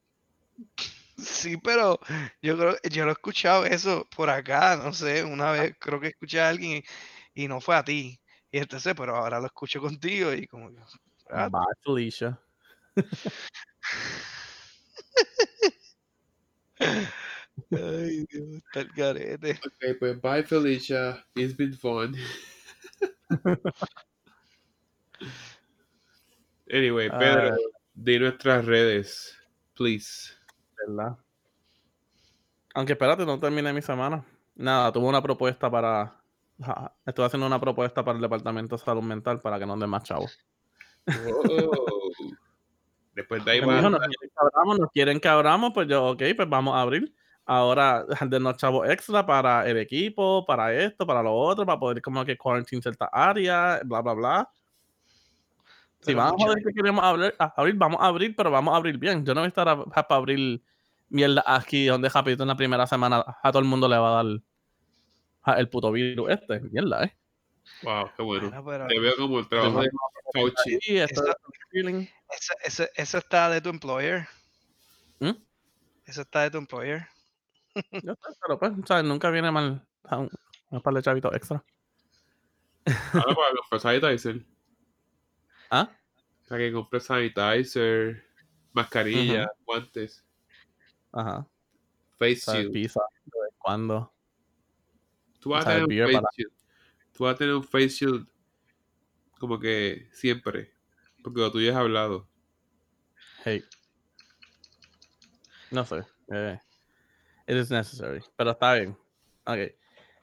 Sí, 1.17 1.57
pero 1.57 1.99
yo 2.41 2.57
creo, 2.57 2.75
yo 2.89 3.05
lo 3.05 3.11
he 3.11 3.13
escuchado 3.13 3.65
eso 3.65 4.07
por 4.15 4.29
acá, 4.29 4.75
no 4.75 4.93
sé, 4.93 5.23
una 5.23 5.51
vez 5.51 5.75
creo 5.79 5.99
que 5.99 6.07
escuché 6.07 6.41
a 6.41 6.49
alguien 6.49 6.77
y, 6.77 6.83
y 7.33 7.47
no 7.47 7.59
fue 7.61 7.75
a 7.75 7.83
ti. 7.83 8.19
Y 8.51 8.59
entonces, 8.59 8.93
pero 8.95 9.15
ahora 9.15 9.39
lo 9.39 9.47
escucho 9.47 9.81
contigo 9.81 10.31
y 10.33 10.45
como 10.47 10.69
que, 10.69 10.79
ah, 11.31 11.49
Bye 11.49 11.63
Felicia. 11.83 12.39
ay, 17.71 18.25
Dios, 18.29 18.47
está 18.57 18.81
el 18.81 18.89
garete. 18.93 19.59
Ok, 19.65 19.97
pues 19.99 20.21
bye 20.21 20.43
Felicia. 20.43 21.25
It's 21.35 21.55
been 21.55 21.73
fun. 21.73 22.15
anyway, 26.69 27.09
Pedro, 27.09 27.53
Ay. 27.53 27.59
di 27.95 28.19
nuestras 28.19 28.65
redes, 28.65 29.35
please. 29.75 30.31
¿Verdad? 30.77 31.17
Aunque 32.75 32.93
espérate, 32.93 33.25
no 33.25 33.39
terminé 33.39 33.71
mi 33.73 33.81
semana. 33.81 34.25
Nada, 34.55 34.91
tuve 34.91 35.07
una 35.07 35.21
propuesta 35.21 35.69
para. 35.69 36.22
Estoy 37.05 37.25
haciendo 37.25 37.47
una 37.47 37.59
propuesta 37.59 38.03
para 38.03 38.15
el 38.17 38.21
Departamento 38.21 38.75
de 38.77 38.83
Salud 38.83 39.01
Mental 39.03 39.39
para 39.39 39.59
que 39.59 39.65
nos 39.65 39.79
den 39.79 39.89
más 39.89 40.03
chavos. 40.03 40.37
Wow. 41.07 41.71
Después 43.13 43.45
de 43.45 43.51
ahí 43.51 43.61
Me 43.61 43.67
va. 43.67 43.75
dijo, 43.77 43.89
nos 43.89 43.99
quieren 43.99 44.29
que 44.29 44.39
abramos, 44.39 44.79
nos 44.79 44.91
quieren 44.91 45.19
que 45.19 45.27
abramos, 45.27 45.71
pues 45.73 45.87
yo, 45.87 46.05
ok, 46.07 46.23
pues 46.35 46.49
vamos 46.49 46.75
a 46.75 46.81
abrir. 46.81 47.13
Ahora, 47.45 48.05
dennos 48.27 48.57
chavos 48.57 48.89
extra 48.89 49.25
para 49.25 49.67
el 49.69 49.77
equipo, 49.77 50.45
para 50.45 50.73
esto, 50.73 51.05
para 51.05 51.21
lo 51.21 51.33
otro, 51.33 51.65
para 51.65 51.79
poder 51.79 52.01
como 52.01 52.23
que 52.25 52.37
quarantine 52.37 52.81
cierta 52.81 53.05
área, 53.11 53.81
bla, 53.83 54.01
bla, 54.01 54.13
bla. 54.13 54.49
Si 55.99 56.07
Pero 56.07 56.17
vamos 56.19 56.41
a 56.41 56.45
joder 56.45 56.63
que 56.63 56.73
queremos 56.73 57.03
abrir, 57.03 57.35
abrir, 57.37 57.75
vamos 57.75 58.01
a 58.01 58.07
abrir, 58.07 58.35
pero 58.35 58.51
vamos 58.51 58.73
a 58.73 58.77
abrir 58.77 58.97
bien. 58.97 59.25
Yo 59.25 59.33
no 59.33 59.41
voy 59.41 59.45
a 59.45 59.49
estar 59.49 59.69
a- 59.69 59.85
para 59.85 60.05
abrir 60.09 60.61
mierda 61.09 61.43
aquí 61.45 61.85
donde 61.85 62.09
rapidito 62.09 62.43
en 62.43 62.49
la 62.49 62.55
primera 62.57 62.87
semana 62.87 63.23
a 63.41 63.51
todo 63.51 63.61
el 63.61 63.67
mundo 63.67 63.87
le 63.87 63.97
va 63.97 64.19
a 64.19 64.23
dar 64.23 64.41
a- 65.43 65.59
el 65.59 65.69
puto 65.69 65.91
virus 65.91 66.29
este. 66.31 66.59
Mierda, 66.61 67.05
eh. 67.05 67.15
Wow, 67.83 68.09
qué 68.15 68.23
bueno. 68.23 68.49
Pero 68.65 68.87
Te 68.87 68.99
veo 68.99 69.15
como 69.17 69.39
el 69.39 69.47
trabajo 69.47 69.81
de 69.81 69.89
Fauci. 70.33 70.79
Eso- 72.65 72.87
eso, 72.95 73.17
está 73.17 73.49
de 73.49 73.61
tu 73.61 73.69
employer. 73.69 74.27
¿Mm? 75.19 75.31
Eso 76.05 76.21
está 76.21 76.41
de 76.41 76.51
tu 76.51 76.57
employer. 76.57 77.07
Yo 77.91 78.13
sé, 78.13 78.37
pero 78.41 78.59
pues, 78.59 78.71
¿sabes? 78.85 79.03
Nunca 79.05 79.29
viene 79.31 79.49
mal 79.51 79.85
a 80.03 80.17
un, 80.17 80.29
un 80.69 80.81
par 80.81 80.93
de 80.93 81.01
chavitos 81.01 81.33
extra. 81.35 81.63
Ahora 83.13 83.35
para 83.35 83.55
comprar 83.57 83.81
sanitizer. 83.81 84.45
¿Ah? 85.71 85.89
Para 86.47 86.59
que 86.61 86.73
compre 86.73 86.99
sanitizer, 86.99 88.23
mascarilla, 88.73 89.49
guantes, 89.65 90.23
Ajá. 91.11 91.47
face 92.19 92.51
shield. 92.51 92.73
Pizza. 92.73 92.99
De 93.25 93.39
vez 93.41 93.49
en 93.51 93.57
cuando. 93.57 94.13
Tú 95.43 95.49
vas 95.49 95.67
a 95.67 95.71
tener 95.71 95.83
un 95.83 95.89
face 95.89 96.35
shield. 96.37 96.53
Tú 97.11 97.23
vas 97.25 97.35
a 97.35 97.37
tener 97.37 97.53
un 97.53 97.63
face 97.65 97.89
shield 97.89 98.27
como 99.39 99.59
que 99.59 100.07
siempre. 100.13 100.71
Porque 101.21 101.41
lo 101.41 101.51
tuyo 101.51 101.69
es 101.69 101.75
hablado. 101.75 102.29
Hey. 103.43 103.61
No 105.69 105.83
sé. 105.83 106.05
Eh, 106.31 106.57
it 107.45 107.57
is 107.57 107.69
necessary. 107.69 108.21
Pero 108.37 108.51
está 108.51 108.75
bien. 108.75 108.97
Ok. 109.45 109.75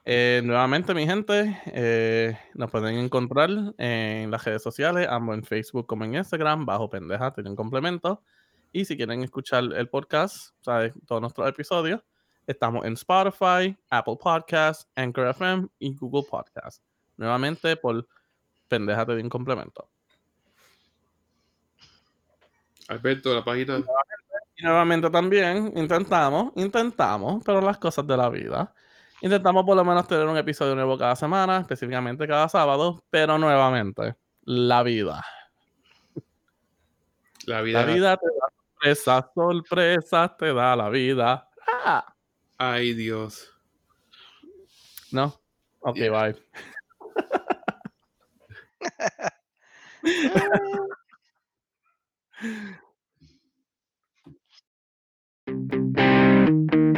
Eh, 0.05 0.41
nuevamente, 0.43 0.95
mi 0.95 1.05
gente, 1.05 1.61
eh, 1.67 2.35
nos 2.55 2.71
pueden 2.71 2.97
encontrar 2.97 3.51
en 3.77 4.31
las 4.31 4.43
redes 4.43 4.63
sociales, 4.63 5.07
ambos 5.07 5.35
en 5.35 5.43
Facebook 5.43 5.85
como 5.85 6.03
en 6.05 6.15
Instagram, 6.15 6.65
bajo 6.65 6.89
pendeja, 6.89 7.31
tiene 7.31 7.51
un 7.51 7.55
complemento. 7.55 8.23
Y 8.71 8.85
si 8.85 8.97
quieren 8.97 9.21
escuchar 9.21 9.65
el 9.65 9.87
podcast, 9.87 10.55
¿sabes? 10.61 10.93
todos 11.05 11.21
nuestros 11.21 11.47
episodios, 11.47 12.01
estamos 12.47 12.85
en 12.85 12.93
Spotify, 12.93 13.77
Apple 13.89 14.17
Podcasts, 14.21 14.87
Anchor 14.95 15.27
FM 15.27 15.67
y 15.79 15.95
Google 15.95 16.23
Podcasts. 16.29 16.81
Nuevamente 17.17 17.75
por 17.77 18.07
Pendejate 18.67 19.15
de 19.15 19.21
un 19.21 19.29
complemento. 19.29 19.89
Alberto, 22.87 23.33
la 23.33 23.43
página. 23.43 23.79
Y 24.55 24.63
nuevamente 24.63 25.09
también 25.09 25.73
intentamos, 25.75 26.53
intentamos, 26.55 27.43
pero 27.45 27.59
las 27.59 27.77
cosas 27.77 28.07
de 28.07 28.15
la 28.15 28.29
vida. 28.29 28.73
Intentamos 29.21 29.65
por 29.65 29.75
lo 29.75 29.83
menos 29.85 30.07
tener 30.07 30.25
un 30.25 30.37
episodio 30.37 30.73
nuevo 30.73 30.97
cada 30.97 31.15
semana, 31.15 31.59
específicamente 31.59 32.27
cada 32.27 32.47
sábado, 32.49 33.03
pero 33.09 33.37
nuevamente, 33.37 34.15
la 34.43 34.83
vida. 34.83 35.23
La 37.45 37.61
vida. 37.61 37.85
La 37.85 37.93
vida 37.93 38.17
te 38.17 38.25
da 38.25 38.47
sorpresas, 38.49 39.25
sorpresas 39.33 40.37
te 40.37 40.53
da 40.53 40.75
la 40.75 40.89
vida. 40.89 41.49
Ah, 41.85 42.10
Ay, 42.63 42.93
Dios. 42.93 43.49
No. 45.11 45.33
Ok, 45.79 45.97
yeah. 45.97 46.11
bye. 46.11 46.35